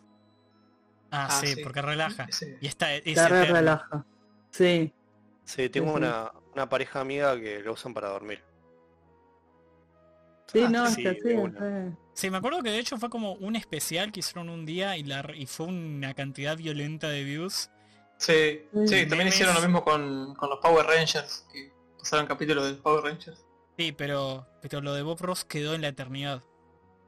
Ah, 1.12 1.28
Ah, 1.30 1.40
sí, 1.42 1.48
sí. 1.54 1.62
porque 1.64 1.82
relaja. 1.82 2.26
Ese- 2.26 2.58
Y 2.60 2.68
está, 2.68 2.94
es 2.94 3.04
Te 3.04 3.28
relaja. 3.46 4.04
Sí. 4.52 4.92
Sí, 5.46 5.70
tengo 5.70 5.88
Sí, 5.88 5.94
sí. 5.94 5.98
una, 5.98 6.32
una 6.56 6.70
pareja 6.70 7.02
amiga 7.02 7.40
que 7.40 7.60
lo 7.60 7.74
usan 7.74 7.94
para 7.94 8.10
dormir. 8.10 8.42
Sí, 10.48 10.62
Ah, 10.64 10.70
no, 10.70 10.88
sí, 10.90 11.06
es 11.06 11.22
que 11.24 11.30
de 11.30 11.92
sí, 11.92 11.98
sí. 12.14 12.30
Me 12.30 12.38
acuerdo 12.38 12.62
que 12.62 12.70
de 12.72 12.80
hecho 12.80 12.98
fue 12.98 13.10
como 13.10 13.34
un 13.34 13.56
especial 13.56 14.12
que 14.12 14.20
hicieron 14.22 14.50
un 14.50 14.66
día 14.66 14.96
y, 14.96 15.04
la, 15.04 15.26
y 15.36 15.48
fue 15.48 15.66
una 15.66 16.14
cantidad 16.14 16.56
violenta 16.56 17.10
de 17.10 17.24
views. 17.24 17.70
Sí, 18.18 18.62
sí, 18.86 19.06
también 19.08 19.28
hicieron 19.28 19.56
lo 19.56 19.62
mismo 19.62 19.84
con, 19.84 20.34
con 20.36 20.50
los 20.50 20.60
Power 20.60 20.86
Rangers, 20.86 21.46
que 21.52 21.74
pasaron 21.98 22.28
capítulos 22.28 22.66
de 22.68 22.76
Power 22.76 23.04
Rangers. 23.04 23.46
Sí, 23.78 23.92
pero, 23.92 24.48
pero 24.62 24.80
lo 24.80 24.94
de 24.94 25.02
Bob 25.02 25.20
Ross 25.22 25.44
quedó 25.44 25.74
en 25.74 25.82
la 25.82 25.90
eternidad. 25.90 26.42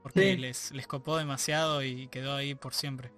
Porque 0.04 0.34
Sí. 0.34 0.38
les, 0.38 0.72
les 0.72 0.88
copó 0.88 1.16
demasiado 1.18 1.84
y 1.84 2.08
quedó 2.10 2.36
ahí 2.36 2.56
por 2.56 2.74
siempre. 2.74 3.12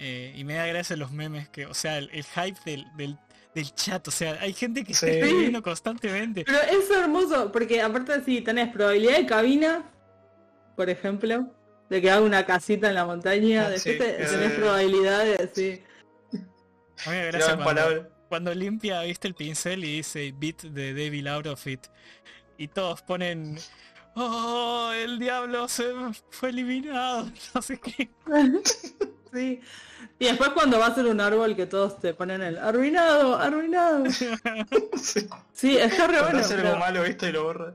Eh, 0.00 0.32
y 0.36 0.42
me 0.44 0.54
da 0.54 0.66
gracia 0.66 0.96
los 0.96 1.12
memes 1.12 1.48
que, 1.50 1.66
o 1.66 1.74
sea, 1.74 1.98
el, 1.98 2.10
el 2.12 2.24
hype 2.24 2.58
del, 2.64 2.84
del, 2.96 3.18
del 3.54 3.72
chat, 3.74 4.06
o 4.08 4.10
sea, 4.10 4.38
hay 4.40 4.52
gente 4.52 4.82
que 4.84 4.92
Sí. 4.94 5.06
está 5.06 5.18
escribiendo 5.18 5.62
constantemente. 5.62 6.44
Pero 6.44 6.58
es 6.62 6.90
hermoso, 6.90 7.52
porque 7.52 7.80
aparte 7.80 8.22
si 8.24 8.40
tenés 8.40 8.70
probabilidad 8.72 9.16
de 9.18 9.26
cabina, 9.26 9.90
por 10.76 10.90
ejemplo, 10.90 11.54
de 11.88 12.00
que 12.02 12.10
haga 12.10 12.22
una 12.22 12.44
casita 12.46 12.88
en 12.88 12.94
la 12.94 13.04
montaña, 13.06 13.66
Ah, 13.66 13.70
después 13.70 13.94
sí, 13.96 14.02
te- 14.02 14.12
tenés 14.24 14.52
probabilidades, 14.52 15.50
sí. 15.54 15.82
A 17.06 17.10
mí 17.10 17.16
me 17.16 17.26
gracia 17.26 17.58
cuando, 18.28 18.52
limpia, 18.54 19.02
viste 19.02 19.28
el 19.28 19.34
pincel 19.34 19.84
y 19.84 19.96
dice 19.98 20.32
beat 20.36 20.56
the 20.62 20.92
devil 20.94 21.28
out 21.28 21.46
of 21.46 21.64
it. 21.68 21.86
Y 22.58 22.66
todos 22.68 23.02
ponen, 23.02 23.56
oh, 24.14 24.90
el 24.94 25.18
diablo 25.18 25.68
se 25.68 25.84
fue 26.30 26.50
eliminado, 26.50 27.30
no 27.54 27.62
sé 27.62 27.78
qué. 27.78 28.10
sí. 29.32 29.60
Y 30.18 30.26
después 30.26 30.50
cuando 30.50 30.78
va 30.78 30.86
a 30.86 30.94
ser 30.94 31.06
un 31.06 31.20
árbol 31.20 31.56
que 31.56 31.66
todos 31.66 31.98
te 31.98 32.14
ponen 32.14 32.40
el 32.42 32.56
arruinado, 32.58 33.36
arruinado. 33.36 34.04
Sí. 34.96 35.26
Sí, 35.52 35.76
está 35.76 36.06
re 36.06 36.20
bueno. 36.22 36.40
pero- 36.48 36.68
algo 36.68 36.78
malo, 36.78 37.02
viste, 37.02 37.28
y 37.28 37.32
lo 37.32 37.44
borra. 37.44 37.74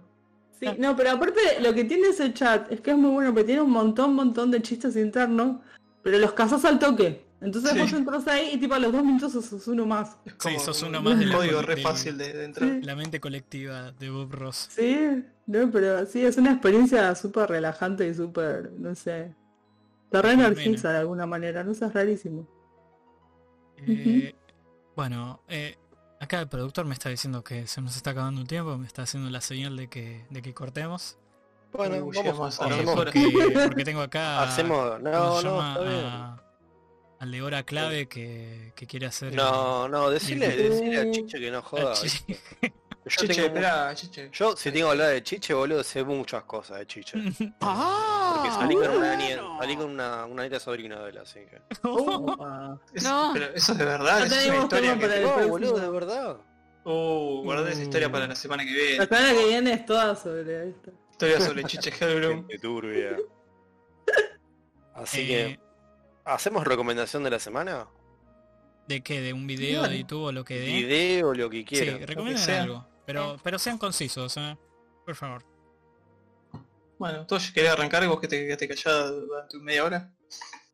Sí, 0.60 0.68
no, 0.78 0.96
pero 0.96 1.12
aparte 1.12 1.40
lo 1.62 1.74
que 1.74 1.86
tiene 1.86 2.10
ese 2.10 2.34
chat 2.34 2.70
es 2.72 2.82
que 2.82 2.92
es 2.92 2.98
muy 2.98 3.12
bueno, 3.12 3.32
porque 3.32 3.46
tiene 3.46 3.62
un 3.62 3.72
montón, 3.72 4.14
montón 4.14 4.52
de 4.52 4.62
chistes 4.62 4.96
internos, 4.98 5.58
pero 6.04 6.18
los 6.18 6.34
cazas 6.34 6.66
al 6.66 6.80
toque. 6.80 7.26
Entonces 7.42 7.72
Sí. 7.72 7.80
vos 7.80 7.94
entras 7.94 8.28
ahí 8.28 8.52
y 8.54 8.58
tipo 8.58 8.74
a 8.74 8.80
los 8.80 8.92
dos 8.92 9.02
minutos 9.04 9.32
sos 9.32 9.68
uno 9.70 9.86
más. 9.86 10.18
Sí, 10.40 10.60
sos 10.60 10.82
uno 10.84 10.98
un 11.00 11.06
más 11.06 11.18
la- 11.26 11.34
código 11.38 11.62
re 11.62 11.78
fácil 11.78 12.18
de, 12.18 12.34
de 12.34 12.44
entrar. 12.44 12.70
Sí. 12.70 12.82
La 12.82 12.96
mente 12.98 13.22
colectiva 13.22 13.92
de 13.94 14.10
Bob 14.10 14.34
Ross. 14.34 14.68
Sí, 14.70 15.24
no, 15.50 15.72
pero 15.72 16.06
sí, 16.06 16.24
es 16.26 16.38
una 16.38 16.52
experiencia 16.52 17.14
súper 17.16 17.50
relajante 17.50 18.08
y 18.08 18.14
súper, 18.14 18.72
no 18.74 18.94
sé. 18.96 19.36
Te 20.12 20.22
re 20.22 20.34
energiza 20.34 20.92
de 20.92 21.00
alguna 21.00 21.26
manera, 21.26 21.64
no 21.64 21.74
sé, 21.74 21.86
es 21.86 21.94
rarísimo. 21.94 22.48
Eh, 23.78 24.36
bueno, 24.96 25.42
eh, 25.48 25.78
acá 26.20 26.40
el 26.42 26.48
productor 26.50 26.86
me 26.86 26.94
está 26.94 27.10
diciendo 27.10 27.44
que 27.44 27.66
se 27.68 27.82
nos 27.82 27.96
está 27.96 28.12
acabando 28.12 28.42
el 28.42 28.48
tiempo, 28.48 28.78
me 28.78 28.88
está 28.88 29.04
haciendo 29.04 29.30
la 29.30 29.42
señal 29.42 29.76
de 29.78 29.88
que, 29.90 30.26
de 30.30 30.42
que 30.42 30.54
cortemos. 30.54 31.18
Bueno, 31.72 32.04
Uy, 32.06 32.16
vamos, 32.24 32.60
a 32.62 32.68
Eh, 32.68 32.84
porque, 32.96 33.32
porque 33.68 33.84
tengo 33.86 34.02
acá 34.02 34.42
hacemos- 34.44 35.00
no, 35.02 35.12
¿cómo 35.12 35.38
se 35.40 35.44
no, 35.48 35.58
llama? 35.58 35.74
está 35.74 35.84
bien. 35.84 36.06
A- 36.06 36.44
al 37.20 37.32
de 37.32 37.42
hora 37.42 37.64
clave 37.64 38.08
que, 38.08 38.72
que 38.76 38.88
quiere 38.88 39.06
hacer. 39.06 39.34
No, 39.36 39.88
no, 39.90 40.10
decirle, 40.10 40.52
Sí. 40.52 40.58
decirle 40.64 40.98
a 41.02 41.12
Chiche 41.12 41.40
que 41.40 41.52
no 41.52 41.58
el- 41.58 41.64
joda. 41.64 41.94
Yo, 43.10 43.22
Chiche, 43.28 43.46
espera, 43.48 43.94
chiche. 43.96 44.30
yo 44.32 44.56
si 44.56 44.72
tengo 44.72 44.88
que 44.88 44.92
hablar 44.92 45.10
de 45.10 45.24
Chiche, 45.24 45.54
boludo, 45.54 45.84
sé 45.84 46.04
muchas 46.04 46.44
cosas 46.44 46.80
de 46.80 46.88
Chiche. 46.88 47.18
Porque 47.60 48.52
salí 48.52 48.76
con 48.76 48.90
una 48.98 49.16
nieta, 49.16 49.42
salí 49.60 49.76
con 49.76 49.90
una, 49.90 50.26
una 50.26 50.44
nieta 50.44 50.60
sobrina 50.60 51.00
de 51.04 51.10
él, 51.10 51.18
así 51.18 51.40
que. 51.40 51.56
Eso, 52.94 53.10
No. 53.10 53.32
pero 53.34 53.46
eso 53.54 53.72
es 53.74 53.78
de 53.78 53.86
verdad, 53.86 54.20
No 54.20 54.26
eso 54.26 54.36
es 54.36 54.48
una 54.50 54.58
historia 54.64 54.94
que... 54.94 55.00
para 55.02 55.16
el 55.18 55.24
No, 55.24 55.30
próximo. 55.30 55.50
boludo, 55.52 55.80
de 55.80 55.90
verdad. 55.90 56.38
Guardé 56.86 57.72
esa 57.74 57.82
historia 57.84 58.12
para 58.12 58.28
la 58.28 58.36
semana 58.36 58.64
que 58.64 58.72
viene. 58.74 58.98
La 58.98 59.06
semana 59.06 59.34
que 59.34 59.46
viene 59.48 59.74
es 59.74 59.86
toda 59.86 60.16
sobre 60.16 60.70
esto. 60.70 60.92
Historia 61.12 61.42
sobre 61.42 61.64
Chiche 61.66 61.92
Hellblum. 62.00 62.48
Turbia. 62.62 63.18
Así 64.96 65.22
Eh, 65.22 65.28
que, 65.28 65.60
¿hacemos 66.26 66.66
recomendación 66.66 67.24
de 67.24 67.30
la 67.30 67.40
semana? 67.40 67.88
¿De 68.88 69.02
qué? 69.02 69.22
¿De 69.22 69.34
un 69.34 69.46
video 69.46 69.82
Bueno. 69.82 69.92
de 69.94 70.00
YouTube 70.00 70.24
o 70.24 70.32
lo 70.32 70.44
que 70.44 70.60
dé? 70.60 70.66
Video, 70.66 71.34
lo 71.34 71.50
que 71.50 71.58
Sí, 71.60 71.64
quieran. 71.66 72.08
recomienden 72.08 72.50
algo. 72.50 72.88
Pero, 73.12 73.38
pero 73.44 73.58
sean 73.58 73.80
concisos, 73.80 74.38
¿eh? 74.38 74.56
Por 75.04 75.16
favor. 75.16 75.44
Bueno, 77.00 77.26
Tosh, 77.26 77.52
¿querés 77.54 77.72
arrancar 77.72 78.08
vos 78.08 78.20
que 78.20 78.28
te 78.28 78.46
quedaste 78.46 78.68
callada 78.68 79.10
durante 79.10 79.58
media 79.58 79.84
hora? 79.84 80.12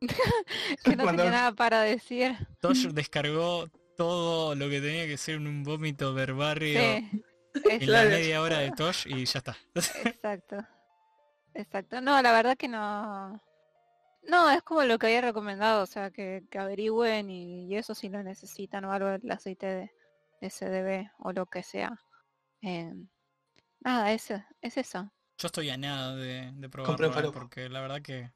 Que 0.84 0.94
no 0.96 1.04
Cuando- 1.04 1.22
tenía 1.22 1.38
nada 1.38 1.52
para 1.52 1.80
decir. 1.80 2.36
Tosh 2.60 2.88
descargó 2.92 3.68
todo 3.96 4.54
lo 4.54 4.68
que 4.68 4.82
tenía 4.82 5.06
que 5.06 5.16
ser 5.16 5.38
un 5.38 5.62
vómito 5.62 6.12
verbarrio 6.12 6.78
Sí. 6.78 7.22
en 7.70 7.90
la 7.90 8.02
media 8.04 8.42
hora 8.42 8.58
de 8.58 8.70
Tosh 8.72 9.06
y 9.06 9.24
ya 9.24 9.38
está. 9.38 9.56
Exacto. 10.04 10.58
Exacto. 11.54 12.02
No, 12.02 12.20
la 12.20 12.32
verdad 12.32 12.58
que 12.58 12.68
no. 12.68 13.40
No, 14.28 14.50
es 14.50 14.60
como 14.62 14.82
lo 14.82 14.98
que 14.98 15.06
había 15.06 15.22
recomendado, 15.22 15.84
o 15.84 15.86
sea, 15.86 16.10
que, 16.10 16.44
que 16.50 16.58
averigüen 16.58 17.30
y, 17.30 17.66
y 17.72 17.76
eso 17.76 17.94
si 17.94 18.10
lo 18.10 18.22
necesitan 18.22 18.84
o 18.84 18.92
algo 18.92 19.08
el 19.08 19.30
aceite 19.30 19.66
de, 19.66 19.90
de 20.42 20.50
CDB 20.50 21.08
o 21.20 21.32
lo 21.32 21.46
que 21.46 21.62
sea. 21.62 21.98
Eh, 22.66 22.92
nada, 23.78 24.12
eso, 24.12 24.42
es 24.60 24.76
eso. 24.76 25.08
Yo 25.38 25.46
estoy 25.46 25.70
a 25.70 25.76
nada 25.76 26.16
de, 26.16 26.52
falopa. 26.68 27.32
porque 27.32 27.68
la 27.68 27.80
verdad 27.80 28.02
que... 28.02 28.32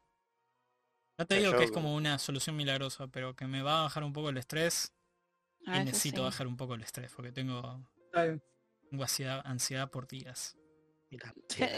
No 1.19 1.27
te 1.27 1.39
digo 1.39 1.51
que 1.51 1.65
es 1.65 1.73
como 1.73 1.97
una 1.97 2.19
solución 2.19 2.57
milagrosa, 2.57 3.09
pero 3.09 3.35
que 3.35 3.47
me 3.47 3.61
va 3.63 3.81
a 3.81 3.83
bajar 3.83 4.05
un 4.05 4.13
poco 4.13 4.31
el 4.31 4.37
estrés 4.37 4.95
Ah, 5.67 5.77
y 5.77 5.81
eso 5.81 5.87
necesito 5.87 6.19
sí. 6.19 6.23
bajar 6.23 6.47
un 6.47 6.57
poco 6.57 6.75
el 6.75 6.83
estrés, 6.83 7.13
porque 7.13 7.33
tengo, 7.33 7.85
ansiedad, 8.93 9.43
ansiedad 9.45 9.91
por 9.91 10.07
días. 10.07 10.57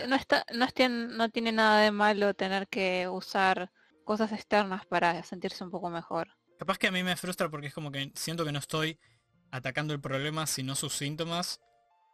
No, 0.09 0.16
está, 0.16 0.45
no, 0.55 0.66
estén- 0.66 1.16
no 1.16 1.31
tiene 1.31 1.53
nada 1.53 1.81
de 1.81 1.91
malo 1.91 2.35
tener 2.35 2.69
que 2.69 3.09
usar 3.09 3.73
cosas 4.05 4.31
externas 4.33 4.85
para 4.87 5.23
sentirse 5.23 5.65
un 5.65 5.70
poco 5.70 5.89
mejor. 5.89 6.29
Capaz 6.59 6.77
que 6.77 6.89
a 6.89 6.93
mí 6.93 7.03
me 7.03 7.16
frustra 7.16 7.49
porque 7.49 7.69
es 7.69 7.74
como 7.74 7.91
que 7.91 8.12
siento 8.15 8.45
que 8.45 8.53
no 8.53 8.59
estoy 8.59 9.01
atacando 9.51 9.95
el 9.95 10.01
problema 10.01 10.47
sino 10.47 10.74
sus 10.77 10.95
síntomas, 10.95 11.61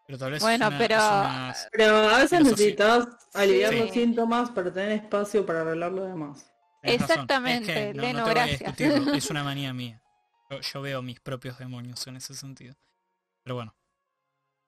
pero 0.08 0.18
tal 0.18 0.30
vez 0.32 0.38
es 0.38 0.42
Bueno, 0.42 0.68
una- 0.68 0.78
pero- 0.78 0.94
es 0.96 1.00
una- 1.02 1.54
Pero 1.70 1.96
a 1.96 2.18
veces 2.18 2.40
necesitas 2.42 3.06
aliviar 3.34 3.72
Sí. 3.74 3.78
los 3.80 3.90
síntomas 3.92 4.50
para 4.50 4.72
tener 4.72 4.92
espacio 4.92 5.44
para 5.46 5.60
arreglar 5.60 5.92
lo 5.92 6.04
demás. 6.04 6.50
Exactamente, 6.82 7.70
Es 7.72 7.76
que 7.88 7.94
no, 7.94 8.02
Leno, 8.02 8.18
no 8.20 8.24
te 8.24 8.30
voy 8.32 8.40
a 8.40 8.46
gracias. 8.46 8.74
es 9.26 9.30
una 9.30 9.44
manía 9.44 9.72
mía. 9.74 10.02
Yo, 10.50 10.60
yo 10.60 10.80
veo 10.80 11.02
mis 11.02 11.20
propios 11.20 11.58
demonios 11.58 12.06
en 12.06 12.16
ese 12.16 12.32
sentido. 12.34 12.74
Pero 13.44 13.56
bueno. 13.56 13.76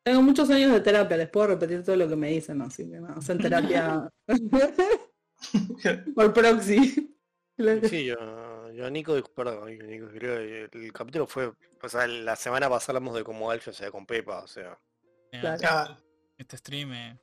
Tengo 0.04 0.20
muchos 0.22 0.50
años 0.50 0.72
de 0.72 0.80
terapia, 0.80 1.16
les 1.16 1.28
puedo 1.30 1.46
repetir 1.48 1.82
todo 1.84 1.96
lo 1.96 2.06
que 2.08 2.16
me 2.16 2.28
dicen, 2.28 2.60
así 2.62 2.90
que 2.90 3.00
no, 3.00 3.08
hacen 3.14 3.38
terapia 3.38 4.08
por 6.14 6.32
proxy. 6.32 7.16
Sí, 7.88 8.06
yo, 8.06 8.70
yo 8.72 8.90
Nico, 8.90 9.22
perdón, 9.34 9.76
Nico, 9.86 10.06
creo 10.08 10.68
que 10.70 10.78
el 10.86 10.92
capítulo 10.94 11.26
fue, 11.26 11.52
o 11.82 11.88
sea, 11.88 12.06
la 12.06 12.34
semana 12.34 12.70
pasada 12.70 12.96
hablamos 12.98 13.14
de 13.16 13.24
cómo 13.24 13.50
Alfio 13.50 13.72
se 13.74 13.90
con 13.90 14.06
Pepa, 14.06 14.42
o 14.42 14.46
sea, 14.48 14.78
Claro. 15.30 15.96
Este 16.36 16.56
stream 16.56 16.92
eh, 16.92 17.18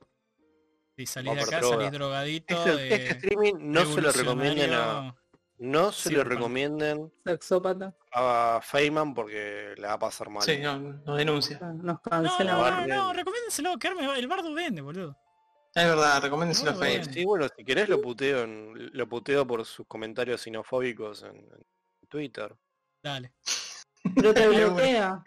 Si 0.96 1.06
salís 1.06 1.34
de 1.34 1.40
acá, 1.42 1.58
droga. 1.60 1.76
salís 1.76 1.92
drogadito. 1.92 2.54
Este, 2.66 2.94
este 2.94 3.08
streaming 3.26 3.54
no 3.58 3.84
se 3.84 4.00
lo 4.00 4.12
recomienden 4.12 4.74
a, 4.74 5.14
no 5.58 5.90
se 5.92 6.10
lo 6.12 6.22
recomienden 6.24 7.12
Sexópata. 7.24 7.94
a 8.12 8.60
Feynman 8.62 9.12
porque 9.14 9.74
la 9.76 9.88
va 9.88 9.94
a 9.94 9.98
pasar 9.98 10.30
mal. 10.30 10.42
Sí, 10.42 10.58
no, 10.58 10.78
no 10.78 11.14
denuncia. 11.16 11.58
Nos 11.60 11.84
No, 11.84 12.00
cancela. 12.02 12.52
no, 12.52 12.86
no, 12.86 12.86
no, 12.86 13.12
recomiéndenselo, 13.12 13.72
arme- 13.74 14.16
el 14.16 14.26
bardo 14.28 14.54
vende, 14.54 14.80
boludo. 14.82 15.16
Es 15.74 15.84
verdad, 15.84 16.22
recomiéndenselo 16.22 16.80
a. 16.80 16.88
Eh, 16.90 17.04
sí, 17.04 17.24
bueno, 17.24 17.46
si 17.56 17.64
querés 17.64 17.88
lo 17.88 18.00
puteo, 18.00 18.44
en- 18.44 18.90
lo 18.96 19.08
puteo 19.08 19.46
por 19.46 19.64
sus 19.64 19.86
comentarios 19.86 20.40
xenofóbicos 20.42 21.22
en, 21.24 21.36
en 21.36 22.08
Twitter. 22.08 22.56
Dale. 23.02 23.32
Pero 24.14 24.32
te 24.32 24.48
bloquea. 24.48 25.22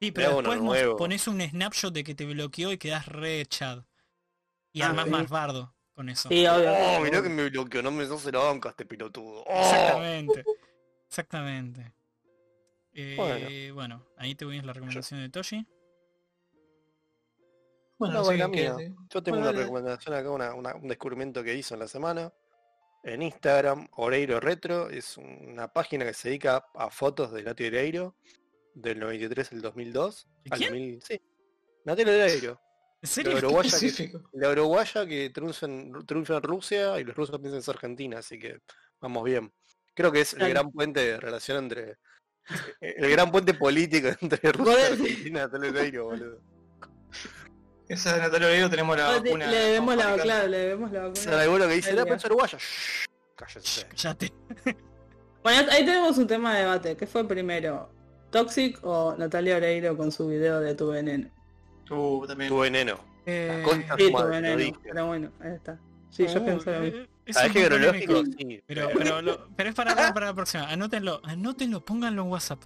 Sí, 0.00 0.10
pero 0.12 0.36
después 0.36 0.60
nos 0.60 0.96
pones 0.96 1.26
un 1.28 1.40
snapshot 1.40 1.92
de 1.92 2.04
que 2.04 2.14
te 2.14 2.24
bloqueó 2.26 2.72
y 2.72 2.78
quedás 2.78 3.06
re 3.06 3.44
chad. 3.46 3.84
Y 4.72 4.82
Ah, 4.82 4.86
armás 4.88 5.04
sí. 5.04 5.10
más 5.10 5.28
bardo 5.28 5.74
con 5.92 6.08
eso. 6.08 6.28
Sí, 6.28 6.46
obvio. 6.46 6.72
Oh, 6.72 7.00
mirá 7.00 7.22
que 7.22 7.28
me 7.28 7.48
bloqueó, 7.48 7.82
no 7.82 7.90
me 7.90 8.04
sos 8.06 8.24
la 8.26 8.38
banca 8.40 8.70
este 8.70 8.84
pilotudo. 8.84 9.44
Oh. 9.46 9.60
Exactamente. 9.60 10.44
Exactamente. 11.08 11.92
Eh, 12.92 13.14
Bueno. 13.16 13.74
bueno. 13.74 14.06
ahí 14.16 14.34
te 14.34 14.44
voy 14.44 14.58
a 14.58 14.62
la 14.62 14.72
recomendación 14.72 15.20
de 15.20 15.28
Toshi. 15.28 15.66
Bueno, 17.98 18.14
No, 18.14 18.24
bueno. 18.24 18.48
Yo 18.48 19.22
tengo 19.22 19.36
Bueno, 19.36 19.36
una 19.36 19.46
dale. 19.46 19.58
recomendación 19.60 20.14
acá, 20.14 20.30
una- 20.30 20.54
una- 20.54 20.74
un 20.74 20.88
descubrimiento 20.88 21.42
que 21.44 21.54
hizo 21.54 21.74
en 21.74 21.80
la 21.80 21.88
semana. 21.88 22.32
En 23.04 23.22
Instagram, 23.22 23.86
Oreiro 23.92 24.40
Retro, 24.40 24.88
es 24.90 25.16
una 25.18 25.68
página 25.72 26.04
que 26.04 26.14
se 26.14 26.28
dedica 26.28 26.64
a 26.74 26.90
fotos 26.90 27.32
de 27.32 27.42
Nati 27.42 27.66
Oreiro, 27.66 28.16
del 28.74 28.98
93 29.00 29.52
al 29.52 29.62
2002. 29.62 30.28
¿De 30.44 30.50
al 30.52 30.58
quién? 30.58 30.70
2000, 30.70 31.02
sí. 31.02 31.20
Nati 31.84 32.02
Oreiro. 32.02 32.50
¿En 32.52 32.58
La 33.02 33.08
serio? 33.08 33.36
uruguaya, 33.38 33.78
que, 33.78 34.12
la 34.32 34.48
uruguaya 34.50 35.06
que 35.06 35.30
triunfa 35.30 35.66
en, 35.66 36.06
triunfa 36.06 36.36
en 36.36 36.42
Rusia 36.42 36.98
y 37.00 37.04
los 37.04 37.14
rusos 37.14 37.38
piensan 37.38 37.62
ser 37.62 37.74
Argentina, 37.74 38.18
así 38.18 38.38
que 38.38 38.60
vamos 39.00 39.24
bien. 39.24 39.52
Creo 39.94 40.10
que 40.10 40.22
es 40.22 40.32
el 40.32 40.38
Claro. 40.38 40.52
gran 40.54 40.70
puente 40.72 41.00
de 41.00 41.20
relación 41.20 41.58
entre... 41.64 41.98
El 42.80 43.10
gran 43.10 43.30
puente 43.30 43.54
político 43.54 44.08
entre 44.20 44.52
Rusia 44.52 44.90
y. 44.90 44.92
Argentina, 44.92 45.40
Natalia 45.46 45.70
Oreiro, 45.70 46.04
boludo. 46.04 46.40
Esa 47.88 48.14
de 48.14 48.20
Natalia 48.22 48.46
Oreiro 48.48 48.70
tenemos 48.70 48.96
la 48.96 49.08
Ah, 49.14 49.18
vacuna. 49.20 49.46
le 49.50 49.56
debemos 49.58 49.96
la, 49.96 50.16
claro, 50.16 50.48
le 50.48 50.56
debemos 50.58 50.90
la 50.92 51.00
O 51.00 51.02
vacuna. 51.08 51.20
sea, 51.20 51.40
alguno 51.40 51.68
que 51.68 51.74
dice, 51.74 51.92
la 51.92 52.04
prensa 52.06 52.26
uruguaya. 52.28 52.58
Shh, 52.58 53.04
Cállese. 53.36 53.86
Cállate. 53.88 54.32
Bueno, 55.42 55.70
ahí 55.72 55.84
tenemos 55.84 56.16
un 56.16 56.26
tema 56.26 56.54
de 56.54 56.60
debate. 56.62 56.96
¿Qué 56.96 57.06
fue 57.06 57.28
primero? 57.28 57.90
¿Toxic 58.34 58.78
o 58.82 59.14
Natalia 59.16 59.56
Oreiro 59.56 59.96
con 59.96 60.10
su 60.10 60.26
video 60.26 60.58
de 60.60 60.74
tu 60.74 60.88
veneno? 60.88 61.28
Uh, 61.88 62.26
también. 62.26 62.50
Tu 62.50 62.58
veneno. 62.58 62.98
Eh, 63.26 63.64
Sí, 63.96 64.06
tu 64.08 64.10
madre, 64.12 64.40
veneno. 64.40 64.80
Pero 64.82 65.06
bueno, 65.06 65.30
ahí 65.40 65.52
está. 65.54 65.78
Sí, 66.10 66.26
yo 66.26 66.40
uh, 66.40 66.44
pienso 66.44 66.70
lo 66.72 66.80
mismo. 66.80 66.98
eh. 67.00 68.62
Pero, 68.66 68.88
pero, 68.92 69.22
lo- 69.22 69.48
pero 69.56 69.68
es 69.70 69.74
para, 69.76 69.94
para 69.94 70.26
la 70.26 70.34
próxima. 70.34 70.64
Anótenlo, 70.68 71.20
anótenlo, 71.24 71.84
pónganlo 71.84 72.22
en 72.22 72.28
WhatsApp. 72.28 72.60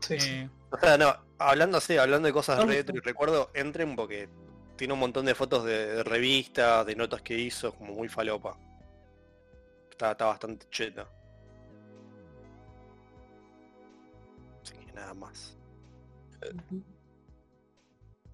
Sí. 0.00 0.16
Eh, 0.20 0.48
O 0.70 0.78
sea, 0.78 0.98
no, 0.98 1.16
hablando 1.38 1.78
así, 1.78 1.96
hablando 1.96 2.26
de 2.26 2.32
cosas 2.32 2.62
retro 2.66 2.94
y 2.96 3.00
recuerdo, 3.00 3.50
entren 3.54 3.96
porque 3.96 4.28
tiene 4.76 4.92
un 4.92 5.00
montón 5.00 5.24
de 5.24 5.34
fotos 5.34 5.64
de, 5.64 5.86
de 5.96 6.04
revistas, 6.04 6.84
de 6.86 6.96
notas 6.96 7.22
que 7.22 7.38
hizo, 7.38 7.72
como 7.74 7.94
muy 7.94 8.08
falopa. 8.08 8.58
Está, 9.90 10.12
está 10.12 10.26
bastante 10.26 10.66
cheta. 10.70 11.08
Más. 15.14 15.54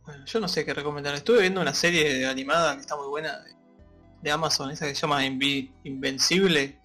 Bueno, 0.05 0.25
yo 0.25 0.41
no 0.41 0.49
sé 0.49 0.65
qué 0.65 0.73
recomendar. 0.75 1.15
Estuve 1.15 1.41
viendo 1.41 1.61
una 1.61 1.75
serie 1.75 2.27
animada 2.27 2.75
que 2.75 2.81
está 2.81 2.97
muy 2.97 3.09
buena 3.09 3.45
de, 4.23 4.31
Amazon, 4.31 4.71
esa 4.71 4.87
que 4.87 4.95
se 4.95 5.01
llama 5.03 5.25
Invi- 5.25 5.71
Invencible, 5.85 6.79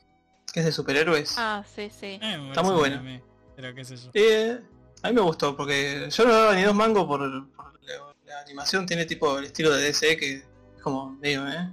que 0.51 0.59
es 0.59 0.65
de 0.65 0.71
superhéroes. 0.71 1.35
Ah, 1.37 1.63
sí, 1.73 1.89
sí. 1.89 2.19
eh, 2.21 2.47
Está 2.49 2.63
muy 2.63 2.71
bien 2.71 2.79
bueno. 2.79 2.97
a 2.97 3.01
mí, 3.01 3.21
Pero 3.55 3.73
qué 3.75 3.85
sé 3.85 3.95
yo. 3.97 4.09
Eh, 4.13 4.59
a 5.01 5.07
mí 5.09 5.13
me 5.13 5.21
gustó 5.21 5.55
porque 5.55 6.09
yo 6.09 6.25
no 6.25 6.33
daba 6.33 6.55
ni 6.55 6.63
dos 6.63 6.75
mangos 6.75 7.05
por, 7.05 7.19
por 7.55 7.79
la, 7.83 7.93
la 8.25 8.41
animación, 8.41 8.85
tiene 8.85 9.05
tipo 9.05 9.37
el 9.39 9.45
estilo 9.45 9.71
de 9.71 9.83
DC 9.83 10.17
que 10.17 10.33
es 10.37 10.43
como 10.81 11.11
medio, 11.11 11.47
¿eh? 11.47 11.69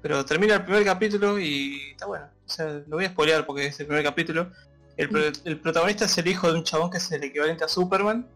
Pero 0.00 0.24
termina 0.24 0.54
el 0.56 0.64
primer 0.64 0.84
capítulo 0.84 1.38
y 1.38 1.90
está 1.92 2.06
bueno. 2.06 2.26
O 2.46 2.50
sea, 2.50 2.66
lo 2.66 2.96
voy 2.96 3.04
a 3.04 3.10
spoilear 3.10 3.46
porque 3.46 3.66
es 3.66 3.78
el 3.80 3.86
primer 3.86 4.02
capítulo. 4.04 4.50
El, 4.96 5.08
pro- 5.08 5.32
el 5.44 5.60
protagonista 5.60 6.04
es 6.04 6.18
el 6.18 6.28
hijo 6.28 6.50
de 6.52 6.58
un 6.58 6.64
chabón 6.64 6.90
que 6.90 6.98
es 6.98 7.10
el 7.12 7.24
equivalente 7.24 7.64
a 7.64 7.68
Superman. 7.68 8.28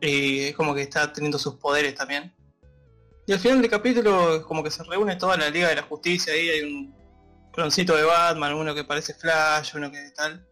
Y 0.00 0.40
es 0.40 0.54
como 0.56 0.74
que 0.74 0.82
está 0.82 1.12
teniendo 1.12 1.38
sus 1.38 1.54
poderes 1.54 1.94
también. 1.94 2.34
Y 3.26 3.32
al 3.32 3.38
final 3.38 3.60
del 3.62 3.70
capítulo 3.70 4.36
es 4.36 4.42
como 4.42 4.62
que 4.62 4.70
se 4.70 4.84
reúne 4.84 5.16
toda 5.16 5.36
la 5.36 5.48
Liga 5.50 5.68
de 5.68 5.74
la 5.76 5.82
Justicia 5.82 6.32
ahí, 6.32 6.48
hay 6.48 6.62
un 6.62 6.94
cloncito 7.52 7.96
de 7.96 8.04
Batman, 8.04 8.54
uno 8.54 8.74
que 8.74 8.84
parece 8.84 9.14
Flash, 9.14 9.74
uno 9.74 9.90
que 9.90 10.10
tal. 10.14 10.46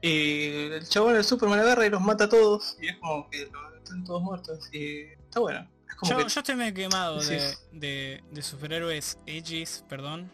Y 0.00 0.72
el 0.72 0.88
chabón 0.88 1.14
del 1.14 1.22
Superman 1.22 1.60
agarra 1.60 1.86
y 1.86 1.90
los 1.90 2.00
mata 2.00 2.24
a 2.24 2.28
todos 2.28 2.76
y 2.80 2.88
es 2.88 2.96
como 2.96 3.28
que 3.30 3.42
están 3.78 4.04
todos 4.04 4.20
muertos 4.22 4.68
y 4.72 5.02
está 5.02 5.38
bueno. 5.38 5.70
Es 5.88 5.94
como 5.94 6.10
Yo, 6.10 6.16
que 6.16 6.28
yo 6.28 6.40
estoy 6.40 6.56
medio 6.56 6.74
quemado 6.74 7.20
de, 7.20 7.54
de, 7.72 8.24
de 8.32 8.42
superhéroes 8.42 9.18
Aegis, 9.28 9.84
perdón. 9.88 10.32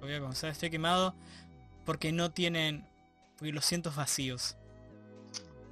Lo 0.00 0.06
voy 0.06 0.14
a 0.14 0.20
comenzar, 0.20 0.50
estoy 0.50 0.68
quemado 0.68 1.14
porque 1.86 2.12
no 2.12 2.32
tienen. 2.32 2.86
Porque 3.38 3.52
los 3.52 3.64
siento 3.64 3.90
vacíos. 3.92 4.56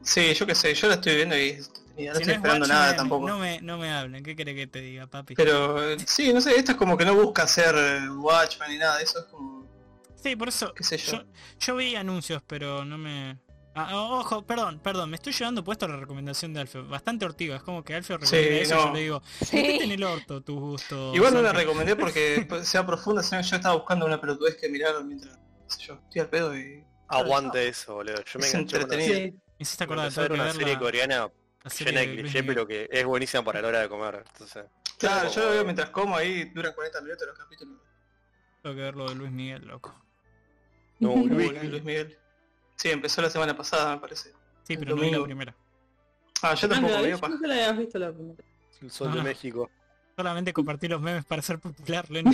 Sí, 0.02 0.34
yo 0.34 0.47
qué 0.47 0.55
sé, 0.55 0.72
yo 0.74 0.88
la 0.88 0.94
estoy 0.94 1.16
viendo 1.16 1.36
y, 1.36 1.59
y 1.97 2.05
no 2.06 2.14
Si 2.14 2.22
estoy 2.22 2.26
no 2.26 2.32
esperando 2.32 2.60
Watchmen, 2.66 2.68
nada 2.68 2.97
tampoco. 2.97 3.26
No 3.28 3.38
me, 3.38 3.60
no 3.60 3.76
me 3.78 3.90
hablen, 3.93 4.22
¿qué 4.22 4.36
quiere 4.36 4.55
que 4.55 4.66
te 4.68 4.80
diga, 4.80 5.06
papi? 5.09 5.34
Pero 5.34 5.98
sí, 6.06 6.32
no 6.32 6.40
sé, 6.40 6.55
esto 6.56 6.72
es 6.72 6.78
como 6.78 6.97
que 6.97 7.05
no 7.05 7.14
busca 7.14 7.47
ser 7.47 7.74
Watchman 8.10 8.70
ni 8.70 8.78
nada, 8.78 9.01
eso 9.01 9.18
es 9.18 9.24
como, 9.26 9.66
Sí, 10.22 10.36
por 10.36 10.48
eso. 10.48 10.72
qué 10.74 10.84
sé 10.84 10.97
yo. 10.98 11.12
Yo, 11.12 11.22
yo 11.59 11.76
vi 11.76 11.97
anuncios, 11.97 12.43
pero 12.47 12.84
no 12.84 12.98
me. 12.98 13.38
Ah, 13.78 13.90
oh, 13.94 14.20
ojo, 14.20 14.47
perdón, 14.47 14.80
perdón, 14.82 15.10
me 15.10 15.16
estoy 15.16 15.34
llevando 15.34 15.62
puesto 15.62 15.86
la 15.86 15.97
recomendación 15.97 16.55
de 16.55 16.60
Alfio. 16.60 16.86
Bastante 16.88 17.26
ortiga, 17.26 17.56
es 17.56 17.62
como 17.62 17.84
que 17.84 17.94
Alfio 17.94 18.16
recomienda 18.16 18.56
Sí, 18.56 18.62
eso, 18.62 18.74
no. 18.76 18.86
yo 18.86 18.93
le 18.94 19.01
digo, 19.01 19.22
en 19.52 19.90
el 19.90 20.02
orto 20.02 20.40
tu 20.40 20.59
gusto. 20.59 21.14
Igual 21.14 21.34
no 21.34 21.43
la 21.43 21.51
Alfio". 21.51 21.64
recomendé 21.64 21.94
porque 21.97 22.48
sea 22.64 22.86
profunda, 22.86 23.22
sino 23.22 23.43
yo 23.43 23.56
estaba 23.56 23.74
buscando 23.76 24.06
una 24.06 24.18
pelotudez 24.20 24.56
que 24.56 24.68
mirar 24.70 25.02
mientras, 25.05 25.38
sé 25.66 25.82
yo, 25.82 25.94
estoy 26.05 26.20
al 26.22 26.28
pedo 26.30 26.56
y... 26.56 26.85
Aguante 27.08 27.68
eso, 27.68 27.94
boludo. 27.94 28.22
Yo 28.24 28.38
me 28.40 28.46
Es 28.46 28.54
enganché 28.54 28.80
con. 28.86 29.00
Sí. 29.00 29.12
Me 29.12 29.34
hiciste 29.58 29.86
me 29.86 29.92
acordar, 29.94 30.12
que 30.28 30.32
una 30.34 30.52
serie 30.52 30.72
la- 30.74 30.78
coreana 30.78 31.30
la 31.64 31.70
serie 31.70 31.92
llena 31.92 32.00
de 32.02 32.16
de 32.16 32.22
cliché, 32.22 32.42
pero 32.44 32.66
que 32.66 32.88
es 32.90 33.04
buenísima 33.04 33.42
para 33.44 33.62
la 33.62 33.68
hora 33.68 33.80
de 33.80 33.88
comer. 33.88 34.24
Entonces, 34.32 34.64
Claro, 34.98 35.28
yo 35.28 35.34
como- 35.34 35.46
lo 35.46 35.50
veo 35.52 35.64
mientras 35.64 35.90
como 35.90 36.16
ahí, 36.16 36.44
duran 36.46 36.72
40 36.74 37.00
minutos 37.00 37.26
los 37.26 37.38
capítulos. 37.38 37.78
Tengo 38.62 38.74
que 38.76 38.82
ver 38.82 38.96
lo 38.96 39.08
de 39.08 39.14
Luis 39.14 39.30
Miguel, 39.30 39.66
loco. 39.66 39.94
no, 40.98 41.14
Luis, 41.16 41.62
Luis 41.62 41.84
Miguel. 41.84 42.18
Sí, 42.76 42.90
empezó 42.90 43.22
la 43.22 43.30
semana 43.30 43.56
pasada, 43.56 43.94
me 43.94 44.00
parece. 44.00 44.32
Sí, 44.64 44.76
pero 44.76 44.94
no 44.96 45.02
vi 45.02 45.10
la 45.10 45.22
primera. 45.22 45.54
Ah, 46.42 46.54
yo 46.54 46.66
Ah, 46.66 46.70
tampoco, 46.70 47.06
yo 47.06 47.18
paja. 47.18 47.32
nunca 47.34 47.46
la 47.48 47.54
habías 47.54 47.78
visto 47.78 47.98
la 47.98 48.12
primera. 48.12 48.44
el 48.82 48.90
sol 48.90 49.12
de. 49.14 49.22
México. 49.22 49.70
Solamente 50.16 50.55
compartí 50.55 50.88
los 50.88 51.02
memes 51.02 51.26
para 51.26 51.43
ser 51.43 51.59
popular, 51.59 52.10
Leno. 52.10 52.30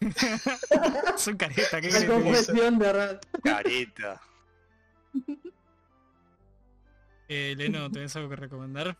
Son 1.16 1.36
careta, 1.36 1.80
¿qué 1.80 1.90
La 1.90 2.06
confesión 2.06 2.78
de 2.78 2.92
Rat. 2.92 3.26
Careta. 3.42 4.20
Eh, 7.28 7.56
Leno, 7.56 7.90
¿tenés 7.90 8.14
algo 8.14 8.28
que 8.28 8.36
recomendar? 8.36 8.96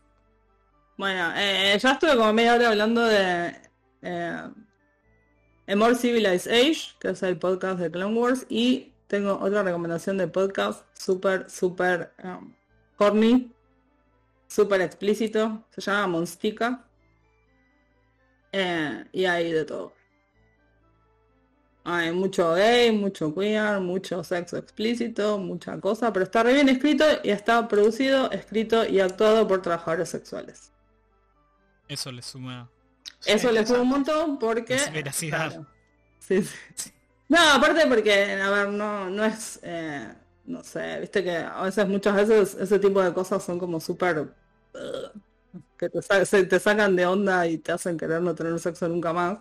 Bueno, 0.99 1.33
eh, 1.37 1.79
ya 1.81 1.93
estuve 1.93 2.17
como 2.17 2.33
media 2.33 2.55
hora 2.55 2.71
hablando 2.71 3.05
de 3.05 3.55
eh, 4.03 4.51
A 5.69 5.77
More 5.77 5.95
Civilized 5.95 6.51
Age, 6.51 6.97
que 6.99 7.11
es 7.11 7.23
el 7.23 7.39
podcast 7.39 7.79
de 7.79 7.89
Clone 7.89 8.19
Wars, 8.19 8.45
y 8.49 8.93
tengo 9.07 9.39
otra 9.39 9.63
recomendación 9.63 10.19
de 10.19 10.27
podcast 10.27 10.85
súper, 10.99 11.49
súper 11.49 12.15
um, 12.25 12.53
horny, 12.99 13.53
súper 14.49 14.81
explícito, 14.81 15.65
se 15.71 15.81
llama 15.81 16.09
Monstica, 16.09 16.86
Eh, 18.59 19.05
y 19.13 19.27
hay 19.27 19.53
de 19.53 19.67
todo. 19.67 19.93
Hay 21.85 22.11
mucho 22.11 22.55
gay, 22.55 22.91
mucho 22.91 23.35
queer, 23.35 23.81
mucho 23.81 24.25
sexo 24.25 24.57
explícito, 24.57 25.39
mucha 25.39 25.79
cosa, 25.79 26.11
pero 26.11 26.25
está 26.25 26.43
re 26.43 26.55
bien 26.55 26.71
escrito 26.71 27.05
y 27.23 27.31
está 27.31 27.69
producido, 27.69 28.31
escrito 28.31 28.87
y 28.87 28.99
actuado 28.99 29.47
por 29.47 29.61
trabajadores 29.61 30.09
sexuales. 30.09 30.73
Eso 31.87 32.11
le 32.11 32.23
suma. 32.23 32.71
Eso 33.27 33.53
le 33.53 33.67
fue 33.67 33.79
un 33.79 33.89
montón 33.89 34.39
porque... 34.39 34.75
Es 34.75 34.91
veracidad. 34.91 35.51
Claro. 35.51 35.67
Sí, 36.19 36.43
sí. 36.75 36.91
No, 37.29 37.39
aparte 37.39 37.87
porque, 37.87 38.41
a 38.41 38.51
ver, 38.51 38.69
no, 38.71 39.11
no 39.11 39.23
es... 39.23 39.61
eh, 39.63 40.15
no 40.47 40.65
sé, 40.65 41.01
viste 41.01 41.23
que 41.23 41.37
a 41.37 41.61
veces, 41.63 41.87
muchas 41.87 42.17
veces, 42.17 42.57
ese 42.59 42.79
tipo 42.79 43.03
de 43.03 43.13
cosas 43.13 43.45
son 43.45 43.59
como 43.59 43.81
súper... 43.81 44.19
ugh, 44.21 45.13
que 45.79 45.89
te, 45.89 46.03
sa- 46.03 46.25
se- 46.25 46.45
te 46.45 46.59
sacan 46.61 46.97
de 46.97 47.07
onda 47.07 47.47
y 47.47 47.59
te 47.59 47.73
hacen 47.73 47.97
querer 47.97 48.23
no 48.23 48.35
tener 48.35 48.59
sexo 48.59 48.89
nunca 48.89 49.13
más. 49.13 49.39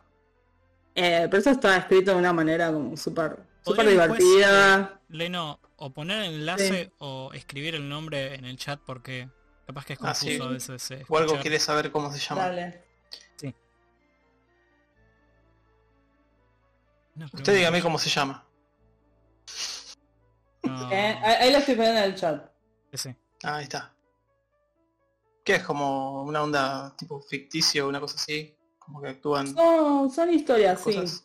Eh, 0.95 1.28
pero 1.30 1.40
eso 1.40 1.49
está 1.49 1.76
escrito 1.78 2.12
de 2.12 2.18
una 2.18 2.32
manera 2.34 2.72
como 2.72 2.95
súper 2.95 3.38
¿Podrían 3.64 3.88
después, 3.98 4.20
divertida. 4.20 4.82
eh, 4.82 4.98
Leno, 5.10 5.60
o 5.78 5.91
poner 5.91 6.24
el 6.24 6.36
enlace 6.36 6.91
o 6.99 7.32
escribir 7.34 7.76
el 7.76 7.90
nombre 7.90 8.36
en 8.36 8.45
el 8.45 8.57
chat 8.57 8.80
porque 8.86 9.28
capaz 9.68 9.86
que 9.86 9.94
es 9.94 9.99
Ah, 9.99 10.14
confuso 10.14 10.32
sí. 10.32 10.41
a 10.41 10.48
veces. 10.49 10.91
eh, 10.91 11.06
O 11.10 11.18
algo 11.18 11.26
escuchar. 11.26 11.41
quiere 11.41 11.60
saber 11.60 11.91
cómo 11.91 12.12
se 12.12 12.20
llama. 12.20 12.41
Dale. 12.44 12.86
No, 17.16 17.28
pero 17.32 17.38
Usted 17.44 17.56
dígame 17.56 17.82
cómo 17.82 17.98
se 17.98 18.10
llama. 18.10 18.45
no, 20.64 20.91
Eh, 20.91 21.18
ahí 21.24 21.52
lo 21.52 21.60
estoy 21.60 21.76
poniendo 21.76 21.99
en 22.02 22.06
el 22.12 22.16
chat. 22.16 22.52
Ah, 23.44 23.56
ahí 23.57 23.64
está. 23.64 23.94
¿Qué 25.45 25.55
es 25.55 25.63
como 25.63 26.23
una 26.23 26.41
onda 26.41 26.95
tipo 26.97 27.22
ficticio 27.22 27.85
o 27.85 27.89
una 27.89 27.99
cosa 27.99 28.15
así? 28.15 28.57
Como 28.80 28.99
que 28.99 29.09
actúan 29.09 29.53
No, 29.53 30.09
son 30.09 30.31
historias, 30.31 30.81
sí. 30.81 30.95
cosas. 30.95 31.23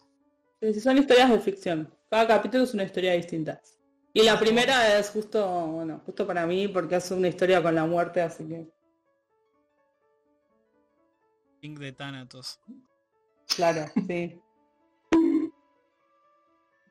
Sí, 0.60 0.80
Son 0.80 0.98
historias 0.98 1.30
de 1.30 1.40
ficción. 1.40 1.94
Cada 2.10 2.26
capítulo 2.26 2.64
es 2.64 2.74
una 2.74 2.84
historia 2.84 3.14
distinta. 3.14 3.62
Y 4.12 4.22
la 4.22 4.38
primera 4.38 4.98
es 4.98 5.08
justo, 5.10 5.46
bueno, 5.68 6.02
justo 6.04 6.26
para 6.26 6.44
mí 6.46 6.68
porque 6.68 6.96
es 6.96 7.10
una 7.12 7.28
historia 7.28 7.62
con 7.62 7.74
la 7.74 7.86
muerte, 7.86 8.20
así 8.20 8.44
que 8.46 8.68
Link 11.62 11.78
de 11.78 11.92
Thanatos. 11.92 12.60
claro, 13.56 13.86
sí. 14.06 14.40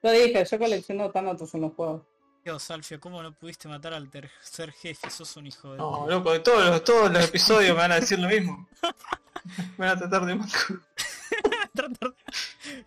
Lo 0.02 0.12
dije, 0.12 0.46
yo 0.46 0.58
colecciono 0.60 1.12
Thanatos 1.12 1.54
en 1.54 1.62
los 1.62 1.74
juegos. 1.74 2.04
Dios, 2.50 2.72
Alfio, 2.72 3.00
¿cómo 3.00 3.22
no 3.22 3.32
pudiste 3.32 3.68
matar 3.68 3.94
al 3.94 4.10
tercer 4.10 4.72
jefe? 4.72 5.08
Sos 5.12 5.38
un 5.38 5.46
hijo 5.46 5.74
de... 5.74 5.78
No, 5.78 6.08
loco, 6.10 6.32
de 6.32 6.40
todos 6.40 6.66
los, 6.66 6.84
todos 6.84 7.12
los 7.12 7.24
episodios 7.24 7.76
me 7.76 7.82
van 7.82 7.92
a 7.92 8.00
decir 8.00 8.18
lo 8.18 8.28
mismo. 8.28 8.68
Me 9.78 9.86
van 9.86 9.90
a 9.90 9.98
tratar 10.00 10.26
de 10.26 10.34
manco. 10.34 10.58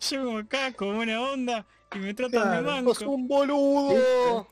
Llego 0.09 0.37
acá 0.37 0.73
con 0.73 0.97
buena 0.97 1.21
onda 1.21 1.65
y 1.95 1.99
me 1.99 2.13
tratan 2.13 2.41
de 2.41 2.61
Claro, 2.61 2.63
manco. 2.63 2.93
¡Sos 2.93 3.07
un 3.07 3.25
boludo! 3.25 4.45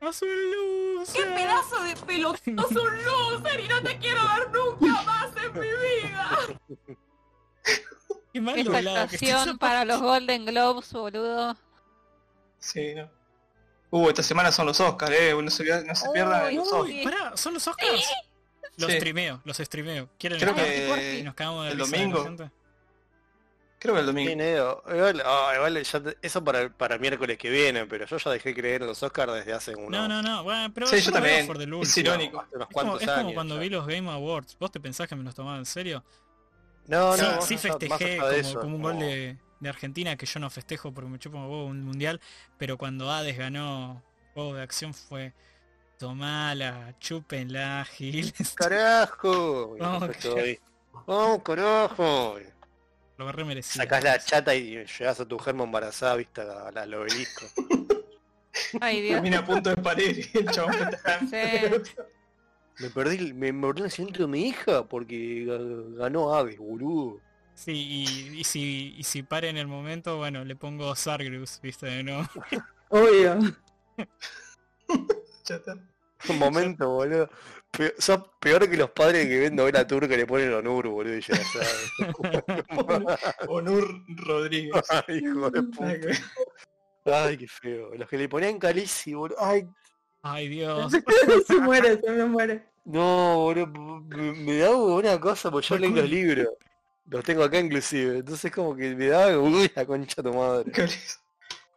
¡Sos 0.00 0.22
un 0.22 0.96
loser! 0.96 1.34
pedazo 1.34 1.82
de 1.82 1.96
pelotudo! 1.96 2.62
¡Sos 2.68 2.70
un 2.70 3.04
loser 3.04 3.60
y 3.60 3.68
no 3.68 3.82
te 3.82 3.98
quiero 3.98 4.22
ver 4.22 4.50
nunca 4.50 5.02
más 5.02 5.30
en 5.44 5.52
mi 5.52 5.68
vida! 5.68 6.38
Qué 8.32 8.40
mal 8.40 8.58
Esta 8.58 8.80
que 8.80 8.88
actuación 8.88 9.48
esa 9.50 9.58
para 9.58 9.84
los 9.84 10.00
Golden 10.00 10.46
Globes, 10.46 10.90
boludo. 10.90 11.54
Sí, 12.58 12.94
no. 12.94 13.15
Uh, 13.90 14.08
esta 14.08 14.22
semana 14.22 14.50
son 14.52 14.66
los 14.66 14.80
Oscars, 14.80 15.12
eh. 15.16 15.34
No 15.40 15.50
se, 15.50 15.64
no 15.84 15.94
se 15.94 16.10
pierdan 16.10 16.46
Uy, 16.48 16.54
los. 16.56 16.72
Oscars. 16.72 17.04
Pará, 17.04 17.36
¿son 17.36 17.54
los 17.54 17.66
Oscars? 17.66 17.90
Los 18.78 18.90
Sí. 18.90 18.96
streameo, 18.98 19.40
los 19.44 19.56
streameo. 19.56 20.08
¿Quieren 20.18 20.38
Creo 20.38 20.54
que 20.54 21.18
Y 21.20 21.22
nos 21.22 21.34
cagamos 21.34 21.64
de 21.66 21.70
el 21.72 21.78
de 21.78 21.84
domingo. 21.84 22.24
Creo 23.78 23.94
que 23.94 24.00
el 24.00 24.06
Sí, 24.06 24.12
domingo. 24.12 24.36
Neo. 24.36 24.82
Igual, 24.88 25.22
ah, 25.24 25.52
igual 25.56 25.82
ya 25.82 26.00
te- 26.02 26.16
eso 26.22 26.42
para, 26.42 26.68
para 26.70 26.94
el 26.96 27.00
miércoles 27.00 27.38
que 27.38 27.48
viene, 27.50 27.86
pero 27.86 28.06
yo 28.06 28.16
ya 28.16 28.30
dejé 28.30 28.48
de 28.50 28.54
creer 28.54 28.82
en 28.82 28.88
los 28.88 29.02
Oscars 29.02 29.32
desde 29.34 29.52
hace 29.52 29.74
unos, 29.74 29.90
No, 29.90 30.08
no, 30.08 30.22
no, 30.22 30.42
bueno, 30.42 30.72
pero 30.74 30.86
Sí, 30.86 30.96
yo 31.00 31.12
veo 31.12 31.12
también. 31.12 31.46
for 31.46 31.58
the 31.58 31.64
Es 31.82 31.96
irónico. 31.98 32.40
hace 32.40 32.56
unos 32.56 32.68
Es 32.68 32.74
como, 32.74 32.96
es 32.98 33.06
como 33.06 33.12
años. 33.18 33.34
cuando 33.34 33.54
ya. 33.56 33.60
vi 33.60 33.68
los 33.68 33.86
Game 33.86 34.10
Awards. 34.10 34.56
¿Vos 34.58 34.72
te 34.72 34.80
pensás 34.80 35.06
que 35.08 35.14
me 35.14 35.22
los 35.24 35.34
tomaba 35.34 35.58
en 35.58 35.66
serio? 35.66 36.02
No, 36.86 37.14
sí, 37.16 37.22
no, 37.22 37.42
sí 37.42 37.58
festejé 37.58 38.16
como, 38.18 38.60
como 38.60 38.76
un 38.76 38.82
como- 38.82 38.88
gol 38.94 38.98
de, 38.98 39.36
de 39.60 39.68
Argentina 39.68 40.16
que 40.16 40.26
yo 40.26 40.38
no 40.40 40.50
festejo 40.50 40.92
porque 40.92 41.08
me 41.10 41.18
chupo 41.18 41.38
un 41.38 41.44
huevo 41.44 41.66
un 41.66 41.82
mundial, 41.82 42.20
pero 42.58 42.76
cuando 42.78 43.10
Hades 43.10 43.36
ganó 43.38 44.02
juego 44.34 44.54
de 44.54 44.62
acción 44.62 44.92
fue 44.94 45.32
tomala, 45.98 46.94
chúpenla, 47.00 47.84
Giles. 47.86 48.32
¡Carajo! 48.54 49.76
Vamos, 49.78 50.10
estoy- 50.10 50.60
¡Vamos, 51.06 51.42
carajo! 51.42 52.38
Lo 53.18 53.32
re 53.32 53.44
merecido. 53.44 53.82
Sacás 53.82 54.04
la 54.04 54.18
chata 54.18 54.54
y 54.54 54.84
llegas 54.84 55.20
a 55.20 55.24
tu 55.26 55.38
germo 55.38 55.64
embarazada, 55.64 56.16
viste, 56.16 56.42
al, 56.42 56.94
obelisco. 56.94 57.46
Ay, 58.80 59.00
Dios. 59.02 59.14
Termina 59.14 59.38
a 59.38 59.44
punto 59.46 59.70
de 59.70 59.76
parir 59.76 60.28
y 60.32 60.38
el 60.38 60.46
chabón. 60.50 60.74
Sí. 61.30 61.94
Me 62.78 62.90
perdí, 62.90 63.32
me 63.32 63.52
mordí 63.52 63.80
el 63.80 63.84
nacimiento 63.84 64.22
de 64.22 64.28
mi 64.28 64.48
hija 64.48 64.84
porque 64.84 65.46
ga- 65.46 65.96
ganó 65.96 66.34
Aves, 66.34 66.58
boludo. 66.58 67.20
Sí, 67.56 67.72
y, 67.72 68.38
y 68.40 68.44
si, 68.44 68.94
y 68.98 69.02
si 69.02 69.22
pare 69.24 69.48
en 69.48 69.56
el 69.56 69.66
momento, 69.66 70.18
bueno, 70.18 70.44
le 70.44 70.54
pongo 70.56 70.94
Sargrus, 70.94 71.58
viste, 71.62 71.86
de 71.86 72.02
nuevo. 72.04 72.22
Obvio. 72.90 73.38
Ya 75.48 75.56
está. 75.56 75.74
Un 76.28 76.38
momento, 76.38 76.88
boludo. 76.90 77.30
Pe- 77.70 77.94
sos 77.98 78.20
peor 78.40 78.68
que 78.68 78.76
los 78.76 78.90
padres 78.90 79.26
que 79.26 79.38
ven 79.38 79.54
novela 79.54 79.86
turca 79.86 80.16
le 80.16 80.26
ponen 80.26 80.52
Onur, 80.54 80.88
boludo, 80.88 81.18
ya. 81.18 81.36
Onur 83.48 84.02
Rodríguez. 84.08 84.82
Ay, 85.06 85.18
hijo 85.18 85.50
de 85.50 85.62
puta. 85.62 85.94
Ay, 87.04 87.36
qué 87.36 87.46
feo. 87.48 87.94
Los 87.94 88.08
que 88.08 88.18
le 88.18 88.28
ponían 88.28 88.58
Calici, 88.58 89.14
boludo. 89.14 89.36
Ay, 89.40 89.66
Ay, 90.22 90.48
Dios. 90.48 90.92
se 91.46 91.54
muere, 91.60 92.00
se 92.00 92.10
me 92.10 92.24
muere. 92.24 92.66
no, 92.84 93.36
boludo. 93.38 93.66
Me, 94.08 94.32
me 94.32 94.56
da 94.58 94.74
una 94.74 95.20
cosa 95.20 95.50
porque 95.50 95.68
yo 95.68 95.78
leo 95.78 95.90
los 95.90 96.08
libros. 96.10 96.48
Los 97.08 97.24
tengo 97.24 97.44
acá 97.44 97.58
inclusive. 97.58 98.18
Entonces 98.18 98.50
como 98.52 98.74
que 98.76 98.94
me 98.94 99.06
da 99.06 99.38
uy, 99.38 99.70
la 99.74 99.86
concha 99.86 100.22
de 100.22 100.30
tu 100.30 100.36
madre. 100.36 100.72
¿Qué 100.72 100.82
les- 100.82 101.20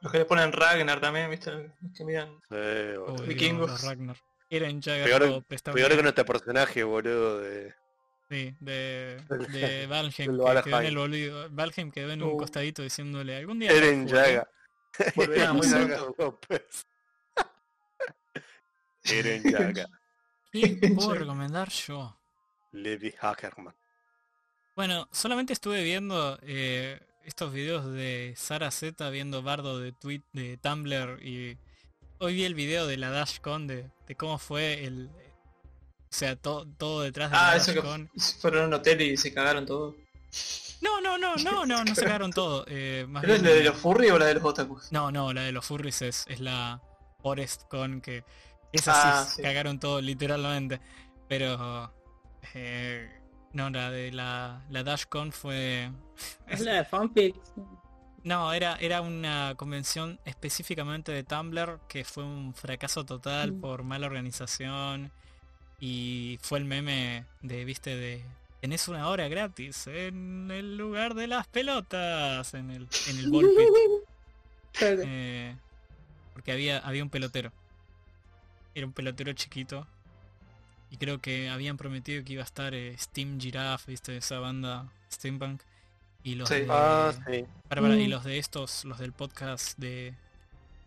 Los 0.01 0.11
que 0.11 0.19
le 0.19 0.25
ponen 0.25 0.51
Ragnar 0.51 0.99
también, 1.01 1.29
¿viste? 1.29 1.51
Los 1.51 1.93
que 1.95 2.03
miran. 2.05 2.39
Sí, 2.49 2.55
boludo. 2.55 3.03
Uy, 3.11 3.15
Dios, 3.17 3.27
Vikingos. 3.27 3.69
los 3.69 3.83
Ragnar. 3.83 4.17
Eren 4.49 4.81
Jagger 4.81 5.05
Peor- 5.05 5.95
que 5.95 6.01
nuestro 6.03 6.25
personaje, 6.25 6.83
boludo, 6.83 7.39
de... 7.41 7.73
Sí, 8.29 8.55
de, 8.59 9.17
de 9.27 9.87
Valheim, 9.89 10.11
que 10.11 10.23
quedó 10.25 10.51
en 10.51 10.71
Valheim. 10.71 10.87
el 10.87 10.97
boludo. 10.97 11.49
Valheim 11.51 11.91
quedó 11.91 12.11
en 12.11 12.23
un 12.23 12.31
Uh. 12.31 12.37
costadito 12.37 12.81
diciéndole 12.81 13.35
algún 13.37 13.59
día. 13.59 13.71
Eren 13.71 14.03
lo 14.03 14.09
jugaré". 14.09 14.33
Yaga. 14.33 14.49
Volverá 15.15 15.53
muy 15.53 15.67
Yaga 15.67 15.97
pronto. 15.97 16.15
López. 16.17 16.87
Eren 19.03 19.43
Yaga. 19.43 19.87
¿Qué 20.51 20.77
puedo 20.95 21.11
Sí. 21.13 21.17
recomendar 21.19 21.69
yo? 21.69 22.19
Levi 22.71 23.11
Hackerman. 23.11 23.75
Bueno, 24.79 25.09
solamente 25.11 25.51
estuve 25.51 25.83
viendo 25.83 26.39
eh, 26.41 27.01
estos 27.25 27.51
videos 27.51 27.85
de 27.91 28.33
Sara 28.37 28.71
Z 28.71 29.09
viendo 29.09 29.41
Bardo 29.43 29.77
de 29.77 29.91
tweet 29.91 30.21
de 30.31 30.55
Tumblr 30.55 31.21
y 31.21 31.57
hoy 32.19 32.33
vi 32.35 32.45
el 32.45 32.55
video 32.55 32.87
de 32.87 32.95
la 32.95 33.09
DashCon 33.09 33.67
de, 33.67 33.89
de 34.07 34.15
cómo 34.15 34.37
fue 34.37 34.85
el 34.85 35.09
o 35.09 36.11
sea, 36.15 36.37
to- 36.37 36.65
todo 36.77 37.01
detrás 37.01 37.29
de 37.29 37.35
Ah, 37.37 37.51
la 37.51 37.57
eso 37.57 37.73
que 37.73 37.81
DashCon. 37.81 38.09
fueron 38.39 38.63
a 38.63 38.67
un 38.67 38.73
hotel 38.75 39.01
y 39.01 39.17
se 39.17 39.33
cagaron 39.33 39.65
todo. 39.65 39.97
No, 40.79 41.01
no, 41.01 41.17
no, 41.17 41.35
no, 41.35 41.65
no, 41.65 41.83
no 41.83 41.93
sacaron 41.95 42.31
todo. 42.31 42.63
eh, 42.69 43.05
más 43.09 43.19
¿Pero 43.19 43.33
es 43.33 43.41
bien- 43.41 43.51
la 43.53 43.59
de 43.59 43.65
los 43.65 43.75
furry 43.77 44.09
o 44.11 44.17
la 44.17 44.27
de 44.27 44.35
los 44.35 44.45
otakus? 44.45 44.93
No, 44.93 45.11
no, 45.11 45.33
la 45.33 45.41
de 45.41 45.51
los 45.51 45.65
furries 45.65 46.01
es, 46.03 46.23
es 46.29 46.39
la 46.39 46.81
Forest 47.21 47.63
Con 47.67 47.99
que 47.99 48.23
esa 48.71 49.19
Ah, 49.19 49.25
sí, 49.25 49.33
sí. 49.35 49.41
cagaron 49.41 49.77
todo 49.77 49.99
literalmente. 49.99 50.79
Pero 51.27 51.93
eh, 52.53 53.18
no, 53.53 53.69
la 53.69 53.89
de 53.91 54.11
la, 54.11 54.61
la 54.69 54.83
DashCon 54.83 55.31
fue. 55.31 55.91
Es 56.47 56.61
la 56.61 56.73
de 56.75 56.85
fanfics. 56.85 57.37
No, 58.23 58.51
era, 58.53 58.75
era 58.75 59.01
una 59.01 59.53
convención 59.55 60.19
específicamente 60.25 61.11
de 61.11 61.23
Tumblr 61.23 61.79
que 61.87 62.03
fue 62.03 62.23
un 62.23 62.53
fracaso 62.53 63.05
total 63.05 63.53
Mm. 63.53 63.61
por 63.61 63.83
mala 63.83 64.07
organización. 64.07 65.11
Y 65.79 66.37
fue 66.41 66.59
el 66.59 66.65
meme 66.65 67.25
de, 67.41 67.63
viste, 67.63 67.95
de 67.95 68.25
tenés 68.59 68.89
una 68.89 69.07
hora 69.07 69.29
gratis 69.29 69.87
en 69.87 70.51
el 70.51 70.75
lugar 70.77 71.13
de 71.15 71.27
las 71.27 71.47
pelotas, 71.47 72.53
en 72.53 72.71
el, 72.71 72.87
en 73.07 73.17
el 73.19 73.29
ball 73.31 73.45
pit. 73.55 74.09
Eh, 74.81 75.55
porque 76.33 76.51
había, 76.51 76.77
había 76.79 77.03
un 77.03 77.09
pelotero. 77.09 77.51
Era 78.75 78.85
un 78.85 78.93
pelotero 78.93 79.33
chiquito. 79.33 79.87
Y 80.91 80.97
creo 80.97 81.19
que 81.19 81.49
habían 81.49 81.77
prometido 81.77 82.23
que 82.23 82.33
iba 82.33 82.41
a 82.41 82.45
estar 82.45 82.73
eh, 82.73 82.95
Steam 82.97 83.39
Giraffe, 83.39 83.91
viste, 83.91 84.17
esa 84.17 84.39
banda 84.39 84.91
Steampunk. 85.11 85.61
Y 86.23 86.35
los 86.35 86.49
Sí. 86.49 86.55
de. 86.55 86.67
Ah, 86.69 87.11
sí. 87.13 87.45
para, 87.67 87.81
para, 87.81 87.95
y 87.95 88.07
Mm. 88.07 88.09
los 88.09 88.23
de 88.23 88.37
estos, 88.39 88.85
los 88.85 88.97
del 88.99 89.13
podcast 89.13 89.77
de. 89.77 90.13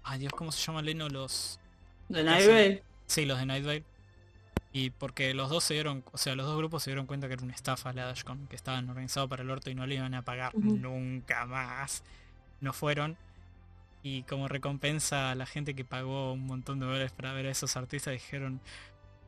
Ay 0.02 0.18
Dios, 0.18 0.32
¿cómo 0.36 0.50
se 0.52 0.60
llama 0.60 0.82
Leno? 0.82 1.08
Los. 1.08 1.58
De 2.08 2.22
Nightmare. 2.24 2.82
Sí, 3.06 3.24
los 3.24 3.38
de 3.38 3.46
Night 3.46 3.64
Vale. 3.64 3.84
Y 4.74 4.90
porque 4.90 5.34
los 5.34 5.50
dos 5.50 5.64
se 5.64 5.74
dieron, 5.74 6.02
o 6.12 6.18
sea, 6.18 6.34
los 6.34 6.46
dos 6.46 6.56
grupos 6.56 6.82
se 6.82 6.90
dieron 6.90 7.06
cuenta 7.06 7.28
que 7.28 7.34
era 7.34 7.42
una 7.42 7.54
estafa 7.54 7.92
la 7.92 8.06
Dashcon, 8.06 8.46
que 8.48 8.56
estaban 8.56 8.88
organizados 8.88 9.28
para 9.28 9.42
el 9.42 9.50
orto 9.50 9.68
y 9.70 9.74
no 9.74 9.86
le 9.86 9.96
iban 9.96 10.14
a 10.14 10.22
pagar 10.22 10.54
nunca 10.56 11.44
más. 11.46 12.02
No 12.60 12.72
fueron. 12.72 13.16
Y 14.02 14.22
como 14.24 14.48
recompensa 14.48 15.30
a 15.30 15.34
la 15.34 15.44
gente 15.46 15.74
que 15.74 15.84
pagó 15.84 16.32
un 16.32 16.46
montón 16.46 16.80
de 16.80 16.86
dólares 16.86 17.12
para 17.12 17.32
ver 17.34 17.46
a 17.46 17.50
esos 17.50 17.76
artistas 17.76 18.14
dijeron, 18.14 18.60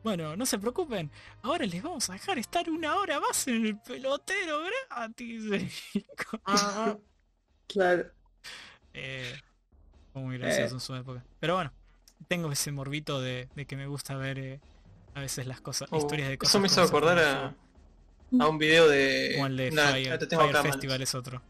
bueno, 0.05 0.37
no 0.37 0.45
se 0.45 0.59
preocupen, 0.59 1.09
ahora 1.41 1.65
les 1.65 1.81
vamos 1.81 2.07
a 2.11 2.13
dejar 2.13 2.37
estar 2.37 2.69
una 2.69 2.95
hora 2.95 3.19
más 3.19 3.47
en 3.47 3.65
el 3.65 3.77
pelotero 3.79 4.59
gratis. 4.89 5.43
Ah, 6.45 6.95
claro. 7.67 8.05
Eh, 8.93 9.33
fue 10.13 10.21
muy 10.21 10.37
gracioso 10.37 10.75
en 10.75 10.79
su 10.79 10.95
época. 10.95 11.25
Pero 11.39 11.55
bueno, 11.55 11.73
tengo 12.27 12.51
ese 12.51 12.71
morbito 12.71 13.19
de, 13.19 13.49
de 13.55 13.65
que 13.65 13.75
me 13.75 13.87
gusta 13.87 14.15
ver 14.15 14.37
eh, 14.37 14.59
a 15.15 15.21
veces 15.21 15.47
las 15.47 15.59
cosas, 15.59 15.89
Oh, 15.91 15.97
historias 15.97 16.29
de 16.29 16.37
cosas. 16.37 16.51
Eso 16.53 16.59
me 16.59 16.67
hizo 16.67 16.83
acordar 16.83 17.17
a, 17.19 17.55
a 18.39 18.47
un 18.47 18.57
video 18.59 18.87
de... 18.87 19.31
Como 19.33 19.47
el 19.47 19.57
de 19.57 19.71
Fire, 19.71 20.07
acá 20.09 20.19
te 20.19 20.27
tengo 20.27 20.43
Fire 20.43 20.55
acá, 20.55 20.71
Festival 20.71 21.01
es 21.01 21.15
otro. 21.15 21.41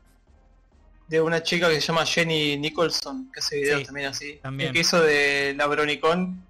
de 1.09 1.21
una 1.21 1.43
chica 1.43 1.67
que 1.67 1.75
se 1.81 1.87
llama 1.87 2.05
Jenny 2.05 2.57
Nicholson, 2.57 3.29
que 3.33 3.39
hace 3.41 3.57
videos 3.57 3.79
Sí, 3.81 3.85
también 3.85 4.07
así. 4.07 4.39
también. 4.41 4.69
El 4.69 4.73
que 4.73 4.79
hizo 4.79 5.01
de 5.01 5.53
la 5.57 5.67
Bronicon, 5.67 6.41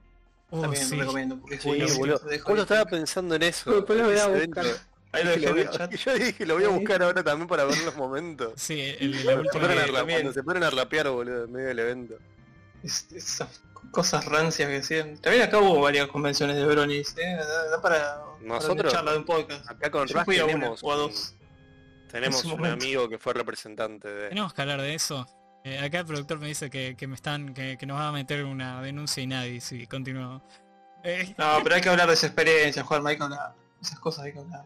Uh, 0.51 0.61
también 0.61 0.85
sí. 0.85 0.95
lo 0.95 1.01
recomiendo, 1.01 1.37
porque 1.39 1.55
es 1.55 1.61
Sí, 1.63 1.67
buenísimo. 1.69 2.05
Justo 2.17 2.61
estaba 2.61 2.85
pensando 2.85 3.35
en 3.35 3.43
eso. 3.43 3.71
Después 3.73 3.99
lo 3.99 4.05
voy 4.05 4.17
a 4.17 4.27
buscar. 4.27 4.65
Ahí 5.11 5.23
lo 5.23 5.29
dejé 5.31 5.49
en 5.49 5.57
el 5.59 5.69
chat. 5.69 5.91
yo 5.95 6.13
dije, 6.15 6.45
lo 6.45 6.55
voy 6.55 6.63
a 6.65 6.69
buscar 6.69 7.01
ahora 7.03 7.23
también 7.23 7.47
para 7.47 7.63
ver 7.65 7.77
los 7.79 7.95
momentos. 7.95 8.53
Sí, 8.57 8.95
el 8.99 9.11
de 9.17 9.23
la 9.23 9.31
se, 9.33 9.37
última. 9.39 9.67
también. 9.97 10.19
cuando 10.19 10.33
se 10.33 10.43
ponen 10.43 10.63
a 10.63 10.69
rapear, 10.69 11.09
boludo, 11.09 11.45
en 11.45 11.51
medio 11.51 11.67
del 11.69 11.79
evento. 11.79 12.15
Es- 12.83 13.07
esas 13.11 13.61
cosas 13.91 14.25
rancias 14.25 14.69
que 14.69 14.77
hacían. 14.77 15.17
También 15.17 15.43
acá 15.43 15.57
hubo 15.59 15.79
varias 15.81 16.07
convenciones 16.07 16.57
de 16.57 16.65
Bronis, 16.65 17.15
¿eh? 17.17 17.35
Da, 17.37 17.69
da 17.69 17.81
para, 17.81 17.97
para 18.23 18.37
Nosotros- 18.41 18.91
charla 18.93 19.13
de 19.13 19.17
un 19.19 19.25
podcast. 19.25 19.69
Acá 19.69 19.89
con 19.89 20.05
Yo 20.07 20.15
Ras 20.15 20.25
fui 20.25 20.37
a 20.37 20.43
una 20.45 20.53
tenemos, 20.53 20.83
o 20.83 20.91
a 20.91 20.95
un- 21.05 21.11
dos. 21.11 21.33
tenemos 22.11 22.43
un 22.43 22.51
momento. 22.51 22.83
amigo 22.83 23.09
que 23.09 23.17
fue 23.17 23.33
representante 23.33 24.07
de... 24.07 24.29
Tenemos 24.29 24.53
que 24.53 24.61
hablar 24.61 24.81
de 24.81 24.93
eso. 24.93 25.25
Eh, 25.65 25.79
acá 25.79 25.99
el 26.01 26.05
productor 26.05 26.37
me 26.39 26.47
dice 26.47 26.69
que, 26.69 26.95
que 26.95 27.07
me 27.07 27.15
están, 27.15 27.55
que, 27.55 27.75
que 27.75 27.87
nos 27.87 27.97
va 27.97 28.09
a 28.09 28.11
meter 28.11 28.45
una 28.45 28.79
denuncia 28.83 29.23
y 29.23 29.25
nadie 29.25 29.59
si 29.61 29.87
continuamos. 29.87 30.43
Eh, 31.03 31.33
No, 31.39 31.57
pero 31.63 31.75
hay 31.75 31.81
que 31.81 31.89
hablar 31.89 32.07
de 32.07 32.13
esa 32.13 32.27
experiencia, 32.27 32.83
Juan, 32.83 33.05
hay 33.07 33.17
que 33.17 33.23
hablar. 33.23 33.55
Esas 33.81 33.99
cosas 33.99 34.25
hay 34.25 34.33
que 34.33 34.39
hablar. 34.39 34.63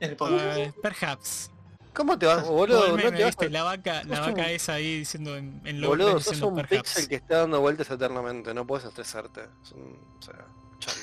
El 0.00 0.16
eh, 0.18 0.72
perhaps. 0.82 1.50
¿Cómo 1.92 2.18
te 2.18 2.24
vas, 2.24 2.46
boludo? 2.46 2.88
No 2.88 2.96
te 2.96 3.10
vas 3.10 3.22
¿viste? 3.26 3.46
a- 3.46 3.50
La 3.50 3.62
vaca, 3.64 4.02
la 4.04 4.20
vaca 4.20 4.32
un- 4.32 4.48
esa 4.48 4.74
ahí 4.74 5.00
diciendo 5.00 5.36
en, 5.36 5.60
en 5.66 5.78
lo 5.82 5.88
Boludo, 5.88 6.16
diciendo 6.16 6.46
sos 6.46 6.48
un 6.48 6.54
perhaps. 6.56 6.88
pixel 6.94 7.08
que 7.08 7.14
está 7.16 7.38
dando 7.40 7.60
vueltas 7.60 7.90
eternamente, 7.90 8.54
no 8.54 8.66
puedes 8.66 8.86
estresarte. 8.86 9.42
Es 9.62 9.72
un- 9.72 9.98
o 10.18 10.22
sea, 10.22 10.46
chale. 10.78 10.96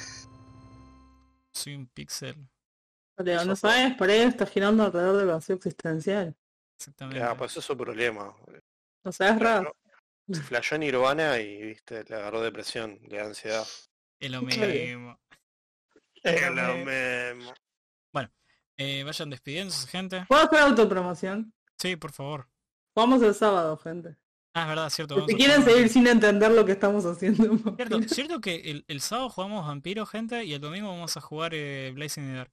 Soy 1.53 1.76
un 1.76 1.85
pixel. 1.88 2.47
Leo, 3.18 3.45
no 3.45 3.55
sabes, 3.55 3.95
por 3.95 4.09
ahí 4.09 4.19
está 4.22 4.45
girando 4.47 4.84
alrededor 4.84 5.18
del 5.18 5.27
vacío 5.27 5.55
existencial. 5.55 6.35
Exactamente. 6.80 7.19
Ya, 7.19 7.35
pues 7.35 7.51
eso 7.51 7.59
es 7.59 7.65
su 7.68 7.77
problema. 7.77 8.34
O 9.07 9.11
sea, 9.11 9.29
es 9.29 9.39
raro. 9.39 9.75
Se 10.31 10.41
flashó 10.41 10.75
en 10.75 10.81
Nirvana 10.81 11.39
y, 11.39 11.61
viste, 11.63 12.03
le 12.03 12.15
agarró 12.15 12.41
depresión, 12.41 12.99
le 13.07 13.17
da 13.17 13.25
ansiedad. 13.25 13.65
Es 14.19 14.29
lo 14.29 14.41
mismo. 14.41 15.17
Es 16.23 16.41
lo 16.51 16.75
mismo. 16.75 17.53
Eh, 18.79 19.03
vayan 19.03 19.31
despidiéndose, 19.31 19.88
gente. 19.88 20.25
¿Puedo 20.27 20.43
hacer 20.43 20.59
autopromoción? 20.59 21.51
Sí, 21.79 21.95
por 21.95 22.11
favor. 22.11 22.47
Vamos 22.95 23.23
el 23.23 23.34
sábado, 23.34 23.75
gente. 23.77 24.17
Ah, 24.53 24.63
es 24.63 24.67
verdad, 24.67 24.89
cierto. 24.91 25.15
Si 25.15 25.21
vamos 25.21 25.35
quieren 25.35 25.63
seguir 25.63 25.89
sin 25.89 26.05
entender 26.05 26.51
lo 26.51 26.63
que 26.63 26.73
estamos 26.73 27.03
haciendo. 27.05 27.57
Cierto, 27.75 28.01
cierto 28.03 28.39
que 28.39 28.55
el, 28.55 28.85
el 28.88 29.01
sábado 29.01 29.29
jugamos 29.29 29.65
Vampiro, 29.65 30.05
gente, 30.05 30.45
y 30.45 30.53
el 30.53 30.61
domingo 30.61 30.89
vamos 30.89 31.17
a 31.17 31.21
jugar 31.21 31.53
eh, 31.55 31.91
Blazing 31.93 32.23
in 32.23 32.29
the 32.31 32.38
Dark. 32.38 32.51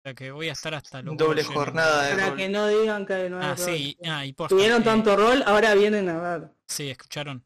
O 0.00 0.02
sea 0.02 0.14
que 0.14 0.30
voy 0.30 0.48
a 0.48 0.52
estar 0.52 0.74
hasta 0.74 1.02
los 1.02 1.14
Doble 1.16 1.44
jornada 1.44 2.04
de 2.04 2.14
Para 2.14 2.28
rol. 2.28 2.36
que 2.38 2.48
no 2.48 2.66
digan 2.68 3.04
que 3.04 3.28
no 3.28 3.38
hay 3.38 3.44
Ah, 3.44 3.54
rol. 3.54 3.58
sí, 3.66 3.98
ah, 4.06 4.24
y 4.24 4.32
Tuvieron 4.32 4.80
eh, 4.80 4.84
tanto 4.84 5.14
rol, 5.14 5.42
ahora 5.46 5.74
vienen 5.74 6.08
a 6.08 6.18
ver. 6.38 6.50
Sí, 6.66 6.88
escucharon. 6.88 7.44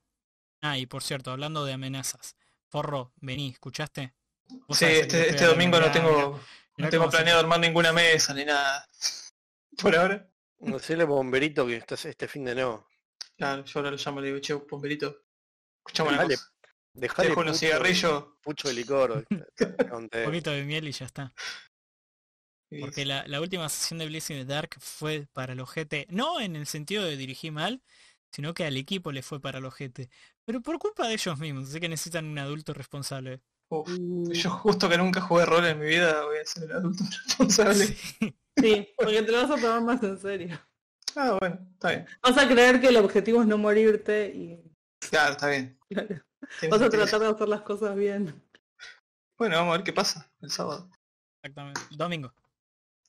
Ah, 0.61 0.79
y 0.79 0.87
por 0.87 1.03
cierto, 1.03 1.33
hablando 1.33 1.65
de 1.65 1.73
amenazas. 1.73 2.37
Forro, 2.69 3.13
vení, 3.17 3.51
¿escuchaste? 3.51 4.15
Sí, 4.71 4.85
este, 4.85 5.31
este 5.31 5.45
domingo 5.47 5.81
no 5.81 5.91
tengo, 5.91 6.41
no 6.77 6.89
tengo 6.89 7.11
planeado 7.11 7.41
armar 7.41 7.59
ninguna 7.59 7.93
mesa 7.93 8.33
ni 8.35 8.45
nada. 8.45 8.87
Por 9.83 9.97
ahora. 9.97 10.29
Decirle 10.59 11.05
bomberito 11.05 11.67
que 11.67 11.77
este, 11.77 11.95
este 12.09 12.29
fin 12.29 12.45
de 12.45 12.55
no. 12.55 12.87
Claro, 13.37 13.65
yo 13.65 13.79
ahora 13.81 13.91
lo 13.91 13.97
llamo 13.97 14.21
y 14.21 14.23
le 14.23 14.29
digo, 14.29 14.39
che, 14.41 14.57
pomperito. 14.57 15.25
Escuchame 15.79 16.11
una 16.11 16.19
Dejale, 16.19 16.37
cosa. 16.37 16.51
Te 16.95 17.01
dejale 17.01 17.29
dejo 17.29 17.41
unos 17.41 17.57
pucho- 17.57 17.59
cigarrillos. 17.67 18.25
Pucho 18.41 18.69
de 18.69 18.75
licor. 18.75 19.27
Un 19.93 20.09
poquito 20.09 20.51
de 20.53 20.63
miel 20.65 20.87
y 20.89 20.93
ya 20.93 21.07
está. 21.07 21.33
Porque 22.81 23.05
la, 23.05 23.27
la 23.27 23.41
última 23.41 23.69
sesión 23.69 23.99
de 23.99 24.07
Blazing 24.07 24.39
in 24.39 24.47
the 24.47 24.53
Dark 24.53 24.77
fue 24.81 25.27
para 25.33 25.55
los 25.55 25.71
GT. 25.73 26.07
No 26.11 26.41
en 26.41 26.57
el 26.57 26.67
sentido 26.67 27.05
de 27.05 27.17
dirigir 27.17 27.53
mal, 27.53 27.83
sino 28.33 28.55
que 28.55 28.65
al 28.65 28.77
equipo 28.77 29.13
le 29.13 29.23
fue 29.23 29.41
para 29.41 29.61
los 29.61 29.75
GT. 29.75 30.09
Pero 30.45 30.61
por 30.61 30.79
culpa 30.79 31.07
de 31.07 31.15
ellos 31.15 31.39
mismos, 31.39 31.69
así 31.69 31.81
que 31.81 31.89
necesitan 31.89 32.27
un 32.27 32.39
adulto 32.39 32.75
responsable. 32.75 33.41
Uf, 33.71 33.89
yo 34.33 34.51
justo 34.51 34.89
que 34.89 34.99
nunca 34.99 35.21
jugué 35.21 35.47
rol 35.47 35.65
en 35.67 35.79
mi 35.79 35.87
vida 35.87 36.25
voy 36.25 36.39
a 36.39 36.45
ser 36.45 36.65
el 36.65 36.73
adulto 36.73 37.05
responsable. 37.27 37.87
Sí. 37.87 38.37
Sí, 38.57 38.89
porque 38.97 39.23
te 39.23 39.33
lo 39.33 39.47
vas 39.47 39.51
a 39.59 39.61
tomar 39.61 39.83
más 39.83 40.03
en 40.03 40.19
serio. 40.19 40.61
Ah, 41.17 41.37
bueno, 41.41 41.59
está 41.73 41.91
bien. 41.91 42.07
Vas 42.23 42.39
a 42.39 42.49
creer 42.49 42.81
que 42.81 42.89
el 42.89 42.97
objetivo 42.97 43.41
es 43.41 43.49
no 43.49 43.59
morirte 43.59 44.29
y 44.29 44.75
Claro, 45.11 45.33
está 45.33 45.49
bien. 45.49 45.79
claro, 45.89 46.23
vas 46.71 46.83
a 46.83 46.89
tratar 46.91 47.21
de 47.21 47.27
hacer 47.29 47.49
las 47.49 47.63
cosas 47.63 47.95
bien. 47.97 48.43
Bueno, 49.39 49.57
vamos 49.57 49.75
a 49.75 49.77
ver 49.79 49.85
qué 49.85 49.93
pasa 49.93 50.31
el 50.41 50.51
sábado. 50.51 50.89
Exactamente. 51.43 51.81
Domingo. 51.91 52.33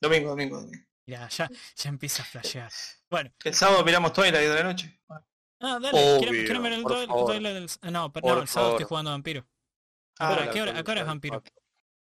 Domingo, 0.10 0.30
domingo, 0.30 0.58
domingo. 0.62 0.84
Ya, 1.08 1.28
ya, 1.30 1.50
ya 1.76 1.90
empieza 1.90 2.24
a 2.24 2.26
flashear. 2.26 2.72
Bueno, 3.10 3.32
El 3.44 3.54
sábado 3.54 3.84
miramos 3.84 4.12
Twilight 4.14 4.48
de 4.48 4.54
la 4.56 4.64
noche. 4.64 5.00
Ah, 5.62 5.80
dale, 5.80 5.92
¿quieren, 5.92 6.20
Obvio, 6.30 6.44
quieren 6.46 6.64
ver 6.64 6.74
el 6.74 6.84
por 6.84 6.94
trailer- 7.30 7.54
del... 7.54 7.70
ah, 7.82 7.92
No, 7.92 8.12
pero 8.12 8.24
Por 8.24 8.36
no, 8.38 8.42
el 8.42 8.48
sábado 8.48 8.72
estoy 8.74 8.86
jugando 8.88 9.12
Vampiro. 9.12 9.46
Ah, 10.20 10.34
¿a 10.44 10.50
qué 10.52 10.62
hora- 10.62 10.78
a 10.80 10.84
qué 10.84 10.92
hora 10.92 11.02
es 11.02 11.08
Vampiro? 11.08 11.44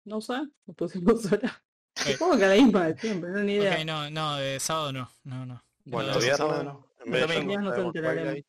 No 0.04 0.20
sé, 0.20 0.34
nos 0.66 0.76
pusimos 0.76 1.32
ahora. 1.32 1.62
Ok. 1.98 2.06
Supongo 2.12 2.36
que 2.38 2.44
a 2.44 2.48
la 2.48 2.54
misma 2.54 2.86
de 2.88 2.98
siempre, 3.00 3.30
no 3.30 3.38
ni 3.40 3.54
idea. 3.54 3.74
Ok, 3.78 3.84
no, 3.84 4.10
no, 4.10 4.36
de 4.36 4.60
sábado 4.60 4.92
no, 4.92 5.10
no, 5.24 5.46
no. 5.46 5.64
Bueno, 5.84 6.10
viernes, 6.18 6.36
sábado 6.36 6.62
no. 6.64 6.92
en 7.04 7.10
vez 7.12 7.28
de 7.28 7.34
Domingo. 7.34 7.92
Twilight, 7.92 8.46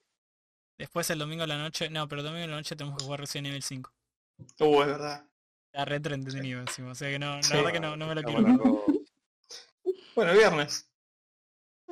Después 0.77 1.09
el 1.09 1.19
domingo 1.19 1.43
a 1.43 1.47
la 1.47 1.57
noche, 1.57 1.89
no, 1.89 2.07
pero 2.07 2.21
el 2.21 2.27
domingo 2.27 2.43
a 2.45 2.47
la 2.49 2.55
noche 2.57 2.75
tenemos 2.75 2.97
que 2.99 3.05
jugar 3.05 3.19
recién 3.21 3.43
nivel 3.43 3.63
5. 3.63 3.91
Uh, 4.59 4.81
es 4.81 4.87
verdad. 4.87 5.25
Está 5.73 5.85
re 5.85 5.95
entretenido 5.95 6.59
encima, 6.61 6.91
o 6.91 6.95
sea 6.95 7.09
que 7.09 7.17
no, 7.19 7.35
la 7.37 7.43
Sí. 7.43 7.53
verdad 7.55 7.71
que 7.71 7.79
no, 7.79 7.97
no 7.97 8.07
me 8.07 8.15
lo 8.15 8.21
quiero. 8.23 8.41
Bueno, 10.17 10.33
viernes. 10.33 10.89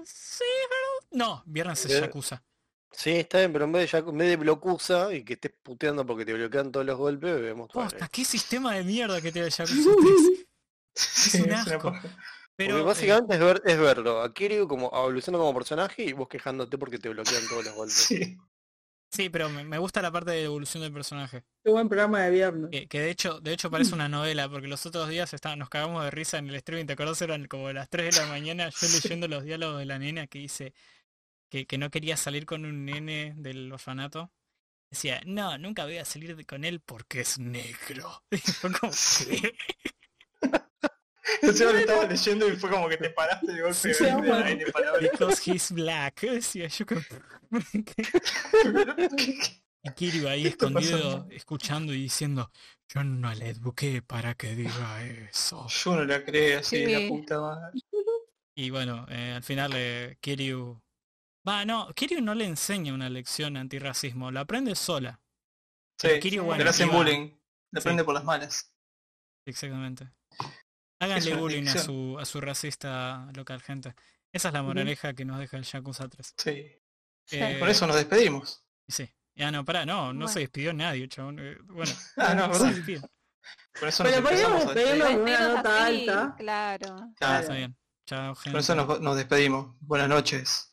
Sí, 0.04 0.44
pero... 0.68 1.10
No, 1.12 1.44
viernes 1.46 1.86
es. 1.86 2.02
Yakuza. 2.02 2.44
Sí, 2.92 3.12
está 3.12 3.38
bien, 3.38 3.54
pero 3.54 3.66
en 3.66 3.72
vez 3.72 3.92
de, 3.92 3.98
en 4.00 4.18
vez 4.18 4.30
de 4.30 4.36
blocusa 4.38 5.14
y 5.14 5.24
que 5.24 5.34
estés 5.34 5.52
puteando 5.62 6.04
porque 6.08 6.26
te 6.26 6.34
bloquean 6.34 6.72
todos 6.72 6.88
los 6.88 6.98
golpes, 6.98 7.40
vemos 7.40 7.70
Posta, 7.72 8.08
qué 8.08 8.26
sistema 8.26 8.74
de 8.74 8.84
mierda 8.84 9.22
que 9.22 9.32
tiene 9.32 9.50
el 9.50 9.54
Yakuza 9.54 9.76
3. 10.02 10.48
Sí, 10.96 11.42
un 11.42 11.52
asco. 11.54 11.92
Porque 11.92 12.10
Pero, 12.56 12.80
eh, 12.80 12.82
básicamente 12.82 13.36
es, 13.36 13.40
ver, 13.40 13.62
es 13.64 13.78
verlo, 13.78 14.22
a 14.22 14.34
Kiryu 14.34 14.68
como 14.68 14.88
evolucionando 14.92 15.46
como 15.46 15.60
personaje 15.60 16.06
y 16.06 16.14
vos 16.14 16.28
quejándote 16.28 16.80
porque 16.80 16.98
te 16.98 17.10
bloquean 17.10 17.48
todos 17.48 17.64
los 17.64 17.76
golpes. 17.76 17.96
Sí. 18.08 18.38
Sí, 19.16 19.30
pero 19.30 19.50
me, 19.50 19.64
me 19.64 19.78
gusta 19.78 20.02
la 20.02 20.12
parte 20.12 20.32
de 20.32 20.44
evolución 20.44 20.84
del 20.84 20.94
personaje. 20.94 21.44
Qué 21.64 21.72
buen 21.72 21.88
programa 21.90 22.22
de 22.24 22.32
viernes. 22.32 22.70
Que, 22.72 22.88
que 22.88 23.00
de 23.00 23.10
hecho, 23.10 23.40
de 23.40 23.54
hecho 23.54 23.72
parece 23.72 23.94
una 23.96 24.10
novela, 24.10 24.50
porque 24.50 24.68
los 24.68 24.86
otros 24.86 25.10
días 25.10 25.34
está- 25.34 25.56
nos 25.56 25.70
cagamos 25.70 26.04
de 26.04 26.12
risa 26.12 26.38
en 26.38 26.50
el 26.50 26.56
streaming, 26.56 26.86
¿te 26.86 26.94
acordás? 26.94 27.22
Eran 27.22 27.46
como 27.46 27.72
las 27.74 27.90
3 27.90 28.16
de 28.16 28.22
la 28.22 28.28
mañana, 28.28 28.70
yo 28.70 28.88
leyendo 28.88 29.28
los 29.28 29.44
diálogos 29.44 29.80
de 29.80 29.86
la 29.86 29.98
nena 30.00 30.28
que 30.28 30.40
dice 30.40 30.74
que, 31.50 31.66
que 31.66 31.78
no 31.78 31.90
quería 31.90 32.18
salir 32.18 32.46
con 32.46 32.66
un 32.66 32.86
nene 32.86 33.34
del 33.38 33.72
orfanato. 33.72 34.32
Decía, 34.92 35.22
no, 35.26 35.58
nunca 35.58 35.84
voy 35.86 35.98
a 35.98 36.06
salir 36.06 36.46
con 36.46 36.64
él 36.64 36.80
porque 36.80 37.22
es 37.22 37.40
negro. 37.40 38.24
Y 38.32 38.38
fue 38.38 38.72
como, 38.72 38.92
¿qué? 39.30 39.56
Encima 41.42 41.72
lo 41.72 41.80
estaba 41.80 42.06
leyendo 42.06 42.48
y 42.48 42.56
fue 42.56 42.70
como 42.70 42.88
que 42.88 42.98
te 42.98 43.10
paraste 43.10 43.52
de 43.52 43.62
golpe. 43.62 44.60
Because 45.02 45.52
he's 45.52 45.72
black. 45.72 46.22
Decía 46.22 46.68
yo 46.68 46.86
como, 46.86 47.02
Kiryu 49.96 50.28
ahí 50.28 50.44
¿Qué 50.44 50.50
está 50.50 50.66
escondido, 50.66 51.28
escuchando 51.32 51.94
y 51.94 52.02
diciendo, 52.04 52.52
yo 52.90 53.04
no 53.04 53.34
le 53.36 53.50
eduqué 53.50 54.02
para 54.02 54.34
que 54.34 54.56
diga 54.56 55.06
eso. 55.06 55.68
Yo 55.68 55.96
no 55.96 56.06
la 56.06 56.24
creé 56.24 56.56
así, 56.56 56.86
Sí. 56.86 56.92
la 56.92 57.08
puta 57.08 57.40
madre. 57.40 57.80
Y 58.58 58.70
bueno, 58.72 59.06
eh, 59.10 59.34
al 59.36 59.44
final 59.44 59.72
eh, 59.76 60.18
Kiryu... 60.22 60.82
Va, 61.48 61.64
no, 61.66 61.94
Kiryu 61.94 62.22
no 62.22 62.34
le 62.34 62.46
enseña 62.46 62.94
una 62.94 63.10
lección 63.10 63.58
antirracismo, 63.58 64.32
la 64.32 64.40
aprende 64.42 64.74
sola. 64.74 65.22
Sí, 66.02 66.20
Kiryu, 66.20 66.44
bueno, 66.44 66.64
le 66.64 66.70
hacen 66.72 66.90
bullying. 66.90 67.30
Le 67.72 67.82
Sí. 67.82 67.84
prende 67.84 68.04
por 68.04 68.16
las 68.16 68.24
malas. 68.24 68.74
Exactamente. 69.46 70.10
Háganle 71.00 71.36
bullying 71.36 71.68
a 71.68 71.78
su, 71.78 72.18
a 72.20 72.26
su 72.26 72.42
racista 72.42 73.30
local, 73.36 73.62
gente. 73.62 73.94
Esa 74.34 74.48
es 74.48 74.54
la 74.54 74.64
moraleja 74.64 75.14
que 75.14 75.26
nos 75.26 75.38
deja 75.40 75.58
el 75.58 75.64
Yakuza 75.64 76.08
3. 76.10 76.34
Sí. 76.38 76.72
Eh, 77.32 77.58
Por 77.60 77.70
eso 77.70 77.88
nos 77.88 77.96
despedimos. 77.96 78.64
Sí. 78.88 79.10
Ya 79.36 79.52
no, 79.52 79.66
pará, 79.66 79.86
no, 79.86 80.14
no 80.14 80.20
Bueno. 80.20 80.28
se 80.30 80.40
despidió 80.42 80.74
nadie, 80.74 81.08
chabón. 81.10 81.40
Eh, 81.40 81.58
Bueno, 81.66 81.92
Ah, 82.18 82.34
no, 82.36 82.48
no 82.48 82.54
se 82.54 82.64
¿verdad? 82.64 82.76
despide. 82.76 83.02
Por 83.80 83.88
eso 83.90 84.04
nos 84.04 84.14
Pero 84.14 84.24
podríamos 84.24 84.62
empezamos 84.62 84.62
a 84.62 84.74
despedirnos 84.74 85.08
despedir. 85.10 85.38
con 85.38 85.46
una 85.46 85.56
nota 85.56 85.86
así, 85.86 86.10
alta. 86.10 86.36
Claro. 86.38 86.96
Ah, 87.00 87.10
Claro. 87.18 87.40
está 87.42 87.54
bien. 87.54 87.78
Chao, 88.08 88.36
gente. 88.36 88.52
Por 88.52 88.60
eso 88.60 88.76
nos, 88.76 89.02
nos 89.02 89.16
despedimos. 89.18 89.76
Buenas 89.82 90.08
noches. 90.10 90.72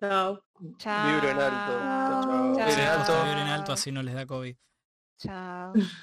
Chao. 0.00 0.44
Chao. 0.78 1.06
Vibro 1.12 1.28
en 1.30 1.38
alto. 1.40 1.72
Chao, 1.78 2.22
chao. 2.22 2.54
Sí, 2.54 2.60
Vibro 2.60 2.82
en 2.82 2.88
alto. 2.88 3.24
vibren 3.24 3.46
alto, 3.48 3.72
así 3.72 3.92
no 3.92 4.02
les 4.02 4.14
da 4.14 4.26
COVID. 4.26 4.56
Chao. 5.20 5.72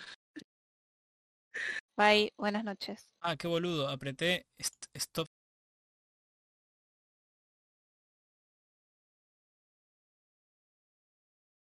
Bye. 1.97 2.33
Buenas 2.37 2.63
noches. 2.63 3.07
Ah, 3.21 3.35
qué 3.37 3.47
boludo, 3.47 3.87
apreté 3.89 4.45
est- 4.59 4.85
stop 4.93 5.27